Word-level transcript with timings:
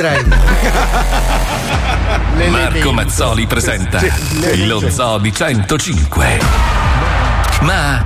direi. 0.00 0.24
Marco 2.50 2.92
Mazzoli 2.92 3.46
presenta 3.46 4.00
lo 4.66 4.88
Zoo 4.88 5.18
di 5.18 5.32
105. 5.32 6.40
Ma 7.62 8.04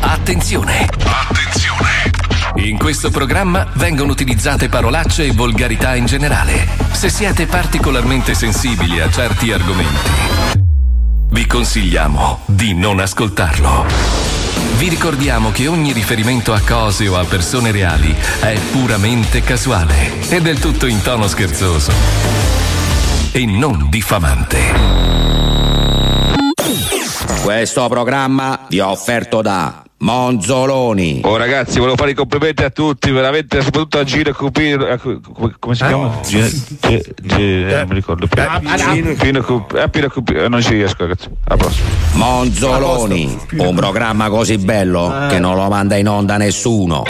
attenzione! 0.00 0.88
Attenzione! 1.02 2.10
In 2.56 2.78
questo 2.78 3.10
programma 3.10 3.66
vengono 3.74 4.12
utilizzate 4.12 4.68
parolacce 4.68 5.24
e 5.24 5.32
volgarità 5.32 5.96
in 5.96 6.06
generale. 6.06 6.68
Se 6.92 7.08
siete 7.08 7.46
particolarmente 7.46 8.34
sensibili 8.34 9.00
a 9.00 9.10
certi 9.10 9.50
argomenti, 9.52 10.10
vi 11.30 11.46
consigliamo 11.46 12.42
di 12.46 12.74
non 12.74 13.00
ascoltarlo. 13.00 14.35
Vi 14.76 14.88
ricordiamo 14.88 15.50
che 15.50 15.66
ogni 15.68 15.92
riferimento 15.92 16.52
a 16.52 16.60
cose 16.60 17.08
o 17.08 17.16
a 17.16 17.24
persone 17.24 17.70
reali 17.70 18.14
è 18.40 18.58
puramente 18.70 19.40
casuale 19.40 20.28
e 20.28 20.40
del 20.40 20.58
tutto 20.58 20.86
in 20.86 21.00
tono 21.02 21.26
scherzoso 21.28 21.92
e 23.32 23.46
non 23.46 23.88
diffamante. 23.88 24.74
Questo 27.42 27.88
programma 27.88 28.66
vi 28.68 28.78
è 28.78 28.84
offerto 28.84 29.40
da 29.40 29.85
Monzoloni. 29.98 31.20
Oh 31.24 31.36
ragazzi, 31.38 31.78
volevo 31.78 31.96
fare 31.96 32.10
i 32.10 32.14
complimenti 32.14 32.62
a 32.62 32.70
tutti, 32.70 33.10
veramente, 33.10 33.62
soprattutto 33.62 33.98
a 33.98 34.04
Gino 34.04 34.30
Cupino. 34.32 34.84
a 34.84 34.98
Cu- 34.98 35.20
come, 35.32 35.54
come 35.58 35.74
si 35.74 35.84
chiama? 35.86 36.20
Gino, 36.22 36.46
Ge- 36.80 37.14
Ge- 37.22 37.68
eh, 37.68 37.74
non 37.76 37.86
mi 37.88 37.94
ricordo 37.94 38.26
più. 38.26 38.42
Gino, 38.76 39.14
Pino 39.14 39.66
eh, 39.74 39.88
Pino 39.88 40.08
Cup- 40.10 40.30
eh, 40.36 40.48
non 40.48 40.60
ci 40.60 40.74
riesco, 40.74 40.96
ragazzi. 41.06 41.28
A 41.44 41.56
prossimo. 41.56 41.88
Monzoloni, 42.12 43.38
un 43.58 43.74
programma 43.74 44.28
così 44.28 44.58
bello 44.58 45.26
che 45.30 45.38
non 45.38 45.56
lo 45.56 45.66
manda 45.68 45.96
in 45.96 46.08
onda 46.08 46.36
nessuno. 46.36 47.02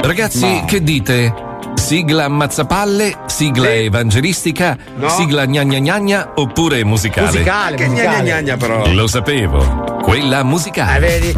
Ragazzi, 0.00 0.62
che 0.66 0.82
dite? 0.82 1.48
Sigla 1.74 2.24
ammazzapalle, 2.24 3.18
sigla 3.26 3.70
evangelistica, 3.72 4.76
sigla 5.08 5.46
gnagna 5.46 5.78
gnagna 5.78 6.32
oppure 6.34 6.82
musicale? 6.84 7.26
Musicale, 7.26 7.76
Che 7.76 7.86
gnagna 7.88 8.02
musicale. 8.02 8.22
gnagna 8.28 8.56
però. 8.56 8.92
Lo 8.92 9.06
sapevo, 9.06 9.98
quella 10.02 10.42
musicale. 10.42 10.96
Eh, 10.96 11.00
vedi? 11.20 11.34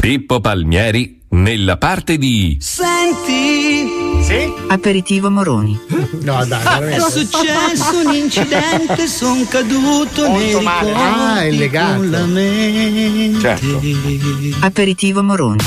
Pippo 0.00 0.40
Palmieri 0.40 1.20
nella 1.30 1.76
parte 1.76 2.16
di 2.18 2.56
Senti, 2.60 4.22
Sì? 4.22 4.52
Aperitivo 4.68 5.28
Moroni. 5.30 5.78
No, 6.22 6.44
dai, 6.44 6.60
è 6.60 6.62
veramente. 6.64 7.00
successo 7.10 7.98
un 8.06 8.14
incidente, 8.14 9.06
son 9.08 9.46
caduto 9.48 10.28
nei 10.28 10.52
Molto 10.52 10.60
male. 10.62 10.90
ricordi 10.92 11.02
Ah, 11.02 11.44
è 11.44 11.50
legato. 11.50 13.40
Certo. 13.40 13.80
Aperitivo 14.60 15.22
Moroni. 15.22 15.58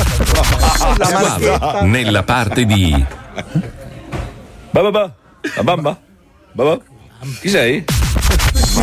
Squalo 1.03 1.83
nella 1.85 2.23
parte 2.23 2.65
di 2.65 3.05
Bababa, 4.71 5.13
la 5.55 5.63
bamba? 5.63 5.99
Babà? 6.53 6.79
Chi 7.41 7.49
sei? 7.49 7.83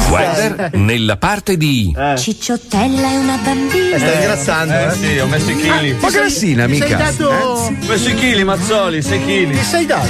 Weather 0.09 0.71
nella 0.75 1.17
parte 1.17 1.57
di 1.57 1.95
Cicciottella 2.17 3.09
è 3.11 3.17
una 3.17 3.37
bambina. 3.43 3.97
Eh, 3.97 3.99
stai 3.99 4.15
ingrassando, 4.15 4.75
eh? 4.75 4.93
Sì, 4.95 5.19
ho 5.19 5.27
messo 5.27 5.51
i 5.51 5.57
chili. 5.57 5.97
Ma 6.01 6.11
grassina, 6.11 6.67
mica. 6.67 6.87
Sei 6.87 6.97
dato. 6.97 7.29
Ho 7.29 7.75
messo 7.87 8.09
i 8.09 8.15
chili, 8.15 8.45
Mazzoli, 8.45 9.03
6 9.03 9.19
Ti 9.19 9.25
chili. 9.25 9.63
sei 9.63 9.87
dato? 9.87 10.09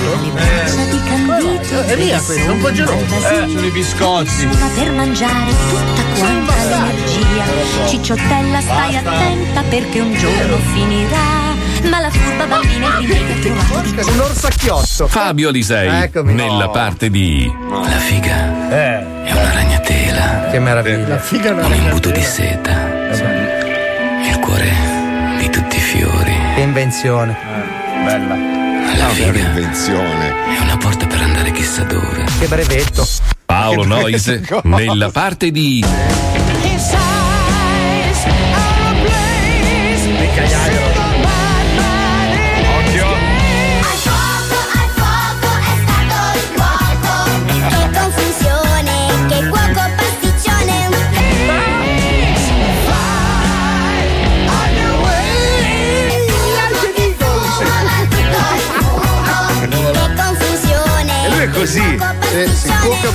Candito. 1.09 1.83
È 1.87 1.97
via 1.97 2.21
questo, 2.21 2.53
un 2.53 2.61
po' 2.61 2.73
geloso. 2.73 3.17
Eh, 3.17 3.49
sono 3.49 3.67
i 3.67 3.71
biscotti. 3.71 4.47
Ma 4.47 4.69
per 4.75 4.93
mangiare 4.93 5.51
tutta 5.69 6.03
quanta 6.21 6.55
l'energia. 6.57 7.87
Cicciottella, 7.89 8.61
stai 8.61 8.97
attenta 8.97 9.63
perché 9.69 10.01
un 10.01 10.15
giorno 10.15 10.57
finirà. 10.73 11.57
Ma 11.89 12.01
la 12.01 12.11
furba 12.11 12.47
bambina 12.47 12.99
è 12.99 13.05
di 13.05 13.49
Un 13.49 14.21
orsacchiotto. 14.21 15.07
Fabio 15.07 15.49
Alisei 15.51 16.03
Eccomi. 16.03 16.35
nella 16.35 16.69
parte 16.71 17.09
di 17.09 17.51
La 17.71 17.99
figa 17.99 18.69
è 18.69 19.07
una 19.31 19.53
ragnatela, 20.19 20.51
Che 20.51 20.59
meraviglia. 20.59 21.09
La 21.09 21.19
figa 21.19 21.53
un 21.53 21.75
imbuto 21.75 22.11
di 22.11 22.23
seta, 22.23 22.73
il 24.29 24.39
cuore 24.41 24.71
di 25.39 25.49
tutti 25.51 25.77
i 25.77 25.81
fiori. 25.81 26.37
Che 26.55 26.61
invenzione. 26.61 27.37
Bella. 28.05 28.57
La 28.97 29.09
figa 29.11 29.39
Invenzione. 29.39 30.29
è 30.57 30.61
una 30.61 30.77
porta 30.77 31.07
per 31.07 31.21
andare 31.21 31.51
chissà 31.53 31.85
dove. 31.85 32.25
Che 32.39 32.47
brevetto. 32.47 33.07
Paolo 33.45 33.85
Noise 33.85 34.43
nella 34.65 35.11
parte 35.11 35.51
di 35.51 35.85
Occhio. 40.61 40.88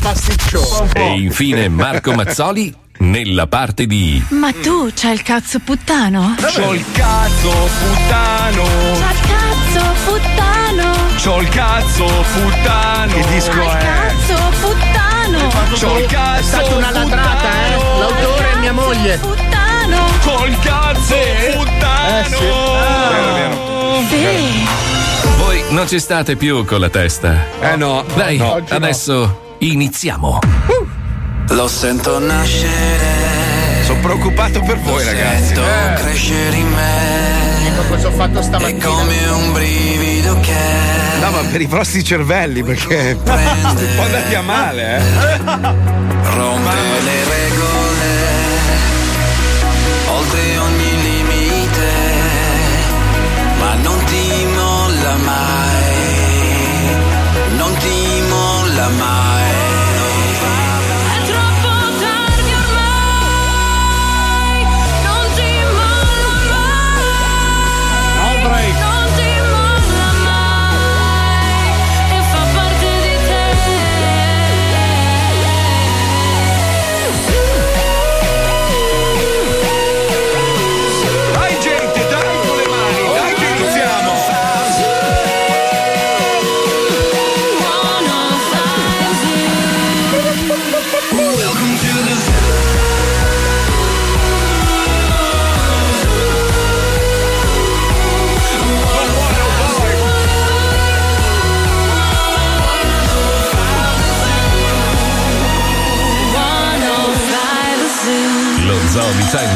Pasticcione. 0.03 0.91
e 0.93 1.17
infine 1.17 1.69
Marco 1.69 2.11
Mazzoli 2.11 2.75
nella 2.99 3.47
parte 3.47 3.87
di 3.87 4.21
Ma 4.29 4.51
tu 4.51 4.91
c'hai 4.93 5.13
il 5.13 5.21
cazzo 5.23 5.59
puttano? 5.59 6.35
C'ho 6.39 6.73
il 6.73 6.85
cazzo 6.91 7.49
puttano. 7.79 8.63
C'ha 8.99 9.11
il 9.11 9.19
cazzo 9.21 9.93
puttano! 10.05 10.91
C'ho 11.23 11.39
il 11.39 11.49
cazzo 11.49 12.05
puttano. 12.33 13.13
Che 13.13 13.25
disco 13.33 13.51
C'ha 13.51 13.63
il 13.63 13.69
è? 13.69 13.79
cazzo 13.79 14.35
puttano! 14.59 15.49
C'ho 15.79 15.97
il 15.99 16.05
cazzo 16.05 16.39
È 16.39 16.43
stata 16.43 16.75
una 16.75 16.91
latrata, 16.91 17.49
eh? 17.65 17.99
L'autore 17.99 18.51
è 18.51 18.57
mia 18.59 18.73
moglie. 18.73 19.17
Puttano! 19.17 20.05
C'ho 20.23 20.45
il 20.45 20.59
cazzo 20.59 21.15
puttano. 21.55 22.37
Vero, 23.09 23.33
vero. 23.33 24.03
Sì! 24.09 24.67
Voi 25.37 25.63
non 25.69 25.87
ci 25.87 25.99
state 25.99 26.35
più 26.35 26.63
con 26.65 26.79
la 26.81 26.89
testa. 26.89 27.45
Eh 27.61 27.75
no. 27.77 28.03
Dai, 28.15 28.37
no. 28.37 28.61
adesso 28.69 29.42
iniziamo. 29.71 30.39
Lo 31.49 31.67
sento 31.67 32.19
nascere, 32.19 33.83
Sono 33.85 33.99
preoccupato 33.99 34.61
per 34.61 34.79
voi, 34.79 35.03
ragazzi. 35.03 35.45
sento 35.45 35.61
Eh. 35.61 35.93
crescere 36.01 36.55
in 36.55 36.67
me. 36.69 37.67
Ecco 37.67 37.83
cosa 37.87 38.07
ho 38.07 38.11
fatto 38.11 38.39
È 38.39 38.43
stamattina. 38.43 38.85
come 38.85 39.15
un 39.29 39.51
brivido 39.53 40.39
che 40.41 40.51
No, 41.21 41.31
ma 41.31 41.39
per 41.51 41.61
i 41.61 41.65
vostri 41.65 42.03
cervelli, 42.03 42.63
perché 42.63 43.15
po' 43.23 43.31
andati 43.31 44.35
a 44.35 44.41
male, 44.41 44.97
eh. 44.97 45.01
rompe 46.35 47.01
le 47.03 47.22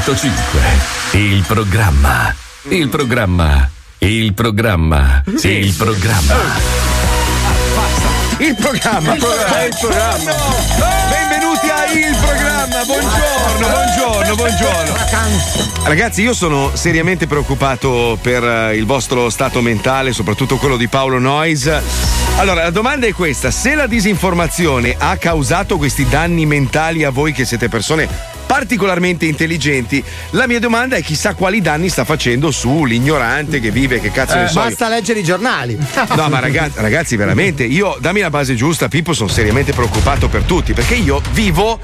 105. 0.08 1.20
Il 1.20 1.44
programma. 1.46 2.34
Il 2.70 2.88
programma. 2.88 3.70
Il 3.98 4.34
programma. 4.34 5.22
Il 5.26 5.74
programma. 5.74 6.38
Il 8.38 8.46
Il 8.48 8.56
programma. 8.56 9.14
Il 9.14 9.20
programma. 9.20 9.66
Il 9.66 9.76
programma. 9.78 10.34
Benvenuti 11.10 11.68
a 11.68 11.92
Il 11.92 12.16
Programma. 12.22 12.86
Buongiorno, 12.86 13.68
buongiorno, 13.68 14.36
buongiorno. 14.36 14.94
Ragazzi, 15.84 16.22
io 16.22 16.34
sono 16.34 16.72
seriamente 16.74 17.28
preoccupato 17.28 18.18
per 18.22 18.46
eh, 18.46 18.78
il 18.78 18.86
vostro 18.86 19.30
stato 19.30 19.62
mentale, 19.62 20.14
soprattutto 20.14 20.56
quello 20.56 20.78
di 20.78 20.88
Paolo 20.88 21.20
Noyes. 21.20 21.70
Allora, 22.38 22.64
la 22.64 22.70
domanda 22.70 23.08
è 23.08 23.12
questa: 23.12 23.52
se 23.52 23.76
la 23.76 23.88
disinformazione 23.88 24.96
ha 24.98 25.18
causato 25.18 25.76
questi 25.76 26.08
danni 26.08 26.46
mentali 26.46 27.04
a 27.04 27.10
voi 27.10 27.34
che 27.34 27.44
siete 27.44 27.68
persone 27.68 28.37
particolarmente 28.58 29.28
intelligenti, 29.28 30.04
la 30.32 30.48
mia 30.48 30.60
domanda 30.60 30.96
è 30.96 31.04
chissà 31.04 31.36
quali 31.36 31.62
danni 31.62 31.90
sta 31.90 32.04
facendo 32.06 32.50
sull'ignorante 32.50 33.60
che 33.60 33.70
vive, 33.70 34.00
che 34.00 34.10
cazzo 34.12 34.34
ne 34.36 34.46
Eh, 34.46 34.48
so. 34.48 34.58
io. 34.62 34.66
basta 34.66 34.90
leggere 34.90 35.20
i 35.20 35.24
giornali. 35.24 35.78
No, 36.16 36.28
ma 36.28 36.40
ragazzi, 36.40 36.80
ragazzi, 36.82 37.16
veramente, 37.18 37.64
io 37.64 37.96
dammi 38.00 38.20
la 38.22 38.32
base 38.32 38.56
giusta, 38.56 38.88
Pippo, 38.88 39.14
sono 39.14 39.30
seriamente 39.30 39.74
preoccupato 39.74 40.28
per 40.28 40.42
tutti, 40.42 40.74
perché 40.74 40.96
io 40.96 41.22
vivo. 41.34 41.80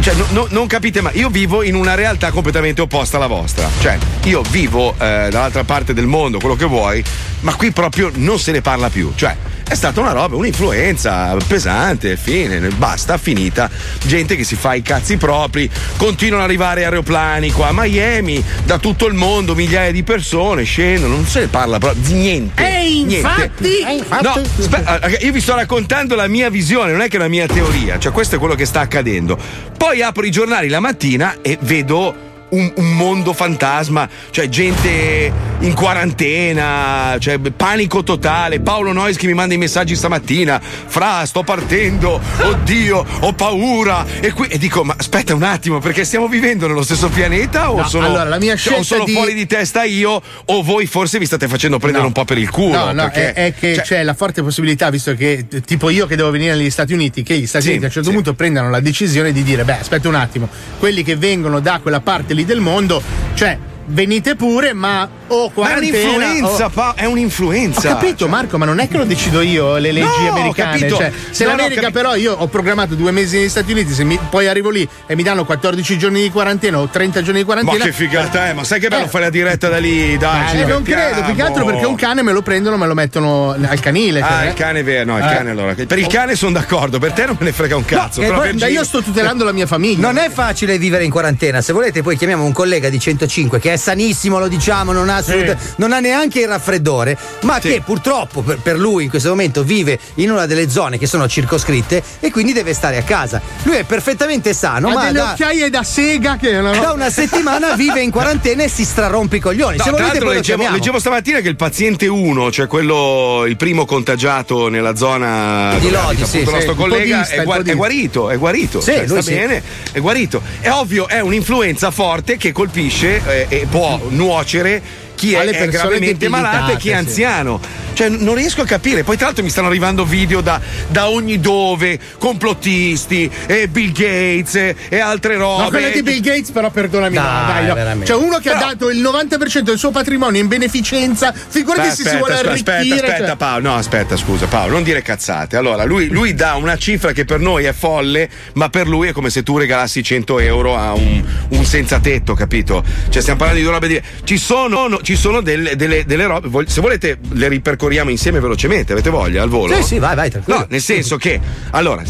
Cioè, 0.00 0.12
no- 0.14 0.26
no- 0.30 0.46
non 0.50 0.66
capite 0.66 1.00
mai, 1.00 1.16
io 1.18 1.30
vivo 1.30 1.62
in 1.62 1.74
una 1.76 1.94
realtà 1.94 2.30
completamente 2.30 2.82
opposta 2.82 3.16
alla 3.16 3.26
vostra. 3.26 3.66
Cioè, 3.80 3.96
io 4.24 4.42
vivo 4.50 4.90
eh, 4.92 5.28
dall'altra 5.30 5.64
parte 5.64 5.94
del 5.94 6.06
mondo, 6.06 6.38
quello 6.38 6.56
che 6.56 6.66
vuoi, 6.66 7.02
ma 7.40 7.54
qui 7.54 7.72
proprio 7.72 8.10
non 8.16 8.38
se 8.38 8.52
ne 8.52 8.60
parla 8.60 8.90
più. 8.90 9.12
Cioè, 9.14 9.34
è 9.72 9.74
stata 9.74 10.00
una 10.00 10.12
roba, 10.12 10.36
un'influenza 10.36 11.34
pesante, 11.46 12.18
fine, 12.18 12.60
basta, 12.76 13.16
finita. 13.16 13.70
Gente 14.04 14.36
che 14.36 14.44
si 14.44 14.54
fa 14.54 14.74
i 14.74 14.82
cazzi 14.82 15.16
propri, 15.16 15.68
continuano 15.96 16.42
ad 16.42 16.48
arrivare 16.50 16.84
aeroplani 16.84 17.50
qua 17.50 17.68
a 17.68 17.72
Miami, 17.72 18.44
da 18.64 18.76
tutto 18.76 19.06
il 19.06 19.14
mondo, 19.14 19.54
migliaia 19.54 19.90
di 19.90 20.02
persone 20.02 20.64
scendono, 20.64 21.14
non 21.14 21.26
se 21.26 21.40
ne 21.40 21.46
parla 21.46 21.78
proprio 21.78 22.02
di 22.02 22.12
niente. 22.12 22.62
E 22.62 22.96
infatti, 22.98 23.78
e 23.78 23.94
infatti- 23.94 24.24
No, 24.24 24.42
aspe- 24.58 24.82
ah, 24.84 25.00
io 25.20 25.32
vi 25.32 25.40
sto 25.40 25.54
raccontando 25.54 26.14
la 26.14 26.28
mia 26.28 26.50
visione, 26.50 26.92
non 26.92 27.00
è 27.00 27.08
che 27.08 27.16
la 27.16 27.28
mia 27.28 27.46
teoria, 27.46 27.98
cioè 27.98 28.12
questo 28.12 28.36
è 28.36 28.38
quello 28.38 28.54
che 28.54 28.66
sta 28.66 28.80
accadendo. 28.80 29.38
Poi 29.78 30.02
apro 30.02 30.26
i 30.26 30.30
giornali 30.30 30.68
la 30.68 30.80
mattina 30.80 31.36
e 31.40 31.56
vedo 31.62 32.30
un, 32.52 32.72
un 32.76 32.96
mondo 32.96 33.32
fantasma, 33.32 34.08
cioè 34.30 34.48
gente 34.48 35.32
in 35.60 35.74
quarantena, 35.74 37.16
cioè 37.18 37.38
panico 37.38 38.02
totale. 38.02 38.60
Paolo 38.60 38.92
Nois 38.92 39.16
che 39.16 39.26
mi 39.26 39.34
manda 39.34 39.54
i 39.54 39.58
messaggi 39.58 39.94
stamattina: 39.94 40.60
Fra, 40.60 41.24
sto 41.26 41.42
partendo, 41.42 42.20
oddio, 42.40 43.04
ho 43.20 43.32
paura. 43.32 44.04
E, 44.20 44.32
qui, 44.32 44.48
e 44.48 44.58
dico: 44.58 44.84
Ma 44.84 44.94
aspetta 44.96 45.34
un 45.34 45.42
attimo, 45.42 45.78
perché 45.78 46.04
stiamo 46.04 46.28
vivendo 46.28 46.66
nello 46.66 46.82
stesso 46.82 47.08
pianeta? 47.08 47.70
O 47.70 47.80
No, 47.82 47.88
sono, 47.88 48.06
allora, 48.06 48.24
la 48.24 48.38
mia 48.38 48.56
cioè, 48.56 48.74
o 48.78 48.82
scelta 48.82 48.84
sono 48.84 49.04
di- 49.04 49.12
fuori 49.12 49.34
di 49.34 49.46
testa 49.46 49.84
io? 49.84 50.20
O 50.46 50.62
voi 50.62 50.86
forse 50.86 51.18
vi 51.18 51.26
state 51.26 51.48
facendo 51.48 51.78
prendere 51.78 52.04
un 52.04 52.12
po' 52.12 52.24
per 52.24 52.38
il 52.38 52.50
culo? 52.50 52.76
No, 52.76 52.92
no, 52.92 53.02
perché, 53.10 53.32
è, 53.32 53.46
è 53.46 53.54
che 53.54 53.74
cioè, 53.76 53.84
c'è 53.84 54.02
la 54.02 54.14
forte 54.14 54.42
possibilità, 54.42 54.90
visto 54.90 55.14
che 55.14 55.46
tipo 55.64 55.90
io 55.90 56.06
che 56.06 56.16
devo 56.16 56.30
venire 56.30 56.54
negli 56.54 56.70
Stati 56.70 56.92
Uniti, 56.92 57.22
che 57.22 57.38
gli 57.38 57.46
Stati 57.46 57.64
Sì, 57.64 57.70
Uniti 57.70 57.84
a 57.84 57.86
un 57.88 57.92
certo 57.92 58.08
sì. 58.10 58.14
punto 58.14 58.34
prendano 58.34 58.70
la 58.70 58.80
decisione 58.80 59.32
di 59.32 59.42
dire, 59.42 59.64
beh, 59.64 59.78
aspetta 59.80 60.08
un 60.08 60.14
attimo, 60.14 60.48
quelli 60.78 61.02
che 61.02 61.16
vengono 61.16 61.60
da 61.60 61.80
quella 61.80 62.00
parte 62.00 62.34
lì 62.34 62.41
del 62.44 62.60
mondo, 62.60 63.02
cioè 63.34 63.58
venite 63.86 64.34
pure, 64.36 64.72
ma 64.72 65.08
o 65.26 65.44
Ma 65.46 65.46
è 65.46 65.52
quarantena 65.52 65.98
un'influenza, 66.16 66.66
o- 66.66 66.68
Pa- 66.70 66.94
è 66.96 67.06
Ho 67.06 67.10
un'influenza. 67.10 67.88
capito 67.88 68.28
Marco, 68.28 68.58
ma 68.58 68.64
non 68.64 68.78
è 68.80 68.88
che 68.88 68.96
lo 68.96 69.04
decido 69.04 69.40
io, 69.40 69.76
le 69.78 69.92
leggi 69.92 70.06
No, 70.24 70.28
ho 70.28 70.30
americane. 70.32 70.88
Cioè, 70.88 71.12
se 71.30 71.44
No, 71.44 71.50
no, 71.50 71.54
ho 71.54 71.56
l'America 71.58 71.80
capito. 71.82 71.98
però 72.00 72.14
io 72.14 72.34
ho 72.34 72.46
programmato 72.48 72.94
due 72.94 73.10
mesi 73.10 73.38
negli 73.38 73.48
Stati 73.48 73.72
Uniti, 73.72 73.92
se 73.92 74.04
mi- 74.04 74.18
poi 74.30 74.46
arrivo 74.46 74.70
lì 74.70 74.86
e 75.06 75.14
mi 75.16 75.22
danno 75.22 75.44
14 75.44 75.96
giorni 75.98 76.22
di 76.22 76.30
quarantena 76.30 76.78
o 76.78 76.88
30 76.88 77.22
giorni 77.22 77.40
di 77.42 77.46
Ma 77.46 77.54
quarantena. 77.54 77.84
che 77.84 77.92
figata 77.92 78.48
è, 78.48 78.52
ma 78.52 78.64
sai 78.64 78.80
che 78.80 78.88
bello 78.88 79.04
Eh. 79.06 79.08
fare 79.08 79.24
la 79.24 79.30
diretta 79.30 79.68
da 79.68 79.78
lì? 79.78 80.16
Dai, 80.16 80.44
Eh, 80.44 80.48
ci 80.58 80.64
non 80.66 80.82
credo, 80.82 81.22
più 81.22 81.34
che 81.34 81.42
altro 81.42 81.64
perché 81.64 81.86
un 81.86 81.94
cane 81.96 82.22
me 82.22 82.32
lo 82.32 82.42
prendono, 82.42 82.76
me 82.76 82.86
lo 82.86 82.94
mettono 82.94 83.50
al 83.52 83.80
canile. 83.80 84.20
Ah, 84.20 84.28
cioè, 84.40 84.46
il 84.48 84.54
cane 84.54 84.80
è 84.80 84.84
vero, 84.84 85.12
no, 85.12 85.18
il 85.18 85.24
Eh. 85.24 85.34
cane 85.34 85.50
allora. 85.50 85.74
Per 85.74 85.98
il 85.98 86.06
cane 86.06 86.34
sono 86.36 86.52
d'accordo, 86.52 86.98
per 86.98 87.12
te 87.12 87.26
non 87.26 87.36
me 87.38 87.46
ne 87.46 87.52
frega 87.52 87.76
un 87.76 87.84
cazzo. 87.84 88.20
No, 88.20 88.28
però 88.28 88.44
eh, 88.44 88.54
Gino- 88.54 88.66
io 88.70 88.84
sto 88.84 89.02
tutelando 89.02 89.44
la 89.44 89.52
mia 89.52 89.66
famiglia. 89.66 90.00
Non 90.00 90.18
è 90.18 90.28
facile 90.30 90.78
vivere 90.78 91.04
in 91.04 91.10
quarantena. 91.10 91.60
Se 91.60 91.72
volete, 91.72 92.02
poi 92.02 92.16
chiamiamo 92.16 92.44
un 92.44 92.52
collega 92.52 92.88
di 92.88 92.98
105 93.00 93.58
che 93.58 93.71
è 93.72 93.76
sanissimo, 93.76 94.38
lo 94.38 94.48
diciamo, 94.48 94.92
non 94.92 95.08
ha, 95.08 95.16
assolut- 95.16 95.56
non 95.76 95.92
ha 95.92 96.00
neanche 96.00 96.40
il 96.40 96.48
raffreddore, 96.48 97.16
ma 97.42 97.60
Sì. 97.60 97.68
che 97.68 97.82
purtroppo 97.84 98.42
per, 98.42 98.58
per 98.58 98.78
lui 98.78 99.04
in 99.04 99.10
questo 99.10 99.28
momento 99.30 99.62
vive 99.64 99.98
in 100.16 100.30
una 100.30 100.46
delle 100.46 100.68
zone 100.70 100.98
che 100.98 101.06
sono 101.06 101.28
circoscritte 101.28 102.02
e 102.20 102.30
quindi 102.30 102.52
deve 102.52 102.74
stare 102.74 102.96
a 102.96 103.02
casa. 103.02 103.40
Lui 103.62 103.76
è 103.76 103.84
perfettamente 103.84 104.54
sano, 104.54 104.88
ha 104.88 104.94
ma 104.94 105.04
delle 105.06 105.18
da, 105.18 105.30
occhiaie 105.32 105.70
da 105.70 105.82
sega 105.82 106.36
che 106.36 106.50
è 106.50 106.58
una 106.58 106.70
da 106.72 106.92
una 106.92 107.10
settimana 107.10 107.74
vive 107.74 108.00
in 108.00 108.10
quarantena 108.10 108.62
e 108.62 108.68
si 108.68 108.84
strarompe 108.84 109.36
i 109.36 109.40
coglioni. 109.40 109.76
No, 109.76 109.84
Se 109.84 109.90
volete, 109.90 110.18
poi 110.18 110.34
leggevo, 110.34 110.70
leggevo 110.70 110.98
stamattina 110.98 111.40
che 111.40 111.48
il 111.48 111.56
paziente 111.56 112.06
1, 112.06 112.50
cioè 112.50 112.66
quello, 112.66 113.44
il 113.46 113.56
primo 113.56 113.84
contagiato 113.84 114.68
nella 114.68 114.94
zona 114.96 115.76
Di 115.78 115.90
Lodi, 115.90 116.16
sì, 116.24 116.24
sì, 116.26 116.38
il 116.38 116.48
nostro 116.50 116.74
collega, 116.74 117.16
podista, 117.16 117.34
è, 117.34 117.38
il 117.38 117.44
gua- 117.44 117.62
è 117.62 117.74
guarito, 117.74 118.30
è 118.30 118.38
guarito. 118.38 118.80
Sì, 118.80 118.92
cioè, 118.92 118.98
lui 119.06 119.08
sta 119.08 119.22
sì. 119.22 119.34
bene, 119.34 119.62
è 119.92 120.00
guarito. 120.00 120.42
È 120.60 120.70
ovvio, 120.70 121.08
è 121.08 121.20
un'influenza 121.20 121.90
forte 121.90 122.36
che 122.36 122.52
colpisce 122.52 123.46
eh, 123.48 123.61
può 123.66 124.00
nuocere 124.08 124.82
chi 125.22 125.34
è, 125.34 125.44
è 125.44 125.68
gravemente 125.68 126.28
malato 126.28 126.72
e 126.72 126.76
chi 126.76 126.88
è 126.88 126.94
debilitate, 126.96 127.10
sì. 127.10 127.22
anziano. 127.22 127.60
Cioè, 127.92 128.08
non 128.08 128.34
riesco 128.34 128.62
a 128.62 128.64
capire. 128.64 129.04
Poi, 129.04 129.16
tra 129.16 129.26
l'altro, 129.26 129.44
mi 129.44 129.50
stanno 129.50 129.68
arrivando 129.68 130.04
video 130.04 130.40
da, 130.40 130.60
da 130.88 131.08
ogni 131.10 131.38
dove, 131.38 131.98
complottisti, 132.18 133.30
e 133.46 133.68
Bill 133.68 133.92
Gates 133.92 134.54
e, 134.54 134.74
e 134.88 134.98
altre 134.98 135.36
robe. 135.36 135.62
No, 135.62 135.68
quella 135.68 135.90
di 135.90 136.02
Bill 136.02 136.20
Gates, 136.20 136.50
però 136.50 136.70
perdonami, 136.70 137.14
no, 137.14 137.22
Dai, 137.22 137.66
dai, 137.66 137.98
no. 137.98 138.04
C'è 138.04 138.14
uno 138.14 138.38
che 138.38 138.50
Però- 138.50 138.56
ha 138.56 138.68
dato 138.70 138.90
il 138.90 139.00
90% 139.00 139.60
del 139.60 139.78
suo 139.78 139.90
patrimonio 139.90 140.40
in 140.40 140.48
beneficenza. 140.48 141.32
Figurati 141.32 141.90
se 141.90 142.08
si 142.08 142.16
vuole 142.16 142.32
aspetta, 142.32 142.72
arricchire. 142.72 142.94
aspetta, 142.94 143.12
aspetta, 143.12 143.26
cioè- 143.26 143.36
Paolo. 143.36 143.68
No, 143.68 143.74
aspetta, 143.76 144.16
scusa, 144.16 144.46
Paolo, 144.46 144.72
non 144.72 144.82
dire 144.82 145.02
cazzate. 145.02 145.56
Allora, 145.56 145.84
lui, 145.84 146.08
lui 146.08 146.34
dà 146.34 146.54
una 146.54 146.76
cifra 146.76 147.12
che 147.12 147.24
per 147.24 147.40
noi 147.40 147.64
è 147.64 147.72
folle, 147.72 148.28
ma 148.54 148.70
per 148.70 148.88
lui 148.88 149.08
è 149.08 149.12
come 149.12 149.30
se 149.30 149.42
tu 149.42 149.58
regalassi 149.58 150.02
100 150.02 150.40
euro 150.40 150.76
a 150.76 150.94
un, 150.94 151.22
un 151.50 151.64
senza 151.64 152.00
tetto, 152.00 152.34
capito? 152.34 152.82
Cioè, 153.10 153.20
stiamo 153.20 153.38
parlando 153.38 153.62
di 153.62 153.68
robe 153.70 153.86
di. 153.86 154.02
Ci 154.24 154.38
sono, 154.38 154.88
no, 154.88 154.98
ci 155.12 155.18
sono 155.18 155.42
delle, 155.42 155.76
delle- 155.76 156.04
delle 156.06 156.26
robe. 156.26 156.64
Se 156.66 156.80
volete, 156.80 157.18
le 157.32 157.48
ripercorriamo 157.48 158.08
insieme 158.08 158.40
velocemente. 158.40 158.92
Avete 158.92 159.10
voglia 159.10 159.42
al 159.42 159.50
volo? 159.50 159.74
Sì, 159.76 159.82
sì, 159.82 159.98
vai, 159.98 160.14
vai, 160.14 160.30
tranquillo. 160.30 160.60
No, 160.60 160.66
nel 160.70 160.80
senso 160.80 161.18
che, 161.18 161.38
allora, 161.72 162.02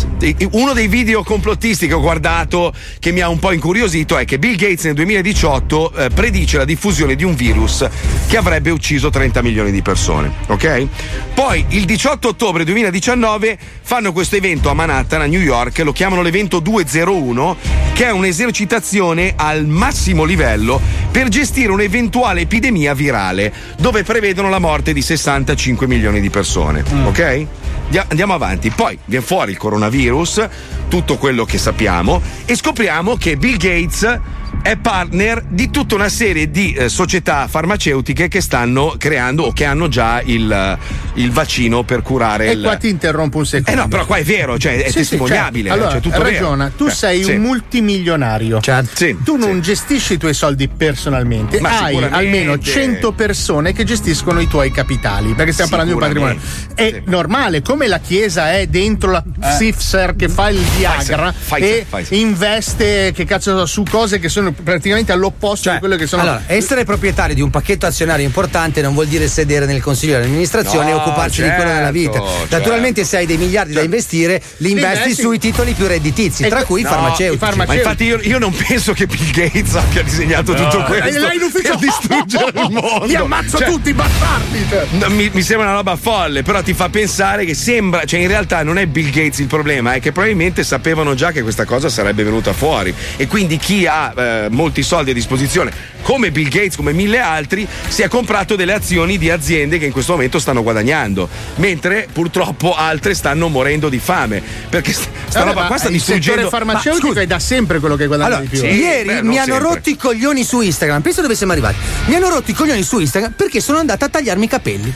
uno 0.52 0.72
dei 0.72 0.86
video 0.86 1.24
complottisti 1.24 1.88
che 1.88 1.94
ho 1.94 2.00
guardato 2.00 2.72
che 3.00 3.10
mi 3.10 3.20
ha 3.20 3.28
un 3.28 3.40
po' 3.40 3.52
incuriosito 3.52 4.16
è 4.16 4.24
che 4.24 4.38
Bill 4.38 4.54
Gates 4.54 4.84
nel 4.84 4.94
2018 4.94 5.92
eh, 5.94 6.08
predice 6.10 6.58
la 6.58 6.64
diffusione 6.64 7.16
di 7.16 7.24
un 7.24 7.34
virus 7.34 7.88
che 8.28 8.36
avrebbe 8.36 8.70
ucciso 8.70 9.10
30 9.10 9.42
milioni 9.42 9.72
di 9.72 9.82
persone, 9.82 10.32
ok? 10.46 10.86
Poi 11.34 11.64
il 11.70 11.84
18 11.84 12.28
ottobre 12.28 12.64
2019 12.64 13.58
fanno 13.82 14.12
questo 14.12 14.36
evento 14.36 14.70
a 14.70 14.74
Manhattan, 14.74 15.22
a 15.22 15.26
New 15.26 15.40
York, 15.40 15.78
lo 15.78 15.92
chiamano 15.92 16.22
l'evento 16.22 16.60
201, 16.60 17.56
che 17.94 18.06
è 18.06 18.10
un'esercitazione 18.10 19.34
al 19.36 19.66
massimo 19.66 20.24
livello 20.24 20.80
per 21.10 21.28
gestire 21.28 21.72
un'eventuale 21.72 22.42
epidemia 22.42 22.81
virale, 22.94 23.52
dove 23.78 24.02
prevedono 24.02 24.48
la 24.48 24.58
morte 24.58 24.92
di 24.92 25.00
65 25.00 25.86
milioni 25.86 26.20
di 26.20 26.30
persone, 26.30 26.84
ok? 27.04 27.46
Andia- 27.84 28.06
Andiamo 28.08 28.34
avanti, 28.34 28.70
poi 28.70 28.98
viene 29.04 29.24
fuori 29.24 29.52
il 29.52 29.56
coronavirus, 29.56 30.48
tutto 30.88 31.16
quello 31.18 31.44
che 31.44 31.58
sappiamo, 31.58 32.20
e 32.44 32.56
scopriamo 32.56 33.16
che 33.16 33.36
Bill 33.36 33.56
Gates 33.56 34.20
è 34.60 34.76
partner 34.76 35.42
di 35.48 35.70
tutta 35.70 35.94
una 35.94 36.08
serie 36.08 36.50
di 36.50 36.72
eh, 36.72 36.88
società 36.88 37.48
farmaceutiche 37.48 38.28
che 38.28 38.40
stanno 38.40 38.94
creando 38.98 39.44
o 39.44 39.52
che 39.52 39.64
hanno 39.64 39.88
già 39.88 40.20
il, 40.24 40.78
il 41.14 41.30
vaccino 41.32 41.82
per 41.82 42.02
curare 42.02 42.48
E 42.48 42.52
il. 42.52 42.62
qua 42.62 42.76
ti 42.76 42.88
interrompo 42.88 43.38
un 43.38 43.42
Eh 43.44 43.46
secondo. 43.46 43.80
no, 43.80 43.88
però 43.88 44.04
qua 44.06 44.16
è 44.16 44.22
vero, 44.24 44.58
cioè 44.58 44.74
è 44.76 44.84
Sì, 44.86 44.90
sì, 44.90 44.94
testimoniabile. 44.98 45.68
cioè, 45.68 45.78
allora, 45.78 46.00
cioè, 46.00 46.18
ragiona, 46.18 46.64
vero. 46.64 46.76
tu 46.76 46.86
Eh, 46.86 46.90
sei 46.90 47.24
sì. 47.24 47.30
un 47.32 47.40
multimilionario. 47.40 48.60
Sì, 48.94 49.16
tu 49.24 49.36
non 49.36 49.60
gestisci 49.60 50.14
i 50.14 50.18
tuoi 50.18 50.34
soldi 50.34 50.68
personalmente, 50.68 51.60
Ma 51.60 51.82
hai 51.84 51.96
almeno 52.10 52.58
100 52.58 53.12
persone 53.12 53.72
che 53.72 53.84
gestiscono 53.84 54.40
i 54.40 54.46
tuoi 54.48 54.70
capitali, 54.70 55.34
perché 55.34 55.52
stiamo 55.52 55.70
parlando 55.70 55.94
di 55.96 56.00
un 56.00 56.06
patrimonio. 56.08 56.40
È 56.74 57.02
normale, 57.06 57.62
come 57.62 57.86
la 57.88 57.98
Chiesa 57.98 58.52
è 58.52 58.66
dentro 58.66 59.10
la 59.10 59.22
Pfizzer 59.40 60.14
che 60.16 60.28
fa 60.28 60.48
il 60.50 60.58
Viagra 60.76 61.32
Pfizer, 61.32 61.62
e 61.64 61.86
Pfizer. 61.88 62.18
investe 62.18 63.12
che 63.14 63.24
cazzo 63.24 63.66
su 63.66 63.82
cose 63.88 64.18
che 64.18 64.28
sono 64.28 64.41
praticamente 64.50 65.12
all'opposto 65.12 65.70
di 65.70 65.78
quello 65.78 65.94
che 65.96 66.06
sono 66.06 66.22
Allora, 66.22 66.42
essere 66.46 66.84
proprietario 66.84 67.34
di 67.34 67.40
un 67.40 67.50
pacchetto 67.50 67.86
azionario 67.86 68.24
importante 68.24 68.80
non 68.82 68.94
vuol 68.94 69.06
dire 69.06 69.28
sedere 69.28 69.66
nel 69.66 69.80
consiglio 69.80 70.18
di 70.18 70.24
amministrazione 70.26 70.88
e 70.90 70.92
No, 70.92 71.00
occuparsi 71.00 71.42
di 71.42 71.48
quello 71.48 71.62
certo, 71.64 71.76
nella 71.76 71.90
vita. 71.90 72.12
certo. 72.20 72.56
Naturalmente, 72.56 73.04
se 73.04 73.16
hai 73.18 73.26
dei 73.26 73.36
miliardi 73.36 73.72
da 73.74 73.82
investire, 73.82 74.42
li 74.58 74.70
investi 74.72 74.98
investi- 75.02 75.22
sui 75.22 75.38
titoli 75.38 75.72
più 75.74 75.86
redditizi, 75.86 76.42
E 76.44 76.48
tra 76.48 76.58
que- 76.58 76.66
cui 76.66 76.80
i 76.80 76.82
No, 76.84 76.88
farmaceutici. 76.90 77.34
i 77.34 77.38
farma- 77.38 77.64
Ma 77.66 77.74
infatti 77.74 78.04
io, 78.04 78.18
io 78.22 78.38
non 78.38 78.52
penso 78.54 78.92
che 78.92 79.06
Bill 79.06 79.30
Gates 79.30 79.74
abbia 79.74 80.02
disegnato 80.02 80.54
tutto 80.54 80.82
questo 80.82 81.06
E 81.08 81.18
là 81.18 81.32
in 81.32 81.42
ufficio 81.42 81.76
per 81.76 81.78
distruggere 81.78 82.50
il 82.62 82.70
mondo. 82.72 83.04
Li 83.06 83.14
ammazzo 83.14 83.58
Cioè, 83.58 83.66
tutti, 83.68 83.92
bastardi! 83.92 84.66
cioè. 84.68 84.86
No, 84.90 85.08
mi, 85.10 85.30
mi 85.32 85.42
sembra 85.42 85.66
una 85.68 85.76
roba 85.76 85.96
folle, 85.96 86.42
però 86.42 86.62
ti 86.62 86.74
fa 86.74 86.88
pensare 86.88 87.44
che 87.44 87.54
sembra, 87.54 88.04
cioè 88.04 88.20
in 88.20 88.28
realtà 88.28 88.62
non 88.62 88.78
è 88.78 88.86
Bill 88.86 89.10
Gates 89.10 89.38
il 89.40 89.46
problema, 89.46 89.92
è 89.94 90.00
che 90.00 90.12
probabilmente 90.12 90.64
sapevano 90.64 91.14
già 91.14 91.30
che 91.32 91.42
questa 91.42 91.64
cosa 91.64 91.88
sarebbe 91.88 92.22
venuta 92.24 92.52
fuori 92.52 92.94
e 93.16 93.26
quindi 93.26 93.56
chi 93.58 93.86
ha 93.86 94.12
eh, 94.16 94.31
eh, 94.44 94.48
molti 94.50 94.82
soldi 94.82 95.10
a 95.10 95.14
disposizione, 95.14 95.70
come 96.02 96.30
Bill 96.30 96.48
Gates, 96.48 96.76
come 96.76 96.92
mille 96.92 97.18
altri, 97.18 97.66
si 97.88 98.02
è 98.02 98.08
comprato 98.08 98.56
delle 98.56 98.72
azioni 98.72 99.18
di 99.18 99.30
aziende 99.30 99.78
che 99.78 99.86
in 99.86 99.92
questo 99.92 100.12
momento 100.12 100.38
stanno 100.38 100.62
guadagnando, 100.62 101.28
mentre 101.56 102.08
purtroppo 102.12 102.74
altre 102.74 103.14
stanno 103.14 103.48
morendo 103.48 103.88
di 103.88 103.98
fame. 103.98 104.42
Perché 104.68 104.92
st- 104.92 105.08
sta 105.28 105.40
Vabbè, 105.40 105.52
roba 105.54 105.66
qua 105.66 105.78
sta 105.78 105.88
il 105.88 105.98
settore 106.00 106.18
distruggendo. 106.18 106.48
farmaceutico 106.50 107.20
è 107.20 107.26
da 107.26 107.38
sempre 107.38 107.78
quello 107.78 107.96
che 107.96 108.06
guadagna 108.06 108.36
Allora, 108.36 108.42
di 108.42 108.48
più. 108.48 108.62
eh. 108.66 108.74
ieri 108.74 109.08
beh, 109.08 109.22
mi 109.22 109.38
hanno 109.38 109.54
sempre. 109.54 109.68
rotto 109.74 109.90
i 109.90 109.96
coglioni 109.96 110.44
su 110.44 110.60
Instagram. 110.60 111.00
Penso 111.02 111.20
dove 111.22 111.34
siamo 111.36 111.52
arrivati. 111.52 111.76
Mi 112.06 112.14
hanno 112.14 112.28
rotto 112.28 112.50
i 112.50 112.54
coglioni 112.54 112.82
su 112.82 112.98
Instagram 112.98 113.32
perché 113.32 113.60
sono 113.60 113.78
andata 113.78 114.06
a 114.06 114.08
tagliarmi 114.08 114.44
i 114.44 114.48
capelli. 114.48 114.94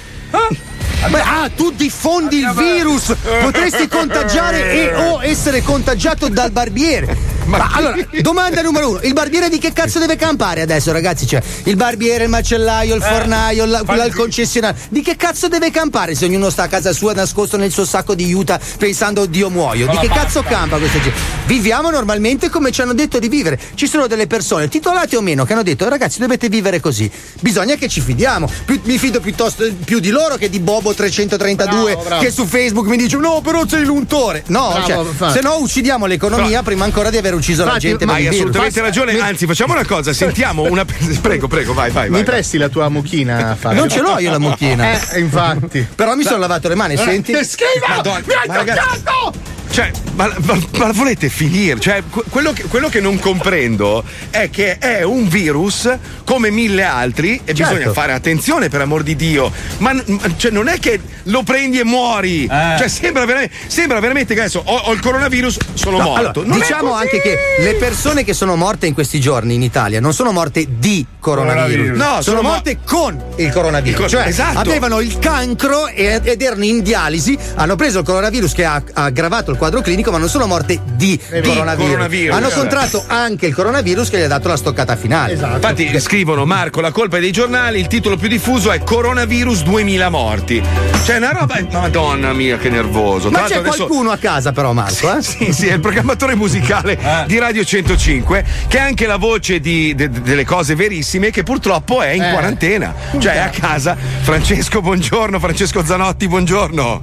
Beh, 1.08 1.20
ah, 1.20 1.48
tu 1.54 1.70
diffondi 1.70 2.38
il 2.38 2.52
virus, 2.56 3.14
potresti 3.42 3.86
contagiare 3.86 4.72
e 4.72 4.94
o 4.94 5.22
essere 5.22 5.62
contagiato 5.62 6.28
dal 6.28 6.50
barbiere. 6.50 7.16
Ma, 7.46 7.68
allora, 7.72 7.96
domanda 8.20 8.62
numero 8.62 8.90
uno: 8.90 9.00
il 9.02 9.12
barbiere 9.12 9.48
di 9.48 9.58
che 9.58 9.72
cazzo 9.72 9.98
deve 9.98 10.16
campare 10.16 10.62
adesso, 10.62 10.92
ragazzi? 10.92 11.26
Cioè, 11.26 11.42
il 11.64 11.76
barbiere, 11.76 12.24
il 12.24 12.30
macellaio, 12.30 12.94
il 12.94 13.02
fornaio, 13.02 13.64
la- 13.66 13.82
la- 13.86 14.04
il 14.04 14.14
concessionario. 14.14 14.80
Di 14.88 15.02
che 15.02 15.16
cazzo 15.16 15.48
deve 15.48 15.70
campare 15.70 16.14
se 16.14 16.24
ognuno 16.26 16.50
sta 16.50 16.64
a 16.64 16.68
casa 16.68 16.92
sua 16.92 17.12
nascosto 17.12 17.56
nel 17.56 17.70
suo 17.72 17.84
sacco 17.84 18.14
di 18.14 18.32
Utah 18.32 18.58
pensando 18.78 19.22
oddio 19.22 19.50
muoio? 19.50 19.86
Di 19.88 19.96
che 19.98 20.08
cazzo 20.08 20.42
campa 20.42 20.78
questa 20.78 21.00
gente? 21.00 21.18
Viviamo 21.46 21.90
normalmente 21.90 22.48
come 22.50 22.70
ci 22.72 22.80
hanno 22.82 22.94
detto 22.94 23.18
di 23.18 23.28
vivere. 23.28 23.58
Ci 23.74 23.86
sono 23.86 24.06
delle 24.06 24.26
persone, 24.26 24.68
titolate 24.68 25.16
o 25.16 25.20
meno, 25.20 25.44
che 25.44 25.52
hanno 25.52 25.62
detto 25.62 25.88
ragazzi 25.88 26.18
dovete 26.20 26.48
vivere 26.48 26.80
così. 26.80 27.10
Bisogna 27.40 27.74
che 27.76 27.88
ci 27.88 28.00
fidiamo. 28.00 28.50
Più- 28.64 28.80
mi 28.84 28.98
fido 28.98 29.20
piuttosto 29.20 29.64
più 29.84 30.00
di 30.00 30.10
loro 30.10 30.36
che 30.36 30.48
di 30.50 30.58
Bobo 30.60 30.92
332 30.94 31.92
Bravo, 31.92 32.02
bravo. 32.02 32.22
che 32.22 32.30
su 32.30 32.44
Facebook 32.46 32.86
mi 32.88 32.96
dice 32.96 33.16
no 33.16 33.40
però 33.40 33.66
sei 33.68 33.84
l'untore. 33.84 34.42
No, 34.48 34.70
Bravo, 34.84 35.14
cioè, 35.16 35.30
se 35.32 35.40
no 35.40 35.56
uccidiamo 35.58 36.06
l'economia 36.06 36.62
prima 36.62 36.84
ancora 36.84 37.10
di 37.10 37.16
aver 37.16 37.34
ucciso 37.36 37.60
la 37.64 37.68
Infatti, 37.74 37.86
gente 37.88 38.04
ma 38.06 38.14
Hai 38.14 38.22
virus. 38.22 38.36
assolutamente 38.38 38.80
ragione. 38.80 39.18
Anzi, 39.18 39.46
facciamo 39.46 39.72
una 39.72 39.84
cosa: 39.84 40.12
sentiamo 40.12 40.62
una. 40.62 40.84
Prego, 41.20 41.46
prego, 41.48 41.72
vai, 41.74 41.90
vai. 41.90 42.08
vai 42.08 42.20
Mi 42.20 42.24
presti 42.24 42.58
la 42.58 42.68
tua 42.68 42.88
mucchina, 42.88 43.56
Fabio? 43.58 43.78
Non 43.78 43.88
ce 43.88 44.00
l'ho 44.00 44.18
io 44.18 44.30
la 44.30 44.38
mucchina. 44.38 44.92
Eh, 45.12 45.20
infatti. 45.20 45.86
Però 45.94 46.14
mi 46.14 46.22
sono 46.24 46.38
lavato 46.38 46.68
le 46.68 46.74
mani, 46.74 46.96
senti? 46.96 47.32
Che 47.32 47.44
schifo! 47.44 47.86
Madonna, 47.88 48.22
Mi 48.26 48.34
hai 48.34 48.64
toccato! 48.64 49.55
Cioè, 49.76 49.90
ma, 50.14 50.32
ma- 50.44 50.58
ma 50.78 50.90
volete 50.92 51.28
finire? 51.28 51.78
Cioè, 51.78 52.02
que- 52.08 52.22
quello, 52.30 52.54
che, 52.54 52.62
quello 52.62 52.88
che 52.88 52.98
non 53.00 53.18
comprendo 53.18 54.02
è 54.30 54.48
che 54.48 54.78
è 54.78 55.02
un 55.02 55.28
virus 55.28 55.86
come 56.24 56.50
mille 56.50 56.82
altri 56.82 57.38
e 57.44 57.52
Certo. 57.52 57.74
bisogna 57.74 57.92
fare 57.92 58.14
attenzione 58.14 58.70
per 58.70 58.80
amor 58.80 59.02
di 59.02 59.14
Dio. 59.16 59.52
Ma 59.78 59.92
ma- 59.92 60.02
cioè, 60.38 60.50
non 60.50 60.68
è 60.68 60.78
che 60.78 60.98
lo 61.24 61.42
prendi 61.42 61.78
e 61.78 61.84
muori. 61.84 62.46
Cioè, 62.48 62.88
sembra, 62.88 63.26
vera- 63.26 63.46
sembra 63.66 64.00
veramente 64.00 64.32
che 64.32 64.40
adesso 64.40 64.62
ho, 64.64 64.76
ho 64.76 64.92
il 64.94 65.00
coronavirus, 65.00 65.58
sono 65.74 65.98
No, 65.98 66.04
morto. 66.04 66.40
allora, 66.40 66.54
diciamo 66.56 66.94
anche 66.94 67.20
che 67.20 67.36
le 67.58 67.74
persone 67.74 68.24
che 68.24 68.32
sono 68.32 68.56
morte 68.56 68.86
in 68.86 68.94
questi 68.94 69.20
giorni 69.20 69.56
in 69.56 69.62
Italia 69.62 70.00
non 70.00 70.14
sono 70.14 70.32
morte 70.32 70.64
di 70.78 71.04
coronavirus. 71.20 71.98
No, 71.98 72.04
sono, 72.04 72.22
sono 72.22 72.40
mo- 72.40 72.48
morte 72.48 72.78
con 72.82 73.22
il 73.36 73.50
coronavirus. 73.52 74.04
Il 74.04 74.08
cioè, 74.08 74.26
esatto. 74.28 74.58
avevano 74.58 75.00
il 75.00 75.18
cancro 75.18 75.86
ed 75.88 76.40
erano 76.40 76.64
in 76.64 76.80
dialisi, 76.82 77.36
hanno 77.56 77.76
preso 77.76 77.98
il 77.98 78.04
coronavirus 78.06 78.54
che 78.54 78.64
ha, 78.64 78.82
ha 78.94 79.02
aggravato 79.04 79.50
il 79.50 79.58
quadro 79.66 79.80
clinico, 79.80 80.12
ma 80.12 80.18
non 80.18 80.28
sono 80.28 80.46
morte 80.46 80.80
di, 80.94 81.18
coronavirus. 81.42 81.76
coronavirus, 81.90 82.36
Hanno 82.36 82.48
contratto 82.50 83.04
anche 83.08 83.46
il 83.46 83.54
coronavirus 83.54 84.10
che 84.10 84.18
gli 84.18 84.22
ha 84.22 84.28
dato 84.28 84.46
la 84.46 84.56
stoccata 84.56 84.94
finale. 84.94 85.32
Esatto. 85.32 85.54
Infatti 85.56 85.98
scrivono 86.00 86.44
Marco, 86.46 86.80
la 86.80 86.92
colpa 86.92 87.16
è 87.16 87.20
dei 87.20 87.32
giornali, 87.32 87.80
il 87.80 87.88
titolo 87.88 88.16
più 88.16 88.28
diffuso 88.28 88.70
è 88.70 88.78
Coronavirus 88.84 89.62
2000 89.64 90.08
morti. 90.08 90.62
Cioè 91.04 91.16
una 91.16 91.32
roba, 91.32 91.56
madonna 91.72 92.32
mia 92.32 92.58
che 92.58 92.68
nervoso. 92.70 93.28
Ma 93.30 93.42
c'è 93.42 93.56
adesso- 93.56 93.86
qualcuno 93.86 94.10
a 94.12 94.16
casa 94.18 94.52
però 94.52 94.72
Marco, 94.72 95.16
eh? 95.16 95.22
Sì, 95.26 95.52
sì, 95.52 95.66
è 95.66 95.72
il 95.72 95.80
programmatore 95.80 96.36
musicale 96.36 96.96
di 97.26 97.38
Radio 97.38 97.64
105 97.64 98.44
che 98.68 98.78
è 98.78 98.80
anche 98.80 99.06
la 99.06 99.16
voce 99.16 99.58
di- 99.58 99.94
de- 99.96 100.08
delle 100.10 100.44
cose 100.44 100.76
verissime 100.76 101.30
che 101.30 101.42
purtroppo 101.42 102.02
è 102.02 102.10
in 102.10 102.22
Eh. 102.22 102.30
quarantena. 102.30 102.94
Cioè 103.18 103.32
è 103.34 103.38
a 103.38 103.48
casa. 103.50 103.96
Francesco, 103.96 104.80
buongiorno. 104.80 105.40
Francesco 105.40 105.84
Zanotti, 105.84 106.28
buongiorno. 106.28 107.02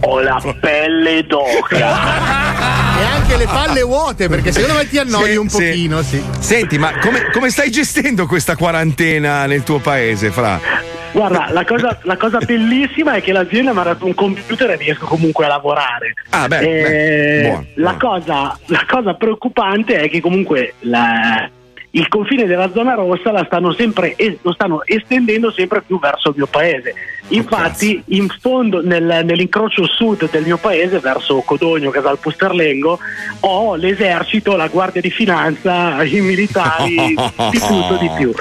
Ho 0.00 0.20
la 0.20 0.42
pelle 0.60 1.24
d'oca. 1.26 1.81
E 3.02 3.04
anche 3.04 3.36
le 3.36 3.46
palle 3.46 3.82
vuote, 3.82 4.28
perché 4.28 4.52
secondo 4.52 4.76
me 4.76 4.88
ti 4.88 4.98
annoi 4.98 5.30
Sì, 5.30 5.36
un 5.36 5.48
sì. 5.48 5.56
pochino, 5.66 6.02
sì. 6.02 6.22
Senti, 6.38 6.78
ma 6.78 6.92
come, 7.00 7.30
come 7.32 7.50
stai 7.50 7.70
gestendo 7.70 8.26
questa 8.26 8.54
quarantena 8.54 9.46
nel 9.46 9.62
tuo 9.64 9.78
paese, 9.80 10.30
Fra? 10.30 10.60
Guarda, 11.10 11.48
la 11.50 11.64
cosa, 11.64 11.98
la 12.02 12.16
cosa 12.16 12.38
bellissima 12.38 13.14
è 13.14 13.22
che 13.22 13.32
l'azienda 13.32 13.72
mi 13.72 13.80
ha 13.80 13.82
dato 13.82 14.06
un 14.06 14.14
computer 14.14 14.70
e 14.70 14.76
riesco 14.76 15.06
comunque 15.06 15.44
a 15.44 15.48
lavorare. 15.48 16.14
Ah, 16.30 16.46
beh, 16.48 16.58
Eh, 16.60 16.82
beh, 17.42 17.48
buono, 17.48 17.66
la, 17.74 17.96
Cosa, 17.98 18.58
la 18.66 18.84
cosa 18.88 19.14
preoccupante 19.14 19.96
è 20.00 20.08
che 20.08 20.20
comunque 20.20 20.74
la- 20.80 21.50
il 21.94 22.08
confine 22.08 22.46
della 22.46 22.70
zona 22.72 22.94
rossa 22.94 23.32
la 23.32 23.44
stanno 23.44 23.72
sempre 23.72 24.16
lo 24.42 24.52
stanno 24.52 24.82
estendendo 24.84 25.50
sempre 25.50 25.82
più 25.82 25.98
verso 25.98 26.30
il 26.30 26.36
mio 26.36 26.46
paese. 26.46 26.94
Infatti, 27.28 28.02
in 28.06 28.28
fondo 28.40 28.82
nel- 28.82 29.22
nell'incrocio 29.24 29.86
sud 29.86 30.28
del 30.30 30.42
mio 30.42 30.56
paese, 30.56 30.98
verso 30.98 31.40
Codogno, 31.40 31.90
Casal 31.90 32.18
Pusterlengo, 32.18 32.98
ho 33.40 33.76
l'esercito, 33.76 34.56
la 34.56 34.68
guardia 34.68 35.00
di 35.00 35.10
finanza, 35.10 36.02
i 36.02 36.20
militari, 36.20 36.96
di 36.96 37.58
tutto 37.58 37.96
di 38.00 38.10
più. 38.16 38.32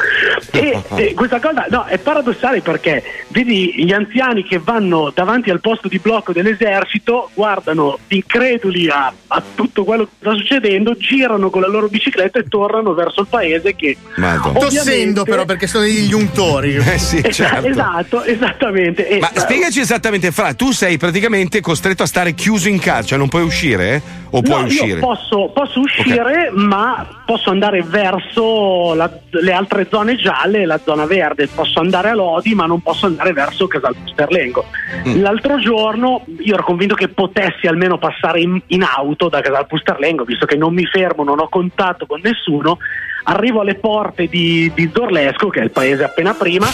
E, 0.51 0.81
e 0.96 1.13
questa 1.13 1.39
cosa 1.39 1.65
no, 1.70 1.86
è 1.86 1.98
paradossale 2.00 2.62
perché 2.62 3.03
vedi 3.27 3.74
gli 3.84 3.93
anziani 3.93 4.43
che 4.43 4.60
vanno 4.60 5.12
davanti 5.13 5.50
al 5.50 5.62
posto 5.62 5.88
di 5.88 6.00
blocco 6.00 6.34
dell'esercito, 6.34 7.29
guardano 7.34 8.00
increduli 8.08 8.89
a, 8.89 9.13
a 9.27 9.43
tutto 9.55 9.84
quello 9.84 10.05
che 10.05 10.12
sta 10.20 10.34
succedendo, 10.34 10.96
girano 10.96 11.50
con 11.50 11.62
la 11.62 11.67
loro 11.67 11.88
bicicletta 11.88 12.39
e 12.39 12.48
tornano 12.48 12.93
verso 12.93 13.22
il 13.22 13.27
paese 13.27 13.40
che 13.75 13.98
Madonna. 14.15 14.57
ovviamente- 14.60 14.75
Tossendo 14.77 15.24
però 15.24 15.45
perché 15.45 15.67
sono 15.67 15.83
degli 15.83 16.13
untori. 16.13 16.75
Eh 16.91 16.98
sì, 16.98 17.17
Esa- 17.17 17.31
certo. 17.31 17.67
Esatto, 17.67 18.24
esattamente. 18.24 19.17
Ma 19.19 19.29
spiegaci 19.33 19.79
esattamente, 19.79 20.31
Fra, 20.31 20.53
tu 20.53 20.71
sei 20.71 20.98
praticamente 20.98 21.60
costretto 21.62 22.03
a 22.03 22.05
stare 22.05 22.33
chiuso 22.33 22.67
in 22.69 22.79
casa, 22.79 23.07
cioè 23.10 23.17
non 23.17 23.29
puoi 23.29 23.43
uscire? 23.43 23.93
eh? 23.95 24.01
O 24.33 24.41
puoi 24.41 24.60
No, 24.62 24.65
uscire? 24.67 24.86
Io 24.93 25.00
posso, 25.00 25.50
posso 25.53 25.79
uscire, 25.81 26.51
ma 26.53 27.05
posso 27.25 27.50
andare 27.50 27.83
verso 27.83 28.93
la- 28.93 29.12
le 29.29 29.51
altre 29.51 29.88
zone 29.89 30.15
gialle 30.15 30.62
e 30.62 30.65
la 30.65 30.79
zona 30.83 31.05
verde. 31.05 31.48
Posso 31.48 31.79
andare 31.79 32.10
a 32.10 32.13
Lodi, 32.13 32.53
ma 32.55 32.65
non 32.65 32.81
posso 32.81 33.05
andare 33.07 33.33
verso 33.33 33.67
Casal 33.67 33.95
Pusterlengo. 33.95 34.65
Mm. 35.07 35.21
L'altro 35.21 35.60
giorno 35.60 36.24
io 36.39 36.53
ero 36.53 36.63
convinto 36.63 36.95
che 36.95 37.10
potessi 37.10 37.67
almeno 37.67 37.98
passare 37.98 38.39
in, 38.41 38.60
in 38.67 38.83
auto 38.83 39.27
da 39.29 39.41
Casal 39.41 39.67
Pusterlengo, 39.67 40.24
visto 40.24 40.45
che 40.45 40.55
non 40.55 40.74
mi 40.74 40.86
fermo, 40.86 41.24
non 41.24 41.39
ho 41.39 41.50
contatto 41.50 42.05
con 42.05 42.21
nessuno. 42.24 42.77
Arrivo 43.23 43.61
alle 43.61 43.75
porte 43.75 44.27
di, 44.27 44.71
di 44.73 44.89
Zorlesco, 44.93 45.49
che 45.49 45.59
è 45.59 45.63
il 45.63 45.71
paese 45.71 46.03
appena 46.03 46.33
prima, 46.33 46.67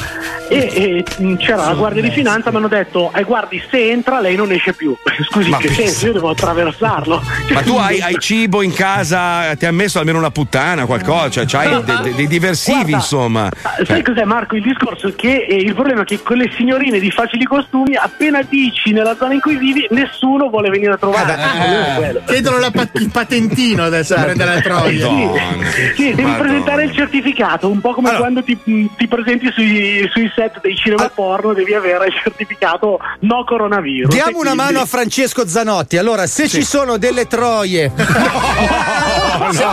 e, 0.49 1.03
e, 1.17 1.23
mh, 1.23 1.35
c'era 1.37 1.65
la 1.67 1.73
guardia 1.73 2.01
di 2.01 2.11
finanza. 2.11 2.49
Mi 2.51 2.57
hanno 2.57 2.67
detto: 2.67 3.11
eh, 3.13 3.23
Guardi, 3.23 3.61
se 3.69 3.89
entra 3.91 4.19
lei 4.19 4.35
non 4.35 4.51
esce 4.51 4.73
più. 4.73 4.95
Scusi, 5.29 5.49
Ma 5.49 5.57
che 5.57 5.67
pensa- 5.67 5.83
senso? 5.83 6.05
Io 6.07 6.13
devo 6.13 6.29
attraversarlo. 6.29 7.21
Ma 7.53 7.61
tu 7.61 7.75
hai, 7.75 7.99
hai 8.01 8.15
cibo 8.19 8.61
in 8.61 8.73
casa, 8.73 9.55
ti 9.55 9.65
ha 9.65 9.71
messo 9.71 9.99
almeno 9.99 10.17
una 10.19 10.31
puttana, 10.31 10.85
qualcosa, 10.85 11.29
cioè 11.29 11.45
c'hai 11.45 11.71
No, 11.71 11.81
de- 11.81 11.99
de- 12.01 12.15
dei 12.15 12.27
diversivi, 12.27 12.77
guarda, 12.77 12.95
insomma. 12.97 13.49
Sai 13.61 13.85
Cioè, 13.85 14.01
cos'è 14.03 14.23
Marco? 14.23 14.55
Il 14.55 14.61
discorso 14.63 15.07
è 15.09 15.15
che 15.15 15.45
eh, 15.49 15.55
il 15.55 15.73
problema 15.73 16.01
è 16.01 16.05
che 16.05 16.21
con 16.23 16.37
le 16.37 16.49
signorine 16.55 16.99
di 16.99 17.11
facili 17.11 17.43
costumi, 17.45 17.95
appena 17.95 18.41
dici 18.41 18.91
nella 18.91 19.15
zona 19.17 19.33
in 19.33 19.41
cui 19.41 19.55
vivi, 19.57 19.85
nessuno 19.89 20.49
vuole 20.49 20.69
venire 20.69 20.93
a 20.93 20.97
trovare. 20.97 21.33
È 21.35 21.95
quello. 21.97 22.21
Chiedono 22.25 22.59
la 22.59 22.71
pat- 22.71 22.97
il 22.99 23.09
patentino 23.11 23.83
adesso 23.83 24.13
per 24.15 24.23
prendere 24.25 24.53
la 24.55 24.61
troia. 24.61 25.07
Madonna. 25.07 25.65
Sì, 25.95 26.13
devi. 26.13 26.35
Presentare 26.37 26.83
il 26.85 26.93
certificato, 26.93 27.67
un 27.69 27.79
po' 27.81 27.93
come 27.93 28.09
Allora. 28.09 28.23
quando 28.23 28.43
ti, 28.43 28.57
ti 28.97 29.07
presenti 29.07 29.51
sui, 29.53 30.07
sui 30.11 30.31
set 30.35 30.59
dei 30.61 30.75
cinema 30.75 31.09
porno, 31.13 31.53
devi 31.53 31.73
avere 31.73 32.07
il 32.07 32.13
certificato 32.21 32.99
no 33.21 33.43
coronavirus. 33.45 34.13
Diamo 34.13 34.39
una 34.39 34.51
quindi- 34.51 34.57
mano 34.57 34.79
a 34.81 34.85
Francesco 34.85 35.47
Zanotti. 35.47 35.97
Allora, 35.97 36.27
se 36.27 36.47
ci 36.47 36.63
sono 36.63 36.97
delle 36.97 37.27
troie, 37.27 37.91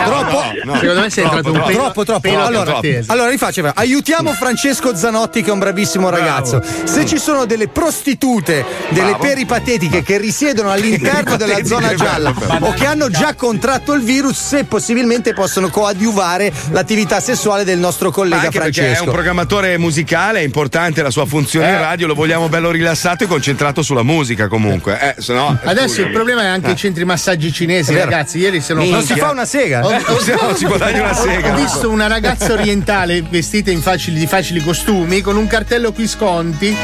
troppo, 0.05 0.43
Secondo 0.79 1.01
me 1.01 1.09
sei 1.09 1.23
entrato 1.23 1.51
un 1.51 1.61
pelo. 1.63 1.77
troppo, 1.77 2.03
troppo. 2.05 2.19
pelo 2.21 2.43
Allora, 2.43 2.63
troppo 2.79 2.87
allora 3.07 3.29
rifaccio. 3.29 3.71
Aiutiamo 3.73 4.31
Francesco 4.33 4.95
Zanotti, 4.95 5.41
che 5.41 5.49
è 5.49 5.53
un 5.53 5.59
bravissimo 5.59 6.09
ragazzo. 6.09 6.61
Se 6.83 7.05
ci 7.05 7.17
sono 7.17 7.45
delle 7.45 7.67
prostitute, 7.67 8.65
delle 8.89 9.09
Bravo. 9.11 9.23
peripatetiche 9.23 10.03
che 10.03 10.17
risiedono 10.17 10.71
all'interno 10.71 11.35
della 11.35 11.63
zona 11.63 11.93
gialla 11.93 12.33
o 12.59 12.73
che 12.73 12.85
hanno 12.85 13.09
già 13.09 13.33
contratto 13.35 13.93
il 13.93 14.01
virus, 14.01 14.39
se 14.39 14.63
possibilmente 14.65 15.33
possono 15.33 15.69
coadiuvare 15.69 16.51
l'attività 16.71 17.19
sessuale 17.19 17.63
del 17.63 17.77
nostro 17.79 18.11
collega 18.11 18.43
anche 18.45 18.59
perché 18.59 18.79
è 18.81 18.81
un 18.81 18.85
Francesco. 18.87 19.11
programmatore 19.11 19.77
musicale, 19.77 20.39
è 20.39 20.43
importante 20.43 21.01
la 21.01 21.09
sua 21.11 21.25
funzione 21.25 21.69
in 21.69 21.77
radio, 21.79 22.07
lo 22.07 22.13
vogliamo 22.15 22.49
bello 22.49 22.71
rilassato 22.71 23.23
e 23.23 23.27
concentrato 23.27 23.81
sulla 23.81 24.03
musica 24.03 24.47
comunque. 24.47 24.99
Eh, 25.15 25.21
se 25.21 25.33
no, 25.33 25.57
Adesso 25.63 25.83
il 25.85 25.89
scusami. 25.91 26.11
problema 26.13 26.41
è 26.43 26.47
anche 26.47 26.71
i 26.71 26.75
centri 26.75 27.05
massaggi 27.05 27.51
cinesi, 27.51 27.93
ragazzi. 27.95 28.37
Ieri 28.39 28.61
se 28.61 28.73
non 28.73 28.87
Non 28.89 29.03
si 29.03 29.15
fa 29.15 29.31
una 29.31 29.45
sega. 29.45 29.85
Ho, 29.85 29.89
ho- 29.89 30.55
si 30.55 30.65
guadagna 30.65 31.01
una 31.03 31.13
sega. 31.13 31.53
Ho 31.53 31.55
visto 31.55 31.89
una 31.89 32.07
ragazza 32.07 32.53
orientale 32.53 33.21
vestita 33.27 33.71
in 33.71 33.81
facili, 33.81 34.19
di 34.19 34.27
facili 34.27 34.61
costumi 34.63 35.21
con 35.21 35.35
un 35.37 35.47
cartello 35.47 35.91
qui 35.91 36.07
sconti. 36.07 36.75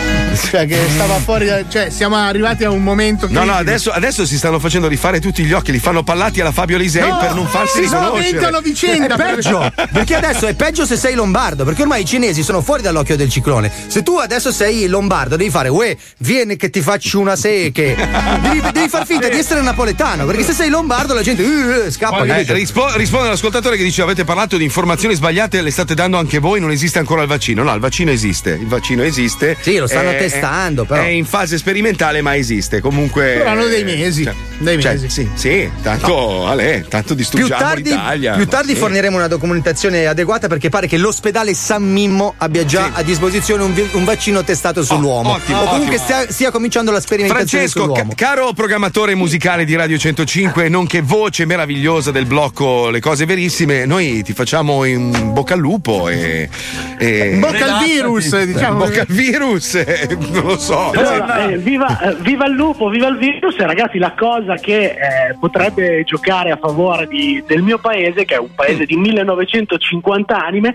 Cioè, 0.49 0.65
che 0.65 0.77
stava 0.93 1.15
fuori. 1.15 1.45
da- 1.45 1.67
Cioè, 1.67 1.89
siamo 1.89 2.15
arrivati 2.15 2.63
a 2.63 2.69
un 2.71 2.81
momento. 2.83 3.27
No, 3.27 3.39
no, 3.39 3.53
critico. 3.53 3.57
adesso, 3.59 3.91
adesso 3.91 4.25
si 4.25 4.37
stanno 4.37 4.59
facendo 4.59 4.87
rifare 4.87 5.19
tutti 5.19 5.43
gli 5.43 5.51
occhi, 5.53 5.71
li 5.71 5.79
fanno 5.79 6.03
pallati 6.03 6.39
alla 6.41 6.51
Fabio 6.51 6.77
Lisei 6.77 7.07
No, 7.07 7.17
per 7.17 7.33
non 7.33 7.47
farsi 7.47 7.81
si 7.83 7.87
sono 7.87 8.01
riconoscere. 8.15 8.27
inventano 8.29 8.61
vicenda. 8.61 9.15
È 9.15 9.35
peggio, 9.35 9.60
perché 9.91 10.15
adesso 10.15 10.47
è 10.47 10.53
peggio 10.53 10.85
se 10.85 10.95
sei 10.97 11.15
lombardo, 11.15 11.63
perché 11.63 11.81
ormai 11.83 12.01
i 12.01 12.05
cinesi 12.05 12.43
sono 12.43 12.61
fuori 12.61 12.81
dall'occhio 12.81 13.15
del 13.15 13.29
ciclone. 13.29 13.71
Se 13.87 14.03
tu 14.03 14.17
adesso 14.17 14.51
sei 14.51 14.87
lombardo, 14.87 15.35
devi 15.35 15.49
fare, 15.49 15.69
uè, 15.69 15.95
vieni 16.19 16.55
che 16.55 16.69
ti 16.69 16.81
faccio 16.81 17.19
una 17.19 17.35
seche. 17.35 17.95
Devi, 18.41 18.61
devi 18.71 18.89
far 18.89 19.05
finta 19.05 19.27
di 19.29 19.37
essere 19.37 19.61
napoletano, 19.61 20.25
perché 20.25 20.43
se 20.43 20.53
sei 20.53 20.69
lombardo 20.69 21.13
la 21.13 21.21
gente 21.21 21.43
uh, 21.43 21.91
scappa. 21.91 22.23
Eh, 22.25 22.43
rispo- 22.53 22.95
risponde 22.95 23.27
all'ascoltatore 23.27 23.77
che 23.77 23.83
dice 23.83 24.01
avete 24.01 24.23
parlato 24.23 24.57
di 24.57 24.63
informazioni 24.63 25.15
sbagliate 25.15 25.61
le 25.61 25.71
state 25.71 25.93
dando 25.93 26.17
anche 26.17 26.39
voi 26.39 26.59
non 26.59 26.71
esiste 26.71 26.99
ancora 26.99 27.21
il 27.21 27.27
vaccino 27.27 27.63
no 27.63 27.73
il 27.73 27.79
vaccino 27.79 28.11
esiste 28.11 28.51
il 28.51 28.67
vaccino 28.67 29.03
esiste 29.03 29.57
Sì, 29.59 29.77
lo 29.77 29.87
stanno 29.87 30.11
È- 30.11 30.17
testando, 30.17 30.85
però. 30.85 31.01
è 31.01 31.07
in 31.07 31.25
fase 31.25 31.57
sperimentale 31.57 32.21
ma 32.21 32.35
esiste 32.35 32.79
comunque 32.79 33.35
Però 33.37 33.49
hanno 33.51 33.65
dei 33.65 33.83
mesi. 33.83 34.23
Cioè, 34.23 34.33
Dei 34.59 34.81
cioè, 34.81 34.93
mesi. 34.93 35.09
sì, 35.09 35.29
sì 35.33 35.69
tanto 35.81 36.47
Ale 36.47 36.85
tanto 36.87 37.07
Più 37.07 37.15
distruggiamo 37.15 37.61
tardi, 37.61 37.89
l'Italia 37.89 38.33
più 38.35 38.47
tardi 38.47 38.73
sì. 38.73 38.79
forniremo 38.79 39.15
una 39.17 39.27
documentazione 39.27 39.50
adeguata 39.59 40.47
perché 40.47 40.69
pare 40.69 40.87
che 40.87 40.97
l'ospedale 40.97 41.53
San 41.53 41.83
Mimmo 41.83 42.33
abbia 42.37 42.65
già 42.65 42.85
Sì. 42.85 42.91
a 42.95 43.03
disposizione 43.03 43.63
un, 43.63 43.73
vi- 43.73 43.89
un 43.93 44.03
vaccino 44.03 44.43
testato 44.43 44.83
sull'uomo. 44.83 45.31
ottimo, 45.31 45.59
o 45.61 45.65
comunque 45.65 45.95
ottimo. 45.97 46.03
stia, 46.19 46.31
stia 46.31 46.51
cominciando 46.51 46.91
la 46.91 46.99
sperimentazione 47.01 47.67
Francesco, 47.67 47.91
ca- 47.91 48.15
caro 48.15 48.53
programmatore 48.53 49.15
musicale 49.15 49.65
di 49.65 49.75
Radio 49.75 49.97
105, 49.97 50.69
nonché 50.69 51.01
voce 51.01 51.45
meravigliosa 51.45 52.11
del 52.11 52.25
blocco 52.25 52.89
Le 52.89 52.99
cose 52.99 53.25
verissime, 53.25 53.85
noi 53.85 54.23
ti 54.23 54.33
facciamo 54.33 54.83
in 54.85 55.33
bocca 55.33 55.53
al 55.53 55.59
lupo 55.59 56.07
e. 56.09 56.49
e- 56.97 57.37
Bocca 57.39 57.77
al 57.77 57.83
virus, 57.85 58.43
diciamo. 58.43 58.77
Bocca 58.85 59.01
al 59.01 59.07
virus, 59.09 59.75
eh, 59.75 60.17
non 60.31 60.43
lo 60.43 60.57
so. 60.57 60.91
Allora, 60.91 61.49
eh, 61.49 61.57
viva, 61.57 61.99
eh, 61.99 62.15
viva 62.21 62.45
il 62.45 62.53
lupo, 62.53 62.89
viva 62.89 63.07
il 63.07 63.17
virus 63.17 63.57
e 63.59 63.65
ragazzi 63.65 63.97
la 63.97 64.13
cosa 64.17 64.55
che 64.55 64.83
eh, 64.91 64.95
potrebbe 65.39 66.03
giocare 66.03 66.51
a 66.51 66.57
favore 66.57 67.07
di- 67.07 67.43
del 67.47 67.61
mio 67.61 67.77
paese, 67.79 68.25
che 68.25 68.35
è 68.35 68.39
un 68.39 68.53
paese 68.53 68.85
di 68.85 68.95
1950 69.45 70.35
anime, 70.35 70.73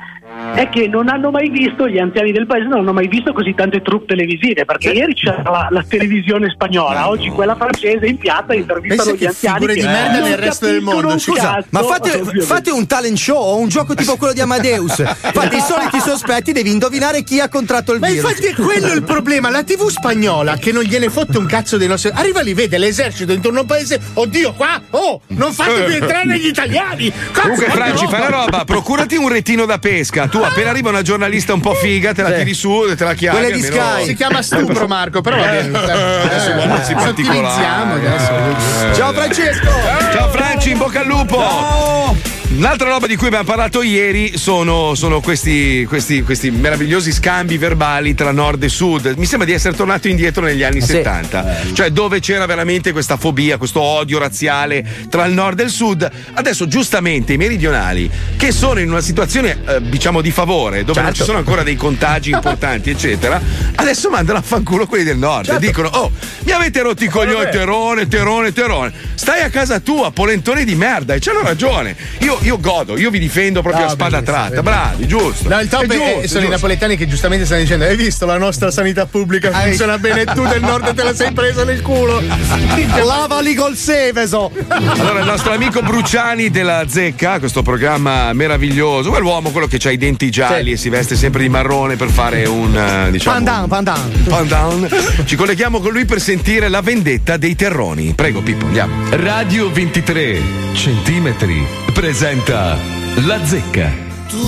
è 0.54 0.68
che 0.68 0.88
non 0.88 1.08
hanno 1.08 1.30
mai 1.30 1.48
visto, 1.50 1.88
gli 1.88 1.98
anziani 1.98 2.32
del 2.32 2.46
paese 2.46 2.66
non 2.66 2.80
hanno 2.80 2.92
mai 2.92 3.08
visto 3.08 3.32
così 3.32 3.54
tante 3.54 3.80
troupe 3.82 4.06
televisive, 4.06 4.64
perché 4.64 4.90
ieri 4.90 5.14
c'era 5.14 5.42
la, 5.44 5.68
la 5.70 5.84
televisione 5.86 6.50
spagnola, 6.50 7.08
oggi 7.08 7.28
quella 7.30 7.54
francese 7.56 8.06
in 8.06 8.18
piazza 8.18 8.54
intervistano 8.54 9.10
Pensa 9.10 9.14
gli 9.14 9.18
che 9.18 9.26
anziani 9.26 9.58
figure 9.58 9.74
di 9.74 9.82
merda 9.86 10.20
nel 10.20 10.38
resto 10.38 10.66
del 10.66 10.80
mondo, 10.80 11.18
scusa, 11.18 11.64
Ma 11.70 11.82
fate, 11.82 12.24
fate 12.42 12.70
un 12.70 12.86
talent 12.86 13.16
show 13.16 13.36
o 13.36 13.58
un 13.58 13.68
gioco 13.68 13.94
tipo 13.94 14.16
quello 14.16 14.32
di 14.32 14.40
Amadeus. 14.40 15.02
Fate 15.02 15.56
i 15.56 15.60
soliti 15.60 16.00
sospetti, 16.00 16.52
devi 16.52 16.70
indovinare 16.70 17.22
chi 17.22 17.40
ha 17.40 17.48
contratto 17.48 17.92
il 17.92 18.00
Ma 18.00 18.08
virus. 18.08 18.30
infatti 18.30 18.46
è 18.48 18.54
quello 18.54 18.92
il 18.92 19.02
problema. 19.02 19.50
La 19.50 19.62
TV 19.62 19.88
spagnola 19.88 20.56
che 20.56 20.72
non 20.72 20.82
gliene 20.82 21.08
fotte 21.08 21.38
un 21.38 21.46
cazzo 21.46 21.76
dei 21.76 21.88
nostri. 21.88 22.10
Arriva 22.14 22.40
lì, 22.40 22.54
vede 22.54 22.78
l'esercito 22.78 23.32
intorno 23.32 23.58
a 23.58 23.62
un 23.62 23.66
paese. 23.68 24.00
Oddio, 24.14 24.52
qua! 24.54 24.80
Oh, 24.90 25.20
non 25.28 25.52
fate 25.52 25.84
più 25.84 25.94
entrare 25.94 26.38
gli 26.38 26.46
italiani! 26.46 27.10
Cazzo, 27.10 27.40
Comunque, 27.40 27.66
ma 27.68 27.72
Franci, 27.72 28.04
no! 28.04 28.10
fai 28.10 28.20
una 28.20 28.30
roba, 28.30 28.55
procurati 28.64 29.16
un 29.16 29.28
retino 29.28 29.64
da 29.66 29.78
pesca. 29.78 30.26
Tu 30.28 30.38
appena 30.42 30.70
arriva 30.70 30.88
una 30.90 31.02
giornalista 31.02 31.52
un 31.52 31.60
po' 31.60 31.74
figa, 31.74 32.12
te 32.12 32.22
la 32.22 32.32
tiri 32.32 32.54
su 32.54 32.84
e 32.90 32.94
te 32.96 33.04
la 33.04 33.14
chiari. 33.14 33.38
Quelle 33.38 33.52
di 33.58 33.66
almeno- 33.66 33.90
Sky. 33.96 34.04
Si 34.06 34.14
chiama 34.14 34.42
stupro, 34.42 34.86
Marco, 34.86 35.20
però 35.20 35.36
va 35.36 35.46
bene. 35.46 35.78
Adesso 35.78 36.52
guardarsi 36.52 36.92
Eh, 36.92 36.94
particolare. 36.94 38.06
adesso. 38.06 38.94
Ciao 38.94 39.12
Francesco! 39.12 39.68
Ciao 40.12 40.28
Franci, 40.30 40.70
in 40.70 40.78
bocca 40.78 41.00
al 41.00 41.06
lupo! 41.06 42.35
Un'altra 42.56 42.88
roba 42.88 43.06
di 43.06 43.16
cui 43.16 43.26
abbiamo 43.26 43.44
parlato 43.44 43.82
ieri 43.82 44.38
sono, 44.38 44.94
sono 44.94 45.20
questi, 45.20 45.84
questi, 45.86 46.22
questi 46.22 46.50
meravigliosi 46.50 47.12
scambi 47.12 47.58
verbali 47.58 48.14
tra 48.14 48.32
nord 48.32 48.62
e 48.62 48.70
sud. 48.70 49.12
Mi 49.18 49.26
sembra 49.26 49.46
di 49.46 49.52
essere 49.52 49.76
tornato 49.76 50.08
indietro 50.08 50.42
negli 50.42 50.62
anni 50.62 50.80
Sì. 50.80 50.92
70, 50.92 51.56
cioè 51.74 51.90
dove 51.90 52.18
c'era 52.20 52.46
veramente 52.46 52.92
questa 52.92 53.18
fobia, 53.18 53.58
questo 53.58 53.82
odio 53.82 54.18
razziale 54.18 54.82
tra 55.10 55.26
il 55.26 55.34
nord 55.34 55.60
e 55.60 55.64
il 55.64 55.70
sud. 55.70 56.10
Adesso, 56.32 56.66
giustamente, 56.66 57.34
i 57.34 57.36
meridionali, 57.36 58.10
che 58.38 58.50
sono 58.52 58.80
in 58.80 58.88
una 58.90 59.02
situazione, 59.02 59.58
eh, 59.66 59.82
diciamo, 59.82 60.22
di 60.22 60.30
favore, 60.30 60.82
dove 60.82 61.02
non 61.02 61.12
ci 61.12 61.24
sono 61.24 61.36
ancora 61.36 61.62
dei 61.62 61.76
contagi 61.76 62.30
importanti, 62.30 62.88
eccetera, 62.90 63.38
adesso 63.74 64.08
mandano 64.08 64.38
a 64.38 64.42
fanculo 64.42 64.86
quelli 64.86 65.04
del 65.04 65.18
nord 65.18 65.50
e 65.50 65.58
dicono: 65.58 65.88
Oh, 65.88 66.10
mi 66.44 66.52
avete 66.52 66.80
rotto 66.80 67.04
i 67.04 67.08
coglioni, 67.08 67.50
terone, 67.50 68.08
terone, 68.08 68.52
terone. 68.52 68.92
Stai 69.14 69.42
a 69.42 69.50
casa 69.50 69.78
tua, 69.80 70.10
polentone 70.10 70.64
di 70.64 70.74
merda, 70.74 71.12
e 71.12 71.18
c'hanno 71.20 71.42
ragione. 71.42 71.94
Io, 72.20 72.38
io 72.46 72.58
godo, 72.60 72.96
io 72.96 73.10
vi 73.10 73.18
difendo 73.18 73.60
proprio 73.60 73.84
No, 73.84 73.90
a 73.90 73.92
spada 73.94 74.22
tratta. 74.22 74.62
Bravi, 74.62 75.06
giusto. 75.08 75.48
No, 75.48 75.60
il 75.60 75.68
top 75.68 75.82
È 75.82 75.84
è- 75.86 75.88
giusto, 75.88 76.06
sono 76.06 76.14
è 76.14 76.22
i 76.22 76.28
giusto. 76.28 76.48
napoletani 76.48 76.96
che 76.96 77.06
giustamente 77.08 77.44
stanno 77.44 77.60
dicendo: 77.62 77.84
Hai 77.84 77.96
visto 77.96 78.24
la 78.26 78.38
nostra 78.38 78.70
sanità 78.70 79.06
pubblica 79.06 79.50
funziona 79.50 79.98
bene? 79.98 80.24
Tu 80.24 80.46
del 80.46 80.60
nord 80.60 80.94
te 80.94 81.02
la 81.02 81.14
sei 81.14 81.32
presa 81.32 81.64
nel 81.64 81.82
culo. 81.82 82.22
Lavali 83.04 83.54
col 83.54 83.76
Seveso! 83.76 84.50
Allora, 84.68 85.20
il 85.20 85.26
nostro 85.26 85.52
amico 85.52 85.82
Bruciani 85.82 86.50
della 86.50 86.84
Zecca, 86.88 87.38
questo 87.38 87.62
programma 87.62 88.32
meraviglioso, 88.32 89.10
quell'uomo, 89.10 89.50
quello 89.50 89.66
che 89.66 89.78
ha 89.84 89.90
i 89.90 89.96
denti 89.96 90.30
gialli 90.30 90.72
e 90.72 90.76
si 90.76 90.88
veste 90.88 91.16
sempre 91.16 91.42
di 91.42 91.48
marrone 91.48 91.96
per 91.96 92.08
fare 92.08 92.44
un 92.46 92.76
eh, 92.76 93.10
diciamo. 93.10 93.34
Pandan, 93.36 93.68
pandan. 93.68 94.22
Pandan. 94.28 94.88
Ci 95.24 95.34
colleghiamo 95.36 95.80
con 95.80 95.92
lui 95.92 96.04
per 96.04 96.20
sentire 96.20 96.68
la 96.68 96.80
vendetta 96.80 97.36
dei 97.36 97.54
terroni. 97.56 98.12
Prego, 98.14 98.40
Pippo, 98.40 98.66
andiamo. 98.66 99.04
Radio 99.10 99.70
23 99.70 100.40
centimetri 100.74 101.66
presenta 101.92 102.34
La 102.44 103.42
Zecca. 103.46 103.90
Tutto 104.28 104.44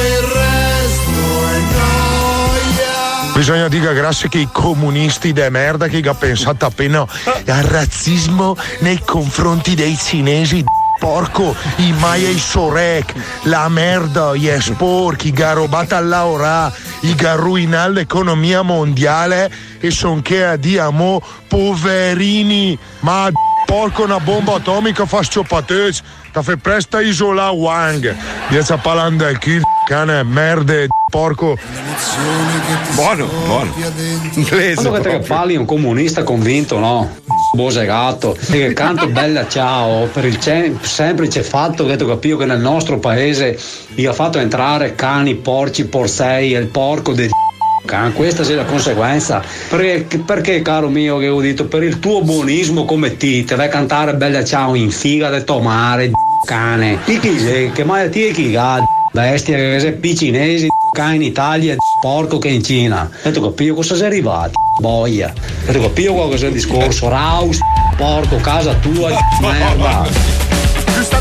il 0.00 0.26
resto 0.34 1.46
è 1.48 1.60
noia. 1.76 3.32
Bisogna 3.34 3.68
dire 3.68 3.94
grazie 3.94 4.28
che 4.28 4.38
i 4.38 4.48
comunisti 4.50 5.32
de 5.32 5.48
merda 5.48 5.86
che 5.86 5.98
ha 5.98 6.14
pensato 6.14 6.66
appena 6.66 7.06
al 7.46 7.62
razzismo 7.62 8.56
nei 8.80 9.00
confronti 9.04 9.76
dei 9.76 9.96
cinesi. 9.96 10.64
Porco, 10.98 11.54
i 11.76 11.92
Maya 11.92 12.26
e 12.26 12.32
i 12.32 12.38
Sorek, 12.38 13.14
la 13.42 13.68
merda, 13.68 14.34
gli 14.34 14.50
sporchi, 14.58 15.30
che 15.30 15.44
ha 15.44 15.52
rubato 15.52 15.94
alla 15.94 16.26
ora, 16.26 16.72
i 17.02 17.14
che 17.14 17.28
ha 17.28 17.34
rovinato 17.34 17.92
l'economia 17.92 18.62
mondiale 18.62 19.50
e 19.78 19.90
son 19.92 20.20
che 20.20 20.44
a 20.44 20.56
diamo 20.56 21.22
poverini, 21.46 22.76
ma 23.00 23.30
porco 23.66 24.02
una 24.02 24.20
bomba 24.20 24.56
atomica 24.56 25.06
fa 25.06 25.22
sciopatez, 25.22 26.02
ti 26.32 26.42
fai 26.42 26.56
presto 26.56 26.96
a 26.96 27.02
isolare 27.02 27.54
Wang, 27.54 28.16
riesci 28.48 28.72
a 28.72 28.78
parlando 28.78 29.24
del 29.24 29.38
kill, 29.38 29.62
cane, 29.86 30.22
merde, 30.22 30.86
porco. 31.10 31.58
Buono, 32.94 33.26
buono. 33.44 33.72
Inglese. 34.34 34.88
Quando 34.88 35.00
che 35.00 35.18
parli 35.18 35.56
un 35.56 35.66
comunista 35.66 36.22
convinto, 36.22 36.78
no? 36.78 37.10
Bosegato, 37.54 38.34
e 38.48 38.58
che 38.58 38.72
canto 38.72 39.08
bella 39.08 39.46
ciao 39.46 40.06
per 40.06 40.24
il 40.24 40.40
ce- 40.40 40.74
semplice 40.80 41.42
fatto 41.42 41.84
che 41.84 41.96
tu 41.96 42.06
capisco 42.06 42.38
che 42.38 42.46
nel 42.46 42.60
nostro 42.60 42.98
paese 42.98 43.58
gli 43.94 44.06
ha 44.06 44.14
fatto 44.14 44.38
entrare 44.38 44.94
cani, 44.94 45.34
porci, 45.34 45.84
porsei 45.84 46.54
e 46.54 46.58
il 46.58 46.68
porco 46.68 47.12
Can, 47.12 47.28
questa 48.14 48.42
è 48.42 48.54
la 48.54 48.64
conseguenza. 48.64 49.42
Perché, 49.68 50.18
perché, 50.18 50.62
caro 50.62 50.88
mio, 50.88 51.18
che 51.18 51.28
ho 51.28 51.40
detto, 51.40 51.66
per 51.66 51.82
il 51.82 51.98
tuo 51.98 52.22
buonismo 52.22 52.84
come 52.84 53.16
ti, 53.16 53.44
te 53.44 53.54
vai 53.54 53.66
a 53.66 53.70
cantare 53.70 54.14
bella 54.14 54.44
ciao 54.44 54.74
in 54.74 54.90
figa 54.90 55.28
del 55.30 55.44
tomare, 55.44 56.10
cane. 56.46 56.98
E 57.04 57.18
chi 57.18 57.38
sei? 57.38 57.72
Che 57.72 57.84
mai 57.84 58.08
ti 58.10 58.24
è 58.24 58.32
chi 58.32 58.50
ga, 58.50 58.82
bestia 59.12 59.56
che 59.56 59.78
sei 59.80 59.92
picinesi, 59.92 60.68
cane 60.92 61.16
in 61.16 61.22
Italia, 61.22 61.74
porco 62.00 62.38
che 62.38 62.48
in 62.48 62.62
Cina. 62.62 63.10
E 63.22 63.30
tu 63.30 63.40
capisci 63.40 63.72
cosa 63.72 63.94
sei 63.94 64.06
arrivato? 64.06 64.52
Boia. 64.80 65.32
E 65.66 65.72
tu 65.72 65.80
capisci 65.80 66.10
qual 66.10 66.30
è 66.30 66.46
il 66.46 66.52
discorso? 66.52 67.08
Raus, 67.08 67.58
porco, 67.96 68.36
casa 68.36 68.74
tua, 68.74 69.10
merda. 69.40 70.51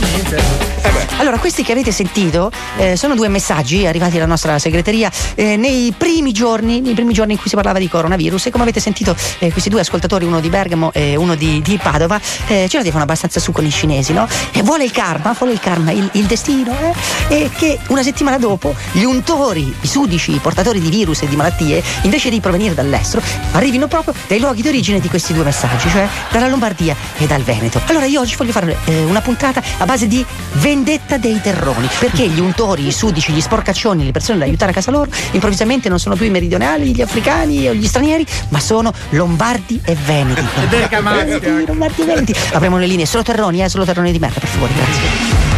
Giustamente. 0.02 0.80
Allora, 1.18 1.38
questi 1.38 1.62
che 1.62 1.72
avete 1.72 1.92
sentito 1.92 2.52
eh, 2.78 2.96
sono 2.96 3.14
due 3.14 3.28
messaggi 3.28 3.86
arrivati 3.86 4.18
alla 4.18 4.26
nostra 4.26 4.58
segreteria 4.58 5.12
eh, 5.36 5.56
nei 5.56 5.94
primi 5.96 6.32
giorni, 6.32 6.82
nei 6.82 6.96
primi 6.96 7.14
giorni 7.14 7.34
in 7.34 7.40
cui 7.40 7.48
si 7.48 7.56
parlava 7.56 7.78
di 7.78 7.88
coronavirus. 7.88 8.48
E 8.48 8.50
come 8.50 8.64
avete 8.64 8.80
sentito, 8.80 9.16
eh, 9.38 9.52
questi 9.52 9.70
due 9.70 9.82
ascoltatori, 9.82 10.26
uno 10.26 10.40
di 10.40 10.50
Bergamo 10.50 10.92
e 10.92 11.16
uno 11.16 11.36
di, 11.36 11.62
di 11.62 11.78
Padova, 11.78 12.20
eh, 12.48 12.68
ce 12.68 12.78
la 12.78 12.84
devono 12.84 13.04
abbastanza 13.04 13.40
su 13.40 13.52
con 13.52 13.64
i 13.64 13.70
cinesi, 13.70 14.14
no? 14.14 14.28
E 14.52 14.64
vuole 14.64 14.84
il 14.84 14.92
karma, 14.92 15.36
vuole 15.38 15.54
il 15.54 15.60
karma, 15.60 15.92
il, 15.92 16.10
il 16.14 16.26
destino, 16.26 16.76
eh? 16.80 17.36
E 17.36 17.50
che 17.56 17.78
una 17.88 18.02
settimana 18.02 18.40
dopo 18.40 18.74
gli 18.92 19.04
untori, 19.04 19.74
i 19.80 19.88
sudici, 19.88 20.34
i 20.34 20.40
portatori 20.40 20.80
di 20.80 20.90
virus 20.90 21.22
e 21.22 21.28
di 21.28 21.36
malattie, 21.36 21.84
invece 22.02 22.30
di 22.32 22.40
provenire 22.40 22.74
dall'estero, 22.74 23.22
arrivino 23.52 23.88
proprio 23.88 24.16
dai 24.28 24.40
luoghi 24.40 24.64
d'origine 24.64 25.00
di 25.00 25.08
questi 25.08 25.34
due 25.34 25.44
messaggi, 25.44 25.88
cioè 25.90 26.08
dalla 26.32 26.48
Lombardia 26.48 26.96
e 27.18 27.28
dal 27.28 27.44
Veneto. 27.44 27.80
Allora 27.86 28.06
io 28.06 28.22
oggi 28.22 28.36
voglio 28.36 28.54
fare 28.54 28.76
eh, 28.86 29.04
una 29.04 29.22
puntata 29.22 29.62
fatta 29.62 29.84
a 29.84 29.86
base 29.92 30.08
di 30.08 30.26
vendetta 30.54 31.18
dei 31.18 31.42
terroni. 31.42 31.90
Perché 32.00 32.28
gli 32.28 32.40
untori, 32.40 32.88
i 32.88 32.92
sudici, 32.92 33.34
gli 33.34 33.42
sporcaccioni, 33.42 34.06
le 34.06 34.12
persone 34.12 34.40
da 34.40 34.46
aiutare 34.46 34.72
a 34.72 34.74
casa 34.74 34.90
loro, 34.90 35.12
improvvisamente 35.32 35.90
non 35.90 36.00
sono 36.00 36.16
più 36.16 36.26
i 36.26 36.30
meridionali, 36.30 36.94
gli 36.96 37.02
africani 37.02 37.68
o 37.68 37.74
gli 37.74 37.86
stranieri, 37.86 38.26
ma 38.50 38.60
sono 38.60 38.94
lombardi 39.10 39.82
e 39.84 39.96
veneti. 40.06 40.42
bergamaschi. 40.70 41.66
Lombardi 41.66 42.02
e 42.02 42.06
veneti. 42.06 42.36
Apriamo 42.54 42.78
le 42.78 42.88
linee, 42.88 43.06
solo 43.06 43.24
terroni, 43.24 43.62
eh, 43.62 43.70
solo 43.70 43.84
terroni 43.84 44.12
di 44.12 44.20
merda, 44.20 44.40
per 44.40 44.50
favore, 44.50 44.72
grazie. 44.74 45.50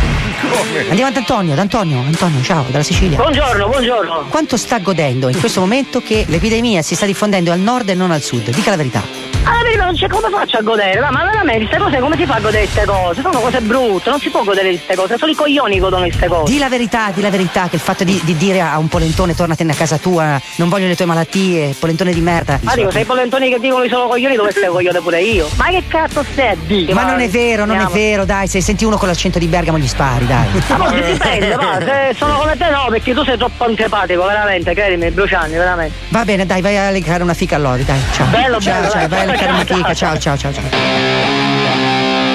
Andiamo 0.89 1.09
ad 1.11 1.17
Antonio, 1.17 1.53
ad 1.53 1.59
Antonio, 1.59 1.99
Antonio, 1.99 2.41
ciao, 2.41 2.65
dalla 2.69 2.83
Sicilia. 2.83 3.17
Buongiorno, 3.17 3.67
buongiorno. 3.67 4.25
Quanto 4.29 4.57
sta 4.57 4.79
godendo 4.79 5.29
in 5.29 5.39
questo 5.39 5.59
momento 5.59 6.01
che 6.01 6.25
l'epidemia 6.27 6.81
si 6.81 6.95
sta 6.95 7.05
diffondendo 7.05 7.51
al 7.51 7.59
nord 7.59 7.89
e 7.89 7.93
non 7.93 8.11
al 8.11 8.21
sud? 8.21 8.49
Dica 8.49 8.71
la 8.71 8.77
verità. 8.77 9.32
Alla 9.43 9.63
verità 9.63 9.85
non 9.85 9.95
c'è 9.95 10.07
come 10.07 10.29
faccio 10.29 10.57
a 10.57 10.61
godere, 10.61 10.99
ma, 10.99 11.09
veramente 11.09 11.65
queste 11.65 11.77
cose 11.77 11.99
come 11.99 12.15
si 12.17 12.25
fa 12.25 12.35
a 12.35 12.39
godere 12.39 12.63
queste 12.63 12.85
cose? 12.85 13.21
Sono 13.21 13.39
cose 13.39 13.61
brutte, 13.61 14.09
non 14.09 14.19
si 14.19 14.29
può 14.29 14.43
godere 14.43 14.69
di 14.69 14.75
queste 14.75 14.95
cose, 14.95 15.17
solo 15.17 15.31
i 15.31 15.35
coglioni 15.35 15.79
godono 15.79 16.03
di 16.03 16.09
queste 16.09 16.27
cose. 16.27 16.51
Di 16.51 16.57
la 16.59 16.69
verità, 16.69 17.11
di 17.13 17.21
la 17.21 17.29
verità, 17.29 17.67
che 17.67 17.75
il 17.75 17.81
fatto 17.81 18.03
di, 18.03 18.19
di 18.23 18.37
dire 18.37 18.61
a 18.61 18.77
un 18.77 18.87
polentone 18.87 19.35
tornatene 19.35 19.71
a 19.71 19.75
casa 19.75 19.97
tua, 19.97 20.39
non 20.55 20.69
voglio 20.69 20.87
le 20.87 20.95
tue 20.95 21.05
malattie, 21.05 21.75
polentone 21.77 22.13
di 22.13 22.21
merda. 22.21 22.59
Ma 22.61 22.75
dico, 22.75 22.91
sei 22.91 23.03
polentoni 23.05 23.49
che 23.49 23.59
dicono 23.59 23.83
i 23.83 23.89
solo 23.89 24.07
coglioni 24.07 24.35
dove 24.35 24.51
stai 24.51 24.69
coglione 24.69 24.99
pure 25.01 25.21
io? 25.21 25.49
Ma 25.55 25.65
che 25.65 25.83
cazzo 25.87 26.19
a 26.19 26.55
dire? 26.65 26.93
Ma 26.93 27.03
non 27.03 27.19
è 27.19 27.29
vero, 27.29 27.65
non 27.65 27.75
è 27.75 27.83
Andiamo. 27.83 27.93
vero, 27.93 28.25
dai, 28.25 28.47
se 28.47 28.61
senti 28.61 28.85
uno 28.85 28.97
con 28.97 29.07
l'accento 29.07 29.39
di 29.39 29.47
Bergamo 29.47 29.77
gli 29.77 29.87
spari, 29.87 30.25
dai. 30.25 30.47
Ma 30.67 30.75
poi 30.75 31.03
dipende, 31.03 31.55
ma 31.55 31.79
se 31.79 32.15
sono 32.17 32.37
come 32.37 32.57
te 32.57 32.69
no, 32.69 32.87
perché 32.89 33.13
tu 33.13 33.23
sei 33.23 33.37
troppo 33.37 33.65
antipatico, 33.65 34.23
veramente, 34.25 34.73
credimi, 34.73 35.11
brucianni, 35.11 35.53
veramente. 35.55 35.95
Va 36.09 36.23
bene, 36.23 36.45
dai, 36.45 36.61
vai 36.61 36.77
a 36.77 36.89
leccare 36.89 37.23
una 37.23 37.33
fica 37.33 37.55
a 37.55 37.59
Lori, 37.59 37.83
dai. 37.83 37.99
Ciao. 38.13 38.27
Bello, 38.27 38.59
ciao, 38.59 38.79
bello, 38.79 38.91
ciao, 38.91 39.07
dai. 39.07 39.32
Vai 39.33 39.47
a 39.47 39.51
leccare 39.51 39.51
una 39.51 39.65
Ciao, 39.65 39.77
fica, 39.77 39.93
ciao, 39.93 40.17
ciao, 40.17 40.37
ciao, 40.37 40.51
ciao, 40.51 40.69
ciao. 40.69 41.82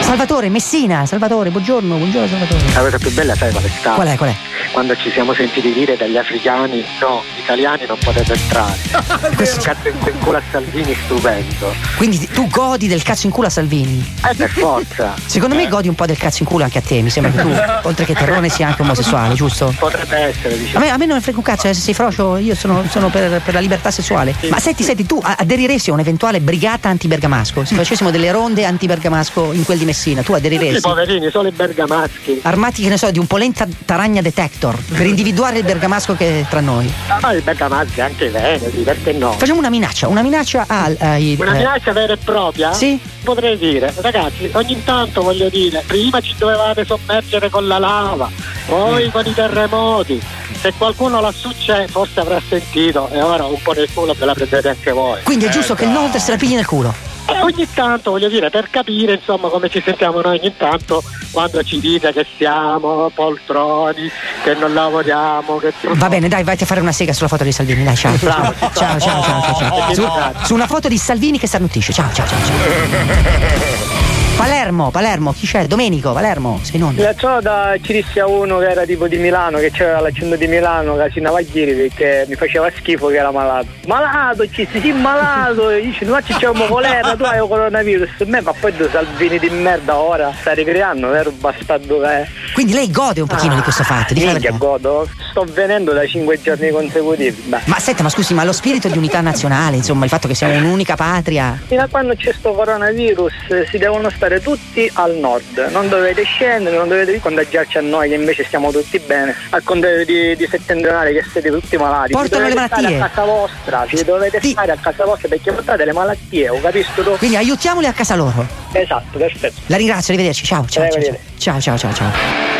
Salvatore, 0.09 0.49
Messina, 0.49 1.05
Salvatore, 1.05 1.51
buongiorno, 1.51 1.97
buongiorno 1.97 2.27
Salvatore. 2.29 2.73
La 2.73 2.81
cosa 2.81 2.97
più 2.97 3.13
bella 3.13 3.35
sai 3.35 3.51
qual 3.51 3.63
è 3.63 3.69
stata? 3.69 3.95
Qual 3.95 4.09
è, 4.09 4.17
qual 4.17 4.31
è? 4.31 4.35
Quando 4.73 4.97
ci 4.97 5.11
siamo 5.11 5.35
sentiti 5.35 5.71
dire 5.71 5.99
dagli 5.99 6.17
africani 6.17 6.83
no, 7.01 7.23
gli 7.37 7.41
italiani 7.41 7.85
non 7.87 7.99
potete 8.03 8.33
entrare. 8.33 8.75
Questo 9.37 9.61
cazzo 9.61 9.89
in 9.89 10.19
culo 10.21 10.39
a 10.39 10.43
Salvini 10.51 10.97
stupendo. 11.05 11.75
Quindi 11.97 12.27
tu 12.33 12.49
godi 12.49 12.89
del 12.89 13.03
cazzo 13.03 13.27
in 13.27 13.33
culo 13.33 13.49
a 13.49 13.51
Salvini? 13.51 14.15
Eh, 14.31 14.35
per 14.35 14.49
forza. 14.49 15.15
Secondo 15.27 15.55
me 15.55 15.69
godi 15.69 15.89
un 15.89 15.95
po' 15.95 16.07
del 16.07 16.17
cazzo 16.17 16.39
in 16.43 16.49
culo 16.49 16.65
anche 16.65 16.79
a 16.79 16.83
te, 16.83 17.03
mi 17.03 17.11
sembra 17.11 17.31
che 17.31 17.43
tu, 17.43 17.51
oltre 17.87 18.07
che 18.07 18.15
terrone, 18.15 18.49
sia 18.49 18.69
anche 18.69 18.81
omosessuale, 18.81 19.35
giusto? 19.35 19.75
Potrebbe 19.79 20.17
essere, 20.17 20.55
A 20.55 20.57
diciamo. 20.57 20.85
me, 20.87 20.91
a 20.91 20.97
me 20.97 21.05
non 21.05 21.17
ne 21.17 21.23
frega 21.23 21.37
un 21.37 21.45
cazzo, 21.45 21.69
eh, 21.69 21.75
se 21.75 21.83
sei 21.83 21.93
frocio, 21.93 22.39
io 22.39 22.55
sono, 22.55 22.83
sono 22.89 23.11
per, 23.11 23.43
per 23.43 23.53
la 23.53 23.61
libertà 23.61 23.91
sessuale. 23.91 24.35
Ma 24.49 24.59
senti, 24.59 24.83
senti, 24.85 25.05
tu 25.05 25.21
a- 25.23 25.37
aderiresti 25.39 25.91
a 25.91 25.93
un'eventuale 25.93 26.41
brigata 26.41 26.89
anti-bergamasco? 26.89 27.65
Se 27.67 27.75
facessimo 27.75 28.11
delle 28.11 28.31
ronde 28.33 28.65
anti-bergamasco 28.65 29.53
in 29.53 29.65
quel 29.65 29.77
di 29.77 29.85
Messina, 29.85 29.97
tu 30.23 30.33
I 30.33 30.37
aderiresti? 30.37 30.81
poverini, 30.81 31.31
solo 31.31 31.49
i 31.49 31.53
bergamaschi. 31.53 32.41
Armati, 32.43 32.83
che 32.83 32.89
ne 32.89 32.97
so, 32.97 33.11
di 33.11 33.19
un 33.19 33.27
polenta 33.27 33.67
taragna 33.85 34.21
detector 34.21 34.77
per 34.77 35.07
individuare 35.07 35.59
il 35.59 35.65
bergamasco 35.65 36.15
che 36.15 36.41
è 36.41 36.47
tra 36.49 36.61
noi. 36.61 36.93
Ma 37.21 37.33
i 37.33 37.41
bergamaschi 37.41 38.01
anche 38.01 38.27
i 38.27 38.29
veneti, 38.31 38.79
perché 38.83 39.13
no? 39.13 39.33
Facciamo 39.33 39.59
una 39.59 39.71
minaccia, 39.71 40.09
una 40.09 40.23
minaccia 40.23 40.65
al. 40.69 40.97
ai- 41.01 41.37
Una 41.39 41.55
eh, 41.55 41.59
minaccia 41.59 41.93
vera 41.93 42.13
e 42.13 42.17
propria? 42.17 42.73
Sì. 42.73 42.99
Potrei 43.23 43.59
dire, 43.59 43.93
ragazzi, 44.01 44.49
ogni 44.53 44.83
tanto 44.85 45.23
voglio 45.23 45.49
dire, 45.49 45.83
prima 45.87 46.21
ci 46.21 46.35
dovevate 46.39 46.85
sommergere 46.85 47.51
con 47.51 47.67
la 47.67 47.79
lava, 47.79 48.31
poi 48.67 49.11
con 49.11 49.27
i 49.27 49.35
terremoti. 49.35 50.21
Se 50.61 50.73
qualcuno 50.77 51.21
lassù 51.21 51.51
c'è, 51.57 51.87
forse 51.89 52.21
avrà 52.21 52.41
sentito 52.49 53.09
e 53.13 53.21
ora 53.23 53.45
un 53.45 53.61
po' 53.63 53.73
nel 53.73 53.89
culo 53.93 54.15
ve 54.19 54.25
la 54.25 54.35
prendete 54.35 54.69
anche 54.69 54.91
voi. 54.91 55.23
Quindi 55.23 55.45
è 55.45 55.49
giusto 55.51 55.75
che 55.75 55.85
il 55.85 55.91
nord 55.91 56.17
se 56.17 56.31
la 56.33 56.37
pigli 56.37 56.55
nel 56.55 56.67
culo. 56.67 56.93
E 57.31 57.43
ogni 57.43 57.69
tanto, 57.75 58.13
voglio 58.13 58.29
dire, 58.29 58.49
per 58.49 58.71
capire 58.71 59.15
insomma 59.15 59.49
come 59.49 59.69
ci 59.69 59.83
sentiamo 59.85 60.21
noi 60.21 60.39
ogni 60.39 60.57
tanto 60.57 61.03
quando 61.31 61.63
ci 61.63 61.79
dite 61.79 62.13
che 62.13 62.27
siamo 62.37 63.11
poltroni, 63.15 64.11
che 64.43 64.55
non 64.55 64.73
lavoriamo, 64.73 65.59
che 65.59 65.73
Va 65.83 66.09
bene, 66.09 66.29
dai, 66.29 66.43
vai 66.43 66.57
a 66.59 66.65
fare 66.65 66.81
una 66.81 66.93
sega 66.93 67.13
sulla 67.13 67.29
foto 67.29 67.45
di 67.45 67.53
Salvini, 67.53 67.85
dai, 67.85 67.97
ciao. 67.97 68.15
Bravo, 68.17 68.55
Ciao, 68.59 68.99
ciao, 68.99 68.99
ciao, 68.99 69.43
ciao, 69.43 69.55
ciao. 69.55 69.95
Su, 69.95 70.47
su 70.47 70.55
una 70.55 70.67
foto 70.67 70.89
di 70.89 70.97
Salvini 70.97 71.39
che 71.39 71.47
starnutisce. 71.47 71.93
Ciao, 71.93 72.11
ciao, 72.13 72.27
ciao, 72.27 72.39
ciao. 72.45 74.08
Palermo, 74.39 74.93
Palermo, 74.93 75.33
chi 75.33 75.49
c'è? 75.49 75.67
Domenico, 75.67 76.13
Palermo, 76.13 76.61
sei 76.63 76.79
non. 76.79 76.95
La 76.97 77.13
da 77.41 77.75
ci 77.83 77.93
disse 77.93 78.21
a 78.21 78.29
uno 78.29 78.59
che 78.59 78.69
era 78.69 78.85
tipo 78.85 79.09
di 79.09 79.17
Milano, 79.17 79.59
che 79.59 79.73
c'era 79.73 79.99
l'accento 79.99 80.37
di 80.37 80.47
Milano, 80.47 80.97
che 80.97 81.11
si 81.11 81.19
andava 81.19 81.41
a 81.41 81.45
giri 81.45 81.75
perché 81.75 82.25
mi 82.29 82.37
faceva 82.37 82.71
schifo 82.71 83.09
che 83.09 83.17
era 83.17 83.33
malato. 83.33 83.67
Malato, 83.87 84.49
ci 84.49 84.67
si 84.71 84.79
sì, 84.81 84.93
malato, 84.93 85.71
dice, 85.71 86.05
ma 86.05 86.23
ci 86.23 86.35
c'è 86.35 86.47
un 86.47 86.67
colera, 86.69 87.17
tu 87.17 87.25
hai 87.25 87.43
il 87.43 87.49
coronavirus. 87.49 88.11
Me, 88.27 88.41
ma 88.41 88.53
poi 88.53 88.77
due 88.77 88.89
Salvini 88.89 89.41
di 89.41 89.51
merda 89.51 89.97
ora, 89.97 90.33
sta 90.39 90.53
ricreando, 90.53 91.09
vero 91.09 91.33
bastardo 91.33 91.99
che 91.99 92.07
è. 92.07 92.29
Quindi 92.55 92.75
lei 92.75 92.93
gode 92.93 93.21
un 93.21 93.27
pochino 93.27 93.57
di 93.57 93.63
questo 93.63 93.83
fatto, 93.83 94.15
la 94.15 94.21
Minchia, 94.21 94.53
godo, 94.53 95.09
sto 95.31 95.45
venendo 95.53 95.93
da 95.93 96.07
cinque 96.07 96.41
giorni 96.41 96.71
consecutivi. 96.71 97.43
Beh. 97.47 97.63
Ma 97.65 97.81
senta, 97.81 98.05
ma 98.05 98.09
scusi, 98.09 98.35
ma 98.35 98.45
lo 98.45 98.53
spirito 98.53 98.87
di 98.87 98.99
unità 98.99 99.21
nazionale, 99.21 99.75
insomma, 99.75 100.05
il 100.05 100.11
fatto 100.11 100.29
che 100.29 100.37
siamo 100.37 100.55
un'unica 100.55 100.95
patria. 100.95 101.61
Fino 101.67 101.83
a 101.83 101.89
quando 101.91 102.15
c'è 102.15 102.33
sto 102.33 102.53
coronavirus 102.53 103.33
eh, 103.49 103.67
si 103.69 103.79
devono 103.79 104.09
stare 104.11 104.28
tutti 104.41 104.91
al 104.95 105.15
nord, 105.17 105.69
non 105.71 105.89
dovete 105.89 106.23
scendere, 106.23 106.77
non 106.77 106.89
dovete 106.89 107.19
contagiarci 107.21 107.79
a 107.79 107.81
noi 107.81 108.09
che 108.09 108.15
invece 108.15 108.45
stiamo 108.45 108.71
tutti 108.71 108.99
bene, 108.99 109.35
al 109.51 109.63
contrario 109.63 110.05
di, 110.05 110.37
di 110.37 110.47
settentrionale 110.47 111.13
che 111.13 111.25
siete 111.31 111.51
tutti 111.51 111.77
malati. 111.77 112.13
Portano 112.13 112.45
le 112.47 112.55
dovete 112.55 112.67
stare 112.67 112.83
malattie. 112.83 113.03
a 113.03 113.09
casa 113.09 113.25
vostra, 113.25 113.87
ci 113.89 114.05
dovete 114.05 114.41
stare 114.43 114.73
a 114.73 114.79
casa 114.81 115.05
vostra 115.05 115.29
perché 115.29 115.53
portate 115.53 115.85
le 115.85 115.93
malattie, 115.93 116.49
ho 116.49 116.61
capito 116.61 117.03
tu? 117.03 117.17
Quindi 117.17 117.37
aiutiamoli 117.37 117.87
a 117.87 117.93
casa 117.93 118.15
loro. 118.15 118.47
Esatto, 118.73 119.19
perfetto. 119.19 119.61
La 119.67 119.77
ringrazio, 119.77 120.13
arrivederci. 120.13 120.45
Ciao, 120.45 120.67
ciao, 120.69 120.89
ciao. 120.89 121.19
Ciao, 121.39 121.61
ciao, 121.61 121.79
ciao, 121.79 121.93
ciao. 121.93 122.58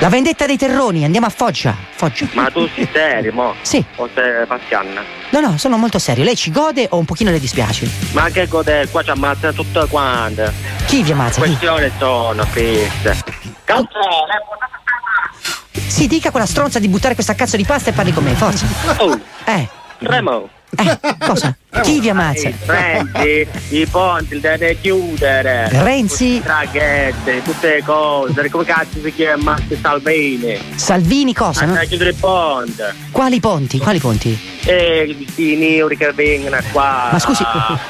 La 0.00 0.08
vendetta 0.08 0.46
dei 0.46 0.56
terroni, 0.56 1.04
andiamo 1.04 1.26
a 1.26 1.30
Foggia. 1.30 1.76
Foggia. 1.90 2.26
Ma 2.32 2.50
tu 2.50 2.66
sei 2.74 2.88
serio, 2.90 3.32
mo? 3.34 3.54
Sì. 3.60 3.84
O 3.96 4.08
sei 4.14 4.46
passianna? 4.46 5.02
No, 5.28 5.40
no, 5.40 5.58
sono 5.58 5.76
molto 5.76 5.98
serio. 5.98 6.24
Lei 6.24 6.36
ci 6.36 6.50
gode 6.50 6.86
o 6.90 6.96
un 6.96 7.04
pochino 7.04 7.30
le 7.30 7.38
dispiace? 7.38 7.86
Ma 8.12 8.30
che 8.30 8.46
godere, 8.48 8.88
qua 8.88 9.02
ci 9.02 9.10
ammazzano 9.10 9.52
tutte 9.52 9.86
quante. 9.88 10.52
Chi 10.86 11.02
vi 11.02 11.12
ammazza? 11.12 11.40
Questione 11.40 11.92
sono 11.98 12.46
queste. 12.50 13.16
Si 15.74 16.06
dica 16.06 16.30
quella 16.30 16.46
stronza 16.46 16.78
di 16.78 16.88
buttare 16.88 17.12
questa 17.14 17.34
cazzo 17.34 17.56
di 17.58 17.64
pasta 17.64 17.90
e 17.90 17.92
parli 17.92 18.12
con 18.14 18.24
me, 18.24 18.32
forza. 18.34 18.66
Oh, 18.98 19.18
Eh, 19.44 19.68
Remo. 19.98 20.48
Eh, 20.76 20.98
cosa? 21.26 21.54
Chi 21.82 22.00
vi 22.00 22.08
ammazza? 22.10 22.50
Prendi 22.66 23.46
i 23.70 23.86
ponti, 23.86 24.34
li 24.34 24.40
devi 24.40 24.78
chiudere. 24.80 25.68
Renzi? 25.70 26.34
Le 26.38 26.42
Traghetti, 26.42 27.42
tutte 27.44 27.74
le 27.76 27.82
cose. 27.84 28.50
Come 28.50 28.64
cazzo 28.64 28.98
si 29.02 29.12
chiama 29.14 29.56
Salvini? 29.80 30.58
Salvini 30.74 31.32
cosa? 31.32 31.60
no? 31.60 31.66
Andare 31.68 31.84
a 31.84 31.88
chiudere 31.88 32.10
il 32.10 32.16
ponte. 32.16 32.94
Quali 33.12 33.38
ponti? 33.40 33.78
Quali 33.78 33.98
ponti? 33.98 34.38
E 34.64 35.16
i 35.36 35.56
neri 35.56 35.96
che 35.96 36.12
vengono 36.12 36.58
qua. 36.72 37.08
Ma 37.12 37.18
scusi, 37.18 37.44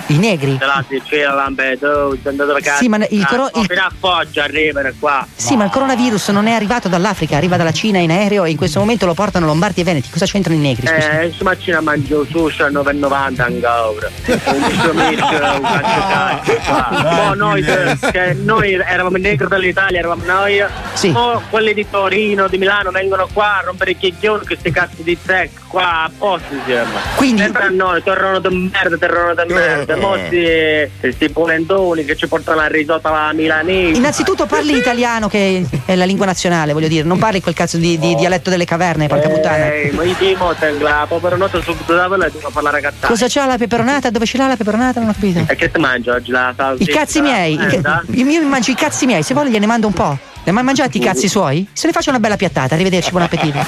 i 0.08 0.18
negri? 0.18 0.56
Là 0.60 0.84
si 0.88 1.00
c'è 1.04 1.22
la 1.24 1.34
Lampedusa, 1.34 2.30
dove 2.30 2.60
cazzo. 2.60 2.82
Sì, 2.82 2.88
ma 2.88 2.96
il 3.08 3.26
coro- 3.26 3.50
il- 3.54 3.66
Fino 3.66 3.80
a 3.82 3.92
Foggia 3.98 4.44
arrivano 4.44 4.90
qua. 4.98 5.26
Sì, 5.34 5.56
ma 5.56 5.64
il 5.64 5.70
coronavirus 5.70 6.28
non 6.28 6.46
è 6.46 6.52
arrivato 6.52 6.88
dall'Africa, 6.88 7.36
arriva 7.36 7.56
dalla 7.56 7.72
Cina 7.72 7.98
in 7.98 8.10
aereo 8.10 8.44
e 8.44 8.50
in 8.50 8.56
questo 8.56 8.78
momento 8.78 9.06
lo 9.06 9.14
portano 9.14 9.46
Lombardi 9.46 9.80
e 9.80 9.84
Veneti. 9.84 10.10
Cosa 10.10 10.26
c'entrano 10.26 10.58
i 10.58 10.62
negri? 10.62 10.86
Scusi? 10.86 11.06
Eh, 11.08 11.26
insomma, 11.26 11.56
Cina 11.58 11.80
mangio 11.80 12.24
sushi 12.28 12.62
a 12.62 12.69
9,90 12.70 13.40
ancora. 13.42 14.10
Un 14.46 14.60
misto, 14.66 14.90
un. 14.90 15.00
Mo 17.02 17.34
noi, 17.34 17.62
eh, 17.62 17.96
che 18.10 18.34
noi 18.34 18.72
eravamo 18.72 19.16
negri 19.16 19.46
dell'Italia, 19.48 19.98
eravamo 19.98 20.24
noi. 20.24 20.62
Sì. 20.94 21.10
Mo 21.10 21.42
quelli 21.50 21.74
di 21.74 21.86
Torino, 21.88 22.48
di 22.48 22.58
Milano 22.58 22.90
vengono 22.90 23.28
qua 23.32 23.58
a 23.58 23.62
rompere 23.64 23.92
i 23.92 23.96
chiacchioni 23.96 24.44
questi 24.44 24.70
cazzi 24.70 25.02
di 25.02 25.16
zec 25.24 25.50
qua 25.68 26.04
a 26.04 26.10
posto 26.16 26.52
insieme. 26.54 26.90
Quindi- 27.16 27.42
Sempre 27.42 27.64
a 27.64 27.68
noi, 27.70 28.02
terreno 28.02 28.38
di 28.40 28.70
merda, 28.72 28.96
terreno 28.96 29.34
di 29.34 29.52
merda. 29.52 29.96
Mo 29.96 30.16
sti, 30.26 31.12
sti 31.12 31.30
polentoni 31.30 32.04
che 32.04 32.16
ci 32.16 32.26
portano 32.26 32.60
la 32.60 32.66
risotto 32.66 33.08
alla 33.08 33.32
milanese. 33.32 33.96
Innanzitutto 33.98 34.46
parli 34.46 34.76
italiano 34.76 35.28
che 35.28 35.64
è 35.84 35.94
la 35.94 36.04
lingua 36.04 36.26
nazionale, 36.26 36.72
voglio 36.72 36.88
dire, 36.88 37.04
non 37.06 37.18
parli 37.18 37.40
quel 37.40 37.54
cazzo 37.54 37.76
di, 37.76 37.98
di 37.98 38.14
dialetto 38.16 38.50
delle 38.50 38.64
caverne, 38.64 39.06
porca 39.06 39.28
puttana. 39.28 39.72
Eh, 39.72 39.90
ma 39.94 40.02
io 40.02 40.14
ti 40.14 40.34
moto, 40.36 40.66
la 40.80 41.06
povera 41.08 41.36
notte 41.36 41.62
subito 41.62 41.94
da 41.94 42.06
quella 42.06 42.28
devo 42.60 42.70
parlare 42.70 42.80
cazzata. 42.80 43.06
Cosa 43.06 43.26
c'ha 43.28 43.46
la 43.46 43.56
peperonata? 43.56 44.10
Dove 44.10 44.26
ce 44.26 44.36
l'ha 44.38 44.46
la 44.46 44.56
peperonata? 44.56 45.00
Non 45.00 45.08
ho 45.08 45.12
capito. 45.12 45.44
E 45.46 45.56
che 45.56 45.70
ti 45.70 45.80
mangio 45.80 46.12
oggi 46.12 46.30
la 46.30 46.52
salsiccia? 46.56 46.90
I 46.90 46.94
cazzi 46.94 47.20
miei, 47.20 47.54
i 47.54 47.58
Eh, 47.58 47.80
ca- 47.80 48.02
io 48.10 48.24
mi 48.24 48.38
mangio 48.40 48.70
i 48.70 48.74
cazzi 48.74 49.06
miei, 49.06 49.22
se 49.22 49.34
vuole 49.34 49.50
gliene 49.50 49.66
mando 49.66 49.86
un 49.86 49.92
po'. 49.92 50.10
Ne 50.42 50.46
hai 50.46 50.52
mai 50.52 50.64
mangiati 50.64 50.98
i 50.98 51.00
cazzi 51.00 51.28
suoi? 51.28 51.66
Se 51.72 51.86
ne 51.86 51.92
faccio 51.92 52.10
una 52.10 52.18
bella 52.18 52.36
piattata, 52.36 52.74
arrivederci, 52.74 53.10
buon 53.10 53.22
appetito. 53.24 53.58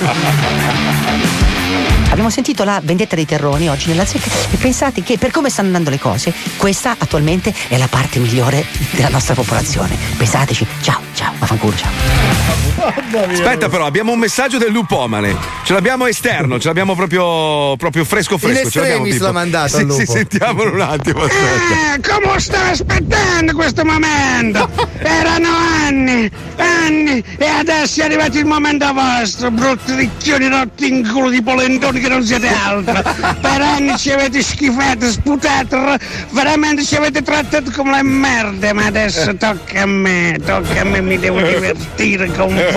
Abbiamo 2.09 2.29
sentito 2.31 2.65
la 2.65 2.81
vendetta 2.83 3.15
dei 3.15 3.25
terroni 3.25 3.69
oggi 3.71 3.89
nella 3.89 4.05
zecca 4.05 4.29
e 4.51 4.57
pensate 4.57 5.03
che 5.03 5.17
per 5.17 5.31
come 5.31 5.49
stanno 5.49 5.69
andando 5.69 5.89
le 5.91 5.99
cose, 5.99 6.33
questa 6.59 6.95
attualmente 6.99 7.55
è 7.69 7.79
la 7.79 7.89
parte 7.89 8.19
migliore 8.19 8.65
della 8.91 9.09
nostra 9.09 9.35
popolazione. 9.35 9.97
Pensateci, 10.17 10.67
ciao, 10.83 11.01
ciao, 11.15 11.33
vaffanculo, 11.39 11.75
ciao. 11.77 12.72
Aspetta, 12.87 13.69
però, 13.69 13.87
abbiamo 13.87 14.13
un 14.13 14.19
messaggio 14.19 14.59
del 14.59 14.71
lupomane. 14.71 15.37
Ce 15.65 15.73
l'abbiamo 15.73 16.07
esterno, 16.07 16.59
ce 16.59 16.69
l'abbiamo 16.69 16.95
proprio, 16.95 17.77
proprio 17.77 18.05
fresco 18.05 18.39
fresco. 18.39 18.65
In 18.65 18.71
ce 18.71 18.81
l'abbiamo 18.81 19.05
tipo- 19.05 19.25
l'ha 19.25 19.33
mandato 19.33 19.79
Sì, 19.79 19.87
sì, 19.91 20.07
sentiamolo 20.07 20.73
un 20.73 20.81
attimo. 20.81 21.23
Aspetta. 21.23 21.95
Eh, 21.95 22.19
come 22.21 22.41
stai 22.41 22.71
aspettando? 22.71 23.13
aspettando 23.13 23.55
questo 23.55 23.85
momento. 23.85 24.69
Erano 24.99 25.49
anni, 25.85 26.31
anni, 26.57 27.23
e 27.39 27.47
adesso 27.47 28.01
è 28.01 28.05
arrivato 28.05 28.39
il 28.39 28.47
momento 28.47 28.93
vostro, 28.93 29.51
brutti 29.51 29.95
ricchioni 29.95 30.49
rotti 30.49 30.89
in 30.89 31.09
culo 31.09 31.31
di 31.31 31.43
polentoni 31.43 32.01
che 32.01 32.09
non 32.09 32.25
siete 32.25 32.49
altro. 32.49 33.03
Per 33.41 33.61
anni 33.61 33.97
ci 33.99 34.11
avete 34.11 34.43
schifato, 34.43 35.11
sputato, 35.11 35.97
veramente 36.31 36.85
ci 36.85 36.97
avete 36.97 37.23
trattato 37.23 37.71
come 37.75 37.97
le 37.97 38.03
merde, 38.03 38.73
ma 38.73 38.87
adesso 38.87 39.35
tocca 39.37 39.83
a 39.83 39.87
me, 39.87 40.39
tocca 40.45 40.81
a 40.81 40.85
me, 40.85 41.01
mi 41.01 41.19
devo 41.19 41.41
divertire 41.41 42.27
con 42.33 42.55
voi, 42.55 42.72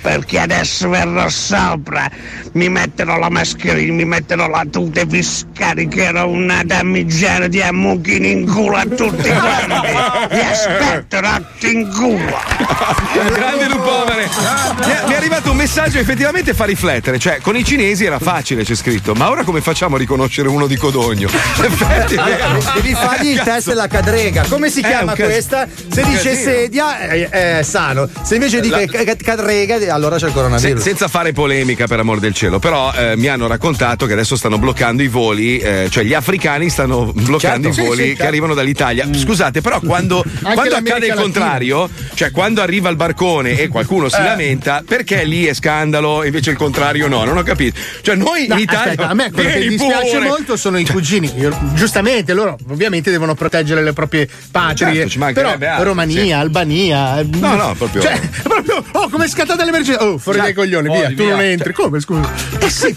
perché 0.00 0.38
adesso 0.38 0.88
verrò 0.88 1.28
sopra, 1.28 2.10
mi 2.52 2.68
metterò 2.68 3.18
la 3.18 3.30
mascherina, 3.30 3.92
mi 3.92 4.04
metterò 4.04 4.48
la 4.48 4.64
tuta 4.70 5.00
e 5.00 5.06
vi 5.06 5.22
scaricherò 5.22 6.28
una 6.28 6.62
damigiana 6.64 7.46
di 7.46 7.62
ammucchini 7.62 8.30
in 8.30 8.50
culo 8.50 8.76
a 8.76 8.84
tutti 8.84 9.28
quanti. 9.28 10.34
Vi 10.34 10.40
aspetto, 10.40 11.20
rotti 11.20 11.72
in 11.72 11.90
culo. 11.90 12.38
Grande 13.32 13.68
Lupomere. 13.68 14.28
Mi 14.84 14.92
è, 14.92 15.02
mi 15.06 15.12
è 15.12 15.16
arrivato 15.16 15.50
un 15.50 15.56
messaggio 15.56 15.98
effettivamente 15.98 16.54
fa 16.54 16.64
riflettere. 16.64 17.18
Cioè, 17.18 17.40
con 17.40 17.56
i 17.56 17.64
cinesi 17.64 18.04
era 18.04 18.18
facile, 18.18 18.64
c'è 18.64 18.74
scritto. 18.74 19.14
Ma 19.14 19.30
ora 19.30 19.44
come 19.44 19.60
facciamo 19.60 19.96
a 19.96 19.98
riconoscere 19.98 20.48
uno 20.48 20.66
di 20.66 20.76
Codogno? 20.76 21.28
Effetti. 21.62 22.16
Devi 22.74 22.94
fargli 22.94 23.28
il 23.28 23.40
test 23.40 23.68
della 23.68 23.86
cadrega. 23.86 24.44
Come 24.48 24.70
si 24.70 24.82
chiama 24.82 25.14
questa? 25.14 25.66
Se 25.88 26.02
dice 26.04 26.34
sedia 26.34 26.98
è, 26.98 27.28
è 27.58 27.62
sano. 27.62 28.08
Se 28.22 28.34
invece 28.34 28.60
dice 28.60 28.86
cadrega, 29.04 29.76
allora 29.94 30.16
c'è 30.16 30.26
il 30.26 30.30
Se- 30.32 30.36
coronavirus. 30.36 30.82
senza 30.82 31.08
fare 31.08 31.32
polemica 31.32 31.86
per 31.86 31.98
amor 32.00 32.18
del 32.20 32.34
cielo, 32.34 32.58
però 32.58 32.92
eh, 32.92 33.16
mi 33.16 33.28
hanno 33.28 33.46
raccontato 33.46 34.06
che 34.06 34.12
adesso 34.12 34.36
stanno 34.36 34.58
bloccando 34.58 35.02
i 35.02 35.08
voli, 35.08 35.58
eh, 35.58 35.88
cioè 35.90 36.04
gli 36.04 36.14
africani 36.14 36.68
stanno 36.70 37.12
bloccando 37.14 37.68
Certo. 37.68 37.68
i 37.68 37.72
Sì, 37.72 37.80
voli 37.82 37.96
sì, 37.96 38.02
che 38.02 38.08
certo. 38.14 38.26
arrivano 38.26 38.54
dall'Italia. 38.54 39.08
Scusate, 39.12 39.60
però 39.60 39.80
quando, 39.80 40.24
quando 40.42 40.74
accade 40.76 41.06
il 41.06 41.14
contrario, 41.14 41.88
cioè 42.14 42.30
quando 42.30 42.60
arriva 42.62 42.88
il 42.88 42.96
barcone 42.96 43.58
e 43.58 43.68
qualcuno 43.68 44.08
si 44.08 44.16
Eh. 44.20 44.24
lamenta, 44.24 44.82
perché 44.86 45.24
lì 45.24 45.44
è 45.46 45.54
scandalo 45.54 46.22
e 46.22 46.26
invece 46.26 46.50
il 46.50 46.56
contrario 46.56 47.08
no? 47.08 47.24
Non 47.24 47.36
ho 47.36 47.42
capito. 47.42 47.78
Cioè 48.02 48.14
noi 48.14 48.46
No, 48.46 48.54
in 48.54 48.60
Italia... 48.60 48.90
aspetta, 48.92 49.08
a 49.08 49.14
me 49.14 49.30
quello 49.30 49.50
che 49.50 49.68
dispiace 49.68 50.16
pure. 50.16 50.28
molto 50.28 50.56
sono 50.56 50.78
i 50.78 50.84
cugini. 50.86 51.30
Io- 51.36 51.56
giustamente, 51.74 52.32
loro 52.32 52.56
ovviamente 52.70 53.10
devono 53.10 53.34
proteggere 53.34 53.82
le 53.82 53.92
proprie 53.92 54.28
patrie. 54.50 55.08
Certo, 55.08 55.32
però 55.32 55.50
altro, 55.50 55.82
Romania, 55.84 56.22
sì. 56.24 56.32
Albania. 56.32 57.22
No, 57.30 57.54
no, 57.56 57.74
proprio- 57.76 58.02
Cioè, 58.02 58.20
proprio. 58.42 58.84
Oh, 58.92 59.08
come 59.08 59.24
è 59.24 59.28
scattata 59.28 59.64
l'emergenza? 59.64 60.04
Oh, 60.06 60.18
fuori 60.18 60.38
dai 60.38 60.52
coglioni, 60.52 60.88
via, 60.90 61.12
tu 61.14 61.26
non 61.28 61.40
entri. 61.40 61.72
Come 61.72 62.00
scusa? 62.00 62.30
Eh 62.60 62.70
sì. 62.70 62.94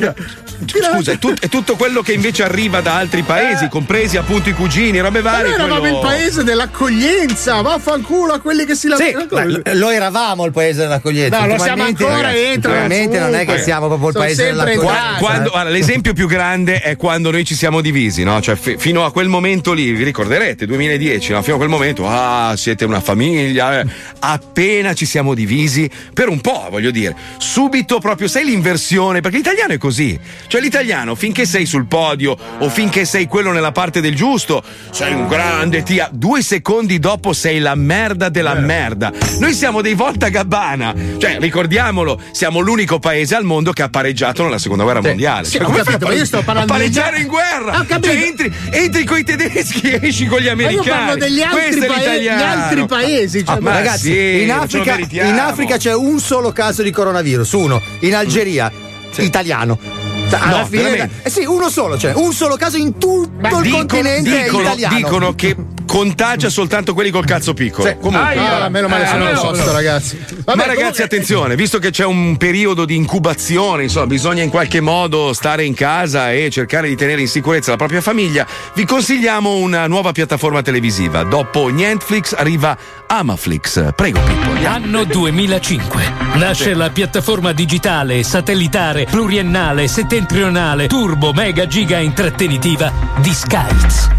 Scusa, 0.65 1.11
è, 1.11 1.17
tut- 1.17 1.39
è 1.39 1.49
tutto 1.49 1.75
quello 1.75 2.01
che 2.01 2.13
invece 2.13 2.43
arriva 2.43 2.81
da 2.81 2.95
altri 2.95 3.23
paesi, 3.23 3.67
compresi 3.67 4.17
appunto 4.17 4.49
i 4.49 4.53
cugini, 4.53 4.99
robe 4.99 5.21
varie. 5.21 5.43
noi 5.49 5.53
eravamo 5.55 5.79
quello- 5.79 5.95
il 5.95 6.01
paese 6.05 6.43
dell'accoglienza, 6.43 7.61
vaffanculo 7.61 8.33
a 8.33 8.39
quelli 8.39 8.65
che 8.65 8.73
si 8.75 8.81
Sì, 8.95 9.11
lamentano. 9.11 9.61
ma 9.65 9.73
lo 9.73 9.89
eravamo 9.89 10.45
il 10.45 10.51
paese 10.51 10.81
dell'accoglienza. 10.81 11.39
No, 11.39 11.47
lo 11.47 11.57
siamo 11.59 11.83
ancora, 11.83 12.21
ragazzi, 12.21 12.37
entrano 12.43 12.77
ultimamente 12.83 13.19
non 13.19 13.35
è 13.35 13.45
che 13.45 13.57
siamo 13.61 13.87
proprio 13.87 14.09
il 14.09 14.13
paese 14.15 14.43
dell'accoglienza. 14.45 15.15
Quando- 15.19 15.49
guarda, 15.49 15.69
l'esempio 15.69 16.13
più 16.13 16.27
grande 16.27 16.79
è 16.79 16.95
quando 16.95 17.31
noi 17.31 17.43
ci 17.45 17.55
siamo 17.55 17.81
divisi, 17.81 18.23
no? 18.23 18.41
Cioè, 18.41 18.55
fi- 18.55 18.75
fino 18.77 19.03
a 19.05 19.11
quel 19.11 19.27
momento 19.27 19.73
lì, 19.73 19.91
vi 19.91 20.03
ricorderete, 20.03 20.65
2010, 20.65 21.31
no? 21.33 21.41
Fino 21.41 21.55
a 21.55 21.57
quel 21.57 21.69
momento, 21.69 22.07
ah, 22.07 22.53
siete 22.55 22.85
una 22.85 23.01
famiglia. 23.01 23.79
eh. 23.79 23.85
Appena 24.19 24.93
ci 24.93 25.05
siamo 25.05 25.33
divisi, 25.33 25.84
per 26.13 26.27
un 26.29 26.41
po', 26.41 26.67
voglio 26.69 26.91
dire, 26.91 27.15
subito 27.37 27.99
proprio 27.99 28.27
sai 28.27 28.45
l'inversione, 28.45 29.21
perché 29.21 29.37
l'italiano 29.37 29.73
è 29.73 29.77
così. 29.77 30.19
Cioè, 30.47 30.61
l'italiano, 30.61 31.15
finché 31.15 31.45
sei 31.45 31.65
sul 31.65 31.85
podio 31.85 32.37
o 32.59 32.69
finché 32.69 33.05
sei 33.05 33.27
quello 33.27 33.51
nella 33.51 33.71
parte 33.71 34.01
del 34.01 34.15
giusto, 34.15 34.63
sei 34.91 35.13
un 35.13 35.27
grande 35.27 35.83
tia. 35.83 36.09
Due 36.11 36.41
secondi 36.41 36.99
dopo 36.99 37.33
sei 37.33 37.59
la 37.59 37.75
merda 37.75 38.29
della 38.29 38.53
merda. 38.55 39.11
Noi 39.39 39.53
siamo 39.53 39.81
dei 39.81 39.93
volta 39.93 40.29
gabbana. 40.29 40.93
Cioè, 41.17 41.37
ricordiamolo, 41.39 42.19
siamo 42.31 42.59
l'unico 42.59 42.99
paese 42.99 43.35
al 43.35 43.43
mondo 43.43 43.71
che 43.71 43.81
ha 43.83 43.89
pareggiato 43.89 44.43
nella 44.43 44.57
seconda 44.57 44.83
guerra 44.83 45.01
mondiale. 45.01 45.45
Sì, 45.45 45.57
Cioè, 45.57 45.63
come 45.65 45.83
capito, 45.83 46.07
ma 46.07 46.13
io 46.13 46.25
sto 46.25 46.41
parlando 46.43 46.73
a 46.73 46.75
pareggiare 46.77 47.19
in 47.19 47.27
guerra. 47.27 47.79
Ho 47.79 47.85
capito. 47.85 48.07
Cioè, 48.07 48.23
entri, 48.25 48.53
entri 48.71 49.03
con 49.05 49.17
i 49.17 49.23
tedeschi 49.23 49.81
e 49.91 49.99
esci 50.03 50.25
con 50.27 50.39
gli 50.39 50.45
Ma 50.45 50.49
io 50.49 50.53
americani. 50.81 50.89
parlo 50.89 51.15
degli 51.15 51.41
altri, 51.41 51.85
paesi, 51.85 52.27
altri 52.27 52.85
paesi. 52.85 53.45
Cioè, 53.45 53.55
Ah, 53.55 53.59
ma 53.61 53.71
Ragazzi, 53.73 54.11
sì, 54.11 54.41
in, 54.43 54.51
Africa, 54.51 54.97
in 54.97 55.39
Africa 55.39 55.74
c'è 55.77 55.93
un 55.93 56.19
solo 56.19 56.51
caso 56.51 56.81
di 56.81 56.91
coronavirus, 56.91 57.51
uno. 57.53 57.81
In 57.99 58.15
Algeria, 58.15 58.71
italiano. 59.17 60.04
Cioè, 60.29 60.39
Alla 60.39 60.59
No, 60.59 60.65
fine, 60.65 60.81
veramente. 60.83 61.13
eh 61.23 61.29
sì, 61.29 61.43
uno 61.45 61.69
solo, 61.69 61.97
cioè 61.97 62.13
un 62.15 62.33
solo 62.33 62.55
caso 62.57 62.77
in 62.77 62.97
tutto 62.97 63.57
il 63.57 63.61
Dicono, 63.61 63.77
continente 63.85 64.43
dicono- 64.43 64.63
italiano. 64.63 64.95
dicono 64.95 65.35
che 65.35 65.55
contagia 65.85 66.49
soltanto 66.49 66.93
quelli 66.95 67.11
col 67.11 67.25
cazzo 67.25 67.53
piccolo. 67.53 67.87
Sì. 67.87 67.95
Comunque, 68.01 68.37
Ah, 68.39 68.69
meno 68.69 68.87
male 68.87 69.03
Eh, 69.03 69.07
se 69.07 69.17
non 69.17 69.29
lo 69.31 69.35
so, 69.37 69.49
no. 69.51 69.55
sto 69.55 69.71
ragazzi. 69.71 70.17
Vabbè, 70.17 70.43
Ma 70.45 70.53
ragazzi, 70.65 70.75
comunque- 70.75 71.03
attenzione, 71.03 71.55
visto 71.55 71.77
che 71.79 71.91
c'è 71.91 72.05
un 72.05 72.35
periodo 72.37 72.85
di 72.85 72.95
incubazione, 72.95 73.83
insomma, 73.83 74.07
bisogna 74.07 74.41
in 74.41 74.49
qualche 74.49 74.81
modo 74.81 75.31
stare 75.33 75.63
in 75.63 75.73
casa 75.75 76.31
e 76.33 76.49
cercare 76.49 76.87
di 76.87 76.95
tenere 76.95 77.21
in 77.21 77.27
sicurezza 77.27 77.71
la 77.71 77.77
propria 77.77 78.01
famiglia, 78.01 78.45
vi 78.73 78.83
consigliamo 78.85 79.55
una 79.55 79.85
nuova 79.87 80.11
piattaforma 80.11 80.61
televisiva. 80.63 81.23
Dopo 81.23 81.69
Netflix 81.69 82.33
arriva 82.35 82.75
Amaflix. 83.07 83.93
Prego, 83.95 84.19
Pippo. 84.21 84.67
Anno 84.67 85.03
2005. 85.03 86.03
Nasce 86.35 86.73
la 86.73 86.89
piattaforma 86.89 87.53
digitale, 87.53 88.23
satellitare, 88.23 89.05
pluriennale, 89.09 89.87
settentrionale, 90.15 90.87
turbo, 90.87 91.33
mega, 91.33 91.67
giga 91.67 91.97
intrattenitiva 91.97 92.89
di 93.17 93.33
Skies. 93.33 94.09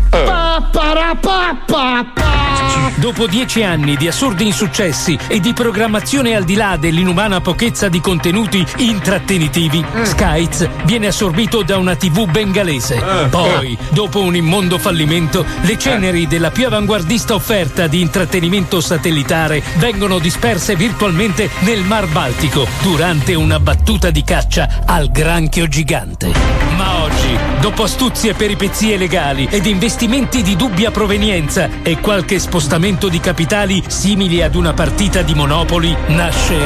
Dopo 2.96 3.26
dieci 3.26 3.62
anni 3.62 3.94
di 3.96 4.08
assurdi 4.08 4.46
insuccessi 4.46 5.18
e 5.28 5.38
di 5.38 5.52
programmazione 5.52 6.34
al 6.34 6.44
di 6.44 6.54
là 6.54 6.76
dell'inumana 6.76 7.40
pochezza 7.40 7.88
di 7.88 8.00
contenuti 8.00 8.64
intrattenitivi, 8.78 9.84
Skies 10.02 10.68
viene 10.84 11.08
assorbito 11.08 11.62
da 11.62 11.76
una 11.76 11.94
TV 11.94 12.28
bengalese. 12.28 13.00
Poi, 13.28 13.76
dopo 13.90 14.20
un 14.20 14.34
immondo 14.34 14.78
fallimento, 14.78 15.44
le 15.60 15.78
ceneri 15.78 16.26
della 16.26 16.50
più 16.50 16.66
avanguardista 16.66 17.34
offerta 17.34 17.86
di 17.86 18.00
intrattenimento 18.00 18.80
satellitare 18.80 19.62
vengono 19.76 20.18
disperse 20.18 20.74
virtualmente 20.74 21.50
nel 21.60 21.82
Mar 21.82 22.06
Baltico 22.08 22.66
durante 22.80 23.34
una 23.34 23.60
battuta 23.60 24.10
di 24.10 24.24
caccia 24.24 24.82
al 24.86 25.10
granchio 25.10 25.68
gigante. 25.68 26.32
Ma 26.76 27.02
oggi, 27.02 27.36
dopo 27.60 27.84
astuzie 27.84 28.30
e 28.30 28.34
peripezie 28.34 28.96
legali 28.96 29.46
ed 29.50 29.66
investimenti 29.66 30.42
di 30.42 30.56
dubbia 30.56 30.90
provenienza 30.90 31.68
e 31.82 32.00
qualche 32.00 32.38
spostamento 32.66 33.08
di 33.08 33.20
capitali 33.20 33.80
simili 33.86 34.42
ad 34.42 34.56
una 34.56 34.72
partita 34.72 35.22
di 35.22 35.34
Monopoli, 35.34 35.96
nasce 36.08 36.58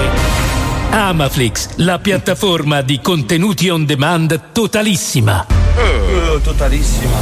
Amaflix, 0.88 1.74
la 1.76 1.98
piattaforma 1.98 2.80
di 2.80 3.00
contenuti 3.02 3.68
on 3.68 3.84
demand 3.84 4.52
totalissima. 4.52 5.44
totalissima. 6.42 7.18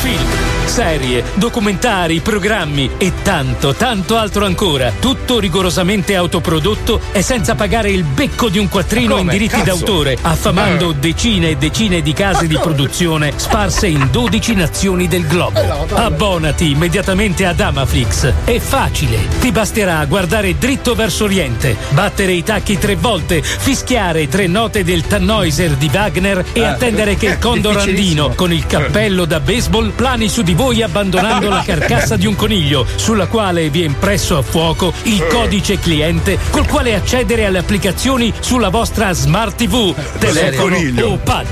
Film, 0.00 0.51
serie, 0.76 1.22
documentari, 1.34 2.20
programmi 2.20 2.92
e 2.96 3.12
tanto, 3.22 3.74
tanto 3.74 4.16
altro 4.16 4.46
ancora. 4.46 4.90
Tutto 4.98 5.38
rigorosamente 5.38 6.16
autoprodotto 6.16 6.98
e 7.12 7.20
senza 7.20 7.54
pagare 7.54 7.90
il 7.90 8.04
becco 8.04 8.48
di 8.48 8.56
un 8.56 8.70
quattrino 8.70 9.18
in 9.18 9.28
diritti 9.28 9.56
Cazzo. 9.60 9.64
d'autore, 9.84 10.16
affamando 10.22 10.92
Eh. 10.92 10.94
decine 10.94 11.50
e 11.50 11.56
decine 11.58 12.00
di 12.00 12.14
case 12.14 12.46
di 12.46 12.56
produzione 12.56 13.34
sparse 13.36 13.86
in 13.86 14.08
12 14.10 14.54
nazioni 14.54 15.08
del 15.08 15.26
globo. 15.26 15.60
Abbonati 15.92 16.70
immediatamente 16.70 17.44
ad 17.44 17.60
Amaflix. 17.60 18.32
È 18.44 18.58
facile. 18.58 19.18
Ti 19.40 19.52
basterà 19.52 20.02
guardare 20.06 20.56
dritto 20.56 20.94
verso 20.94 21.24
oriente, 21.24 21.76
battere 21.90 22.32
i 22.32 22.42
tacchi 22.42 22.78
tre 22.78 22.96
volte, 22.96 23.42
fischiare 23.42 24.26
tre 24.26 24.46
note 24.46 24.84
del 24.84 25.06
Tannhäuser 25.06 25.72
di 25.72 25.90
Wagner 25.92 26.42
e 26.54 26.60
Eh. 26.60 26.64
attendere 26.64 27.16
che 27.16 27.26
il 27.26 27.38
condor 27.38 27.76
andino 27.76 28.30
con 28.34 28.50
il 28.50 28.66
cappello 28.66 29.26
da 29.26 29.38
baseball 29.38 29.90
plani 29.90 30.30
su 30.30 30.40
di 30.40 30.54
voi 30.54 30.60
abbandonando 30.70 31.48
la 31.48 31.62
carcassa 31.64 32.16
di 32.16 32.26
un 32.26 32.36
coniglio 32.36 32.86
sulla 32.94 33.26
quale 33.26 33.68
vi 33.68 33.82
è 33.82 33.84
impresso 33.84 34.38
a 34.38 34.42
fuoco 34.42 34.92
il 35.02 35.26
codice 35.26 35.78
cliente 35.78 36.38
col 36.50 36.66
quale 36.68 36.94
accedere 36.94 37.44
alle 37.44 37.58
applicazioni 37.58 38.32
sulla 38.38 38.68
vostra 38.68 39.12
smart 39.12 39.56
TV, 39.56 39.94
telefono 40.18 40.76
o 41.02 41.16
pad. 41.16 41.46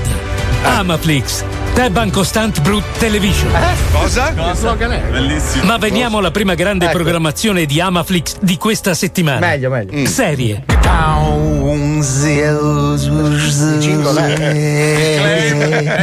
Amaflix, 0.63 1.43
Tab 1.73 2.09
Constant 2.11 2.61
Brut 2.61 2.83
Television. 2.99 3.51
Cosa? 3.91 4.31
Bellissimo. 5.09 5.65
Ma 5.65 5.77
veniamo 5.77 6.19
alla 6.19 6.31
prima 6.31 6.53
grande 6.53 6.87
programmazione 6.89 7.65
di 7.65 7.81
Amaflix 7.81 8.37
di 8.39 8.57
questa 8.57 8.93
settimana. 8.93 9.39
Meglio, 9.39 9.69
meglio. 9.69 10.07
Serie. 10.07 10.63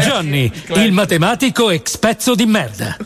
Johnny, 0.00 0.50
il 0.76 0.92
matematico 0.92 1.70
ex 1.70 1.96
pezzo 1.98 2.34
di 2.34 2.46
merda. 2.46 2.96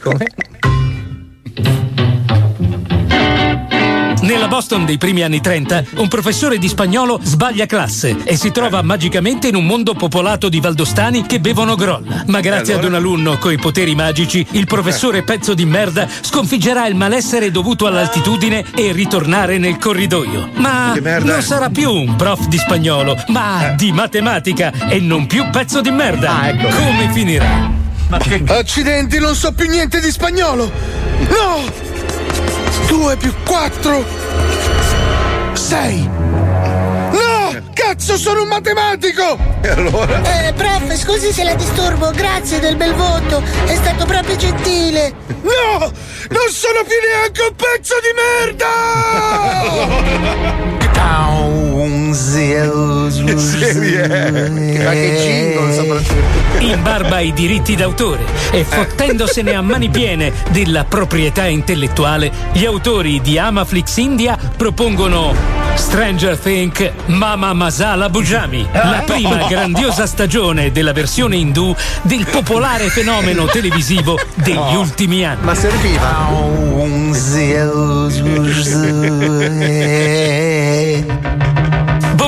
Nella 4.22 4.46
Boston 4.46 4.84
dei 4.84 4.98
primi 4.98 5.22
anni 5.22 5.40
30, 5.40 5.84
un 5.96 6.06
professore 6.06 6.58
di 6.58 6.68
spagnolo 6.68 7.18
sbaglia 7.22 7.66
classe 7.66 8.18
e 8.22 8.36
si 8.36 8.52
trova 8.52 8.80
magicamente 8.80 9.48
in 9.48 9.56
un 9.56 9.66
mondo 9.66 9.94
popolato 9.94 10.48
di 10.48 10.60
valdostani 10.60 11.26
che 11.26 11.40
bevono 11.40 11.74
grolla. 11.74 12.22
Ma 12.26 12.38
grazie 12.38 12.74
ad 12.74 12.84
un 12.84 12.94
alunno 12.94 13.36
coi 13.38 13.58
poteri 13.58 13.96
magici, 13.96 14.46
il 14.52 14.66
professore 14.66 15.24
pezzo 15.24 15.54
di 15.54 15.64
merda 15.64 16.08
sconfiggerà 16.20 16.86
il 16.86 16.94
malessere 16.94 17.50
dovuto 17.50 17.86
all'altitudine 17.86 18.64
e 18.76 18.92
ritornare 18.92 19.58
nel 19.58 19.78
corridoio. 19.78 20.50
Ma 20.54 20.94
non 20.94 21.42
sarà 21.42 21.68
più 21.68 21.90
un 21.90 22.14
prof 22.14 22.46
di 22.46 22.58
spagnolo, 22.58 23.20
ma 23.28 23.74
di 23.76 23.90
matematica 23.90 24.72
e 24.88 25.00
non 25.00 25.26
più 25.26 25.50
pezzo 25.50 25.80
di 25.80 25.90
merda. 25.90 26.54
Come 26.56 27.10
finirà? 27.12 27.70
Accidenti, 28.46 29.18
non 29.18 29.34
so 29.34 29.52
più 29.52 29.68
niente 29.68 30.00
di 30.00 30.10
spagnolo! 30.10 30.70
No! 31.28 31.81
2 32.92 33.16
più 33.16 33.32
4 33.42 34.04
6 35.54 36.10
No! 37.10 37.62
Cazzo, 37.72 38.18
sono 38.18 38.42
un 38.42 38.48
matematico! 38.48 39.38
E 39.62 39.68
allora? 39.70 40.46
Eh, 40.46 40.52
prof, 40.52 40.94
scusi 40.96 41.32
se 41.32 41.42
la 41.42 41.54
disturbo, 41.54 42.10
grazie 42.10 42.58
del 42.58 42.76
bel 42.76 42.94
voto, 42.94 43.42
è 43.64 43.74
stato 43.76 44.04
proprio 44.04 44.36
gentile. 44.36 45.10
No! 45.40 45.78
Non 45.78 46.50
sono 46.50 46.84
più 46.86 46.96
neanche 47.02 47.40
un 47.40 47.54
pezzo 47.56 47.94
di 48.02 48.08
merda! 48.52 50.76
Che 52.12 53.38
serie 53.38 54.06
Ma 54.06 54.90
che 54.90 55.16
jingle 55.22 55.74
soprattutto. 55.74 56.58
In 56.58 56.82
barba 56.82 57.16
ai 57.16 57.32
diritti 57.32 57.74
d'autore 57.74 58.24
e 58.50 58.64
fottendosene 58.64 59.54
a 59.54 59.62
mani 59.62 59.88
piene 59.88 60.30
della 60.50 60.84
proprietà 60.84 61.46
intellettuale, 61.46 62.30
gli 62.52 62.66
autori 62.66 63.22
di 63.22 63.38
Amaflix 63.38 63.96
India 63.96 64.38
propongono 64.56 65.34
Stranger 65.74 66.36
Think 66.38 66.92
Mama 67.06 67.54
Masala 67.54 68.10
Bujami, 68.10 68.68
la 68.72 69.02
prima 69.06 69.46
grandiosa 69.48 70.06
stagione 70.06 70.70
della 70.70 70.92
versione 70.92 71.36
indù 71.36 71.74
del 72.02 72.26
popolare 72.30 72.88
fenomeno 72.90 73.46
televisivo 73.46 74.18
degli 74.34 74.74
ultimi 74.74 75.24
anni. 75.24 75.44
Ma 75.44 75.54
serviva. 75.54 76.30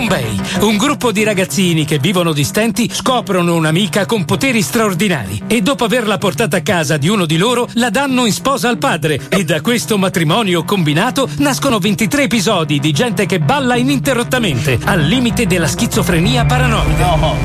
Bombay, 0.04 0.38
un 0.60 0.76
gruppo 0.76 1.12
di 1.12 1.24
ragazzini 1.24 1.86
che 1.86 1.98
vivono 1.98 2.34
di 2.34 2.44
stenti 2.44 2.90
scoprono 2.92 3.54
un'amica 3.54 4.04
con 4.04 4.26
poteri 4.26 4.60
straordinari 4.60 5.44
e 5.46 5.62
dopo 5.62 5.84
averla 5.84 6.18
portata 6.18 6.58
a 6.58 6.62
casa 6.62 6.98
di 6.98 7.08
uno 7.08 7.24
di 7.24 7.38
loro 7.38 7.66
la 7.74 7.88
danno 7.88 8.26
in 8.26 8.32
sposa 8.32 8.68
al 8.68 8.76
padre 8.76 9.18
e 9.30 9.44
da 9.44 9.62
questo 9.62 9.96
matrimonio 9.96 10.64
combinato 10.64 11.26
nascono 11.38 11.78
23 11.78 12.24
episodi 12.24 12.80
di 12.80 12.92
gente 12.92 13.24
che 13.24 13.40
balla 13.40 13.76
ininterrottamente 13.76 14.78
al 14.84 15.00
limite 15.00 15.46
della 15.46 15.68
schizofrenia 15.68 16.44
paranoide. 16.44 17.02
No. 17.02 17.36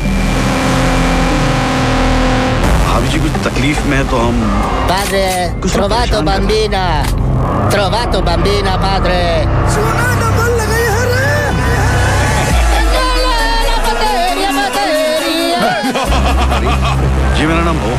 Padre, 4.86 5.56
trovato 5.62 6.22
bambina! 6.24 7.04
Trovato 7.70 8.22
bambina, 8.22 8.78
padre! 8.78 10.09
जी 16.59 17.47
मेरा 17.47 17.63
नाम 17.71 17.79
हो 17.87 17.93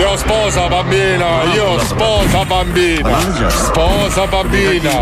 Io 0.00 0.10
sposa 0.22 0.64
bambina, 0.72 1.28
io 1.54 1.64
sposa 1.86 2.42
bambina. 2.50 3.16
Sposa 3.62 4.26
bambina. 4.34 4.92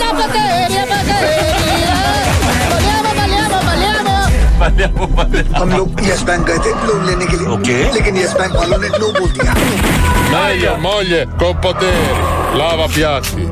La 0.00 0.08
batteria, 0.18 0.84
batteria. 0.92 1.94
Balliamo, 2.72 3.10
balliamo, 3.18 3.58
balliamo. 3.68 5.58
हम 5.60 5.70
लोग 5.76 6.00
yes 6.08 6.22
bank 6.30 6.46
गए 6.46 6.58
थे 6.64 6.70
लोन 6.86 7.04
लेने 7.06 7.26
के 7.26 7.36
लिए 7.36 7.46
ओके। 7.56 7.76
लेकिन 7.94 8.16
यस 8.16 8.32
बैंक 8.40 8.56
वालों 8.56 8.78
ने 8.78 8.88
नो 8.98 9.12
बोल 9.20 9.30
दिया 9.38 9.54
Meglio 10.34 10.72
moglie 10.86 11.22
con 11.42 11.54
poteri. 11.66 12.06
Lava 12.60 12.86
piatti. 12.96 13.46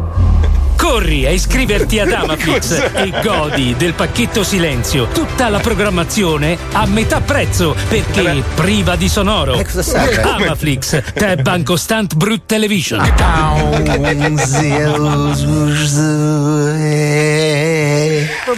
Corri 0.80 1.26
a 1.26 1.30
iscriverti 1.30 2.00
ad 2.00 2.14
Amaflix 2.14 2.92
e 2.94 3.14
godi 3.22 3.76
del 3.78 3.94
pacchetto 3.94 4.44
silenzio. 4.44 5.08
Tutta 5.08 5.50
la 5.50 5.60
programmazione 5.60 6.58
a 6.72 6.86
metà 6.86 7.20
prezzo 7.20 7.76
perché 7.90 8.42
priva 8.56 8.96
di 8.96 9.10
sonoro. 9.10 9.62
serve? 9.68 10.22
Amaflix, 10.24 11.14
Tab 11.14 11.42
Bancostant 11.42 12.16
Brut 12.16 12.44
Television. 12.46 13.02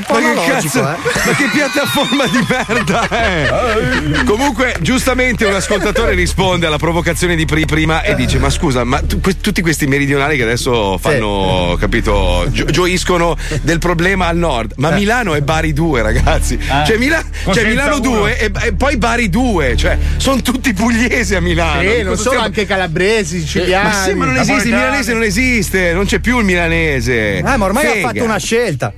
Ma 0.10 0.20
che 0.20 0.52
cazzo? 0.52 0.82
Ma 0.82 1.34
che 1.36 1.50
piattaforma 1.54 2.26
di 2.28 2.46
merda 2.48 3.08
è? 3.08 4.24
Comunque, 4.26 4.76
giustamente 4.82 5.46
un 5.46 5.54
ascoltatore 5.54 6.14
risponde 6.14 6.66
alla 6.68 6.78
provocazione 6.78 7.36
di 7.36 7.46
pri- 7.46 7.66
prima 7.66 8.02
e 8.04 8.16
dice: 8.16 8.38
Ma 8.40 8.50
scusa, 8.50 8.84
ma 8.84 9.00
tu- 9.02 9.20
que- 9.22 9.40
tutti 9.40 9.62
questi 9.62 9.88
meridionali 9.88 10.38
che 10.38 10.44
adesso 10.44 10.98
fanno, 10.98 11.76
capito, 11.80 12.46
gio- 12.50 12.66
gioiscono 12.66 13.38
del 13.62 13.80
problema 13.80 14.28
al 14.28 14.38
nord. 14.38 14.74
Ma 14.78 14.92
Eh. 14.92 14.96
Milano 14.96 15.36
è 15.36 15.42
Bari 15.42 15.74
2, 15.74 16.02
ragazzi. 16.02 16.56
Eh. 16.56 16.86
Cioè, 16.86 16.98
Mila- 16.98 17.24
cioè, 17.52 17.66
Milano 17.66 17.96
uno. 17.98 18.02
2 18.20 18.38
e, 18.40 18.52
e 18.64 18.74
poi 18.74 18.98
Bari 18.98 19.30
2. 19.30 19.76
Cioè, 19.78 19.98
sono 20.18 20.42
tutti 20.42 20.74
pugliesi 20.74 21.36
a 21.36 21.42
Milano. 21.42 21.82
Sì, 21.82 22.02
non 22.02 22.16
solo 22.16 22.18
stiamo- 22.18 22.40
anche 22.46 22.66
calabresi, 22.66 23.40
siciliani. 23.40 23.88
Ma 23.88 23.94
sì, 24.04 24.14
ma 24.14 24.26
non 24.26 24.38
esiste, 24.38 24.68
il 24.68 24.74
milanese 24.76 25.14
non 25.14 25.24
esiste, 25.24 25.94
non 25.94 26.06
c'è 26.06 26.20
più 26.20 26.40
il 26.40 26.46
milanese. 26.46 27.38
Eh, 27.38 27.42
ma 27.44 27.56
ormai 27.66 27.86
Fega. 27.86 28.08
ha 28.08 28.12
fatto 28.12 28.24
una 28.24 28.38
scelta. 28.38 28.94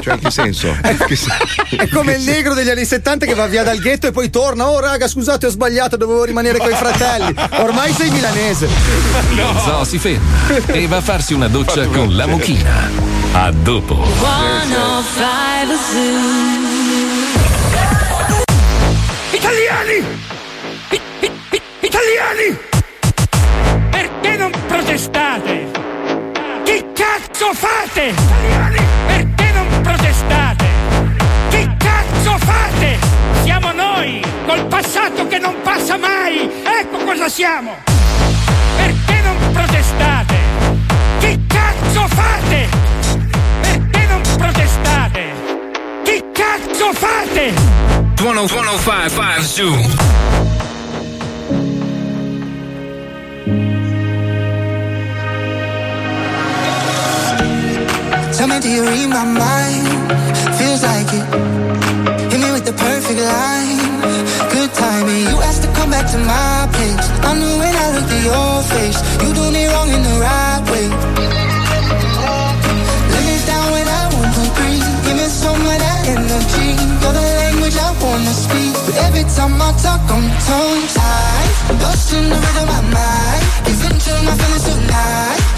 Cioè, 0.00 0.14
in 0.14 0.20
che 0.20 0.30
senso? 0.30 0.76
Che 1.06 1.16
se- 1.16 1.30
È 1.76 1.88
come 1.88 2.12
il 2.14 2.22
negro 2.22 2.54
degli 2.54 2.68
anni 2.70 2.84
70 2.84 3.26
che 3.26 3.34
va 3.34 3.46
via 3.46 3.62
dal 3.62 3.78
ghetto 3.78 4.06
e 4.08 4.10
poi 4.12 4.30
torna. 4.30 4.68
Oh, 4.68 4.80
raga, 4.80 5.06
scusate, 5.08 5.46
ho 5.46 5.50
sbagliato, 5.50 5.96
dovevo 5.96 6.24
rimanere 6.24 6.58
coi 6.58 6.74
fratelli. 6.74 7.34
Ormai 7.58 7.92
sei 7.92 8.10
milanese. 8.10 8.68
Lo 9.34 9.58
zoo 9.64 9.84
si 9.84 9.98
ferma 9.98 10.26
e 10.66 10.86
va 10.86 10.96
a 10.96 11.00
farsi 11.00 11.34
una 11.34 11.48
doccia 11.48 11.86
con 11.86 12.14
la 12.16 12.26
mucchina. 12.26 12.90
A 13.32 13.50
dopo. 13.52 13.94
105 14.04 15.76
Zoo. 15.90 16.06
Italiani! 19.32 20.04
I- 20.90 21.00
i- 21.20 21.30
i- 21.50 21.62
italiani! 21.80 22.58
Perché 23.90 24.36
non 24.36 24.50
protestate? 24.66 25.66
Che 26.64 26.84
cazzo 26.94 27.52
fate? 27.54 28.06
Italiani! 28.08 28.80
Perché 29.06 29.27
protestate? 29.88 30.66
Che 31.48 31.68
cazzo 31.78 32.36
fate? 32.38 32.98
Siamo 33.42 33.72
noi, 33.72 34.22
col 34.46 34.66
passato 34.66 35.26
che 35.26 35.38
non 35.38 35.54
passa 35.62 35.96
mai. 35.96 36.50
Ecco 36.80 36.98
cosa 37.04 37.28
siamo. 37.28 37.74
Perché 38.76 39.20
non 39.22 39.36
protestate? 39.52 40.36
Che 41.20 41.38
cazzo 41.46 42.06
fate? 42.08 42.68
Perché 43.62 44.06
non 44.06 44.20
protestate? 44.36 45.32
Che 46.04 46.24
cazzo 46.32 46.92
fate? 46.92 47.54
105, 48.16 48.58
5, 48.76 49.42
5, 49.42 49.64
2. 49.64 50.37
coming 58.48 58.62
to 58.62 58.68
you, 58.68 58.82
read 58.82 59.08
my 59.08 59.24
mind. 59.24 59.86
Feels 60.56 60.82
like 60.82 61.08
it. 61.12 61.24
Hit 62.32 62.40
me 62.40 62.50
with 62.52 62.64
the 62.64 62.72
perfect 62.72 63.20
line. 63.20 63.78
Good 64.52 64.72
timing. 64.72 65.24
You 65.28 65.36
asked 65.48 65.62
to 65.64 65.70
come 65.72 65.90
back 65.90 66.06
to 66.12 66.18
my 66.18 66.68
place. 66.72 66.96
I 67.28 67.34
knew 67.36 67.54
when 67.60 67.74
I 67.74 67.86
looked 67.94 68.10
at 68.10 68.22
your 68.24 68.62
face, 68.72 68.98
you 69.22 69.28
do 69.34 69.44
me 69.52 69.66
wrong 69.68 69.90
in 69.92 70.02
the 70.02 70.16
right 70.24 70.62
way. 70.70 70.86
Let 73.12 73.22
me 73.28 73.36
down 73.48 73.66
when 73.74 73.88
I 74.00 74.02
want 74.16 74.32
to 74.36 74.44
breathe. 74.56 74.88
Give 75.04 75.16
me 75.20 75.28
some 75.28 75.60
of 75.60 75.78
that 75.84 76.00
energy. 76.08 76.68
You're 77.02 77.16
the 77.20 77.26
language 77.42 77.76
I 77.76 77.90
wanna 78.00 78.32
speak. 78.32 78.72
But 78.86 78.96
every 79.06 79.24
time 79.36 79.60
I 79.60 79.70
talk, 79.84 80.02
I'm 80.08 80.24
tongue 80.48 80.84
tied. 80.96 81.50
Busting 81.84 82.28
the 82.32 82.38
rhythm 82.44 82.68
of 82.68 82.68
my 82.72 82.96
mind. 82.96 83.44
Giving 83.66 83.98
to 84.04 84.12
my 84.24 84.34
feelings 84.40 84.64
tonight. 84.64 85.57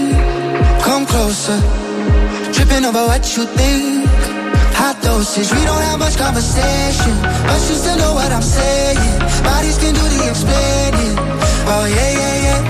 Come 1.01 1.07
closer. 1.07 1.57
Tripping 2.53 2.85
over 2.85 3.01
what 3.09 3.25
you 3.33 3.45
think. 3.57 4.05
Hot 4.77 5.01
dosage, 5.01 5.49
we 5.49 5.65
don't 5.65 5.81
have 5.89 5.97
much 5.97 6.15
conversation. 6.15 7.13
But 7.49 7.57
you 7.65 7.73
still 7.73 7.97
know 7.97 8.13
what 8.13 8.29
I'm 8.29 8.45
saying. 8.45 9.01
Bodies 9.41 9.81
can 9.81 9.97
do 9.97 10.03
the 10.13 10.29
explaining. 10.29 11.17
Oh, 11.65 11.89
yeah, 11.89 12.11
yeah, 12.21 12.45
yeah. 12.45 12.61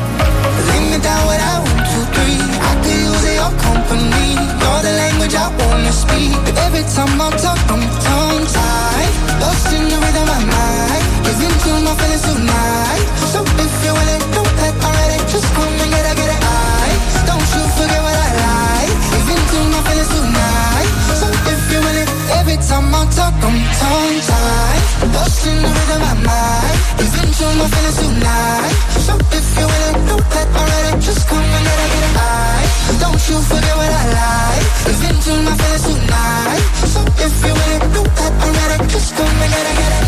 Lay 0.67 0.79
me 0.95 0.97
down 1.03 1.23
with 1.27 1.43
I 1.43 1.59
one, 1.59 1.83
two, 1.91 2.03
three. 2.15 2.39
I 2.39 2.71
could 2.79 2.99
use 3.03 3.25
your 3.35 3.51
company. 3.67 4.39
You're 4.63 4.79
the 4.87 4.93
language 4.95 5.35
I 5.35 5.51
wanna 5.51 5.91
speak. 5.91 6.31
But 6.47 6.55
every 6.71 6.87
time 6.87 7.19
I 7.19 7.35
talk, 7.35 7.59
I'm 7.67 7.83
tongue 7.83 8.47
tied. 8.47 9.11
Lost 9.43 9.75
in 9.75 9.91
the 9.91 9.97
rhythm 9.99 10.23
of 10.23 10.39
my 10.39 10.55
mind. 10.55 11.03
Giving 11.27 11.55
to 11.67 11.71
my 11.83 11.91
feelings 11.99 12.23
tonight. 12.23 13.20
Time 22.71 22.91
talk, 23.11 23.35
I'm 23.47 23.57
tongue 23.79 24.19
tied. 24.27 24.81
Lost 25.13 25.45
in 25.47 25.57
the 25.63 25.69
rhythm 25.75 26.01
of 26.01 26.07
my 26.07 26.27
mind. 26.27 26.77
Giving 26.97 27.31
to 27.37 27.45
my 27.59 27.65
feelings 27.73 27.97
tonight. 27.99 28.75
So 29.05 29.13
if 29.37 29.45
you're 29.57 29.71
willing, 29.71 29.99
don't 30.07 30.27
let 30.33 30.47
already. 30.59 30.91
Just 31.05 31.23
come 31.27 31.51
and 31.57 31.63
get 31.67 31.79
it, 31.83 31.89
get 31.93 32.03
it. 32.07 32.67
Don't 33.03 33.21
you 33.29 33.37
forget 33.49 33.75
what 33.79 33.91
I 33.91 34.05
like. 34.19 34.65
Giving 34.87 35.19
to 35.25 35.31
my 35.47 35.53
feelings 35.59 35.85
tonight. 35.87 36.63
So 36.93 36.99
if 37.25 37.33
you're 37.43 37.57
willing, 37.59 37.85
don't 37.95 38.11
let 38.19 38.33
already. 38.45 38.77
Just 38.93 39.09
come 39.15 39.41
and 39.43 39.51
get 39.51 39.65
it, 39.71 39.75
get 39.79 39.93
it. 39.97 40.01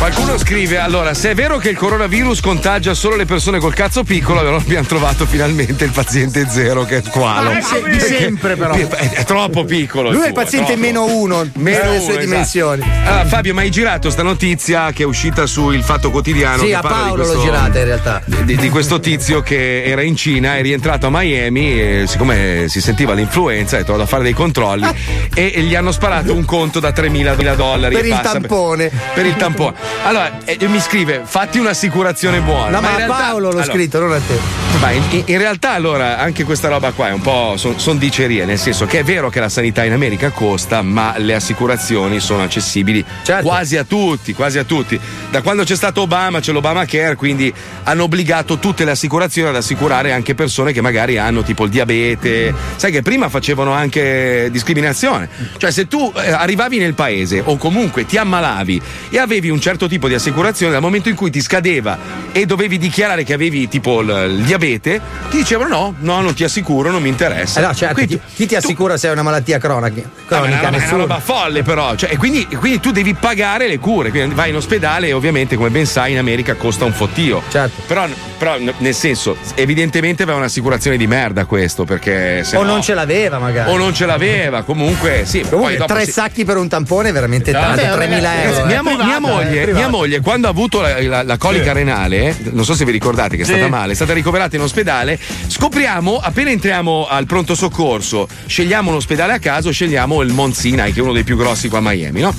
Qualcuno 0.00 0.38
scrive: 0.38 0.78
Allora, 0.78 1.12
se 1.12 1.32
è 1.32 1.34
vero 1.34 1.58
che 1.58 1.68
il 1.68 1.76
coronavirus 1.76 2.40
contagia 2.40 2.94
solo 2.94 3.16
le 3.16 3.26
persone 3.26 3.58
col 3.58 3.74
cazzo 3.74 4.02
piccolo, 4.02 4.38
allora 4.40 4.56
abbiamo 4.56 4.86
trovato 4.86 5.26
finalmente 5.26 5.84
il 5.84 5.90
paziente 5.90 6.46
zero 6.48 6.84
che 6.86 6.96
è 6.96 7.02
squalo. 7.04 7.50
Ah, 7.50 7.54
di 7.56 7.60
se- 7.62 7.82
di 7.90 7.98
sempre, 8.00 8.56
però. 8.56 8.72
È, 8.72 8.86
è 8.88 9.24
troppo 9.24 9.64
piccolo. 9.64 10.10
Lui 10.10 10.22
è 10.22 10.28
il 10.28 10.32
tuo, 10.32 10.42
paziente 10.42 10.72
troppo. 10.72 10.86
meno 10.86 11.04
uno 11.04 11.46
Meno 11.56 11.90
uno, 11.90 12.00
sue 12.00 12.12
esatto. 12.12 12.18
dimensioni. 12.24 12.82
Allora, 13.04 13.26
Fabio, 13.26 13.52
ma 13.52 13.60
hai 13.60 13.70
girato 13.70 14.08
sta 14.08 14.22
notizia 14.22 14.90
che 14.92 15.02
è 15.02 15.06
uscita 15.06 15.44
su 15.44 15.68
Il 15.70 15.82
Fatto 15.82 16.10
Quotidiano? 16.10 16.62
Sì, 16.62 16.68
che 16.68 16.74
a 16.76 16.80
Paolo 16.80 17.14
questo- 17.16 17.34
l'ho 17.34 17.42
girata 17.42 17.78
in 17.78 17.84
realtà. 17.84 18.22
Di, 18.24 18.56
di 18.56 18.68
questo 18.70 19.00
tizio 19.00 19.42
che 19.42 19.84
era 19.84 20.00
in 20.00 20.16
Cina, 20.16 20.56
è 20.56 20.62
rientrato 20.62 21.08
a 21.08 21.10
Miami 21.12 21.78
e 21.78 22.04
siccome 22.06 22.64
si 22.68 22.80
sentiva 22.80 23.12
l'influenza, 23.12 23.76
detto 23.76 23.90
vado 23.92 24.04
a 24.04 24.06
fare 24.06 24.22
dei 24.22 24.32
controlli 24.32 24.88
e, 25.34 25.52
e 25.54 25.60
gli 25.60 25.74
hanno 25.74 25.92
sparato 25.92 26.32
un 26.34 26.46
conto 26.46 26.80
da 26.80 26.88
3.000 26.88 27.54
dollari. 27.54 27.94
Per 27.96 28.04
e 28.04 28.08
il 28.08 28.14
passa- 28.14 28.32
tampone. 28.32 28.90
Per 29.12 29.26
il 29.26 29.36
tampone. 29.36 29.88
Allora, 30.04 30.38
eh, 30.44 30.56
mi 30.68 30.80
scrive, 30.80 31.22
fatti 31.24 31.58
un'assicurazione 31.58 32.40
buona. 32.40 32.70
No, 32.70 32.80
ma, 32.80 32.88
in 32.88 32.94
a 32.94 32.96
realtà- 32.98 33.16
Paolo 33.16 33.38
l'ho 33.46 33.48
allora, 33.50 33.64
scritto, 33.64 33.98
non 33.98 34.12
a 34.12 34.20
te. 34.20 34.69
Ma 34.80 34.92
in, 34.92 35.02
in- 35.26 35.38
realtà 35.38 35.72
allora 35.72 36.18
anche 36.18 36.44
questa 36.44 36.68
roba 36.68 36.92
qua 36.92 37.08
è 37.08 37.12
un 37.12 37.20
po' 37.20 37.54
sono 37.56 37.98
dicerie, 37.98 38.46
nel 38.46 38.58
senso 38.58 38.86
che 38.86 39.00
è 39.00 39.04
vero 39.04 39.28
che 39.28 39.38
la 39.38 39.48
sanità 39.50 39.84
in 39.84 39.92
America 39.92 40.30
costa, 40.30 40.80
ma 40.80 41.14
le 41.18 41.34
assicurazioni 41.34 42.18
sono 42.18 42.42
accessibili 42.42 43.04
Certo. 43.22 43.46
quasi 43.46 43.76
a 43.76 43.84
tutti, 43.84 44.32
quasi 44.32 44.58
a 44.58 44.64
tutti. 44.64 44.98
Da 45.30 45.42
quando 45.42 45.64
c'è 45.64 45.76
stato 45.76 46.02
Obama 46.02 46.40
c'è 46.40 46.52
l'Obama 46.52 46.86
Care, 46.86 47.14
quindi 47.16 47.52
hanno 47.84 48.04
obbligato 48.04 48.58
tutte 48.58 48.84
le 48.84 48.92
assicurazioni 48.92 49.48
ad 49.48 49.56
assicurare 49.56 50.12
anche 50.12 50.34
persone 50.34 50.72
che 50.72 50.80
magari 50.80 51.18
hanno 51.18 51.42
tipo 51.42 51.64
il 51.64 51.70
diabete. 51.70 52.54
Sai 52.76 52.90
che 52.90 53.02
prima 53.02 53.28
facevano 53.28 53.72
anche 53.72 54.48
discriminazione. 54.50 55.28
Cioè 55.58 55.70
se 55.70 55.88
tu 55.88 56.10
eh, 56.16 56.30
arrivavi 56.30 56.78
nel 56.78 56.94
paese 56.94 57.42
o 57.44 57.56
comunque 57.58 58.06
ti 58.06 58.16
ammalavi 58.16 58.80
e 59.10 59.18
avevi 59.18 59.50
un 59.50 59.60
certo 59.60 59.88
tipo 59.88 60.08
di 60.08 60.14
assicurazione, 60.14 60.72
dal 60.72 60.80
momento 60.80 61.08
in 61.10 61.14
cui 61.16 61.30
ti 61.30 61.40
scadeva 61.42 61.98
e 62.32 62.46
dovevi 62.46 62.78
dichiarare 62.78 63.24
che 63.24 63.34
avevi 63.34 63.68
tipo 63.68 64.00
il, 64.00 64.36
il 64.38 64.44
diabete, 64.44 64.68
ti 64.78 65.00
dicevano 65.30 65.68
no, 65.76 65.94
no, 65.98 66.20
non 66.20 66.34
ti 66.34 66.44
assicuro, 66.44 66.90
non 66.90 67.02
mi 67.02 67.08
interessa. 67.08 67.60
Eh 67.60 67.64
no, 67.66 67.74
certo, 67.74 67.94
Quindi 67.94 68.14
chi, 68.18 68.34
chi 68.34 68.46
ti 68.46 68.54
assicura 68.56 68.96
se 68.96 69.08
è 69.08 69.10
una 69.10 69.22
malattia 69.22 69.58
cronica? 69.58 70.00
È 70.00 70.04
cronica 70.26 70.58
una, 70.58 70.60
è 70.60 70.68
una 70.68 70.78
nessuno. 70.78 70.98
roba 70.98 71.18
folle, 71.18 71.62
però. 71.62 71.94
Cioè, 71.96 72.10
e 72.12 72.16
quindi, 72.16 72.46
e 72.48 72.56
quindi 72.56 72.78
tu 72.80 72.90
devi 72.92 73.14
pagare 73.14 73.66
le 73.66 73.78
cure. 73.78 74.10
Quindi 74.10 74.34
vai 74.34 74.50
in 74.50 74.56
ospedale 74.56 75.08
e 75.08 75.12
ovviamente, 75.12 75.56
come 75.56 75.70
ben 75.70 75.86
sai, 75.86 76.12
in 76.12 76.18
America 76.18 76.54
costa 76.54 76.84
un 76.84 76.92
fottio. 76.92 77.42
Certo. 77.48 77.82
Però, 77.86 78.06
però, 78.38 78.56
nel 78.78 78.94
senso, 78.94 79.36
evidentemente 79.54 80.22
aveva 80.22 80.38
un'assicurazione 80.38 80.96
di 80.96 81.06
merda 81.06 81.44
questo, 81.46 81.84
perché 81.84 82.44
se 82.44 82.56
O 82.56 82.62
no- 82.62 82.72
non 82.72 82.82
ce 82.82 82.94
l'aveva, 82.94 83.38
magari. 83.38 83.70
O 83.70 83.76
non 83.76 83.94
ce 83.94 84.06
l'aveva, 84.06 84.62
comunque, 84.62 85.22
sì. 85.24 85.40
Comunque, 85.48 85.76
poi 85.76 85.86
tre 85.86 86.04
si- 86.04 86.10
sacchi 86.12 86.44
per 86.44 86.56
un 86.56 86.68
tampone 86.68 87.08
è 87.08 87.12
veramente 87.12 87.52
tanto, 87.52 87.82
Vabbè, 87.82 88.06
3.000 88.06 88.10
ragazzi, 88.22 88.46
euro. 88.58 88.66
Mia, 88.66 88.78
eh. 88.78 88.82
mo- 88.82 89.04
mia 89.04 89.18
moglie, 89.20 89.66
mia 89.72 89.88
moglie, 89.88 90.20
quando 90.20 90.46
ha 90.46 90.50
avuto 90.50 90.80
la, 90.80 91.00
la- 91.02 91.22
la 91.22 91.36
colica 91.38 91.68
Sì. 91.68 91.72
renale, 91.72 92.36
non 92.50 92.64
so 92.64 92.74
se 92.74 92.84
vi 92.84 92.90
ricordate 92.92 93.36
che 93.36 93.42
è 93.42 93.44
Sì. 93.44 93.52
stata 93.52 93.68
male, 93.68 93.92
è 93.92 93.94
stata 93.94 94.12
ricoverata 94.12 94.56
in 94.56 94.59
ospedale. 94.62 95.18
Scopriamo, 95.46 96.18
appena 96.18 96.50
entriamo 96.50 97.06
al 97.08 97.26
pronto 97.26 97.54
soccorso, 97.54 98.28
scegliamo 98.46 98.90
un 98.90 98.96
ospedale 98.96 99.32
a 99.34 99.38
caso, 99.38 99.70
scegliamo 99.72 100.22
il 100.22 100.32
Mount 100.32 100.54
Sinai, 100.54 100.92
che 100.92 101.00
è 101.00 101.02
uno 101.02 101.12
dei 101.12 101.24
più 101.24 101.36
grossi 101.36 101.68
qua 101.68 101.78
a 101.78 101.82
Miami, 101.82 102.20
no? 102.20 102.34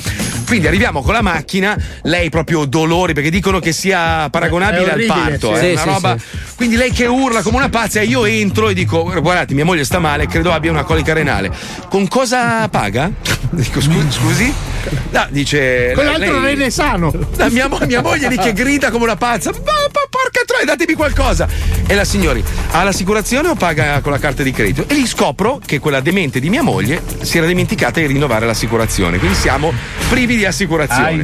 Quindi 0.46 0.68
arriviamo 0.68 1.02
con 1.02 1.14
la 1.14 1.22
macchina, 1.22 1.78
lei 2.04 2.30
proprio 2.30 2.66
dolori, 2.66 3.14
perché 3.14 3.30
dicono 3.30 3.60
che 3.60 3.72
sia 3.72 4.30
paragonabile 4.30 4.92
al 4.92 5.06
parto, 5.06 5.56
sì. 5.56 5.66
è 5.68 5.76
Sì, 5.78 5.86
roba. 5.86 6.18
sì. 6.18 6.38
Quindi 6.56 6.76
lei 6.76 6.92
che 6.92 7.06
urla 7.06 7.42
come 7.42 7.58
una 7.58 7.70
pazza 7.70 8.02
e 8.02 8.06
io 8.06 8.26
entro 8.26 8.68
e 8.70 8.74
dico: 8.74 9.04
Guardate, 9.04 9.54
mia 9.54 9.64
moglie 9.66 9.86
sta 9.86 10.00
male, 10.00 10.28
credo 10.28 10.52
abbia 10.52 10.70
una 10.70 10.84
colica 10.84 11.14
renale. 11.14 11.50
Con 11.90 12.08
cosa 12.08 12.68
paga? 12.68 13.10
Dico, 13.52 13.82
"Scu- 13.82 14.12
scusi? 14.12 14.54
No, 15.12 15.28
dice. 15.30 15.92
Con 15.96 16.06
l'altro 16.06 16.40
lei- 16.40 16.56
rene 16.56 16.70
sano. 16.70 17.12
la 17.36 17.50
mia, 17.50 17.70
mia 17.86 18.02
moglie 18.02 18.28
lì 18.30 18.38
che 18.38 18.54
grida 18.54 18.90
come 18.92 19.04
una 19.04 19.16
pazza. 19.16 19.52
"Ma- 19.52 19.58
ma 19.60 20.02
porca 20.10 20.42
troia, 20.46 20.66
datemi 20.66 20.94
qualcosa. 20.94 21.48
E 21.88 21.94
la 21.96 22.06
signori, 22.06 22.44
ha 22.72 22.84
l'assicurazione 22.84 23.50
o 23.50 23.56
paga 23.56 24.00
con 24.02 24.12
la 24.12 24.20
carta 24.20 24.44
di 24.44 24.52
credito? 24.52 24.86
E 24.88 24.94
lì 24.94 25.06
scopro 25.06 25.60
che 25.66 25.80
quella 25.80 26.00
demente 26.00 26.40
di 26.40 26.50
mia 26.50 26.62
moglie 26.64 27.02
si 27.22 27.38
era 27.38 27.48
dimenticata 27.48 28.00
di 28.00 28.06
rinnovare 28.08 28.46
l'assicurazione. 28.46 29.18
Quindi 29.18 29.38
siamo 29.38 29.74
privi 30.10 30.36
di 30.38 30.46
assicurazione. 30.46 31.24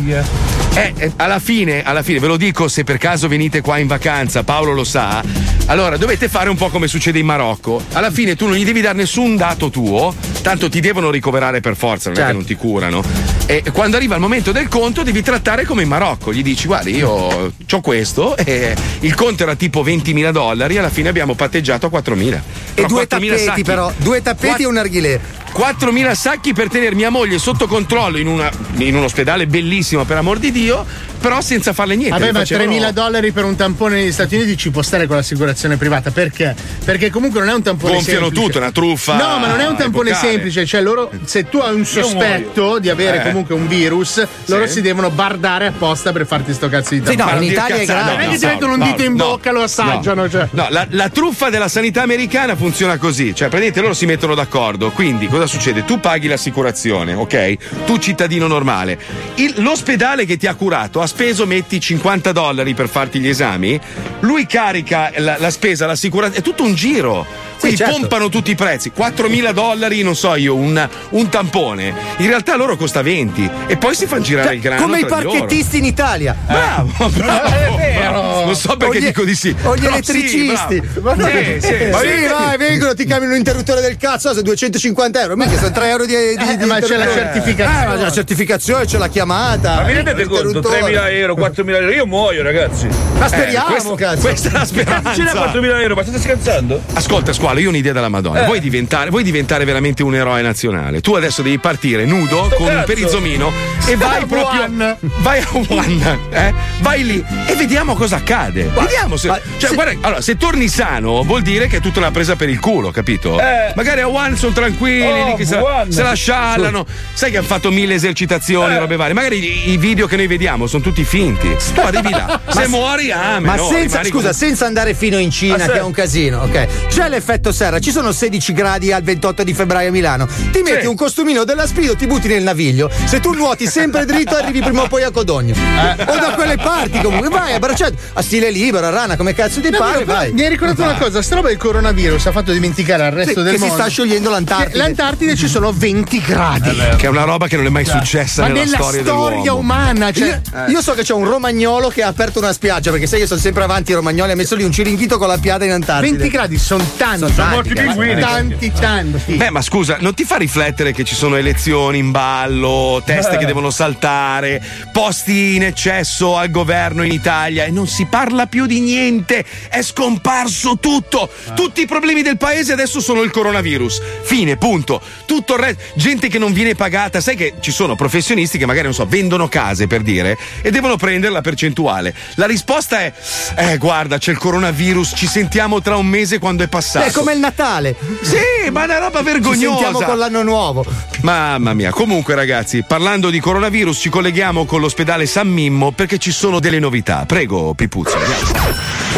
Eh, 0.74 0.94
eh, 0.96 1.12
alla 1.16 1.40
fine, 1.40 1.82
alla 1.84 2.04
fine, 2.04 2.20
ve 2.20 2.28
lo 2.28 2.38
dico 2.38 2.68
se 2.68 2.84
per 2.84 2.98
caso 3.00 3.28
venite 3.28 3.62
qua 3.62 3.80
in 3.80 3.88
vacanza, 3.88 4.44
Paolo 4.44 4.74
lo 4.74 4.84
sa. 4.84 5.24
Allora 5.68 5.98
dovete 5.98 6.30
fare 6.30 6.50
un 6.50 6.56
po' 6.56 6.70
come 6.70 6.88
succede 6.88 7.18
in 7.20 7.26
Marocco. 7.26 7.82
Alla 7.94 8.12
fine 8.12 8.36
tu 8.36 8.46
non 8.46 8.56
gli 8.56 8.64
devi 8.64 8.82
dare 8.82 8.96
nessun 8.96 9.36
dato 9.36 9.70
tuo, 9.70 10.14
tanto 10.44 10.70
ti 10.70 10.80
devono 10.80 11.10
ricoverare 11.10 11.62
per 11.62 11.76
forza, 11.76 12.10
non 12.12 12.20
è 12.20 12.26
che 12.28 12.34
non 12.34 12.46
ti 12.46 12.56
curano. 12.56 13.04
E 13.50 13.64
quando 13.72 13.96
arriva 13.96 14.14
il 14.14 14.20
momento 14.20 14.52
del 14.52 14.68
conto 14.68 15.04
devi 15.04 15.24
trattare 15.24 15.64
come 15.64 15.84
in 15.84 15.88
Marocco. 15.88 16.34
Gli 16.34 16.44
dici 16.44 16.68
guarda 16.68 16.90
io 16.90 17.10
ho 17.10 17.82
questo 17.82 18.36
e 18.36 18.76
il 19.00 19.16
conto 19.16 19.44
era 19.44 19.56
tipo 19.56 19.86
20.000 19.86 20.32
dollari, 20.32 20.78
alla 20.78 20.90
fine 20.90 21.08
abbiamo 21.08 21.34
patteggiato 21.34 21.86
a 21.86 21.90
4.000. 21.90 22.42
E 22.74 22.86
due 22.86 23.04
4.000 23.04 23.08
tappeti, 23.08 23.44
sacchi. 23.44 23.64
però. 23.64 23.90
Due 23.96 24.22
tappeti 24.22 24.48
Quatt- 24.48 24.60
e 24.60 24.66
un 24.66 24.74
narghilè. 24.74 25.20
4.000 25.54 26.12
sacchi 26.14 26.54
per 26.54 26.68
tenere 26.70 26.94
mia 26.96 27.10
moglie 27.10 27.40
sotto 27.40 27.68
controllo 27.68 28.18
in, 28.18 28.28
una- 28.28 28.50
in 28.78 28.96
un 28.96 29.04
ospedale 29.04 29.48
bellissimo, 29.48 30.04
per 30.06 30.18
amor 30.18 30.38
di 30.38 30.52
Dio, 30.52 30.86
però 31.20 31.42
senza 31.42 31.74
farle 31.74 31.96
niente. 31.96 32.18
Vabbè, 32.20 32.32
ma 32.32 32.40
facevano- 32.40 32.72
3.000 32.72 32.92
dollari 32.92 33.32
per 33.32 33.44
un 33.44 33.56
tampone 33.56 33.96
negli 33.96 34.12
Stati 34.12 34.36
Uniti 34.36 34.56
ci 34.56 34.70
può 34.70 34.82
stare 34.84 35.08
con 35.08 35.16
l'assicurazione 35.16 35.78
privata. 35.78 36.12
Perché? 36.12 36.56
Perché 36.86 37.10
comunque 37.10 37.40
non 37.40 37.50
è 37.50 37.54
un 37.54 37.64
tampone 37.64 37.94
Gonfiano 37.94 38.26
semplice. 38.26 38.44
tutto, 38.46 38.58
è 38.60 38.62
una 38.62 38.72
truffa 38.72 39.16
No, 39.18 39.40
ma 39.40 39.48
non 39.48 39.60
è 39.60 39.68
un 39.68 39.76
tampone 39.76 40.10
epocale. 40.12 40.32
semplice. 40.34 40.66
Cioè, 40.66 40.82
loro, 40.82 41.10
se 41.26 41.50
tu 41.50 41.58
hai 41.58 41.74
un 41.74 41.86
sospetto 41.86 42.78
di 42.80 42.90
avere 42.90 43.22
Eh. 43.22 43.24
comunque 43.24 43.56
un 43.56 43.68
virus, 43.68 44.26
loro 44.46 44.68
Sì. 44.68 44.74
si 44.74 44.82
devono 44.82 45.10
bardare 45.10 45.68
apposta 45.68 46.12
per 46.12 46.28
farti 46.28 46.54
sto 46.54 46.70
cazzo 46.70 46.94
di 46.94 47.02
Sì, 47.04 47.16
tampone. 47.16 47.40
no, 47.40 47.42
in 47.46 47.52
Italia 47.52 47.76
è 47.78 47.86
gratis. 47.86 48.12
Non 48.12 48.20
è 48.22 48.30
che 48.30 48.38
ti 48.38 48.46
No, 48.46 48.52
mettono 48.52 48.74
un 48.74 48.80
dito 48.84 49.04
in 49.04 49.14
no, 49.14 49.26
bocca 49.26 49.52
lo 49.52 49.62
assaggiano. 49.64 50.22
No, 50.22 50.30
Cioè. 50.30 50.48
No, 50.52 50.68
la, 50.70 50.86
la 50.92 51.10
truffa 51.10 51.50
della 51.50 51.68
sanità 51.68 52.04
americana 52.04 52.56
funziona 52.56 52.98
così: 52.98 53.28
cioè, 53.34 53.48
praticamente 53.48 53.82
loro 53.82 53.94
si 53.94 54.06
mettono 54.06 54.36
d'accordo. 54.36 54.92
Quindi, 54.92 55.28
cosa 55.38 55.48
succede? 55.48 55.86
Tu 55.86 56.00
paghi 56.00 56.28
l'assicurazione, 56.28 57.14
ok? 57.14 57.86
Tu, 57.86 57.98
cittadino 57.98 58.48
normale. 58.48 59.00
Il- 59.36 59.54
l'ospedale 59.58 60.26
che 60.26 60.38
ti 60.38 60.48
ha 60.48 60.56
curato 60.56 61.02
ha 61.02 61.08
speso, 61.08 61.46
metti 61.46 61.80
50 61.80 62.32
dollari 62.32 62.74
per 62.74 62.90
farti 62.90 63.20
gli 63.20 63.28
esami. 63.28 63.80
Lui 64.22 64.46
carica 64.46 65.12
la, 65.18 65.38
la 65.40 65.50
spesa, 65.52 65.86
l'assicurazione. 65.86 66.40
È 66.40 66.44
tutto 66.44 66.64
un 66.64 66.74
giro. 66.74 67.26
Quindi 67.60 67.78
certo. 67.78 67.94
pompano 67.98 68.30
tutti 68.30 68.52
i 68.52 68.56
prezzi. 68.56 68.92
4.000 68.96 69.52
dollari, 69.52 70.04
non 70.04 70.16
so 70.16 70.36
io, 70.36 70.54
un, 70.56 70.88
un 71.10 71.30
tampone. 71.30 71.92
In 72.18 72.28
realtà 72.28 72.56
loro 72.56 72.76
costa 72.78 73.02
20 73.02 73.50
e 73.66 73.78
poi 73.78 73.96
si 73.96 74.06
fanno 74.06 74.22
girare 74.22 74.54
il 74.56 74.62
grano. 74.62 74.82
Come 74.84 75.00
i 75.00 75.06
parchettisti 75.06 75.78
in 75.80 75.86
Italia. 75.86 76.36
Bravo, 76.46 77.10
bravo. 77.10 77.48
È 77.48 77.76
vero. 77.78 78.46
Non 78.46 78.56
so 78.56 78.78
perché 78.78 79.00
gli- 79.02 79.06
dico 79.06 79.24
di 79.24 79.34
sì. 79.36 79.56
O 79.64 79.76
gli 79.76 79.80
Però 79.80 79.92
elettricisti. 79.94 80.82
sì, 80.94 81.00
bravo. 81.00 81.26
Sì, 81.28 81.58
sì, 81.62 81.90
Ma 81.92 82.00
sì. 82.00 82.26
vai, 82.30 82.58
vengono, 82.58 82.94
ti 82.94 83.06
cambiano 83.06 83.34
l'interruttore 83.34 83.82
del 83.82 83.98
cazzo, 83.98 84.30
sono 84.30 84.42
250 84.44 85.20
euro. 85.22 85.27
Mica 85.36 85.58
sono 85.58 85.72
3 85.72 85.90
euro 85.90 86.06
di, 86.06 86.16
di, 86.16 86.58
di 86.58 86.66
ma 86.66 86.80
c'è 86.80 86.96
la 86.96 87.12
certificazione. 87.12 87.84
Eh, 87.84 87.88
ma 87.88 87.96
c'è 87.96 88.02
la 88.04 88.12
certificazione, 88.12 88.86
c'è 88.86 88.98
la 88.98 89.08
chiamata. 89.10 89.76
Ma 89.76 89.84
vi 89.84 89.94
rendete 89.94 90.24
conto? 90.26 90.44
l'interruttore. 90.44 90.94
3.000 90.94 91.12
euro, 91.12 91.34
4.000 91.36 91.70
euro, 91.76 91.92
io 91.92 92.06
muoio 92.06 92.44
ragazzi. 92.44 92.88
Ma 93.18 93.28
speriamo, 93.28 93.68
Eh, 93.68 93.72
questo- 93.72 93.96
cazzo. 93.96 94.22
Questa 94.22 94.50
è 94.50 94.52
la 94.52 94.66
speranza. 94.66 95.14
Ce 95.14 95.24
n'è 95.24 95.32
4.000 95.32 95.82
euro, 95.82 95.96
ma 95.96 96.04
state 96.04 96.20
scherzando? 96.20 96.82
Ascolta, 96.94 97.34
squalo, 97.34 97.60
io 97.60 97.68
ho 97.68 97.70
un'idea 97.72 97.94
della 97.94 98.10
Madonna. 98.10 98.44
Eh. 98.44 98.46
Vuoi, 98.46 98.60
diventare, 98.60 99.10
vuoi 99.10 99.24
diventare 99.24 99.66
veramente 99.66 100.04
un 100.04 100.16
eroe 100.16 100.42
nazionale? 100.42 101.02
Tu 101.02 101.14
adesso 101.14 101.42
devi 101.42 101.58
partire 101.60 102.06
nudo 102.06 102.50
con 102.56 102.68
un 102.68 102.74
cazzo. 102.74 102.86
perizoma 102.86 103.16
blasomino 103.18 103.52
e 103.88 103.96
vai 103.96 104.26
proprio. 104.26 104.98
Vai 105.20 105.40
a 105.42 105.48
Wuhan, 105.52 106.20
eh? 106.32 106.54
Vai 106.82 107.04
lì 107.06 107.26
e 107.48 107.56
vediamo 107.56 107.96
cosa 107.96 108.18
accade. 108.18 108.64
Vediamo 108.64 109.18
se. 109.18 109.32
Cioè, 109.58 109.74
guarda, 109.74 109.94
allora, 110.02 110.22
se 110.22 110.38
torni 110.38 110.68
sano, 110.68 111.24
vuol 111.24 111.42
dire 111.42 111.68
che 111.68 111.78
è 111.78 111.82
tutta 111.82 112.00
una 112.00 112.12
presa 112.12 112.36
per 112.36 112.50
il 112.50 112.60
culo, 112.60 112.92
capito? 112.92 113.40
Eh. 113.40 113.74
Magari 113.76 114.02
a 114.02 114.08
Wuhan 114.08 114.36
sono 114.36 114.54
tranquilli, 114.54 115.17
Oh, 115.22 115.26
lì 115.28 115.36
che 115.36 115.46
se, 115.46 115.56
Wuhan. 115.58 115.92
se 115.92 116.04
la 116.04 116.14
sciallano. 116.14 116.86
Sai 117.14 117.32
che 117.32 117.38
hanno 117.38 117.46
fatto 117.48 117.72
mille 117.72 117.94
esercitazioni, 117.96 118.74
Eh. 118.76 118.80
robe 118.80 118.96
varie. 118.96 119.14
Magari 119.14 119.68
i, 119.68 119.72
i 119.72 119.78
video 119.78 120.08
che 120.08 120.16
noi 120.16 120.28
vediamo 120.28 120.68
sono 120.68 120.84
tutti 120.84 121.04
finti. 121.04 121.56
Tu 121.74 121.80
arrivi 121.80 122.10
là, 122.10 122.40
Ma 122.46 122.52
se 122.52 122.62
se- 122.62 122.68
muori, 122.68 123.12
ah, 123.12 123.40
Ma 123.40 123.56
no, 123.56 123.68
senza, 123.68 124.04
scusa, 124.04 124.28
con- 124.30 124.34
senza 124.34 124.66
andare 124.66 124.94
fino 124.94 125.18
in 125.18 125.32
Cina, 125.32 125.56
Ah, 125.56 125.60
sì. 125.60 125.72
che 125.72 125.78
è 125.78 125.82
un 125.84 125.92
casino, 125.92 126.42
ok? 126.42 126.88
C'è 126.88 127.10
l'effetto 127.10 127.52
serra, 127.52 127.80
ci 127.80 127.92
sono 127.92 128.12
16 128.12 128.54
gradi 128.54 128.92
al 128.92 129.02
28 129.04 129.44
di 129.44 129.54
febbraio 129.54 129.90
a 129.90 129.92
Milano. 129.92 130.28
Ti 130.52 130.62
metti 130.62 130.86
un 130.86 130.96
costumino 130.96 131.44
della 131.44 131.66
Spido, 131.68 131.96
ti 131.96 132.08
butti 132.08 132.28
nel 132.28 132.44
naviglio. 132.44 132.90
Se 133.06 133.20
tu 133.20 133.34
nuoti 133.34 133.68
sempre 133.68 134.06
dritto, 134.06 134.36
arrivi 134.36 134.62
prima 134.62 134.84
o 134.84 134.88
poi 134.88 135.04
a 135.04 135.12
Codogno. 135.12 135.54
Eh. 135.54 136.04
O 136.04 136.16
da 136.18 136.32
quelle 136.36 136.58
parti, 136.58 137.00
comunque. 137.02 137.30
Vai 137.30 137.54
a 137.54 137.60
bracciato, 137.60 137.96
a 138.14 138.22
stile 138.22 138.50
libero, 138.52 138.86
a 138.88 138.90
rana, 138.90 139.16
come 139.18 139.34
cazzo 139.34 139.60
ti 139.62 139.70
No, 139.70 139.78
pare, 139.78 140.06
vai. 140.06 140.32
Mi 140.32 140.44
hai 140.44 140.50
ricordato 140.50 140.82
una 140.82 140.94
cosa, 140.96 141.22
sta 141.22 141.36
roba 141.36 141.50
del 141.50 141.58
coronavirus 141.58 142.26
ha 142.28 142.32
fatto 142.32 142.52
dimenticare 142.52 143.04
al 143.04 143.12
resto 143.12 143.40
Sì, 143.40 143.44
del 143.44 143.52
che 143.54 143.58
si 143.60 143.66
mondo. 143.68 143.76
sta 143.76 143.90
sciogliendo 143.90 144.30
l'Antartide. 144.30 144.72
Che 144.72 144.78
L'Antartide 145.08 145.38
ci 145.38 145.48
sono 145.48 145.72
20 145.72 146.20
gradi. 146.20 146.70
Che 146.98 147.06
è 147.06 147.08
una 147.08 147.24
roba 147.24 147.48
che 147.48 147.56
non 147.56 147.66
è 147.66 147.70
mai 147.70 147.86
successa 147.86 148.42
Ma 148.42 148.48
nella, 148.50 148.64
nella 148.66 148.76
storia, 148.78 149.02
storia 149.04 149.38
dell'uomo. 149.42 149.60
umana, 149.62 150.12
cioè. 150.12 150.42
Io, 150.68 150.72
io 150.72 150.82
so 150.82 150.94
che 150.96 151.04
c'è 151.04 151.14
un 151.14 151.24
romagnolo 151.24 151.88
che 151.88 152.04
ha 152.04 152.08
aperto 152.08 152.40
una 152.40 152.52
spiaggia, 152.52 152.92
perché 152.92 153.08
sai 153.08 153.22
che 153.22 153.26
sono 153.26 153.40
sempre 153.40 153.64
avanti 153.64 153.92
i 153.92 153.94
romagnoli, 153.94 154.34
ha 154.34 154.36
messo 154.36 154.56
lì 154.56 154.64
un 154.66 154.72
ciringhito 154.74 155.18
con 155.18 155.30
la 155.30 155.38
piada 155.38 155.64
in 155.64 155.72
Antartide. 155.72 156.18
20 156.18 156.30
gradi 156.30 156.58
sono 156.58 156.84
tanti, 156.98 157.20
Sono 157.20 157.32
tanti, 157.34 157.74
cazzo. 157.74 158.02
tanti, 158.20 158.72
tanti. 158.78 159.34
Beh, 159.36 159.50
ma 159.50 159.62
scusa, 159.62 159.96
non 160.02 160.14
ti 160.14 160.26
fa 160.26 160.36
riflettere 160.36 160.92
che 160.92 161.06
ci 161.06 161.16
sono 161.16 161.38
elezioni 161.38 162.00
in 162.00 162.12
ballo, 162.12 163.02
teste 163.06 163.36
Eh. 163.36 163.38
che 163.38 163.46
devono 163.46 163.70
saltare, 163.70 164.62
posti 164.92 165.56
in 165.56 165.64
eccesso 165.64 166.36
al 166.36 166.52
governo 166.52 167.04
in 167.04 167.14
Italia 167.14 167.64
e 167.64 167.72
non 167.72 167.88
si 167.88 168.06
parla 168.08 168.46
più 168.48 168.66
di 168.66 168.82
niente? 168.82 169.46
È 169.70 169.82
scomparso 169.82 170.78
tutto! 170.82 171.30
Tutti 171.56 171.80
i 171.80 171.86
problemi 171.86 172.24
del 172.24 172.36
paese 172.36 172.74
adesso 172.74 173.00
sono 173.00 173.22
il 173.22 173.32
coronavirus. 173.32 174.02
Fine, 174.24 174.58
punto. 174.58 174.96
Tutto 175.26 175.54
il 175.56 175.60
resto. 175.60 175.84
Gente 175.96 176.28
che 176.28 176.40
non 176.40 176.54
viene 176.54 176.76
pagata. 176.76 177.22
Sai 177.22 177.36
che 177.36 177.56
ci 177.60 177.72
sono 177.72 177.96
professionisti 177.96 178.58
che 178.58 178.66
magari, 178.66 178.86
non 178.86 178.94
so, 178.94 179.06
vendono 179.06 179.48
case 179.48 179.88
per 179.88 180.02
dire 180.02 180.38
e 180.62 180.72
devono 180.72 180.98
prendere 180.98 181.32
la 181.32 181.42
percentuale. 181.42 182.14
La 182.36 182.46
risposta 182.46 183.02
è: 183.02 183.14
Eh, 183.56 183.78
guarda, 183.78 184.18
c'è 184.18 184.32
il 184.32 184.38
coronavirus, 184.38 185.14
ci 185.16 185.28
sentiamo 185.28 185.82
tra 185.82 185.96
un 185.98 186.06
mese 186.06 186.40
quando 186.40 186.64
è 186.64 186.68
passato. 186.68 187.08
È 187.08 187.12
come 187.12 187.34
il 187.34 187.40
Natale. 187.40 187.96
Sì, 188.22 188.70
ma 188.72 188.82
è 188.82 188.86
una 188.86 189.00
roba 189.00 189.22
vergognosa. 189.22 189.58
Ci 189.58 189.66
sentiamo 189.66 190.02
con 190.02 190.18
l'anno 190.18 190.44
nuovo. 190.44 190.86
Mamma 191.22 191.74
mia, 191.74 191.92
comunque 191.92 192.36
ragazzi, 192.36 192.84
parlando 192.84 193.30
di 193.30 193.40
coronavirus 193.40 193.98
ci 193.98 194.10
colleghiamo 194.10 194.66
con 194.66 194.82
l'ospedale 194.82 195.26
San 195.26 195.48
Mimmo 195.48 195.92
perché 195.92 196.18
ci 196.18 196.32
sono 196.32 196.60
delle 196.60 196.80
novità. 196.80 197.26
Prego, 197.26 197.74
Pipuzzo. 197.74 198.18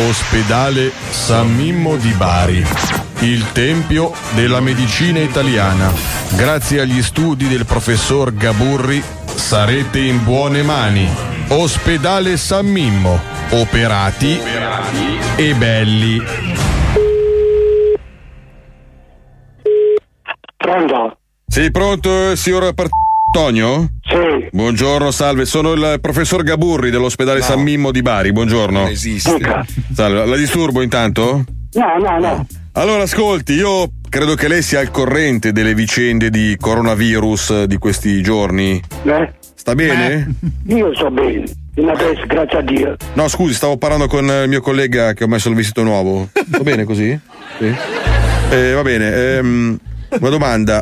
Ospedale 0.07 0.91
San 1.09 1.53
Mimmo 1.55 1.97
di 1.97 2.11
Bari, 2.11 2.65
il 3.21 3.51
tempio 3.51 4.11
della 4.33 4.61
medicina 4.61 5.19
italiana. 5.19 5.91
Grazie 6.35 6.81
agli 6.81 7.01
studi 7.01 7.47
del 7.47 7.65
professor 7.65 8.33
Gaburri 8.33 9.03
sarete 9.25 9.99
in 9.99 10.23
buone 10.23 10.63
mani. 10.63 11.07
Ospedale 11.49 12.37
San 12.37 12.67
Mimmo, 12.67 13.19
operati 13.51 14.39
e 15.35 15.53
belli. 15.55 16.21
Pronto? 20.55 21.17
Sei 21.47 21.71
pronto, 21.71 22.35
signor 22.35 22.73
Part- 22.73 22.89
Antonio? 23.31 23.89
Sì. 24.01 24.47
Buongiorno, 24.51 25.11
salve, 25.11 25.45
sono 25.45 25.73
il 25.73 25.99
professor 26.01 26.41
Gaburri 26.41 26.89
dell'ospedale 26.89 27.41
San 27.41 27.61
Mimmo 27.61 27.91
di 27.91 28.01
Bari, 28.01 28.31
buongiorno. 28.31 28.79
Non 28.79 28.89
esiste. 28.89 29.65
Salve, 29.93 30.25
la 30.25 30.35
disturbo 30.35 30.81
intanto? 30.81 31.43
No, 31.73 31.97
no, 31.99 32.19
no. 32.19 32.47
Allora, 32.73 33.03
ascolti, 33.03 33.53
io 33.53 33.89
credo 34.09 34.35
che 34.35 34.47
lei 34.47 34.61
sia 34.61 34.79
al 34.79 34.91
corrente 34.91 35.51
delle 35.51 35.73
vicende 35.73 36.29
di 36.29 36.55
coronavirus 36.59 37.49
eh, 37.49 37.67
di 37.67 37.77
questi 37.77 38.21
giorni. 38.21 38.81
Eh? 39.03 39.33
Sta 39.55 39.75
bene? 39.75 40.35
Io 40.67 40.93
sto 40.93 41.09
bene. 41.09 41.43
Adesso, 41.75 42.25
grazie 42.27 42.57
a 42.57 42.61
Dio. 42.61 42.95
No, 43.13 43.27
scusi, 43.27 43.53
stavo 43.53 43.77
parlando 43.77 44.07
con 44.07 44.29
eh, 44.29 44.43
il 44.43 44.49
mio 44.49 44.61
collega 44.61 45.13
che 45.13 45.23
ho 45.23 45.27
messo 45.27 45.49
il 45.49 45.55
vestito 45.55 45.83
nuovo. 45.83 46.29
Va 46.47 46.59
bene 46.59 46.83
così? 46.83 47.19
Sì. 47.57 47.75
Eh, 48.51 48.71
va 48.73 48.81
bene, 48.83 49.13
ehm, 49.13 49.79
una 50.19 50.29
domanda. 50.29 50.81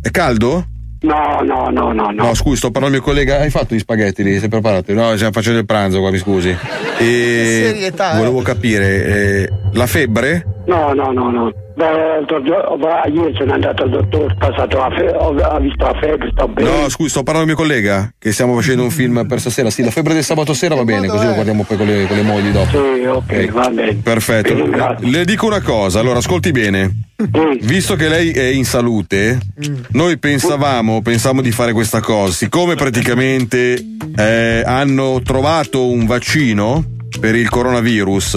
È 0.00 0.10
caldo? 0.10 0.66
No, 1.00 1.40
no, 1.42 1.68
no, 1.68 1.92
no, 1.92 2.10
no. 2.10 2.24
No, 2.24 2.34
scusi, 2.34 2.56
sto 2.56 2.70
parlando 2.70 2.96
al 2.96 3.02
mio 3.02 3.12
collega. 3.12 3.40
Hai 3.40 3.50
fatto 3.50 3.74
gli 3.74 3.78
spaghetti 3.78 4.22
lì? 4.22 4.38
Sei 4.38 4.48
preparato? 4.48 4.92
No, 4.94 5.12
stiamo 5.14 5.32
facendo 5.32 5.58
il 5.58 5.66
pranzo 5.66 6.00
qua, 6.00 6.10
mi 6.10 6.18
scusi. 6.18 6.48
E 6.98 7.62
Serietà, 7.66 8.14
eh. 8.14 8.16
volevo 8.18 8.40
capire, 8.40 9.04
eh, 9.04 9.48
la 9.72 9.86
febbre? 9.86 10.46
No, 10.66 10.92
no, 10.94 11.12
no, 11.12 11.30
no. 11.30 11.52
Dottor- 11.76 13.08
ieri 13.12 13.34
sono 13.36 13.52
andato 13.52 13.82
al 13.82 13.90
dottore, 13.90 14.32
ho 14.32 14.36
passato 14.38 14.76
la 14.78 14.90
fe- 14.96 15.12
ho, 15.16 15.58
visto 15.58 15.84
la 15.84 15.98
febbre, 16.00 16.30
sto 16.30 16.46
bene. 16.46 16.70
No, 16.70 16.88
scusi, 16.88 17.10
sto 17.10 17.22
parlando 17.24 17.50
al 17.50 17.56
mio 17.56 17.66
collega 17.66 18.12
che 18.16 18.32
stiamo 18.32 18.54
facendo 18.54 18.84
un 18.84 18.90
film 18.90 19.26
per 19.26 19.40
stasera. 19.40 19.70
Sì, 19.70 19.82
la 19.82 19.90
febbre 19.90 20.14
del 20.14 20.22
sabato 20.22 20.54
sera 20.54 20.76
va 20.76 20.84
bene, 20.84 21.08
così 21.08 21.26
lo 21.26 21.34
guardiamo 21.34 21.64
poi 21.64 21.76
con 21.76 21.86
le, 21.86 22.06
con 22.06 22.16
le 22.16 22.22
mogli 22.22 22.50
dopo. 22.50 22.70
Sì, 22.70 23.04
ok, 23.04 23.50
va 23.50 23.68
bene. 23.70 23.94
Perfetto. 23.96 24.54
Le 25.00 25.24
dico 25.24 25.46
una 25.46 25.60
cosa, 25.60 25.98
allora 25.98 26.18
ascolti 26.18 26.52
bene. 26.52 26.90
Visto 27.62 27.96
che 27.96 28.08
lei 28.08 28.30
è 28.30 28.44
in 28.44 28.64
salute, 28.64 29.38
noi 29.90 30.16
pensavamo, 30.18 31.02
pensavamo 31.02 31.42
di 31.42 31.50
fare 31.50 31.72
questa 31.72 32.00
cosa. 32.00 32.32
Siccome 32.32 32.76
praticamente 32.76 33.84
eh, 34.16 34.62
hanno 34.64 35.20
trovato 35.24 35.86
un 35.86 36.06
vaccino 36.06 36.84
per 37.18 37.34
il 37.34 37.48
coronavirus. 37.48 38.34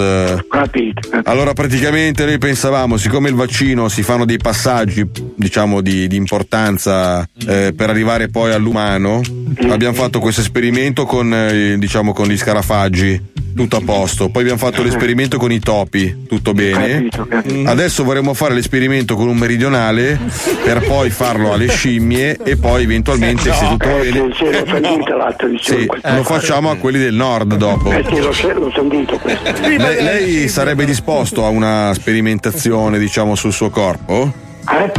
Allora 1.24 1.52
praticamente 1.52 2.24
noi 2.24 2.38
pensavamo, 2.38 2.96
siccome 2.96 3.28
il 3.28 3.34
vaccino 3.34 3.88
si 3.88 4.02
fanno 4.02 4.24
dei 4.24 4.38
passaggi, 4.38 5.08
diciamo, 5.34 5.80
di, 5.80 6.06
di 6.08 6.16
importanza 6.16 7.28
eh, 7.46 7.72
per 7.76 7.90
arrivare 7.90 8.28
poi 8.28 8.52
all'umano, 8.52 9.20
abbiamo 9.68 9.94
fatto 9.94 10.20
questo 10.20 10.40
esperimento 10.40 11.04
con, 11.04 11.32
eh, 11.32 11.76
diciamo, 11.78 12.12
con 12.12 12.26
gli 12.26 12.36
scarafaggi. 12.36 13.37
Tutto 13.58 13.76
a 13.76 13.80
posto, 13.84 14.28
poi 14.28 14.42
abbiamo 14.42 14.60
fatto 14.60 14.82
l'esperimento 14.82 15.36
con 15.36 15.50
i 15.50 15.58
topi, 15.58 16.26
tutto 16.28 16.52
bene. 16.54 17.08
Adesso 17.64 18.04
vorremmo 18.04 18.32
fare 18.34 18.54
l'esperimento 18.54 19.16
con 19.16 19.26
un 19.28 19.36
meridionale 19.36 20.18
per 20.64 20.86
poi 20.86 21.10
farlo 21.10 21.52
alle 21.52 21.68
scimmie 21.68 22.36
e 22.44 22.56
poi 22.56 22.84
eventualmente 22.84 23.52
se 23.52 23.66
tutto 23.66 23.88
va 23.88 23.94
Eh, 23.94 24.10
bene 24.10 24.32
sì, 25.60 25.86
lo 26.14 26.22
facciamo 26.22 26.70
a 26.70 26.76
quelli 26.76 26.98
del 26.98 27.14
nord 27.14 27.56
dopo. 27.56 27.90
Eh. 27.92 28.02
Lei, 29.76 30.02
lei 30.02 30.48
sarebbe 30.48 30.84
disposto 30.84 31.44
a 31.44 31.48
una 31.48 31.92
sperimentazione, 31.94 32.98
diciamo, 32.98 33.34
sul 33.34 33.52
suo 33.52 33.70
corpo? 33.70 34.32
Eh? 34.70 34.92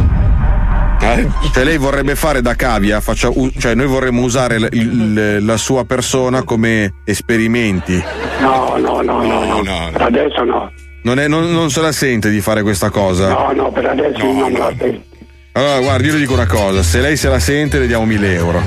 Cioè 1.52 1.64
lei 1.64 1.76
vorrebbe 1.78 2.14
fare 2.14 2.40
da 2.42 2.54
cavia, 2.54 3.00
faccia- 3.00 3.30
u- 3.30 3.50
cioè 3.58 3.74
noi 3.74 3.86
vorremmo 3.86 4.22
usare 4.22 4.58
l- 4.58 4.68
il- 4.72 5.44
la 5.44 5.56
sua 5.56 5.84
persona 5.84 6.42
come 6.42 6.94
esperimenti. 7.04 8.02
No, 8.40 8.76
no, 8.78 9.00
no, 9.02 9.22
no, 9.22 9.62
no. 9.62 9.88
Per 9.92 10.02
adesso 10.02 10.44
no. 10.44 10.70
Non, 11.02 11.18
è- 11.18 11.28
non- 11.28 11.50
non 11.52 11.70
se 11.70 11.80
la 11.80 11.92
sente 11.92 12.30
di 12.30 12.40
fare 12.40 12.62
questa 12.62 12.90
cosa? 12.90 13.28
No, 13.28 13.52
no, 13.54 13.70
per 13.72 13.86
adesso 13.86 14.22
non 14.24 14.52
me 14.52 14.58
la 14.58 14.72
sento. 14.78 15.08
Allora, 15.52 15.80
guardi, 15.80 16.06
io 16.06 16.12
le 16.12 16.18
dico 16.20 16.32
una 16.34 16.46
cosa: 16.46 16.82
se 16.82 17.00
lei 17.00 17.16
se 17.16 17.28
la 17.28 17.40
sente, 17.40 17.78
le 17.80 17.86
diamo 17.88 18.04
1000 18.04 18.34
euro. 18.34 18.62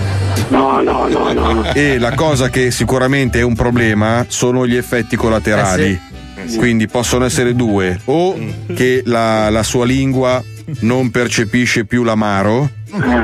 No, 0.50 0.82
no, 0.82 1.08
no, 1.08 1.32
no. 1.32 1.52
no. 1.54 1.74
E 1.74 1.98
la 1.98 2.14
cosa 2.14 2.50
che 2.50 2.72
sicuramente 2.72 3.40
è 3.40 3.42
un 3.44 3.56
problema 3.56 4.26
sono 4.28 4.68
gli 4.68 4.76
effetti 4.76 5.16
collaterali. 5.16 6.00
Quindi 6.58 6.88
possono 6.88 7.24
essere 7.24 7.56
due: 7.56 8.00
o 8.06 8.38
che 8.76 9.02
la, 9.06 9.50
la 9.50 9.64
sua 9.64 9.86
lingua 9.86 10.44
non 10.80 11.12
percepisce 11.12 11.86
più 11.86 12.04
l'amaro. 12.04 12.70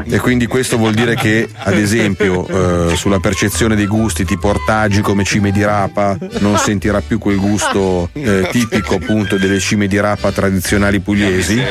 E 0.05 0.17
quindi 0.19 0.47
questo 0.47 0.77
vuol 0.77 0.95
dire 0.95 1.15
che, 1.15 1.47
ad 1.55 1.77
esempio, 1.77 2.89
eh, 2.89 2.95
sulla 2.95 3.19
percezione 3.19 3.75
dei 3.75 3.85
gusti 3.85 4.25
tipo 4.25 4.47
ortaggi 4.47 5.01
come 5.01 5.23
cime 5.23 5.51
di 5.51 5.63
rapa, 5.63 6.17
non 6.39 6.57
sentirà 6.57 7.01
più 7.01 7.19
quel 7.19 7.37
gusto 7.37 8.09
eh, 8.13 8.47
tipico 8.51 8.95
appunto 8.95 9.37
delle 9.37 9.59
cime 9.59 9.87
di 9.87 9.99
rapa 9.99 10.31
tradizionali 10.31 10.99
pugliesi. 11.01 11.61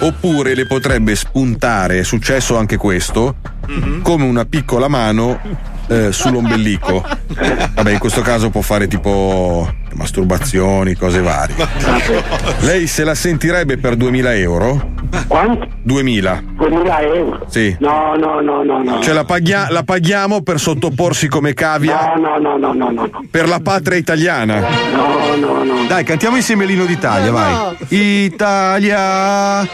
Oppure 0.00 0.54
le 0.54 0.66
potrebbe 0.66 1.16
spuntare, 1.16 2.00
è 2.00 2.04
successo 2.04 2.58
anche 2.58 2.76
questo, 2.76 3.36
come 4.02 4.24
una 4.24 4.44
piccola 4.44 4.88
mano 4.88 5.76
eh, 5.88 6.12
sull'ombelico. 6.12 7.04
Vabbè, 7.74 7.90
in 7.92 7.98
questo 7.98 8.20
caso 8.22 8.50
può 8.50 8.60
fare 8.60 8.86
tipo 8.86 9.68
masturbazioni, 9.94 10.94
cose 10.94 11.20
varie. 11.20 11.56
Lei 12.60 12.86
se 12.86 13.04
la 13.04 13.14
sentirebbe 13.14 13.78
per 13.78 13.96
2000 13.96 14.34
euro? 14.36 14.92
Quanto? 15.26 15.66
2000. 15.82 16.42
2000 16.56 17.00
euro? 17.00 17.46
Sì. 17.48 17.74
No, 17.80 18.14
no, 18.16 18.40
no, 18.40 18.62
no, 18.62 18.82
no. 18.82 19.00
Cioè 19.02 19.14
la, 19.14 19.24
paghia- 19.24 19.68
la 19.70 19.82
paghiamo 19.82 20.42
per 20.42 20.60
sottoporsi 20.60 21.28
come 21.28 21.54
cavia 21.54 22.14
No, 22.16 22.36
no, 22.38 22.56
no, 22.56 22.72
no, 22.72 22.72
no, 22.72 22.90
no. 22.90 23.10
per 23.30 23.48
la 23.48 23.60
patria 23.60 23.96
italiana. 23.98 24.60
No, 24.60 25.34
no, 25.36 25.64
no. 25.64 25.86
Dai, 25.88 26.04
cantiamo 26.04 26.36
insieme 26.36 26.64
l'ino 26.66 26.84
d'Italia, 26.84 27.30
vai. 27.32 27.76
Italia, 27.88 29.66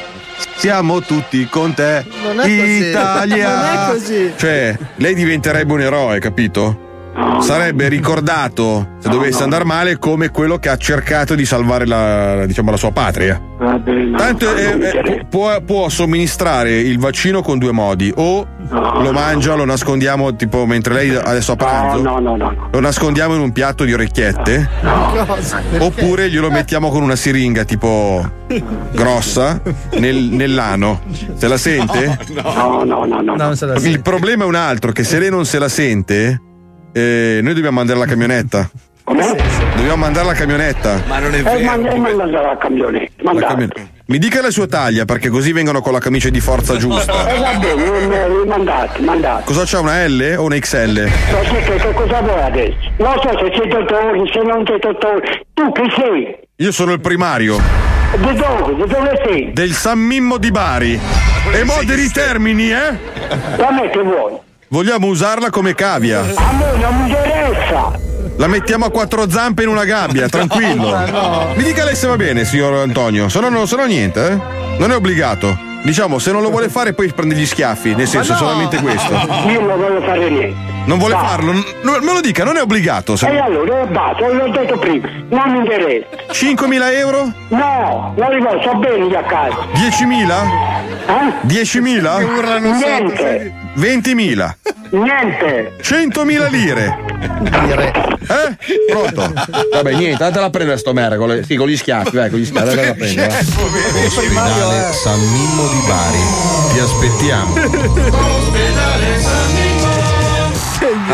Siamo 0.57 1.01
tutti 1.01 1.47
con 1.49 1.75
te. 1.75 2.05
Non 2.23 2.41
è 2.41 2.43
così. 2.43 2.89
Italia. 2.89 3.55
Non 3.55 3.65
è 3.65 3.93
così. 3.93 4.33
Cioè, 4.37 4.79
lei 4.97 5.15
diventerebbe 5.15 5.73
un 5.73 5.81
eroe, 5.81 6.19
capito? 6.21 6.84
Sarebbe 7.41 7.89
ricordato, 7.89 8.97
se 8.99 9.09
dovesse 9.09 9.43
andare 9.43 9.65
male, 9.65 9.99
come 9.99 10.31
quello 10.31 10.59
che 10.59 10.69
ha 10.69 10.77
cercato 10.77 11.35
di 11.35 11.45
salvare 11.45 11.87
la, 11.87 12.45
diciamo, 12.47 12.71
la 12.71 12.77
sua 12.77 12.91
patria. 12.91 13.41
Tanto 14.17 14.55
eh, 14.55 14.91
eh, 14.93 15.27
può, 15.29 15.61
può 15.63 15.89
somministrare 15.89 16.79
il 16.79 16.99
vaccino 16.99 17.41
con 17.43 17.59
due 17.59 17.73
modi: 17.73 18.13
o 18.15 18.47
lo 18.69 19.13
mangia, 19.13 19.55
lo 19.55 19.65
nascondiamo, 19.65 20.35
tipo 20.37 20.67
mentre 20.67 20.95
lei 20.95 21.15
adesso 21.15 21.53
a 21.53 21.57
pranzo, 21.57 22.03
No, 22.03 22.19
no, 22.19 22.37
no, 22.37 22.51
no. 22.51 22.69
lo 22.73 22.81
nascondiamo 22.81 23.35
in 23.35 23.41
un 23.41 23.53
piatto 23.53 23.85
di 23.85 23.93
orecchiette, 23.93 24.69
oppure 25.79 26.31
glielo 26.31 26.51
mettiamo 26.51 26.91
con 26.91 27.03
una 27.03 27.17
siringa 27.17 27.65
tipo 27.65 28.29
grossa 28.93 29.61
nel- 29.99 30.29
nell'ano. 30.31 31.01
Se 31.37 31.49
la 31.49 31.57
sente? 31.57 32.19
No, 32.43 32.83
no, 32.85 33.05
no, 33.05 33.21
no. 33.21 33.35
non 33.37 33.57
se 33.57 33.67
la 33.67 33.75
Il 33.77 34.03
problema 34.03 34.45
è 34.45 34.47
un 34.47 34.57
altro: 34.57 34.93
che 34.93 35.05
se 35.05 35.19
lei 35.19 35.31
non 35.31 35.45
se 35.47 35.59
la 35.59 35.69
sente, 35.69 36.41
eh, 36.95 37.41
noi 37.43 37.55
dobbiamo 37.55 37.77
mandare 37.79 37.99
la 37.99 38.07
camionetta. 38.07 38.71
Dobbiamo 39.05 39.97
mandare 39.97 40.27
la 40.27 40.33
camionetta. 40.33 41.03
Ma 41.07 41.19
non 41.19 41.35
è 41.35 41.39
E 41.39 41.65
manda, 41.65 41.91
e 41.91 41.99
manda 41.99 42.25
la 42.41 42.57
camionetta. 42.57 43.33
La 43.33 43.47
camionetta. 43.47 43.81
Mi 44.07 44.19
dica 44.19 44.41
la 44.41 44.51
sua 44.51 44.67
taglia, 44.67 45.05
perché 45.05 45.29
così 45.29 45.53
vengono 45.53 45.81
con 45.81 45.93
la 45.93 45.99
camicia 45.99 46.29
di 46.29 46.41
forza 46.41 46.77
giusta. 46.77 47.27
E 47.29 47.39
va 47.39 47.55
bene, 47.59 47.85
eh, 47.85 48.47
mandate, 48.47 49.01
mandate. 49.03 49.43
Cosa 49.45 49.63
c'ha 49.65 49.81
una 49.81 50.07
L 50.07 50.37
o 50.39 50.45
una 50.45 50.59
XL? 50.59 51.11
Ma 51.33 51.39
che, 51.41 51.59
che, 51.63 51.75
che 51.77 51.93
cosa 51.93 52.21
vuoi 52.21 52.41
adesso? 52.43 52.77
Non 52.99 53.15
so 53.23 53.31
se 53.39 53.53
sei 53.59 53.69
dottore, 53.69 54.23
se 54.33 54.43
non 54.43 54.65
sei 54.67 54.79
dottore. 54.79 55.47
Tu 55.55 55.73
chi 55.73 55.93
sei? 55.97 56.37
Io 56.57 56.71
sono 56.71 56.93
il 56.93 57.01
primario 57.01 57.57
Di 58.17 58.35
dove? 58.37 58.75
Di 58.77 58.87
dove 58.87 59.23
sei? 59.27 59.51
del 59.53 59.73
San 59.73 59.99
Mimmo 59.99 60.37
di 60.39 60.51
Bari. 60.51 61.01
E 61.53 61.65
moderi 61.65 62.09
termini, 62.11 62.71
eh? 62.71 62.97
Da 63.57 63.71
me 63.73 63.91
che 63.91 64.01
vuoi? 64.03 64.33
Vogliamo 64.69 65.07
usarla 65.07 65.51
come 65.51 65.75
cavia. 65.75 66.21
A 66.21 66.53
me 66.53 66.73
non 66.81 66.97
mi 67.03 67.09
interessa. 67.11 67.93
La 68.37 68.47
mettiamo 68.49 68.87
a 68.87 68.91
quattro 68.91 69.29
zampe 69.31 69.63
in 69.63 69.69
una 69.69 69.85
gabbia, 69.85 70.29
tranquillo. 70.29 70.89
No, 70.95 71.07
no. 71.07 71.49
Mi 71.55 71.63
dica 71.63 71.85
lei 71.85 71.95
se 71.95 72.07
va 72.09 72.17
bene, 72.17 72.45
signor 72.45 72.75
Antonio. 72.75 73.29
Se 73.29 73.39
no, 73.41 73.49
no, 73.49 73.67
se 73.67 73.77
no 73.77 73.85
niente, 73.85 74.27
eh? 74.27 74.39
Non 74.79 74.91
è 74.91 74.95
obbligato. 74.97 75.57
Diciamo, 75.83 76.19
se 76.19 76.33
non 76.33 76.41
lo 76.43 76.49
vuole 76.51 76.69
fare, 76.71 76.95
poi 76.95 77.13
prende 77.13 77.35
gli 77.35 77.45
schiaffi. 77.47 77.95
Nel 77.95 78.09
senso, 78.09 78.33
no. 78.33 78.39
solamente 78.39 78.79
questo. 78.79 79.13
Io 79.49 79.61
non 79.61 79.79
voglio 79.79 80.01
fare 80.01 80.31
niente. 80.31 80.73
Non 80.87 80.99
vuole 80.99 81.15
Va. 81.15 81.25
farlo? 81.25 81.53
N- 81.53 81.65
Me 81.83 82.13
lo 82.13 82.21
dica, 82.21 82.43
non 82.43 82.57
è 82.57 82.63
obbligato. 82.63 83.17
se- 83.17 83.29
E 83.29 83.39
allora, 83.39 83.85
basta, 83.87 84.27
l'ho 84.29 84.49
detto 84.51 84.79
prima, 84.79 85.09
non 85.29 85.51
mi 85.53 85.59
interessa. 85.59 86.07
5.000 86.33 86.93
euro? 86.99 87.33
No, 87.49 88.15
non 88.17 88.31
li 88.33 88.41
voglio, 88.41 88.63
so 88.63 88.75
bene 88.79 89.15
a 89.17 89.23
casa. 89.23 89.57
10.000? 89.75 90.45
Eh? 91.07 91.47
10.000? 91.47 92.59
Niente, 92.61 93.55
20.000? 93.77 94.55
niente. 94.91 95.73
100.000 95.83 96.51
lire? 96.51 96.99
Eh? 98.25 98.57
Pronto? 98.91 99.33
Vabbè, 99.73 99.95
niente, 99.95 100.23
andatela 100.23 100.47
a 100.47 100.51
prendere 100.51 100.79
sto 100.79 100.93
merda 100.93 101.17
con, 101.17 101.29
le- 101.29 101.43
sì, 101.45 101.57
con 101.57 101.67
gli 101.69 101.77
schiaffi, 101.77 102.17
vai, 102.17 102.31
con 102.31 102.39
gli 102.39 102.45
schiaffi, 102.45 102.69
andatela 102.69 102.91
a 102.93 102.95
prendere. 102.95 103.29
vai. 103.29 104.07
Ospedale 104.07 104.93
San 104.93 105.19
Mimmo 105.21 105.69
di 105.69 105.83
Bari. 105.87 106.19
Ti 106.73 106.79
aspettiamo. 106.81 107.55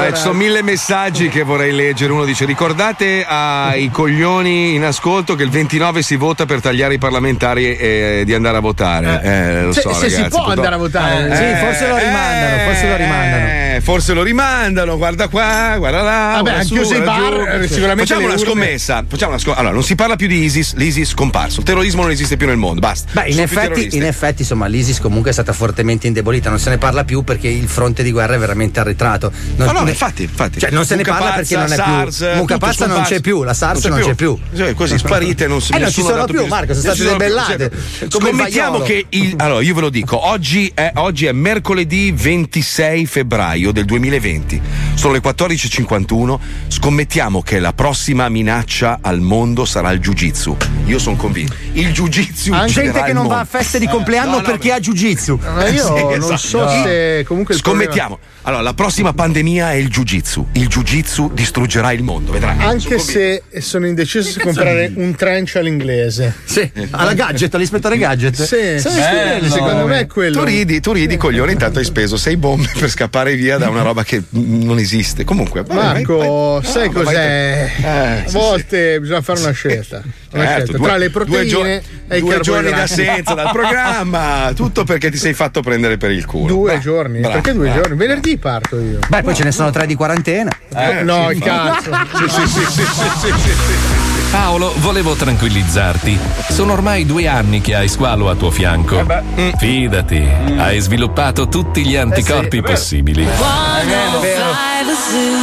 Ah, 0.09 0.13
ci 0.15 0.21
sono 0.23 0.35
mille 0.35 0.63
messaggi 0.63 1.29
che 1.29 1.43
vorrei 1.43 1.73
leggere. 1.73 2.13
Uno 2.13 2.25
dice: 2.25 2.45
Ricordate 2.45 3.25
ai 3.27 3.91
coglioni 3.91 4.75
in 4.75 4.85
ascolto 4.85 5.35
che 5.35 5.43
il 5.43 5.51
29 5.51 6.03
si 6.03 6.17
vota 6.17 6.47
per 6.47 6.61
tagliare 6.61 6.95
i 6.95 6.99
parlamentari 6.99 7.77
e 7.77 8.23
di 8.25 8.35
andare 8.35 8.57
a 8.57 8.61
votare. 8.61 9.21
Eh, 9.23 9.63
lo 9.65 9.73
Se, 9.73 9.81
so, 9.83 9.93
se 9.93 10.09
si 10.09 10.15
ragazzi, 10.17 10.29
può 10.31 10.45
purtroppo- 10.45 10.51
andare 10.53 10.75
a 10.75 10.79
votare. 10.79 11.29
Eh, 11.31 11.37
Sì, 11.37 11.65
forse 11.65 11.89
lo 11.89 11.97
rimandano, 11.99 12.63
forse 12.65 12.89
lo 12.89 12.97
rimandano. 12.97 13.47
Eh, 13.47 13.81
forse 13.83 14.13
lo 14.15 14.23
rimandano, 14.23 14.97
guarda 14.97 15.29
qua, 15.29 15.75
guarda 15.79 16.03
là. 16.03 16.11
Vabbè, 16.11 16.41
guarda 16.41 16.53
hanno 16.53 16.65
su, 16.65 16.75
chiuso 16.75 16.95
i 16.97 17.01
bar, 17.01 17.33
giù. 17.33 17.41
eh, 17.65 17.69
sicuramente 17.69 18.07
Facciamo 18.15 18.27
una 18.27 18.39
scommessa. 18.39 19.05
Facciamo 19.07 19.31
una 19.33 19.41
scommessa. 19.41 19.61
Allora, 19.61 19.75
non 19.75 19.85
si 19.85 19.95
parla 19.95 20.17
più 20.17 20.27
di 20.27 20.43
ISIS, 20.45 20.75
l'ISIS 20.75 21.03
è 21.03 21.11
scomparso. 21.11 21.61
Il 21.61 21.67
terrorismo 21.67 22.03
non 22.03 22.11
esiste 22.11 22.37
più 22.37 22.47
nel 22.47 22.57
mondo, 22.57 22.81
basta. 22.81 23.09
Beh, 23.13 23.29
in 23.31 23.41
effetti, 23.41 23.97
in 23.97 24.05
effetti, 24.05 24.43
insomma, 24.43 24.67
l'ISIS 24.67 24.99
comunque 25.01 25.31
è 25.31 25.33
stata 25.33 25.53
fortemente 25.53 26.07
indebolita, 26.07 26.49
non 26.51 26.59
se 26.59 26.71
ne 26.71 26.79
parla 26.79 27.05
più 27.05 27.23
perché 27.23 27.49
il 27.49 27.69
fronte 27.69 28.03
di 28.03 28.11
guerra 28.11 28.35
è 28.35 28.39
veramente 28.39 28.81
arretrato. 28.81 29.31
Non, 29.57 29.67
No, 29.71 29.73
no, 29.81 29.85
ne- 29.91 29.99
infatti, 29.99 30.23
infatti. 30.23 30.59
Cioè, 30.61 30.71
non 30.71 30.85
se 30.85 30.95
ne 30.97 31.03
Mucca 31.05 31.15
parla 31.17 31.35
perché 31.37 31.57
non 31.57 31.65
è 31.73 31.77
pazza, 31.77 31.83
più. 32.03 32.11
SARS, 32.11 32.37
Mucca 32.37 32.59
pazza 32.59 32.87
non 32.87 33.03
c'è 33.03 33.21
più, 33.21 33.43
la 33.43 33.55
SARS 33.55 33.85
non 33.87 34.01
c'è 34.01 34.15
più. 34.15 34.39
Sì, 34.53 34.75
così 34.75 34.99
sparite 34.99 35.47
non 35.47 35.61
si 35.61 35.73
Eh, 35.73 35.79
non 35.79 35.91
ci 35.91 36.03
sono 36.03 36.25
più, 36.25 36.47
Marco, 36.47 36.75
sono 36.75 36.81
state 36.81 36.97
ci 36.97 37.03
sono 37.03 37.17
le 37.19 37.25
più, 37.25 37.35
bellate. 37.35 37.71
sì. 37.99 38.09
Come 38.09 38.29
il 38.31 38.37
Scommettiamo 38.37 38.79
che 38.81 39.07
il, 39.11 39.35
allora 39.39 39.63
io 39.63 39.75
ve 39.75 39.81
lo 39.81 39.91
dico, 39.91 40.27
oggi 40.29 40.71
è, 40.75 40.93
oggi 40.97 41.27
è 41.27 41.33
mercoledì 41.33 42.13
26 42.13 43.07
febbraio 43.07 43.73
del 43.73 43.85
2020. 43.85 44.61
Sono 44.95 45.13
le 45.13 45.21
14:51. 45.21 46.39
Scommettiamo 46.69 47.43
che 47.43 47.59
la 47.59 47.73
prossima 47.73 48.29
minaccia 48.29 48.99
al 49.03 49.21
mondo 49.21 49.65
sarà 49.65 49.91
il 49.93 50.01
jiu-jitsu. 50.01 50.57
Io 50.87 50.99
sono 50.99 51.17
convinto. 51.17 51.55
Il 51.73 51.89
jiu-jitsu 51.93 52.53
Ha 52.53 52.65
gente 52.67 53.03
che 53.03 53.13
non 53.13 53.27
va 53.27 53.41
a 53.41 53.45
feste 53.45 53.79
di 53.79 53.87
compleanno 53.89 54.31
No, 54.31 54.37
no, 54.37 54.43
perché 54.43 54.73
ha 54.73 54.79
jiu-jitsu. 54.79 55.39
Ma 55.55 55.69
io 55.69 55.85
Sì, 55.85 56.03
non 56.03 56.13
esatto. 56.13 56.37
so 56.37 56.69
se 56.69 57.25
comunque 57.27 57.55
il 57.55 57.61
Scommettiamo. 57.61 58.19
Allora, 58.43 58.63
la 58.63 58.73
prossima 58.75 59.13
pandemia 59.13 59.73
è 59.73 59.75
il 59.75 59.89
jiu-jitsu. 59.89 60.47
Il 60.53 60.67
jiu-jitsu 60.69 61.31
distruggerà 61.35 61.93
il 61.93 62.03
mondo, 62.03 62.33
vedrai. 62.33 62.57
Anche 62.59 62.99
se 62.99 63.43
sono 63.59 63.87
indeciso 63.87 64.31
se 64.31 64.41
comprare 64.41 64.91
un 64.95 65.15
trench 65.15 65.57
all'inglese. 65.57 66.35
Sì, 66.45 66.71
alla 66.91 67.13
gadget, 67.13 67.55
all'ispettore 67.55 67.99
gadget. 67.99 68.35
Sì, 68.43 68.79
Sì, 68.81 68.89
sì, 68.89 69.51
secondo 69.51 69.87
me 69.87 70.01
è 70.01 70.07
quello. 70.07 70.39
Tu 70.39 70.45
ridi, 70.45 70.81
tu 70.81 70.93
ridi, 70.93 71.19
coglione, 71.19 71.53
intanto 71.53 71.81
hai 71.81 71.85
speso 71.85 72.17
sei 72.17 72.37
bombe 72.39 72.71
per 72.79 72.89
scappare 72.89 73.35
via 73.37 73.59
da 73.59 73.69
una 73.69 73.83
roba 73.83 74.05
che 74.05 74.23
non 74.31 74.79
esiste. 74.79 75.23
Comunque, 75.25 75.63
Marco, 75.69 76.17
vai, 76.17 76.61
vai. 76.63 76.65
sai 76.65 76.87
No, 76.87 76.93
cos'è? 76.93 77.71
vai- 77.83 77.85
Eh, 77.85 78.23
A 78.25 78.27
sì, 78.29 78.33
volte 78.33 79.01
bisogna 79.01 79.21
fare 79.21 79.41
una 79.41 79.53
scelta. 79.53 80.03
Una 80.33 80.45
Certo, 80.45 80.77
due- 80.77 80.87
tra 80.87 80.97
le 80.97 81.11
proteine 81.11 81.45
gio- 81.47 81.65
e 81.65 82.17
i 82.19 82.21
due 82.21 82.39
giorni 82.41 82.71
d'assenza 82.71 83.35
dal 83.35 83.51
programma, 83.53 84.53
tutto 84.55 84.85
perché 84.85 85.11
ti 85.11 85.17
sei 85.17 85.35
fatto 85.35 85.61
prendere 85.61 85.97
per 85.97 86.13
il 86.13 86.25
culo. 86.25 86.47
Due 86.47 86.65
Bravo, 86.67 86.81
giorni? 86.81 87.19
bravo, 87.19 87.35
Perché 87.35 87.53
due 87.53 87.65
bravo. 87.67 87.81
giorni? 87.81 87.97
Venerdì 87.97 88.37
parto 88.39 88.79
io. 88.79 88.99
Beh, 89.09 89.23
poi 89.23 89.35
ce 89.35 89.43
ne 89.43 89.51
sono 89.51 89.71
tre 89.71 89.87
di 89.87 89.97
quarantena. 89.97 90.51
Eh, 90.73 91.03
no, 91.03 91.27
sì, 91.31 91.35
il 91.37 91.43
cazzo. 91.43 91.91
Sì, 92.21 92.29
sì, 92.29 92.47
sì, 92.47 92.65
sì, 92.65 92.83
sì, 92.85 92.85
sì, 92.85 93.33
sì, 93.33 93.51
sì. 93.51 94.31
Paolo, 94.31 94.73
volevo 94.77 95.15
tranquillizzarti. 95.15 96.17
Sono 96.51 96.75
ormai 96.75 97.05
due 97.07 97.27
anni 97.27 97.61
che 97.61 97.75
hai 97.75 97.89
squalo 97.89 98.31
a 98.31 98.37
tuo 98.37 98.53
fianco. 98.53 99.05
mm. 99.05 99.51
Fidati, 99.59 100.25
hai 100.59 100.79
sviluppato 100.79 101.49
tutti 101.49 101.85
gli 101.85 101.97
anticorpi 101.97 102.63
possibili. 102.63 103.25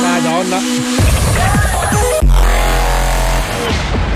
Madonna. 0.02 0.97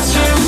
just 0.00 0.14
to 0.14 0.39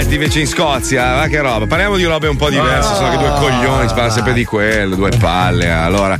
posti 0.00 0.14
invece 0.14 0.40
in 0.40 0.46
Scozia, 0.46 1.14
ma 1.16 1.26
che 1.26 1.40
roba. 1.40 1.66
Parliamo 1.66 1.96
di 1.96 2.04
robe 2.04 2.28
un 2.28 2.36
po' 2.36 2.48
diverse, 2.48 2.94
sono 2.94 3.10
che 3.10 3.16
due 3.16 3.30
coglioni, 3.38 3.88
si 3.88 3.94
parla 3.94 4.10
sempre 4.10 4.32
di 4.32 4.44
quello, 4.44 4.94
due 4.94 5.10
palle. 5.18 5.70
Allora, 5.70 6.18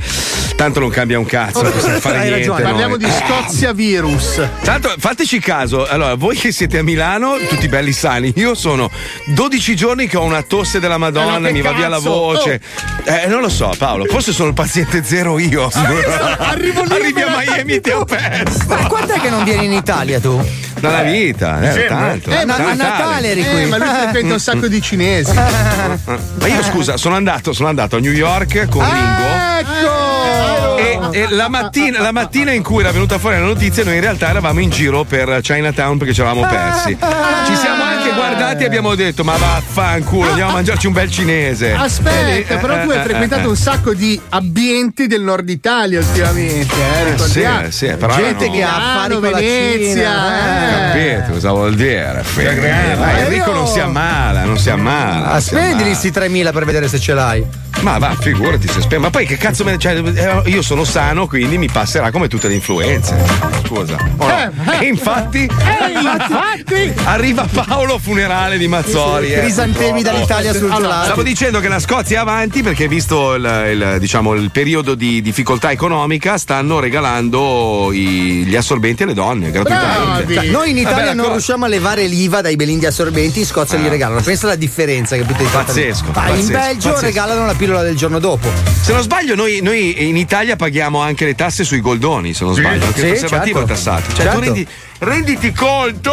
tanto 0.60 0.78
non 0.80 0.90
cambia 0.90 1.18
un 1.18 1.24
cazzo, 1.24 1.62
non 1.62 1.72
possiamo 1.72 1.98
fare 2.00 2.18
Hai 2.18 2.22
niente. 2.28 2.38
ragione. 2.48 2.62
Parliamo 2.64 2.96
noi. 2.96 3.04
di 3.06 3.10
Scozia 3.10 3.72
virus. 3.72 4.42
Tanto 4.62 4.92
fateci 4.98 5.38
caso, 5.38 5.86
allora 5.86 6.16
voi 6.16 6.36
che 6.36 6.52
siete 6.52 6.76
a 6.76 6.82
Milano, 6.82 7.36
tutti 7.48 7.66
belli 7.66 7.92
sani, 7.92 8.30
io 8.36 8.54
sono 8.54 8.90
12 9.28 9.74
giorni 9.74 10.06
che 10.06 10.18
ho 10.18 10.22
una 10.22 10.42
tosse 10.42 10.78
della 10.78 10.98
Madonna, 10.98 11.38
Eh, 11.38 11.50
che 11.50 11.52
mi 11.52 11.62
va 11.62 11.72
via 11.72 11.88
la 11.88 11.98
voce. 11.98 12.60
Eh, 13.04 13.26
non 13.26 13.40
lo 13.40 13.48
so, 13.48 13.72
Paolo, 13.78 14.04
forse 14.04 14.32
sono 14.32 14.48
il 14.48 14.54
paziente 14.54 15.02
zero 15.02 15.38
io. 15.38 15.70
Arrivo 15.72 16.82
lì, 16.82 16.92
Arrivi 16.92 17.22
a 17.22 17.28
Miami 17.38 17.72
e 17.76 17.80
ti 17.80 17.90
ho 17.90 18.04
perso. 18.04 18.64
Ma 18.68 18.86
quant'è 18.86 19.18
che 19.18 19.30
non 19.30 19.44
vieni 19.44 19.64
in 19.64 19.72
Italia 19.72 20.20
tu? 20.20 20.46
Dalla 20.78 21.02
vita, 21.02 21.60
eh, 21.62 21.72
Sì, 21.72 21.86
tanto. 21.88 22.30
eh, 22.30 22.44
ma 22.44 22.56
a 22.56 22.74
Natale 22.74 23.28
eri 23.30 23.44
qui. 23.44 23.62
Eh, 23.62 23.66
ma 23.66 23.78
lui 23.78 23.88
frequenta 23.88 24.34
un 24.34 24.40
sacco 24.40 24.68
di 24.68 24.82
cinesi. 24.82 25.32
Ma 26.40 26.46
io 26.46 26.62
scusa, 26.62 26.96
sono 26.98 27.14
andato, 27.16 27.52
sono 27.54 27.68
andato 27.68 27.96
a 27.96 27.98
New 28.00 28.12
York 28.12 28.68
con 28.68 28.82
Ringo. 28.84 29.28
Ecco! 29.58 29.99
E, 31.12 31.28
la, 31.30 31.48
mattina, 31.48 32.00
la 32.00 32.12
mattina 32.12 32.52
in 32.52 32.62
cui 32.62 32.80
era 32.80 32.92
venuta 32.92 33.18
fuori 33.18 33.36
la 33.36 33.44
notizia, 33.44 33.84
noi 33.84 33.94
in 33.96 34.00
realtà 34.00 34.28
eravamo 34.28 34.60
in 34.60 34.70
giro 34.70 35.04
per 35.04 35.40
Chinatown 35.42 35.98
perché 35.98 36.14
ci 36.14 36.20
eravamo 36.20 36.46
persi. 36.46 36.96
Ci 37.46 37.56
siamo 37.56 37.82
anche 37.82 37.99
guardati 38.14 38.62
e 38.62 38.66
abbiamo 38.66 38.94
detto: 38.94 39.24
Ma 39.24 39.36
vaffanculo, 39.36 40.28
andiamo 40.28 40.50
a 40.50 40.54
mangiarci 40.54 40.86
un 40.86 40.92
bel 40.92 41.10
cinese. 41.10 41.72
Aspetta, 41.72 42.56
però 42.56 42.82
tu 42.82 42.90
eh, 42.90 42.94
hai 42.94 43.00
eh, 43.00 43.04
frequentato 43.04 43.42
eh, 43.42 43.48
un 43.48 43.56
sacco 43.56 43.94
di 43.94 44.20
ambienti 44.30 45.06
del 45.06 45.22
nord 45.22 45.48
Italia 45.48 45.98
ultimamente, 46.00 46.74
eh, 46.74 47.00
Eh, 47.00 47.10
ricordiamo. 47.10 47.70
sì, 47.70 47.86
sì, 47.86 47.94
però 47.96 48.14
Gente 48.14 48.44
erano- 48.44 48.52
che 48.58 48.62
ha 48.62 48.76
affari 48.76 49.14
con 49.14 49.22
la 49.22 49.38
Venezia, 49.38 49.94
Cina, 49.94 50.92
eh. 50.94 51.16
Capito 51.16 51.32
cosa 51.32 51.50
vuol 51.52 51.74
dire? 51.74 52.24
Enrico 52.36 53.52
non 53.52 53.66
si 53.66 53.80
ammala, 53.80 54.44
non 54.44 54.58
si 54.58 54.70
ammala. 54.70 55.32
Ah, 55.32 55.40
spendili 55.40 55.94
sti 55.94 56.10
3000 56.10 56.52
per 56.52 56.64
vedere 56.64 56.88
se 56.88 56.98
ce 56.98 57.14
l'hai. 57.14 57.44
Ma 57.80 57.96
va, 57.98 58.14
figurati 58.18 58.66
se 58.66 58.80
spende. 58.80 58.98
Ma 58.98 59.10
poi 59.10 59.24
che 59.26 59.36
cazzo 59.36 59.64
me. 59.64 59.78
Cioè, 59.78 59.94
eh, 59.96 60.42
io 60.50 60.60
sono 60.60 60.84
sano, 60.84 61.26
quindi 61.26 61.56
mi 61.56 61.68
passerà 61.70 62.10
come 62.10 62.28
tutte 62.28 62.48
le 62.48 62.54
influenze. 62.54 63.16
Scusa. 63.64 63.96
O 64.18 64.26
no? 64.26 64.52
E 64.80 64.86
infatti. 64.86 65.44
Eh, 65.44 65.92
infatti! 65.98 66.92
Arriva 67.04 67.46
Paolo 67.50 67.98
funerale 68.00 68.58
di 68.58 68.66
Mazzoli. 68.68 69.32
eh, 69.32 69.40
Crisantemi 69.40 69.90
purtroppo. 70.02 70.02
dall'Italia 70.16 70.52
sul 70.52 70.64
Allora, 70.70 70.80
gelato. 70.80 71.04
Stavo 71.04 71.22
dicendo 71.22 71.60
che 71.60 71.68
la 71.68 71.78
Scozia 71.78 72.16
è 72.18 72.20
avanti 72.20 72.62
perché, 72.62 72.88
visto 72.88 73.34
il, 73.34 73.44
il, 73.72 73.96
diciamo, 73.98 74.34
il 74.34 74.50
periodo 74.50 74.94
di 74.94 75.20
difficoltà 75.22 75.70
economica, 75.70 76.38
stanno 76.38 76.80
regalando 76.80 77.90
i- 77.92 78.44
gli 78.46 78.56
assorbenti 78.56 79.02
alle 79.02 79.14
donne 79.14 79.50
gratuitamente. 79.50 80.34
Cioè, 80.34 80.46
noi 80.46 80.70
in 80.70 80.78
Italia 80.78 81.04
Vabbè, 81.06 81.14
non 81.14 81.26
co- 81.26 81.30
riusciamo 81.32 81.64
a 81.64 81.68
levare 81.68 82.06
l'IVA 82.06 82.40
dai 82.40 82.56
belindi 82.56 82.86
assorbenti, 82.86 83.40
in 83.40 83.46
Scozia 83.46 83.78
Ah. 83.78 83.82
li 83.82 83.88
regalano. 83.88 84.20
Pensa 84.20 84.46
alla 84.46 84.56
differenza, 84.56 85.16
capito? 85.16 85.44
Pazzesco, 85.44 86.10
Ma 86.14 86.28
in 86.30 86.46
Belgio 86.46 86.88
pazzesco. 86.90 87.00
regalano 87.00 87.46
la 87.46 87.54
pillola 87.54 87.82
del 87.82 87.96
giorno 87.96 88.18
dopo. 88.18 88.50
Se 88.80 88.92
non 88.92 89.02
sbaglio, 89.02 89.34
noi, 89.34 89.60
noi 89.62 90.08
in 90.08 90.16
Italia 90.16 90.56
paghiamo 90.56 91.00
anche 91.00 91.24
le 91.24 91.34
tasse 91.34 91.64
sui 91.64 91.80
goldoni. 91.80 92.34
Se 92.34 92.44
non 92.44 92.54
Sì, 92.54 92.60
sbaglio, 92.60 92.84
anche 92.86 92.98
sì, 93.00 93.04
il 93.06 93.10
preservativo 93.12 93.58
certo. 93.58 93.72
è 93.72 93.74
tassato. 93.76 94.02
Cioè, 94.14 94.24
Certo. 94.24 94.32
tu 94.38 94.40
rendi, 94.44 94.66
renditi 95.00 95.52
conto, 95.52 96.12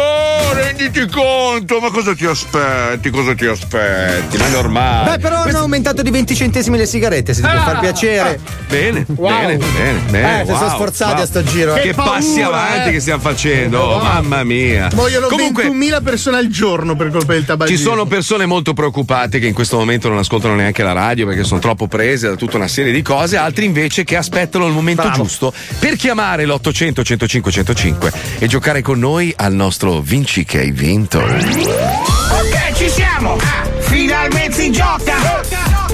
renditi 0.54 1.06
conto. 1.08 1.78
Ma 1.80 1.90
cosa 1.90 2.14
ti 2.14 2.24
aspetti? 2.24 3.10
Cosa 3.10 3.34
ti 3.34 3.44
aspetti? 3.46 4.36
Ma 4.38 4.46
è 4.46 4.50
normale. 4.50 5.10
Beh, 5.10 5.18
però 5.18 5.42
hanno 5.42 5.58
aumentato 5.58 6.02
di 6.02 6.10
20 6.10 6.34
centesimi 6.34 6.76
le 6.78 6.86
sigarette, 6.86 7.34
se 7.34 7.42
ti 7.42 7.48
può 7.48 7.60
far 7.60 7.80
piacere. 7.80 8.40
Bene, 8.68 9.04
Wow. 9.08 9.28
bene, 9.30 9.56
bene, 9.56 9.98
bene. 10.10 10.40
Eh, 10.42 10.44
si 10.46 10.52
sono 10.52 10.66
wow, 10.66 10.74
sforzati 10.74 11.12
wow. 11.14 11.22
a 11.22 11.26
sto 11.26 11.42
giro, 11.44 11.74
eh. 11.74 11.80
Che, 11.80 11.88
Che 11.88 11.94
passi 11.94 12.40
paura, 12.40 12.62
avanti 12.62 12.88
eh. 12.88 12.92
che 12.92 13.00
stiamo 13.00 13.20
facendo. 13.20 13.78
Oh, 13.80 13.86
Wow. 13.98 14.02
mamma 14.02 14.44
mia. 14.44 14.88
Muoiono 14.94 15.26
Comunque, 15.28 15.64
21.000 15.68 16.02
persone 16.02 16.36
al 16.38 16.48
giorno 16.48 16.94
per 16.96 17.10
colpa 17.10 17.32
del 17.32 17.40
Ci 17.42 17.46
tabagismo. 17.46 17.90
sono 17.90 18.06
persone 18.06 18.46
molto 18.46 18.72
preoccupate 18.74 19.38
che 19.38 19.46
in 19.46 19.54
questo 19.54 19.76
momento 19.76 20.08
non 20.08 20.18
ascoltano 20.18 20.54
neanche 20.54 20.82
la 20.82 20.92
radio 20.92 21.26
perché 21.26 21.44
sono 21.44 21.60
troppo 21.60 21.86
prese 21.88 22.28
da 22.28 22.34
tutta 22.36 22.56
una 22.56 22.68
serie 22.68 22.92
di 22.92 23.02
cose, 23.02 23.36
altri 23.36 23.64
invece 23.64 24.04
che 24.04 24.16
aspettano 24.16 24.66
il 24.66 24.72
momento 24.72 25.10
giusto 25.10 25.52
per 25.78 25.96
chiamare 25.96 26.44
l'800 26.46 27.02
105 27.04 27.50
105 27.52 28.12
e 28.38 28.46
giocare 28.46 28.77
con 28.82 28.98
noi 28.98 29.32
al 29.36 29.54
nostro 29.54 30.00
Vinci 30.00 30.44
che 30.44 30.58
hai 30.58 30.70
vinto. 30.70 31.18
Ok, 31.18 32.72
ci 32.74 32.88
siamo! 32.88 33.36
Finalmente 33.80 34.52
si 34.52 34.70
gioca! 34.70 35.42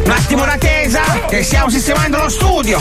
Un 0.04 0.10
attimo 0.10 0.44
d'attesa, 0.44 1.00
che 1.28 1.42
stiamo 1.42 1.70
sistemando 1.70 2.18
lo 2.18 2.28
studio! 2.28 2.80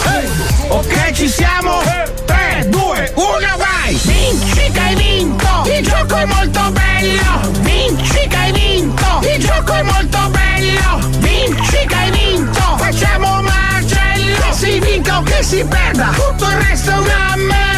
Ok, 0.67 1.11
ci 1.11 1.29
siamo! 1.29 1.81
3, 2.25 2.67
2, 2.69 3.13
1, 3.15 3.25
vai! 3.57 3.99
Vinci 4.03 4.71
che 4.71 4.79
hai 4.79 4.95
vinto! 4.95 5.63
Il 5.65 5.87
gioco 5.87 6.15
è 6.15 6.25
molto 6.25 6.71
bello! 6.71 7.51
Vinci 7.61 8.27
che 8.27 8.35
hai 8.35 8.51
vinto! 8.51 9.21
Il 9.21 9.45
gioco 9.45 9.73
è 9.73 9.81
molto 9.83 10.29
bello! 10.29 11.09
Vinci 11.19 11.85
che 11.87 11.95
hai 11.95 12.11
vinto! 12.11 12.77
Facciamo 12.77 13.39
un 13.39 13.45
macello! 13.45 14.37
Che 14.49 14.53
si 14.53 14.79
vinca 14.79 15.19
o 15.19 15.23
che 15.23 15.43
si 15.43 15.63
perda! 15.63 16.09
Tutto 16.13 16.49
il 16.49 16.57
resto 16.57 16.91
è 16.91 16.97
una 16.97 17.35
merda! 17.35 17.72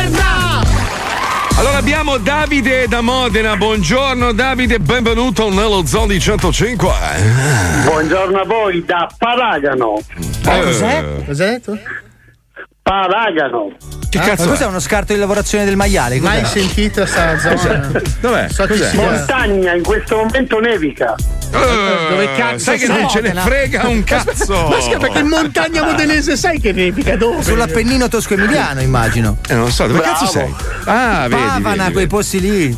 Allora 1.57 1.77
abbiamo 1.77 2.17
Davide 2.17 2.87
da 2.87 2.99
Modena, 3.01 3.55
buongiorno 3.55 4.33
Davide, 4.33 4.79
benvenuto 4.79 5.49
nello 5.49 5.85
Zoni 5.85 6.19
105. 6.19 6.89
Buongiorno 7.85 8.39
a 8.39 8.45
voi 8.45 8.83
da 8.83 9.09
Paragano. 9.17 9.97
Eh, 10.47 11.23
Cos'è 11.25 11.49
detto? 11.51 11.77
Paragano. 12.95 13.71
Che 14.11 14.19
Ah, 14.19 14.35
ma 14.37 14.45
cos'è 14.45 14.65
uno 14.67 14.79
scarto 14.79 15.11
di 15.11 15.17
lavorazione 15.17 15.65
del 15.65 15.75
maiale? 15.75 16.19
Cos'è? 16.19 16.29
Mai 16.41 16.45
sentita 16.45 17.07
sta 17.07 17.35
zona? 17.39 17.89
Dov'è? 18.21 18.47
So 18.47 18.67
Cos'è? 18.67 18.93
Montagna, 18.93 19.73
in 19.73 19.81
questo 19.81 20.17
momento 20.17 20.59
nevica. 20.59 21.15
Dove 21.49 22.29
cazzo 22.37 22.59
sai 22.59 22.77
che 22.77 22.85
non 22.85 23.09
ce 23.09 23.21
ne 23.21 23.33
frega 23.33 23.87
un 23.87 24.03
cazzo. 24.03 24.67
Ma 24.69 24.79
scusa, 24.79 24.97
perché 24.99 25.17
in 25.17 25.27
montagna 25.29 25.83
modenese 25.83 26.37
sai 26.37 26.59
che 26.59 26.73
nevica 26.73 27.17
dove? 27.17 27.41
Sull'Appennino 27.41 28.07
tosco-emiliano, 28.07 28.81
immagino. 28.81 29.37
Eh, 29.49 29.55
non 29.55 29.71
so, 29.71 29.87
dove 29.87 29.97
Bravo. 30.01 30.13
cazzo 30.13 30.25
sei? 30.27 30.53
Ah, 30.85 31.21
vedi. 31.27 31.41
Pavana, 31.41 31.61
vedi, 31.61 31.91
quei 31.91 31.93
vedi. 31.93 32.07
posti 32.07 32.39
lì. 32.39 32.77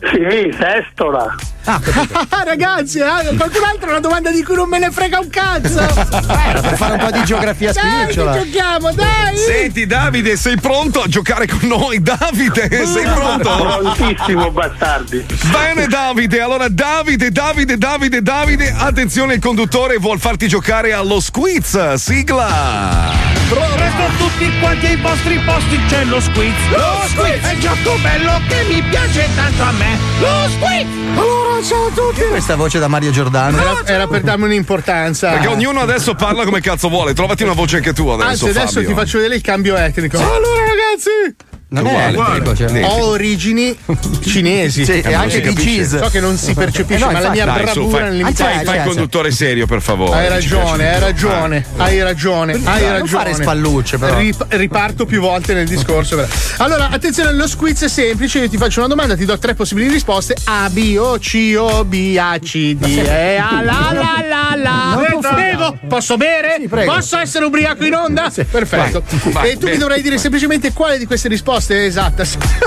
Sì, 0.00 0.56
Sestola. 0.58 1.34
Ah, 1.64 1.80
ragazzi, 2.44 2.98
eh, 2.98 3.34
qualcun 3.36 3.64
altro 3.64 3.88
ha 3.88 3.90
una 3.90 4.00
domanda 4.00 4.30
di 4.30 4.42
cui 4.42 4.54
non 4.54 4.68
me 4.68 4.78
ne 4.78 4.90
frega 4.90 5.18
un 5.18 5.28
cazzo. 5.28 5.78
Era 5.78 6.60
per 6.60 6.76
fare 6.76 6.92
un 6.94 6.98
po' 6.98 7.10
di 7.10 7.24
geografia 7.24 7.72
Dai, 7.72 8.02
spicciola. 8.04 8.32
che 8.32 8.38
giochiamo, 8.44 8.92
dai. 8.92 9.36
Senti 9.36 9.86
Davide, 9.86 10.36
sei 10.36 10.56
pronto 10.58 11.02
a 11.02 11.06
giocare 11.08 11.46
con 11.46 11.60
noi? 11.68 12.00
Davide, 12.02 12.86
sei 12.86 13.04
pronto? 13.04 13.56
Prontissimo, 13.56 14.50
bastardi. 14.50 15.24
Bene 15.50 15.86
Davide, 15.86 16.40
allora 16.40 16.68
Davide, 16.68 17.30
Davide, 17.30 17.76
Davide, 17.76 18.22
Davide, 18.22 18.74
attenzione 18.76 19.34
il 19.34 19.40
conduttore 19.40 19.98
vuol 19.98 20.18
farti 20.18 20.48
giocare 20.48 20.92
allo 20.92 21.20
squiz, 21.20 21.94
sigla! 21.94 23.39
Resto 23.52 24.02
tutti 24.16 24.48
quanti 24.60 24.86
ai 24.86 24.96
vostri 24.96 25.38
posti, 25.44 25.80
c'è 25.88 26.04
lo 26.04 26.20
squiz. 26.20 26.54
Lo 26.70 27.02
squiz 27.08 27.42
è 27.42 27.52
il 27.52 27.60
gioco 27.60 27.96
bello 28.00 28.40
che 28.46 28.64
mi 28.68 28.80
piace 28.82 29.28
tanto 29.34 29.62
a 29.62 29.72
me. 29.72 29.98
Lo 30.20 30.48
squiz! 30.50 30.86
Allora, 31.16 31.62
ciao 31.62 31.86
a 31.86 31.90
tutti. 31.90 32.22
Questa 32.28 32.54
voce 32.54 32.78
da 32.78 32.86
Mario 32.86 33.10
Giordano. 33.10 33.58
Era, 33.60 33.86
era 33.86 34.06
per 34.06 34.20
darmi 34.20 34.44
un'importanza. 34.44 35.30
Perché 35.30 35.48
ognuno 35.48 35.80
adesso 35.80 36.14
parla 36.14 36.44
come 36.44 36.60
cazzo 36.60 36.88
vuole, 36.88 37.12
trovati 37.12 37.42
una 37.42 37.54
voce 37.54 37.76
anche 37.78 37.92
tu 37.92 38.06
adesso, 38.08 38.28
Anzi, 38.28 38.48
adesso 38.58 38.74
Fabio. 38.74 38.88
ti 38.88 38.94
faccio 38.94 39.16
vedere 39.18 39.34
il 39.36 39.42
cambio 39.42 39.76
etnico. 39.76 40.16
Allora, 40.18 40.62
ragazzi. 40.66 41.36
Non 41.72 41.86
è 41.86 42.08
Uguale. 42.10 42.36
etnico, 42.38 42.56
cioè. 42.56 42.82
Ho 42.84 43.04
origini 43.10 43.76
cinesi. 44.24 44.84
Sì, 44.84 45.00
e 45.00 45.02
Non 45.04 45.14
anche 45.20 45.40
di 45.40 45.54
cheese. 45.54 45.98
So 45.98 46.08
che 46.08 46.18
non 46.18 46.36
si 46.36 46.52
percepisce, 46.52 47.02
Eh 47.02 47.06
no, 47.06 47.12
ma 47.12 47.20
la 47.20 47.30
mia 47.30 47.44
Dai, 47.44 47.58
su, 47.58 47.62
bravura 47.86 47.98
fai, 48.06 48.16
nel 48.16 48.24
Ah, 48.24 48.32
fai, 48.32 48.58
c'è, 48.58 48.64
fai 48.64 48.82
conduttore 48.84 49.30
serio 49.30 49.66
per 49.66 49.80
favore. 49.80 50.18
Hai 50.18 50.26
piace 50.26 50.54
ragione, 50.56 50.92
hai 50.94 51.00
ragione, 51.00 51.64
hai 51.76 52.02
ragione, 52.02 52.52
hai 52.64 52.82
Non 52.82 52.90
ragione. 52.90 53.06
fare 53.06 53.34
spallucce, 53.34 53.98
però. 53.98 54.18
Rip- 54.18 54.46
riparto 54.48 55.06
più 55.06 55.20
volte 55.20 55.54
nel 55.54 55.68
discorso. 55.68 56.16
però. 56.16 56.26
Allora, 56.56 56.88
attenzione, 56.90 57.32
lo 57.34 57.46
squiz 57.46 57.82
è 57.84 57.88
semplice. 57.88 58.40
Io 58.40 58.48
ti 58.48 58.56
faccio 58.56 58.80
una 58.80 58.88
domanda, 58.88 59.14
ti 59.14 59.24
do 59.24 59.38
tre 59.38 59.54
possibili 59.54 59.86
risposte: 59.88 60.34
A, 60.46 60.68
B, 60.70 60.96
O, 60.98 61.18
C, 61.18 61.54
O, 61.56 61.84
B, 61.84 62.16
A, 62.18 62.36
C, 62.42 62.74
D, 62.74 62.84
E, 63.06 63.36
A, 63.36 63.62
la, 63.62 63.90
la, 63.92 64.24
la, 64.28 64.56
la. 64.56 64.94
Non 64.96 65.04
Eh, 65.04 65.12
confondere. 65.12 65.54
Prego, 65.56 65.78
posso 65.86 66.16
bere? 66.16 66.56
Sì. 66.58 66.66
Posso 66.84 67.16
essere 67.16 67.44
ubriaco 67.44 67.84
in 67.84 67.94
onda? 67.94 68.28
Perfetto. 68.50 69.04
Vai, 69.24 69.32
vai, 69.32 69.50
e 69.52 69.56
tu 69.56 69.68
mi 69.68 69.76
dovrai 69.76 70.02
dire 70.02 70.18
semplicemente 70.18 70.72
quale 70.72 70.98
di 70.98 71.06
queste 71.06 71.28
risposte 71.28 71.58
è 71.68 71.84
esatta. 71.84 72.24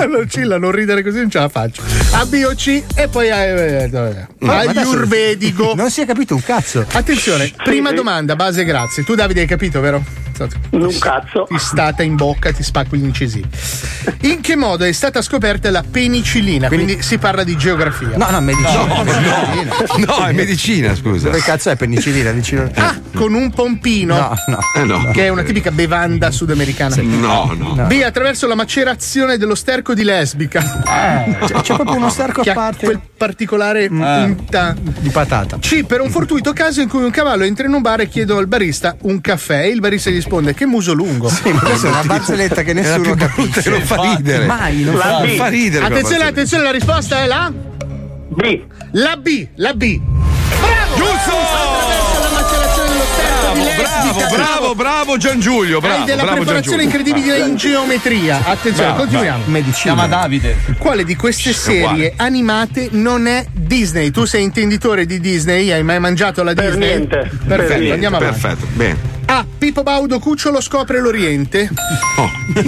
Lucilla, 0.07 0.57
non 0.57 0.71
ridere 0.71 1.03
così 1.03 1.17
non 1.17 1.29
ce 1.29 1.39
la 1.39 1.49
faccio. 1.49 1.81
A, 2.11 2.25
B 2.25 2.43
o 2.45 2.53
C 2.53 2.83
e 2.95 3.07
poi 3.07 3.29
a, 3.29 3.43
eh, 3.43 3.89
eh, 3.91 4.27
Ma 4.39 4.59
Ayurvedico. 4.59 5.73
Non 5.75 5.89
si 5.89 6.01
è 6.01 6.05
capito 6.05 6.35
un 6.35 6.43
cazzo. 6.43 6.85
Attenzione, 6.91 7.51
prima 7.63 7.91
domanda, 7.91 8.35
base 8.35 8.63
grazie. 8.63 9.03
Tu 9.03 9.15
Davide 9.15 9.41
hai 9.41 9.47
capito, 9.47 9.81
vero? 9.81 10.03
Un 10.71 10.97
cazzo. 10.99 11.45
Ti 11.49 11.57
stata 11.59 12.03
in 12.03 12.15
bocca, 12.15 12.51
ti 12.51 12.63
spacco 12.63 12.95
gli 12.95 13.03
incisivi. 13.03 13.47
In 14.21 14.41
che 14.41 14.55
modo 14.55 14.83
è 14.85 14.91
stata 14.91 15.21
scoperta 15.21 15.69
la 15.71 15.83
penicillina? 15.89 16.67
Quindi, 16.67 17.01
si 17.01 17.17
parla 17.17 17.43
di 17.43 17.55
geografia. 17.57 18.11
No, 18.15 18.29
no, 18.29 18.41
medicina. 18.41 18.85
No, 18.85 19.03
medicina. 19.03 19.75
No, 20.05 20.25
è 20.25 20.31
medicina, 20.33 20.95
scusa. 20.95 21.29
Dove 21.29 21.39
cazzo 21.41 21.69
è 21.69 21.75
penicillina? 21.75 22.31
Vicino- 22.31 22.69
A. 22.75 22.99
Con 23.13 23.33
un 23.33 23.51
pompino. 23.51 24.15
No, 24.17 24.33
no. 24.47 24.59
Eh, 24.75 24.83
no. 24.83 25.11
Che 25.11 25.25
è 25.25 25.29
una 25.29 25.43
tipica 25.43 25.71
bevanda 25.71 26.31
sudamericana. 26.31 26.95
No, 27.01 27.53
no. 27.55 27.85
B. 27.85 28.01
Attraverso 28.03 28.47
la 28.47 28.55
macerazione 28.55 29.37
dello 29.37 29.55
sterco 29.55 29.93
di 29.93 30.03
lesbica. 30.03 30.61
c'è- 31.45 31.61
c'è 31.61 31.75
proprio 31.75 31.95
uno 31.97 32.09
sterco 32.09 32.41
a 32.41 32.43
Che 32.43 32.53
parte. 32.53 32.85
Quel 32.85 32.99
particolare 33.15 33.87
unta- 33.89 34.75
Di 34.77 35.09
patata. 35.09 35.57
C. 35.59 35.83
Per 35.83 36.01
un 36.01 36.09
fortuito 36.09 36.53
caso 36.53 36.81
in 36.81 36.89
cui 36.89 37.03
un 37.03 37.11
cavallo 37.11 37.43
entra 37.43 37.65
in 37.67 37.73
un 37.73 37.81
bar 37.81 38.01
e 38.01 38.09
chiedo 38.09 38.37
al 38.37 38.47
barista 38.47 38.95
un 39.01 39.21
caffè. 39.21 39.63
Il 39.63 39.79
barista 39.79 40.09
gli 40.09 40.15
risponde: 40.15 40.32
Che 40.41 40.65
muso 40.65 40.93
lungo. 40.93 41.29
Sì, 41.29 41.51
ma 41.51 41.59
questa 41.59 41.87
è 41.87 41.89
una 41.91 42.03
barzelletta 42.03 42.63
che 42.63 42.73
nessuno 42.73 43.13
capisce. 43.15 43.69
non 43.69 43.81
fa 43.81 44.01
ridere. 44.15 44.45
Mai, 44.45 44.81
non 44.83 44.95
fa, 44.95 45.23
fa 45.35 45.47
ridere. 45.47 45.85
Attenzione, 45.85 46.23
attenzione, 46.25 46.63
la 46.63 46.71
risposta 46.71 47.21
è 47.21 47.27
la 47.27 47.51
B. 47.53 48.59
La 48.93 49.15
B, 49.17 49.47
la 49.55 49.73
B. 49.75 49.99
Bravo! 49.99 50.95
Giusto! 50.95 51.31
Attraverso 51.37 52.19
la 52.19 52.41
macerazione 52.41 52.89
dello 52.89 53.03
sterco 53.03 53.53
di 53.53 53.61
Bravo, 54.13 54.35
bravo, 54.35 54.75
bravo 54.75 55.17
Gian 55.17 55.39
Giulio, 55.39 55.79
bravo. 55.79 55.99
Hai 55.99 56.05
della 56.05 56.21
bravo 56.23 56.37
preparazione 56.37 56.83
incredibile 56.83 57.37
in 57.39 57.55
geometria. 57.55 58.39
Attenzione, 58.43 58.87
Bravo, 58.89 59.01
continuiamo. 59.01 59.37
bravo. 59.37 59.51
Medicina. 59.51 59.93
Chiama 59.93 60.07
Davide. 60.07 60.55
Quale 60.79 61.03
di 61.03 61.15
queste 61.15 61.53
serie 61.53 62.13
animate 62.15 62.87
non 62.91 63.27
è 63.27 63.45
Disney? 63.51 64.09
Tu 64.11 64.25
sei 64.25 64.43
intenditore 64.43 65.05
di 65.05 65.19
Disney? 65.19 65.71
Hai 65.71 65.83
mai 65.83 65.99
mangiato 65.99 66.41
la 66.43 66.53
Per 66.53 66.65
Disney? 66.71 66.87
niente. 66.87 67.15
Perfetto, 67.17 67.45
Per 67.45 67.67
niente, 67.77 67.91
andiamo 67.93 68.17
avanti. 68.17 68.39
Perfetto, 68.39 68.67
bene. 68.73 68.97
A. 69.25 69.45
Pippo 69.57 69.83
Baudo 69.83 70.19
Cucciolo 70.19 70.61
scopre 70.61 70.99
l'Oriente. 70.99 71.69
Oh. 72.17 72.29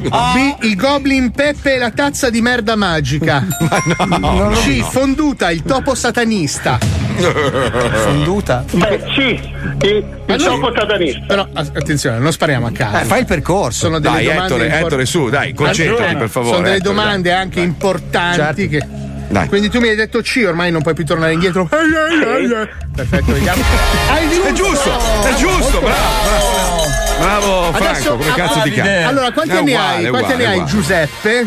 B. 0.00 0.64
Il 0.64 0.76
Goblin 0.76 1.30
Peppe 1.30 1.74
e 1.74 1.78
la 1.78 1.90
tazza 1.90 2.30
di 2.30 2.40
merda 2.40 2.76
magica. 2.76 3.44
no, 4.18 4.50
C. 4.52 4.78
no. 4.78 4.84
Fonduta, 4.84 5.50
il 5.50 5.62
topo 5.62 5.94
satanista. 5.94 6.78
Fonduta. 7.16 8.64
Eh, 8.70 9.04
sì, 9.14 9.40
il, 9.86 10.04
il 10.26 10.42
topo 10.42 10.72
satanista. 10.74 11.20
Però 11.26 11.46
attenzione, 11.52 12.18
non 12.18 12.32
spariamo 12.32 12.66
a 12.66 12.70
caso. 12.72 12.98
Eh, 12.98 13.04
fai 13.04 13.20
il 13.20 13.26
percorso. 13.26 13.86
Sono 13.86 13.98
delle 13.98 14.14
Dai, 14.16 14.24
domande 14.24 14.44
Ettore, 14.46 14.64
import- 14.64 14.84
Ettore, 14.86 15.06
su, 15.06 15.28
dai, 15.28 15.52
concentrati 15.54 16.02
Allora, 16.02 16.18
per 16.18 16.28
favore. 16.28 16.54
Sono 16.54 16.64
delle 16.64 16.76
Ettore, 16.76 16.94
domande 16.94 17.28
dai. 17.30 17.38
anche 17.40 17.60
importanti 17.60 18.68
Certo. 18.68 18.68
che. 18.68 19.14
Dai. 19.28 19.48
Quindi 19.48 19.68
tu 19.70 19.80
mi 19.80 19.88
hai 19.88 19.96
detto 19.96 20.20
C, 20.20 20.44
ormai 20.46 20.70
non 20.70 20.82
puoi 20.82 20.94
più 20.94 21.04
tornare 21.04 21.32
indietro. 21.32 21.66
Perfetto, 21.68 23.32
vediamo. 23.32 23.62
È 24.46 24.52
giusto, 24.52 24.90
è 25.24 25.34
giusto, 25.34 25.80
bravo, 25.80 26.22
bravo. 26.22 26.84
Bravo 27.18 27.72
Franco, 27.72 27.88
Adesso- 27.88 28.16
come 28.16 28.32
cazzo 28.34 28.60
ti 28.60 28.70
chiami? 28.70 29.02
Allora, 29.04 29.32
quanti 29.32 29.50
È 29.54 29.56
anni 29.58 29.70
uguale, 29.72 29.96
hai? 29.96 30.04
è 30.04 30.08
Quanti 30.08 30.32
uguale, 30.32 30.44
anni 30.44 30.52
hai, 30.54 30.58
uguale. 30.60 30.70
Giuseppe? 30.70 31.46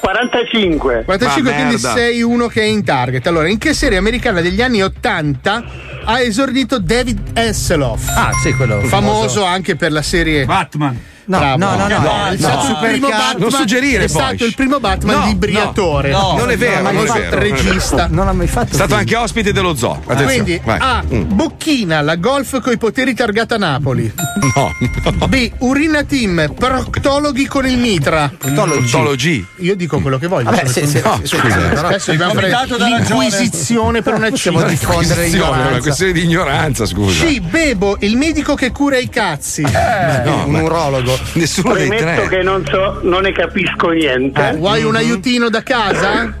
45. 0.00 1.02
45, 1.04 1.42
Ma 1.50 1.56
quindi 1.56 1.74
merda. 1.82 1.92
sei 1.94 2.22
uno 2.22 2.46
che 2.46 2.60
è 2.60 2.64
in 2.64 2.84
target. 2.84 3.26
Allora, 3.26 3.48
in 3.48 3.58
che 3.58 3.72
serie 3.74 3.98
americana 3.98 4.40
degli 4.40 4.62
anni 4.62 4.82
80 4.82 5.64
ha 6.04 6.20
esordito 6.20 6.78
David 6.78 7.36
Hasselhoff? 7.36 8.06
Ah, 8.14 8.30
sì, 8.40 8.52
quello 8.54 8.80
Famoso 8.82 9.44
anche 9.44 9.74
per 9.74 9.90
la 9.92 10.02
serie 10.02 10.44
Batman. 10.44 11.00
No, 11.28 11.38
Bravo. 11.38 11.56
no, 11.58 11.70
no, 11.76 11.88
no, 11.88 12.26
è 12.26 12.30
no. 12.30 12.36
stato 12.38 12.60
il 12.60 12.66
Super 12.74 12.90
primo. 12.90 13.08
Batman. 13.08 13.34
Non 13.38 13.50
suggerire 13.50 14.04
è 14.04 14.08
stato 14.08 14.44
il 14.44 14.54
primo 14.54 14.78
Batman 14.80 15.18
No, 15.20 15.26
di 15.26 15.34
Briatore. 15.34 16.10
no, 16.10 16.36
non 16.38 16.50
è 16.50 16.56
vero, 16.56 16.82
non 16.82 16.94
non 16.94 17.04
è 17.04 17.06
vero, 17.08 17.14
non 17.14 17.22
è 17.22 17.28
vero. 17.28 17.38
regista. 17.40 18.06
Non 18.10 18.26
l'ha 18.26 18.32
mai 18.32 18.46
fatto. 18.46 18.70
È 18.70 18.74
stato 18.74 18.94
anche 18.94 19.16
ospite 19.16 19.52
dello 19.52 19.74
zoo. 19.74 20.00
Attenzione. 20.06 20.32
Quindi 20.34 20.60
vai. 20.64 20.78
A. 20.80 21.02
Mm. 21.12 21.22
Bocchina, 21.34 22.00
la 22.02 22.14
golf 22.16 22.60
coi 22.60 22.78
poteri 22.78 23.12
targata 23.14 23.56
Napoli. 23.56 24.12
No. 24.54 25.26
B. 25.26 25.50
Urina 25.58 26.04
Team, 26.04 26.52
proctologhi 26.56 27.46
con 27.46 27.66
il 27.66 27.76
mitra. 27.78 28.30
Proctologi. 28.38 29.44
Io 29.58 29.74
dico 29.74 30.00
quello 30.00 30.18
che 30.18 30.28
voglio. 30.28 30.50
Vabbè, 30.50 30.66
sì, 30.66 30.86
sì, 30.86 31.00
no, 31.02 31.18
sì, 31.22 31.36
scusa, 31.36 31.86
adesso 31.86 32.12
dobbiamo 32.12 32.34
fare 32.34 32.52
l'inquisizione 32.78 34.02
per 34.02 34.14
una 34.14 34.30
cifra. 34.30 34.66
diffondere 34.66 35.24
È 35.24 35.28
una 35.28 35.36
ignoranza. 35.36 35.78
questione 35.80 36.12
di 36.12 36.22
ignoranza, 36.24 36.86
scusa. 36.86 37.24
C. 37.24 37.40
Bebo, 37.40 37.96
il 38.00 38.16
medico 38.16 38.54
che 38.54 38.70
cura 38.70 38.96
i 38.98 39.08
cazzi. 39.08 39.62
No, 39.62 40.44
un 40.46 40.54
urologo. 40.54 41.15
Nessuno 41.34 41.74
dei 41.74 41.88
Premetto 41.88 42.26
tre. 42.26 42.36
che 42.36 42.42
non 42.42 42.64
so, 42.66 43.00
non 43.02 43.22
ne 43.22 43.32
capisco 43.32 43.88
niente. 43.90 44.52
Vuoi 44.56 44.84
un 44.84 44.96
aiutino 44.96 45.48
da 45.50 45.62
casa? 45.62 46.34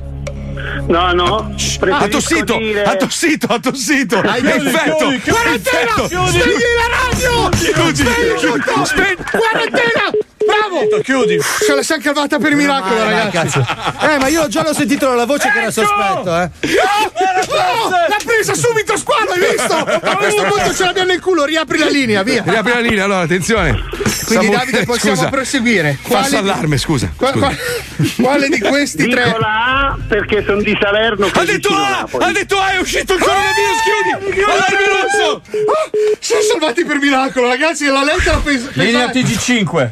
No, 0.88 1.12
no. 1.12 1.36
Ha 1.36 1.78
preferisco 1.78 2.08
tossito, 2.08 2.56
dire- 2.58 2.82
ha 2.84 2.96
tossito, 2.96 3.46
ha 3.52 3.58
tossito. 3.58 4.18
Hai 4.20 4.40
effetto. 4.46 5.12
Quarantena! 5.30 6.06
Spegni 6.06 6.72
la 6.76 6.88
radio! 7.10 7.48
Chiudi, 7.50 7.94
Spegni 7.96 8.40
tutto! 8.40 8.84
spegni. 8.84 9.16
Quarantena! 9.30 10.10
Bravo! 10.46 11.00
Chiudi. 11.02 11.38
Ce 11.66 11.74
la 11.74 11.82
siamo 11.82 12.02
cavata 12.02 12.38
per 12.38 12.54
miracolo, 12.54 13.02
ragazzi. 13.04 13.58
Eh, 13.58 14.18
ma 14.18 14.28
io 14.28 14.46
già 14.48 14.62
l'ho 14.62 14.74
sentito 14.74 15.08
dalla 15.08 15.24
voce 15.26 15.50
che 15.50 15.58
era 15.58 15.70
sospetto, 15.70 16.40
eh. 16.40 16.50
No! 17.48 17.88
L'ha 17.90 18.16
presa 18.24 18.54
subito 18.54 18.96
squadra, 18.96 19.34
hai 19.34 19.40
visto? 19.40 19.74
A 20.06 20.16
questo 20.16 20.42
punto 20.42 20.74
ce 20.74 20.84
l'abbiamo 20.84 21.08
nel 21.08 21.20
culo, 21.20 21.44
riapri 21.44 21.78
la 21.78 21.88
linea, 21.88 22.22
via. 22.22 22.42
Riapri 22.44 22.72
la 22.72 22.80
linea, 22.80 23.04
allora, 23.04 23.20
attenzione. 23.22 23.84
Quindi 24.26 24.46
Samu- 24.46 24.58
Davide 24.58 24.84
possiamo 24.86 25.16
scusa. 25.16 25.28
proseguire. 25.28 25.98
Falso 26.00 26.38
allarme, 26.38 26.78
scusa. 26.78 27.12
qua- 27.16 27.30
scusa. 27.30 27.46
qua- 27.46 27.56
quale 28.22 28.48
di 28.48 28.60
questi 28.60 29.04
Dico 29.04 29.14
tre? 29.14 29.36
la 29.38 29.88
A 29.90 29.98
perché 30.08 30.42
sono 30.44 30.60
di 30.62 30.76
Salerno. 30.80 31.28
Ha 31.32 31.44
detto 31.44 31.68
A! 31.74 32.06
Ha 32.18 32.32
detto 32.32 32.58
A, 32.58 32.72
è 32.72 32.78
uscito 32.78 33.14
il 33.14 33.20
coronavirus, 33.20 33.76
chiudi! 33.84 34.42
Allarme 34.42 34.86
rosso! 34.88 35.42
Ah, 35.46 35.90
siamo 36.18 36.42
salvati 36.42 36.84
per 36.84 36.96
miracolo, 36.98 37.48
ragazzi. 37.48 37.86
La 37.86 38.02
lettera 38.02 38.38
pensa. 38.38 38.68
Linea 38.72 39.06
TG5. 39.06 39.90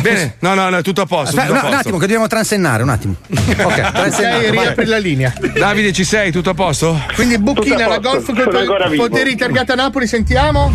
Bene, 0.00 0.36
no, 0.40 0.54
no, 0.54 0.68
no, 0.68 0.82
tutto 0.82 1.02
a 1.02 1.06
posto. 1.06 1.36
Aspetta, 1.36 1.46
tutto 1.46 1.58
a 1.58 1.62
no, 1.62 1.66
un 1.66 1.70
posto. 1.70 1.76
attimo, 1.80 1.96
che 1.98 2.06
dobbiamo 2.06 2.26
transennare, 2.26 2.82
un 2.82 2.88
attimo. 2.88 3.14
Ok, 3.28 3.90
transennare. 3.92 4.50
riapri 4.50 4.86
la 4.86 4.98
linea. 4.98 5.32
Davide, 5.56 5.92
ci 5.92 6.04
sei? 6.04 6.32
Tutto 6.32 6.50
a 6.50 6.54
posto? 6.54 7.00
Quindi 7.14 7.38
Bucchina, 7.38 7.84
a 7.84 7.88
la 7.88 7.98
golf 7.98 8.26
con 8.26 8.90
vivo. 8.90 9.08
poteri 9.08 9.36
targata 9.36 9.74
Napoli, 9.74 10.06
sentiamo. 10.06 10.72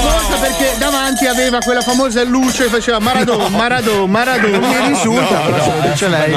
Famosa 0.00 0.36
perché 0.40 0.72
davanti 0.78 1.26
aveva 1.26 1.58
quella 1.58 1.80
famosa 1.80 2.22
luce 2.24 2.64
che 2.64 2.70
faceva 2.70 2.98
Maradona, 2.98 3.48
Maradona, 3.48 4.06
Maradona. 4.06 4.58
Non 4.58 4.68
mi 4.68 4.88
risulta, 4.88 5.44
se 5.62 5.70
lo 5.70 5.88
dice 5.88 6.08
lei. 6.08 6.36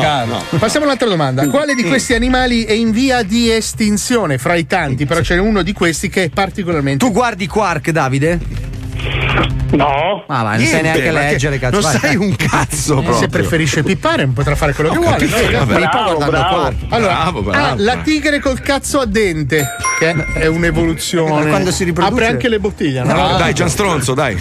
Passiamo 0.58 0.86
all'altra 0.86 1.08
domanda. 1.08 1.48
Quale 1.48 1.74
di 1.76 1.84
questi 1.84 2.14
animali 2.14 2.64
è 2.64 2.74
in 2.74 2.92
via 2.92 3.24
di 3.24 3.50
estinzione? 3.52 4.38
Fra 4.38 4.56
i 4.56 4.66
tanti, 4.66 5.06
però 5.06 5.22
c'è 5.22 5.38
uno 5.38 5.62
di 5.62 5.74
questi 5.74 6.10
che 6.10 6.24
è 6.26 6.30
particolarmente. 6.30 7.06
Tu 7.06 7.12
guardi 7.12 7.48
Quark, 7.48 7.90
Davide? 7.92 8.40
No. 9.72 10.24
Ah, 10.28 10.44
ma 10.44 10.56
non 10.56 10.66
sai 10.66 10.82
neanche 10.84 11.12
leggere, 11.12 11.58
cazzo. 11.58 11.80
Non 11.80 11.92
vai. 11.92 12.00
sai 12.00 12.16
un 12.16 12.36
cazzo 12.36 12.98
Se 12.98 13.04
proprio. 13.04 13.28
preferisce 13.28 13.82
pippare 13.82 14.28
potrà 14.28 14.56
fare 14.56 14.74
quello 14.74 14.92
che 14.92 14.98
vuole. 14.98 15.16
capito, 15.18 15.58
vabbè. 15.58 15.76
Pippa 15.76 15.90
Bravo, 15.90 16.18
bravo. 16.26 16.56
Quark. 16.56 16.76
Allora, 16.90 17.14
Bravo, 17.14 17.42
bravo. 17.42 17.66
A, 17.66 17.76
la 17.78 17.98
tigre 17.98 18.40
col 18.40 18.62
cazzo 18.62 19.00
a 19.00 19.06
dente, 19.06 19.66
che 19.98 20.14
è 20.36 20.46
un'evoluzione. 20.46 21.44
Ma 21.44 21.50
quando 21.50 21.72
si 21.72 21.84
riproduce? 21.86 22.14
Apre 22.14 22.28
anche 22.28 22.50
le 22.50 22.60
bottiglie, 22.60 23.02
no? 23.04 23.14
No, 23.14 23.38
dai, 23.38 23.54
Gian 23.54 23.70
Stronzo, 23.70 24.14
dai. 24.14 24.40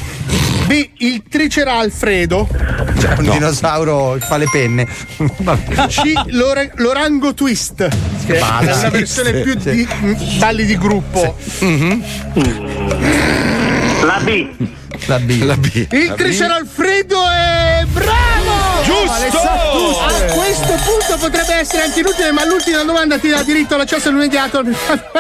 B, 0.67 0.89
il 0.99 1.23
triceralfredo. 1.29 2.47
Cioè, 3.01 3.15
un 3.19 3.31
dinosauro 3.31 4.13
che 4.19 4.21
fa 4.27 4.37
le 4.37 4.47
penne. 4.53 4.87
C, 5.89 6.13
l'ora- 6.27 6.69
l'orango 6.75 7.33
twist. 7.35 7.89
Che 8.27 8.39
è 8.39 8.41
una 8.43 8.91
versione 8.91 9.33
più 9.41 9.55
di 9.55 9.89
mm, 10.03 10.15
balli 10.39 10.65
di 10.67 10.77
gruppo. 10.79 11.37
La 14.03 14.19
B. 14.19 14.49
La 15.07 15.19
B. 15.21 15.43
La 15.45 15.57
B. 15.57 15.87
Il 15.91 16.15
triceralfredo 16.17 17.23
è 17.29 17.85
bravo! 17.87 18.83
Giusto! 18.83 19.39
A 19.39 20.33
questo 20.35 20.75
punto 20.85 21.17
potrebbe 21.21 21.55
essere 21.55 21.85
anche 21.85 22.01
inutile, 22.01 22.33
ma 22.33 22.45
l'ultima 22.45 22.83
domanda 22.83 23.17
ti 23.19 23.29
dà 23.29 23.45
diritto 23.45 23.75
all'accesso 23.75 24.09
all'immediato. 24.09 24.63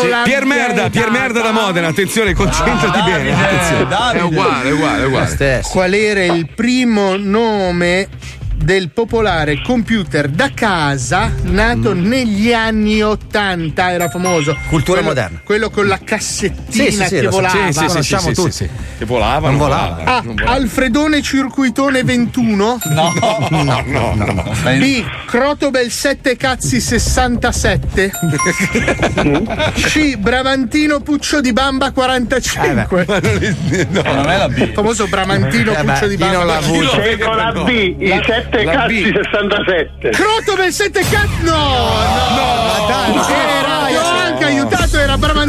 Sì, 0.00 0.08
Pier 0.24 0.44
Merda, 0.44 0.88
Pier 0.88 1.10
Merda 1.10 1.40
da 1.40 1.52
Modena, 1.52 1.88
attenzione, 1.88 2.32
concentrati 2.32 3.02
bene. 3.02 3.32
attenzione. 3.32 4.18
È 4.18 4.22
uguale, 4.22 4.68
è 4.68 4.72
uguale, 4.72 5.02
è 5.02 5.06
uguale. 5.06 5.62
Qual 5.68 5.92
era 5.92 6.24
il 6.24 6.48
primo 6.54 7.16
nome 7.16 8.08
del 8.56 8.90
popolare 8.90 9.60
computer 9.62 10.28
da 10.28 10.50
casa 10.54 11.30
nato 11.42 11.92
negli 11.92 12.52
anni 12.52 13.02
80? 13.02 13.92
Era 13.92 14.08
famoso. 14.08 14.56
Cultura 14.68 14.98
Quello- 15.00 15.08
moderna. 15.14 15.40
Quello 15.44 15.70
con 15.70 15.86
la 15.86 15.98
cassettina 16.02 16.84
Sì, 16.90 16.90
sì, 16.90 17.04
sì, 17.04 17.14
che 17.16 17.22
so- 17.24 17.30
volava. 17.30 17.54
sì, 17.54 17.72
sì, 17.72 17.78
sì, 17.80 17.86
Conosciamo 17.86 18.32
tutti. 18.32 18.50
sì. 18.52 18.68
Che 18.98 19.04
volava, 19.04 19.48
Non 19.50 19.58
non 19.58 19.66
volava. 19.68 19.94
volava. 20.04 20.44
A. 20.50 20.52
Alfredone 20.52 21.20
Circuitone 21.22 22.02
21. 22.04 22.78
No. 22.94 23.12
No, 23.50 23.82
no, 23.86 24.14
no. 24.14 24.52
B. 24.78 25.04
Crotobel 25.26 25.90
7 25.90 26.36
cazzi 26.36 26.80
67. 26.80 28.10
C. 29.74 30.16
Bramantino 30.16 31.00
Puccio 31.00 31.40
di 31.40 31.52
Bamba 31.52 31.90
45. 31.92 33.04
Ma 33.06 33.18
non 33.18 33.38
è- 33.42 33.86
no. 33.90 34.02
Non 34.02 34.30
è 34.30 34.36
la 34.38 34.48
B. 34.48 34.58
Il 34.58 34.72
famoso 34.72 35.06
Bramantino 35.06 35.72
Eh 35.76 35.82
beh, 35.82 35.92
Puccio 35.92 36.06
di 36.06 36.16
chi 36.16 36.22
non 36.24 36.32
Bamba. 36.46 36.56
avuto? 36.56 37.00
Seguo 37.02 37.34
la 37.34 37.52
B, 37.52 37.68
i 37.98 38.20
7 38.24 38.43
la 38.50 38.72
cazzi 38.72 39.02
B. 39.02 39.22
67. 39.22 40.10
Crotobel 40.10 40.72
7 40.72 41.00
cazzi. 41.10 41.42
No, 41.42 41.52
no, 41.52 42.34
Ma 42.34 42.43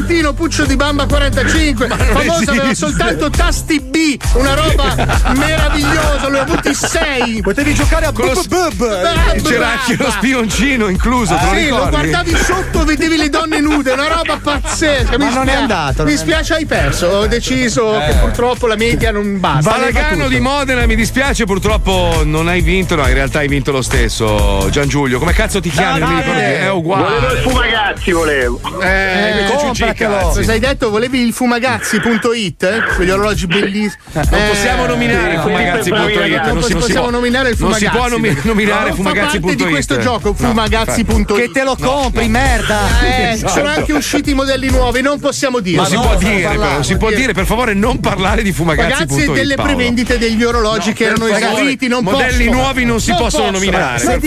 Bramantino 0.06 0.34
Puccio 0.34 0.66
di 0.66 0.76
Bamba 0.76 1.08
45. 1.08 1.88
Famoso, 1.88 2.52
aveva 2.52 2.74
soltanto 2.76 3.30
tasti 3.32 3.80
B, 3.80 4.16
una 4.34 4.54
roba 4.54 4.94
meravigliosa. 5.36 6.28
Lui 6.28 6.38
ha 6.38 6.42
avuti 6.44 6.74
sei. 6.76 7.42
Potevi 7.42 7.74
giocare 7.74 8.06
a 8.06 8.12
Con 8.12 8.28
lo- 8.28 8.34
bub 8.48 8.74
bub. 8.76 9.42
C'era 9.42 9.80
anche 9.80 9.96
lo 9.98 10.12
spioncino 10.12 10.90
incluso, 10.90 11.34
lo 11.34 11.56
Sì, 11.56 11.70
lo 11.70 11.88
guardavi 11.90 12.36
sotto, 12.36 12.84
vedevi 12.86 13.18
le 13.18 13.30
donne 13.30 13.60
nude, 13.62 13.92
una 13.94 14.08
roba 14.08 14.38
pazzesca. 14.42 15.18
Ma 15.18 15.26
Mi 15.26 15.34
non 15.34 15.44
è 15.48 15.52
spia- 15.52 15.60
andato, 15.60 16.04
non 16.04 16.06
Mi 16.08 16.14
è 16.14 16.18
spiace, 16.18 16.54
hai 16.54 16.66
perso. 16.68 17.08
Ho 17.08 17.28
deciso 17.28 17.98
che 18.08 18.14
purtroppo 18.20 18.68
la 18.68 18.76
media 18.76 19.12
non 19.12 19.40
basta. 19.40 19.72
Valagano 19.72 20.28
di 20.28 20.40
Modena, 20.40 20.86
mi 20.86 20.96
dispiace, 20.96 21.46
purtroppo 21.46 22.22
non 22.24 22.48
hai 22.48 22.62
vinto, 22.62 22.96
no, 22.96 23.08
in 23.08 23.14
realtà 23.16 23.40
hai 23.40 23.48
vinto 23.48 23.72
lo 23.72 23.82
stesso. 23.82 24.68
Gian 24.70 24.88
Giulio, 24.88 25.18
come 25.18 25.34
cazzo 25.34 25.60
ti 25.60 25.70
chiami? 25.72 26.00
Non 26.00 26.10
mi 26.10 26.16
ricordo 26.20 26.40
più. 26.40 26.50
È 26.50 26.70
uguale. 26.70 27.04
Volevo 27.20 27.34
il 27.34 27.40
fumagazzi, 27.40 28.12
volevo. 28.12 28.60
Eh, 28.82 29.30
invece 29.40 29.95
i 30.04 30.08
cazzi. 30.08 30.38
Cosa 30.40 30.52
hai 30.52 30.60
detto? 30.60 30.90
Volevi 30.90 31.20
il 31.22 31.34
fumagazzi.it? 31.34 32.64
eh? 32.64 32.84
Quegli 32.96 33.10
orologi 33.10 33.48
bellissimi. 33.48 33.94
Non 34.12 34.28
possiamo 34.50 34.86
nominare 34.86 35.38
Fumagazzi.it. 35.40 35.94
Non, 35.96 36.04
Non 36.06 36.42
si- 36.42 36.52
non 36.54 36.64
si 36.64 36.74
possiamo 36.76 37.10
nominare 37.10 37.50
il 37.50 37.56
non 37.60 37.74
si 37.74 37.86
Fumagazzi. 37.86 37.98
può 37.98 38.08
nomi- 38.08 38.38
nominare 38.44 38.88
Non 38.90 38.96
Fumagazzi.it. 38.96 39.40
Fa 39.42 39.48
parte 39.48 39.56
di 39.64 39.70
questo 39.70 39.98
gioco, 40.00 40.30
No, 40.30 40.48
Fumagazzi.it. 40.50 41.34
Che 41.36 41.50
te 41.52 41.64
lo 41.64 41.76
compri, 41.80 42.28
merda. 42.28 42.80
Eh, 43.04 43.32
Esatto. 43.32 43.54
sono 43.54 43.70
anche 43.70 43.94
usciti 43.94 44.34
modelli 44.34 44.70
nuovi, 44.70 45.02
non 45.02 45.20
possiamo 45.20 45.60
dire. 45.60 45.78
Non 45.78 45.86
si 45.88 45.96
può 45.96 46.16
dire, 46.16 46.50
però, 46.50 46.82
si 46.84 46.98
può 46.98 47.10
dire, 47.12 47.34
per 47.34 47.46
favore, 47.46 47.74
non 47.74 48.00
parlare 48.00 48.42
di 48.44 48.52
Fumagazzi.it. 48.52 49.10
Ragazzi, 49.10 49.32
delle 49.32 49.56
prevendite 49.56 50.18
degli 50.18 50.44
orologi 50.44 50.94
che 50.94 51.06
erano 51.06 51.28
esauriti, 51.28 51.88
non 51.88 52.04
modelli 52.04 52.50
nuovi 52.50 52.86
non 52.86 53.00
si 53.00 53.14
possono 53.18 53.52
nominare. 53.52 54.00
Se 54.00 54.18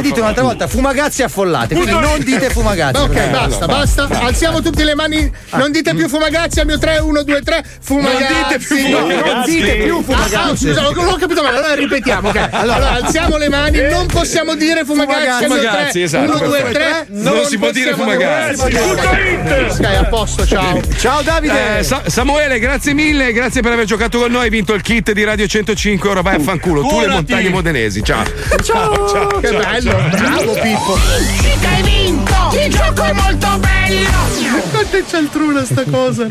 dite, 0.00 0.20
un'altra 0.20 0.42
volta 0.42 0.66
fumagazzi 0.68 1.22
affollate, 1.22 1.74
quindi 1.74 1.92
non 1.92 2.18
dite 2.20 2.50
fumagazzi. 2.50 3.00
Ok, 3.00 3.16
Eh, 3.16 3.28
basta. 3.28 3.66
basta. 3.66 4.08
Alziamo 4.20 4.60
tutte 4.60 4.84
le 4.84 4.94
mani. 4.94 5.11
Non 5.52 5.70
dite 5.72 5.94
più 5.94 6.08
fumagazzi 6.08 6.60
al 6.60 6.66
mio 6.66 6.78
3, 6.78 6.98
1, 6.98 7.22
2, 7.22 7.42
3. 7.42 7.64
Fumagazzi. 7.80 8.22
Non 8.22 8.42
dite 8.48 8.58
più 8.58 8.76
fumagazzi. 8.76 9.30
Non 9.32 9.44
dite 9.44 9.74
più 9.76 10.02
fumagazzi. 10.02 10.34
Ah, 10.34 10.42
ah, 10.44 10.56
scusa, 10.56 10.80
non 10.82 11.04
l'ho 11.04 11.16
capito 11.16 11.42
male. 11.42 11.56
Allora 11.58 11.74
ripetiamo. 11.74 12.28
ok. 12.28 12.48
Allora, 12.50 12.90
alziamo 12.92 13.36
le 13.36 13.48
mani. 13.48 13.80
Non 13.88 14.06
possiamo 14.06 14.54
dire 14.54 14.84
fumagazzi 14.84 15.44
al 15.44 15.50
mio 15.50 15.58
3. 15.60 15.68
Fumagazzi, 15.68 16.02
esatto, 16.02 16.30
1, 16.36 16.46
2, 16.46 16.60
perfetto. 16.62 16.78
3. 16.78 17.06
Non 17.08 17.44
si 17.44 17.58
può 17.58 17.70
dire 17.70 17.94
fumagazzi. 17.94 18.60
Ok, 18.62 19.84
a 19.84 20.04
posto, 20.04 20.46
ciao. 20.46 20.80
Ciao 20.98 21.22
Davide. 21.22 21.78
Eh, 21.78 21.82
Sa- 21.82 22.02
Samuele, 22.06 22.58
grazie 22.58 22.92
mille, 22.94 23.32
grazie 23.32 23.60
per 23.62 23.72
aver 23.72 23.84
giocato 23.84 24.18
con 24.18 24.30
noi. 24.30 24.44
Hai 24.44 24.50
vinto 24.50 24.72
il 24.74 24.82
kit 24.82 25.12
di 25.12 25.24
Radio 25.24 25.46
105. 25.46 26.08
Ora 26.08 26.20
vai 26.22 26.36
a 26.36 26.40
fanculo. 26.40 26.82
Tu 26.82 27.00
le 27.00 27.06
montagne 27.08 27.48
modenesi. 27.48 28.02
Ciao. 28.02 28.24
Ciao. 28.62 29.08
ciao, 29.08 29.40
Che 29.40 29.48
ciao, 29.48 29.58
bello, 29.58 29.90
ciao. 29.90 30.08
bravo 30.10 30.52
Pippo. 30.54 30.98
Cica 31.42 31.68
hai 31.68 31.82
vinto! 31.82 32.58
Il 32.64 32.72
gioco 32.74 33.02
è 33.02 33.12
molto 33.12 33.58
bello! 33.58 34.10
Quanto 35.02 35.16
è 35.16 35.20
cialtruna 35.20 35.64
sta 35.64 35.84
cosa? 35.84 36.28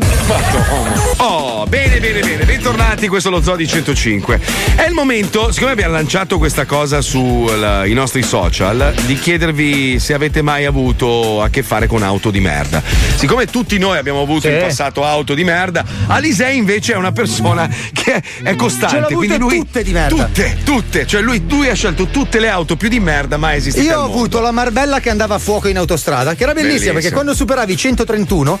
Oh, 1.16 1.66
bene, 1.66 2.00
bene, 2.00 2.20
bene. 2.20 2.44
Bentornati, 2.44 3.06
questo 3.08 3.28
è 3.28 3.32
lo 3.32 3.42
Zoo 3.42 3.56
di 3.56 3.66
105. 3.66 4.40
È 4.76 4.86
il 4.86 4.94
momento, 4.94 5.52
siccome 5.52 5.72
abbiamo 5.72 5.92
lanciato 5.92 6.38
questa 6.38 6.64
cosa 6.64 7.00
sui 7.02 7.92
nostri 7.92 8.22
social, 8.22 8.94
di 9.04 9.14
chiedervi 9.18 9.98
se 9.98 10.14
avete 10.14 10.42
mai 10.42 10.64
avuto 10.64 11.42
a 11.42 11.48
che 11.50 11.62
fare 11.62 11.86
con 11.86 12.02
auto 12.02 12.30
di 12.30 12.40
merda. 12.40 12.82
Siccome 13.16 13.46
tutti 13.46 13.78
noi 13.78 13.98
abbiamo 13.98 14.22
avuto 14.22 14.48
in 14.48 14.58
passato 14.58 15.04
auto 15.04 15.34
di 15.34 15.44
merda, 15.44 15.84
Alisei 16.06 16.56
invece 16.56 16.94
è 16.94 16.96
una 16.96 17.12
persona 17.12 17.68
che 17.92 18.22
è 18.42 18.56
costante. 18.56 19.14
Quindi 19.14 19.36
lui. 19.38 19.58
tutte 19.58 19.82
di 19.82 19.92
merda. 19.92 20.24
Tutte, 20.24 20.58
tutte. 20.64 21.06
Cioè 21.06 21.20
lui, 21.20 21.44
lui 21.48 21.68
ha 21.68 21.74
scelto 21.74 22.06
tutte 22.06 22.38
le 22.40 22.48
auto 22.48 22.76
più 22.76 22.88
di 22.88 23.00
merda 23.00 23.36
mai 23.36 23.58
esistite. 23.58 23.84
Io 23.86 23.98
ho 23.98 24.02
mondo. 24.02 24.14
avuto 24.16 24.40
la 24.40 24.50
Marbella 24.50 25.00
che 25.00 25.10
andava 25.10 25.34
a 25.34 25.38
fuoco 25.38 25.68
in 25.68 25.76
autostrada, 25.76 26.34
che 26.34 26.42
era 26.44 26.52
bellissima 26.52 26.70
Bellissima. 26.72 26.92
perché 26.94 27.12
quando 27.12 27.34
superavi 27.34 27.72
i 27.72 27.76
131 27.76 28.60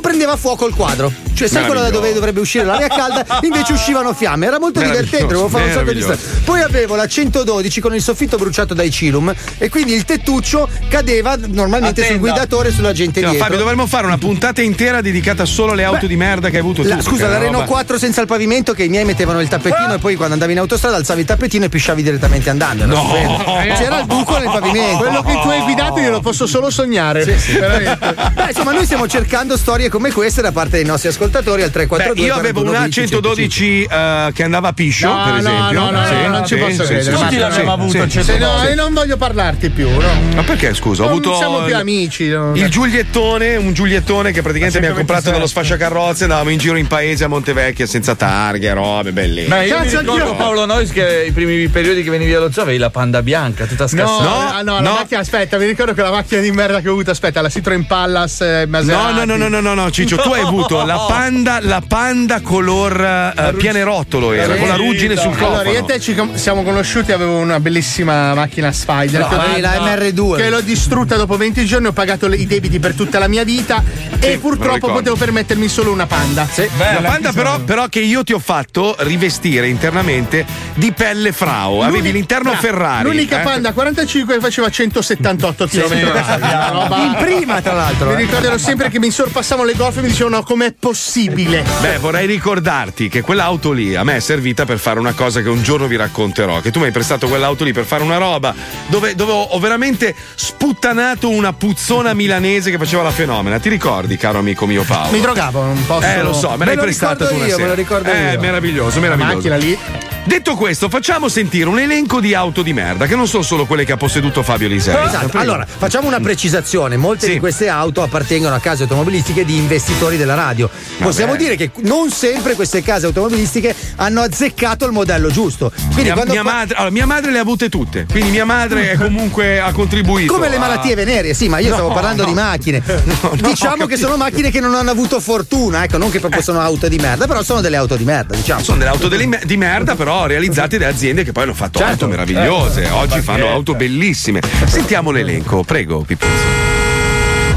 prendeva 0.00 0.36
fuoco 0.36 0.66
il 0.66 0.74
quadro. 0.74 1.12
Cioè, 1.34 1.48
sai 1.48 1.64
quello 1.66 1.80
da 1.80 1.90
dove 1.90 2.12
dovrebbe 2.12 2.40
uscire 2.40 2.64
l'aria 2.64 2.86
calda? 2.88 3.24
Invece 3.42 3.72
uscivano 3.72 4.12
fiamme. 4.14 4.46
Era 4.46 4.60
molto 4.60 4.80
divertente, 4.80 5.26
dovevo 5.26 5.48
fare 5.48 5.64
un 5.64 5.72
sacco 5.72 5.92
di 5.92 6.00
storie. 6.00 6.20
Poi 6.44 6.60
avevo 6.60 6.94
la 6.94 7.06
112 7.06 7.80
con 7.80 7.94
il 7.94 8.02
soffitto 8.02 8.36
bruciato 8.36 8.72
dai 8.74 8.90
Cilum 8.90 9.34
e 9.58 9.68
quindi 9.68 9.94
il 9.94 10.04
tettuccio 10.04 10.68
cadeva 10.88 11.36
normalmente 11.46 12.02
sul 12.02 12.12
Attenda. 12.14 12.30
guidatore 12.30 12.68
e 12.68 12.72
sulla 12.72 12.92
gente 12.92 13.20
No, 13.20 13.28
dietro. 13.30 13.44
Fabio, 13.46 13.58
dovremmo 13.60 13.86
fare 13.86 14.06
una 14.06 14.18
puntata 14.18 14.62
intera 14.62 15.00
dedicata 15.00 15.44
solo 15.44 15.72
alle 15.72 15.84
auto 15.84 16.06
di 16.06 16.16
merda 16.16 16.48
che 16.50 16.56
hai 16.56 16.62
avuto 16.62 16.82
La- 16.84 16.96
tu. 16.96 17.02
scusa, 17.02 17.26
la 17.28 17.38
Renault 17.38 17.54
roba- 17.66 17.66
4 17.66 17.98
senza 17.98 18.20
il 18.20 18.26
pavimento 18.26 18.72
che 18.72 18.84
i 18.84 18.88
miei 18.88 19.04
mettevano 19.04 19.40
il 19.40 19.48
tappetino 19.48 19.94
e 19.94 19.98
poi 19.98 20.14
quando 20.14 20.34
andavi 20.34 20.52
in 20.52 20.58
autostrada 20.58 20.96
alzavi 20.96 21.20
il 21.22 21.26
tappetino 21.26 21.64
e 21.64 21.68
pisciavi 21.68 22.02
direttamente 22.02 22.50
andando. 22.50 22.86
No. 22.86 22.94
stupendo. 22.94 23.44
C'era 23.76 23.98
il 24.00 24.06
buco 24.06 24.38
nel 24.38 24.50
pavimento. 24.50 24.98
Quello 24.98 25.22
che 25.22 25.32
tu 25.40 25.48
hai 25.48 25.60
guidato 25.62 25.98
io 25.98 26.10
lo 26.10 26.20
posso 26.20 26.46
solo 26.46 26.70
sognare. 26.70 27.24
Veramente. 27.24 28.14
Beh, 28.34 28.46
insomma, 28.48 28.72
noi 28.72 28.84
stiamo 28.84 29.06
cercando 29.08 29.56
storie 29.56 29.83
come 29.88 30.10
queste 30.12 30.42
da 30.42 30.52
parte 30.52 30.76
dei 30.76 30.84
nostri 30.84 31.08
ascoltatori 31.08 31.62
al 31.62 31.70
342. 31.70 32.14
Beh, 32.14 32.26
io 32.26 32.34
avevo 32.38 32.62
una 32.68 32.88
112 32.88 33.82
eh, 33.84 34.30
che 34.32 34.42
andava 34.42 34.68
a 34.68 34.72
piscio, 34.72 35.08
No, 35.08 35.22
per 35.24 35.32
no, 35.32 35.38
esempio. 35.38 35.80
no, 35.80 35.90
no, 35.90 36.06
Sì, 36.06 36.14
no, 36.14 36.28
non 36.28 36.46
ci 36.46 36.56
posso 36.56 36.82
sì, 36.84 36.92
credere. 36.94 37.02
sì, 37.16 37.22
Tutti 37.22 37.34
sì, 37.34 37.60
avuto 37.60 37.90
sì, 37.90 37.96
il 37.98 38.10
sì, 38.10 38.22
Se 38.22 38.38
no, 38.38 38.62
io 38.68 38.74
non 38.74 38.92
voglio 38.92 39.16
parlarti 39.16 39.70
più, 39.70 39.88
no? 39.90 40.12
Ma 40.34 40.42
perché 40.42 40.74
scusa? 40.74 41.02
Ho 41.02 41.06
Non 41.06 41.14
avuto 41.14 41.36
siamo 41.36 41.62
più 41.62 41.76
amici. 41.76 42.28
no? 42.28 42.54
Il 42.54 42.68
Giuliettone, 42.68 43.56
un 43.56 43.72
Giuliettone 43.72 44.32
che 44.32 44.42
praticamente 44.42 44.80
mi 44.80 44.86
ha 44.86 44.92
comprato 44.92 45.30
dallo 45.30 45.46
sfasciacarrozze, 45.46 46.24
andavamo 46.24 46.50
in 46.50 46.58
giro 46.58 46.76
in 46.76 46.86
paese 46.86 47.24
a 47.24 47.28
Montevecchia 47.28 47.86
senza 47.86 48.14
targhe, 48.14 48.72
robe, 48.72 49.12
belle. 49.12 49.46
Ma 49.48 49.62
io 49.62 49.78
mi 49.78 49.84
Cazzo, 49.84 50.00
ricordo. 50.00 50.34
Paolo 50.34 50.64
Nois 50.66 50.90
che 50.90 51.24
i 51.28 51.32
primi 51.32 51.68
periodi 51.68 52.02
che 52.02 52.10
venivi 52.10 52.32
allo 52.34 52.50
zoo 52.50 52.62
avevi 52.62 52.78
la 52.78 52.90
panda 52.90 53.22
bianca, 53.22 53.66
tutta 53.66 53.82
No, 53.84 53.88
scassata. 53.88 54.62
no, 54.62 54.80
la 54.80 54.90
macchina, 54.92 55.20
aspetta, 55.20 55.58
mi 55.58 55.66
ricordo 55.66 55.92
che 55.94 56.02
la 56.02 56.10
macchina 56.10 56.40
di 56.40 56.50
merda 56.50 56.80
che 56.80 56.88
ho 56.88 56.92
avuto, 56.92 57.10
aspetta, 57.10 57.40
la 57.40 57.48
Citroen 57.48 57.86
Palace 57.86 58.62
eh, 58.62 58.66
No, 58.66 58.70
Maserati. 58.70 59.26
no, 59.26 59.36
no, 59.36 59.48
no, 59.48 59.60
no, 59.60 59.73
no, 59.74 59.82
no, 59.82 59.90
Ciccio, 59.90 60.16
tu 60.16 60.30
hai 60.30 60.40
avuto 60.40 60.84
la 60.84 61.04
panda, 61.08 61.58
la 61.60 61.82
panda 61.86 62.40
color 62.40 63.00
eh, 63.36 63.52
pianerottolo 63.54 64.32
era, 64.32 64.54
con 64.56 64.68
la 64.68 64.76
ruggine 64.76 65.16
sul 65.16 65.32
Allora, 65.36 65.62
io 65.64 65.78
e 65.78 65.80
cofano. 65.80 65.86
te 65.86 66.00
ci 66.00 66.16
siamo 66.34 66.62
conosciuti, 66.62 67.12
avevo 67.12 67.38
una 67.38 67.60
bellissima 67.60 68.34
macchina 68.34 68.72
Spider. 68.72 69.20
No, 69.20 69.28
che 69.28 69.34
avevi 69.34 69.60
la 69.60 69.72
MR2. 69.74 70.36
Che 70.36 70.50
l'ho 70.50 70.60
distrutta 70.60 71.16
dopo 71.16 71.36
20 71.36 71.64
giorni, 71.64 71.86
ho 71.88 71.92
pagato 71.92 72.26
le- 72.28 72.36
i 72.36 72.46
debiti 72.46 72.78
per 72.78 72.94
tutta 72.94 73.18
la 73.18 73.28
mia 73.28 73.44
vita 73.44 73.82
e 74.18 74.26
me 74.26 74.32
lo 74.34 74.38
purtroppo 74.40 74.92
potevo 74.92 75.16
permettermi 75.16 75.68
solo 75.68 75.92
una 75.92 76.06
panda. 76.06 76.48
la 76.76 77.00
panda 77.02 77.32
però, 77.32 77.58
però 77.60 77.86
che 77.88 78.00
io 78.00 78.22
ti 78.22 78.32
ho 78.32 78.38
fatto 78.38 78.96
rivestire 79.00 79.68
internamente 79.68 80.46
di 80.74 80.92
pelle 80.92 81.32
frau, 81.32 81.80
avevi 81.80 81.98
L'uni- 81.98 82.12
l'interno 82.12 82.50
Bra- 82.50 82.60
Ferrari. 82.60 83.04
L'unica 83.04 83.40
eh? 83.40 83.44
panda 83.44 83.72
45 83.72 84.34
che 84.34 84.40
faceva 84.40 84.70
178 84.70 85.66
km. 85.66 85.92
In 85.94 87.16
prima, 87.18 87.60
tra 87.60 87.72
l'altro. 87.72 88.10
Mi 88.10 88.14
eh. 88.14 88.18
ricordo 88.18 88.58
sempre 88.58 88.90
che 88.90 88.98
mi 88.98 89.10
sorpassavano 89.54 89.64
le 89.64 89.74
golf 89.74 89.96
e 89.98 90.00
mi 90.02 90.08
dicevano 90.08 90.42
com'è 90.42 90.72
possibile. 90.72 91.64
Beh, 91.80 91.98
vorrei 91.98 92.26
ricordarti 92.26 93.08
che 93.08 93.20
quell'auto 93.22 93.72
lì 93.72 93.94
a 93.94 94.02
me 94.04 94.16
è 94.16 94.20
servita 94.20 94.64
per 94.64 94.78
fare 94.78 94.98
una 94.98 95.12
cosa 95.12 95.40
che 95.42 95.48
un 95.48 95.62
giorno 95.62 95.86
vi 95.86 95.96
racconterò. 95.96 96.60
Che 96.60 96.70
tu 96.70 96.80
mi 96.80 96.86
hai 96.86 96.90
prestato 96.92 97.28
quell'auto 97.28 97.64
lì 97.64 97.72
per 97.72 97.84
fare 97.84 98.02
una 98.02 98.16
roba 98.18 98.54
dove, 98.88 99.14
dove 99.14 99.32
ho, 99.32 99.58
veramente 99.58 100.14
sputtanato 100.34 101.28
una 101.30 101.52
puzzona 101.52 102.12
milanese 102.14 102.70
che 102.70 102.78
faceva 102.78 103.02
la 103.02 103.10
fenomena. 103.12 103.58
Ti 103.58 103.68
ricordi, 103.68 104.16
caro 104.16 104.38
amico 104.38 104.66
mio 104.66 104.82
Paolo? 104.82 105.12
Mi 105.12 105.20
drogavo, 105.20 105.62
non 105.62 105.86
posso. 105.86 106.06
Eh, 106.06 106.22
lo 106.22 106.32
so, 106.32 106.50
me, 106.50 106.56
Me 106.58 106.64
l'hai 106.66 106.76
prestata 106.76 107.26
tu 107.26 107.34
una 107.34 107.44
io, 107.46 107.50
me 107.52 107.56
sera. 107.56 107.68
lo 107.68 107.74
ricordo 107.74 108.10
eh, 108.10 108.32
io. 108.32 108.40
meraviglioso, 108.40 108.96
La 108.96 109.02
meraviglioso. 109.02 109.34
macchina 109.36 109.56
lì. 109.56 109.78
Detto 110.26 110.54
questo, 110.54 110.88
facciamo 110.88 111.28
sentire 111.28 111.68
un 111.68 111.78
elenco 111.78 112.18
di 112.18 112.32
auto 112.32 112.62
di 112.62 112.72
merda, 112.72 113.04
che 113.06 113.14
non 113.14 113.28
sono 113.28 113.42
solo 113.42 113.66
quelle 113.66 113.84
che 113.84 113.92
ha 113.92 113.98
posseduto 113.98 114.42
Fabio 114.42 114.68
Lisei. 114.68 115.04
Esatto. 115.06 115.36
Allora, 115.36 115.66
facciamo 115.66 116.08
una 116.08 116.18
precisazione. 116.18 116.96
Molte 116.96 117.26
Sì. 117.26 117.32
di 117.34 117.38
queste 117.38 117.68
auto 117.68 118.02
appartengono 118.02 118.54
a 118.54 118.58
case 118.58 118.84
automobilistiche 118.84 119.43
di 119.44 119.56
investitori 119.56 120.16
della 120.16 120.34
radio. 120.34 120.68
Possiamo 120.98 121.32
Vabbè. 121.32 121.42
dire 121.44 121.56
che 121.56 121.70
non 121.82 122.10
sempre 122.10 122.54
queste 122.54 122.82
case 122.82 123.06
automobilistiche 123.06 123.74
hanno 123.96 124.20
azzeccato 124.22 124.84
il 124.86 124.92
modello 124.92 125.30
giusto. 125.30 125.70
Quindi 125.92 126.12
mia, 126.12 126.24
mia 126.26 126.42
madre, 126.42 126.74
allora, 126.74 126.90
mia 126.90 127.06
madre 127.06 127.30
le 127.30 127.38
ha 127.38 127.42
avute 127.42 127.68
tutte, 127.68 128.06
quindi 128.10 128.30
mia 128.30 128.44
madre 128.44 128.96
comunque 128.96 129.60
ha 129.60 129.70
contribuito. 129.72 130.32
come 130.32 130.48
le 130.48 130.56
a- 130.56 130.58
malattie 130.60 130.94
venerie, 130.94 131.34
sì, 131.34 131.48
ma 131.48 131.58
io 131.58 131.68
No, 131.68 131.74
stavo 131.74 131.92
parlando 131.92 132.22
no. 132.22 132.28
di 132.28 132.34
macchine. 132.34 132.82
no, 132.84 133.32
diciamo 133.36 133.86
che 133.86 133.96
sono 133.96 134.16
macchine 134.16 134.50
che 134.50 134.60
non 134.60 134.74
hanno 134.74 134.90
avuto 134.90 135.20
fortuna, 135.20 135.84
ecco, 135.84 135.98
non 135.98 136.10
che 136.10 136.20
proprio 136.20 136.42
sono 136.42 136.60
auto 136.60 136.88
di 136.88 136.96
merda, 136.96 137.26
però 137.26 137.42
sono 137.42 137.60
delle 137.60 137.76
auto 137.76 137.96
di 137.96 138.04
merda, 138.04 138.34
diciamo. 138.34 138.62
Sono 138.62 138.78
delle 138.78 138.90
auto 138.90 139.08
delle- 139.08 139.40
di 139.44 139.56
merda, 139.56 139.94
però 139.94 140.26
realizzate 140.26 140.78
da 140.78 140.88
aziende 140.88 141.24
che 141.24 141.32
poi 141.32 141.42
hanno 141.44 141.54
fatto 141.54 141.78
Certo. 141.78 141.92
auto 141.92 142.08
meravigliose. 142.08 142.84
Eh, 142.84 142.90
Oggi 142.90 143.20
fanno 143.20 143.48
auto 143.50 143.74
bellissime. 143.74 144.40
Sentiamo 144.66 145.10
l'elenco, 145.10 145.62
prego, 145.64 146.02
Pipuzzo. 146.02 146.73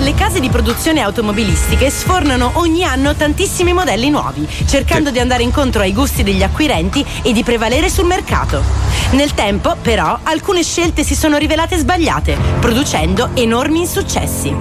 Le 0.07 0.13
case 0.13 0.39
di 0.39 0.47
produzione 0.47 1.01
automobilistiche 1.01 1.89
sfornano 1.89 2.51
ogni 2.53 2.85
anno 2.85 3.13
tantissimi 3.13 3.73
modelli 3.73 4.09
nuovi, 4.09 4.47
cercando 4.65 5.11
di 5.11 5.19
andare 5.19 5.43
incontro 5.43 5.81
ai 5.81 5.91
gusti 5.91 6.23
degli 6.23 6.43
acquirenti 6.43 7.05
e 7.23 7.33
di 7.33 7.43
prevalere 7.43 7.89
sul 7.89 8.05
mercato. 8.05 8.63
Nel 9.11 9.33
tempo, 9.33 9.75
però, 9.81 10.17
alcune 10.23 10.63
scelte 10.63 11.03
si 11.03 11.13
sono 11.13 11.35
rivelate 11.35 11.75
sbagliate, 11.75 12.37
producendo 12.61 13.31
enormi 13.33 13.79
insuccessi. 13.79 14.55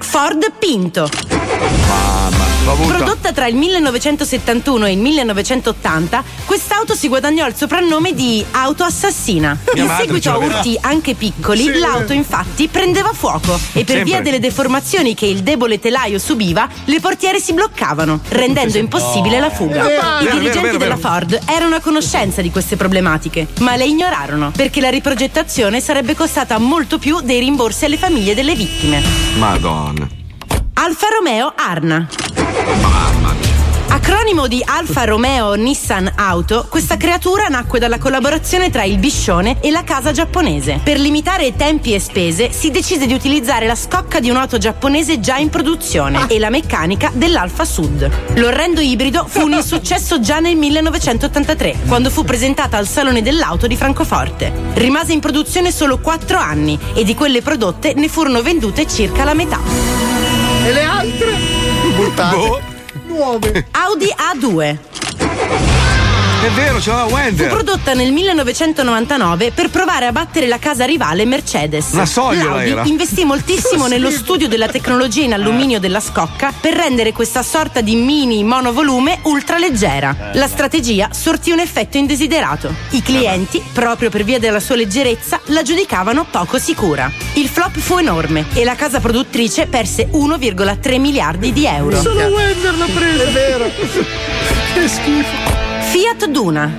Ford 0.00 0.52
Pinto. 0.58 1.45
Prodotta 2.74 3.32
tra 3.32 3.46
il 3.46 3.54
1971 3.54 4.86
e 4.86 4.92
il 4.92 4.98
1980, 4.98 6.24
quest'auto 6.44 6.94
si 6.96 7.06
guadagnò 7.06 7.46
il 7.46 7.54
soprannome 7.54 8.12
di 8.12 8.44
auto 8.50 8.82
assassina. 8.82 9.56
In 9.74 9.88
seguito 9.96 10.30
a 10.32 10.38
urti 10.38 10.76
anche 10.80 11.14
piccoli, 11.14 11.62
Sì. 11.62 11.78
l'auto 11.78 12.12
infatti 12.12 12.66
prendeva 12.66 13.12
fuoco 13.12 13.54
e 13.72 13.84
per 13.84 13.96
Sempre. 13.96 14.02
via 14.04 14.20
delle 14.20 14.40
deformazioni 14.40 15.14
che 15.14 15.26
il 15.26 15.42
debole 15.42 15.78
telaio 15.78 16.18
subiva, 16.18 16.68
le 16.86 16.98
portiere 17.00 17.38
si 17.38 17.52
bloccavano, 17.52 18.20
rendendo 18.30 18.78
impossibile 18.78 19.38
la 19.38 19.50
fuga. 19.50 19.84
I 19.84 20.24
vero, 20.24 20.38
dirigenti 20.38 20.60
vero, 20.66 20.78
della. 20.78 20.96
Ford 20.96 21.38
erano 21.46 21.76
a 21.76 21.80
conoscenza 21.80 22.42
di 22.42 22.50
queste 22.50 22.76
problematiche, 22.76 23.46
ma 23.60 23.76
le 23.76 23.84
ignorarono 23.86 24.50
perché 24.50 24.80
la 24.80 24.90
riprogettazione 24.90 25.80
sarebbe 25.80 26.14
costata 26.16 26.58
molto 26.58 26.98
più 26.98 27.20
dei 27.20 27.38
rimborsi 27.38 27.84
alle 27.84 27.96
famiglie 27.96 28.34
delle 28.34 28.54
vittime. 28.56 29.02
Madonna. 29.36 30.24
Alfa 30.78 31.06
Romeo 31.08 31.54
Arna. 31.56 32.06
Acronimo 33.88 34.46
di 34.46 34.62
Alfa 34.62 35.04
Romeo 35.04 35.54
Nissan 35.54 36.12
Auto, 36.16 36.66
questa 36.68 36.98
creatura 36.98 37.46
nacque 37.46 37.78
dalla 37.78 37.96
collaborazione 37.96 38.68
tra 38.68 38.84
il 38.84 38.98
Biscione 38.98 39.56
e 39.62 39.70
la 39.70 39.84
casa 39.84 40.12
giapponese. 40.12 40.80
Per 40.84 41.00
limitare 41.00 41.56
tempi 41.56 41.94
e 41.94 41.98
spese 41.98 42.52
si 42.52 42.70
decise 42.70 43.06
di 43.06 43.14
utilizzare 43.14 43.66
la 43.66 43.74
scocca 43.74 44.20
di 44.20 44.28
un'auto 44.28 44.58
giapponese 44.58 45.18
già 45.18 45.38
in 45.38 45.48
produzione 45.48 46.26
e 46.28 46.38
la 46.38 46.50
meccanica 46.50 47.10
dell'Alfa 47.14 47.64
Sud. 47.64 48.10
L'orrendo 48.34 48.82
ibrido 48.82 49.24
fu 49.26 49.44
un 49.44 49.54
insuccesso 49.54 50.20
già 50.20 50.40
nel 50.40 50.56
1983, 50.56 51.78
quando 51.88 52.10
fu 52.10 52.22
presentata 52.22 52.76
al 52.76 52.86
Salone 52.86 53.22
dell'Auto 53.22 53.66
di 53.66 53.76
Francoforte. 53.76 54.52
Rimase 54.74 55.14
in 55.14 55.20
produzione 55.20 55.72
solo 55.72 55.98
4 55.98 56.36
anni 56.38 56.78
e 56.92 57.02
di 57.02 57.14
quelle 57.14 57.40
prodotte 57.40 57.94
ne 57.94 58.08
furono 58.08 58.42
vendute 58.42 58.86
circa 58.86 59.24
la 59.24 59.34
metà. 59.34 60.25
E 60.66 60.72
le 60.72 60.82
altre? 60.82 61.30
Buttate. 61.94 62.36
Boh. 62.36 62.60
Nuove. 63.06 63.66
Audi 63.70 64.12
A2. 64.32 65.95
È 66.46 66.50
vero, 66.50 66.78
c'era 66.78 66.98
la 66.98 67.06
Fu 67.06 67.14
Wender. 67.14 67.48
prodotta 67.48 67.92
nel 67.92 68.12
1999 68.12 69.50
per 69.50 69.68
provare 69.68 70.06
a 70.06 70.12
battere 70.12 70.46
la 70.46 70.60
casa 70.60 70.84
rivale 70.84 71.24
Mercedes. 71.24 71.88
Una 71.90 72.06
sogliola 72.06 72.54
L'Audi 72.54 72.70
era. 72.70 72.82
investì 72.84 73.24
moltissimo 73.24 73.88
nello 73.88 74.12
studio 74.12 74.46
della 74.46 74.68
tecnologia 74.68 75.22
in 75.22 75.32
alluminio 75.32 75.80
della 75.80 75.98
scocca 75.98 76.52
per 76.60 76.74
rendere 76.74 77.10
questa 77.10 77.42
sorta 77.42 77.80
di 77.80 77.96
mini 77.96 78.44
monovolume 78.44 79.18
ultraleggera. 79.22 80.30
La 80.34 80.46
strategia 80.46 81.08
sortì 81.12 81.50
un 81.50 81.58
effetto 81.58 81.96
indesiderato. 81.96 82.72
I 82.90 83.02
clienti, 83.02 83.60
proprio 83.72 84.08
per 84.08 84.22
via 84.22 84.38
della 84.38 84.60
sua 84.60 84.76
leggerezza, 84.76 85.40
la 85.46 85.62
giudicavano 85.62 86.26
poco 86.30 86.60
sicura. 86.60 87.10
Il 87.32 87.48
flop 87.48 87.76
fu 87.76 87.98
enorme 87.98 88.46
e 88.54 88.62
la 88.62 88.76
casa 88.76 89.00
produttrice 89.00 89.66
perse 89.66 90.08
1,3 90.12 91.00
miliardi 91.00 91.52
di 91.52 91.66
euro. 91.66 92.00
Solo 92.00 92.24
Wender 92.26 92.76
l'ha 92.78 92.86
presa. 92.94 93.22
È 93.24 93.30
vero. 93.32 93.64
Che 94.76 94.88
schifo. 94.88 95.65
Fiat 95.98 96.26
Duna. 96.26 96.70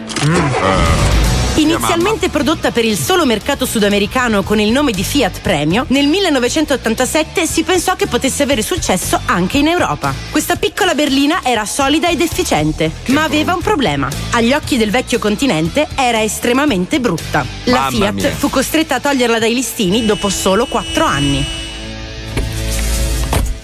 Inizialmente 1.55 2.29
prodotta 2.29 2.69
per 2.69 2.85
il 2.85 2.95
solo 2.95 3.25
mercato 3.25 3.65
sudamericano 3.65 4.43
con 4.43 4.59
il 4.59 4.71
nome 4.71 4.91
di 4.91 5.03
Fiat 5.03 5.41
Premio, 5.41 5.85
nel 5.87 6.05
1987 6.05 7.47
si 7.47 7.63
pensò 7.63 7.95
che 7.95 8.05
potesse 8.05 8.43
avere 8.43 8.61
successo 8.61 9.19
anche 9.25 9.57
in 9.57 9.69
Europa. 9.69 10.13
Questa 10.29 10.55
piccola 10.55 10.93
berlina 10.93 11.39
era 11.41 11.65
solida 11.65 12.09
ed 12.09 12.21
efficiente, 12.21 12.91
ma 13.07 13.23
aveva 13.23 13.55
un 13.55 13.61
problema. 13.61 14.07
Agli 14.33 14.53
occhi 14.53 14.77
del 14.77 14.91
vecchio 14.91 15.17
continente 15.17 15.87
era 15.95 16.21
estremamente 16.21 16.99
brutta. 16.99 17.43
La 17.63 17.79
Mamma 17.79 17.89
Fiat 17.89 18.13
mia. 18.13 18.29
fu 18.35 18.51
costretta 18.51 18.95
a 18.95 18.99
toglierla 18.99 19.39
dai 19.39 19.55
listini 19.55 20.05
dopo 20.05 20.29
solo 20.29 20.67
4 20.67 21.03
anni. 21.03 21.43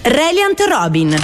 Reliant 0.01 0.59
Robin. 0.67 1.15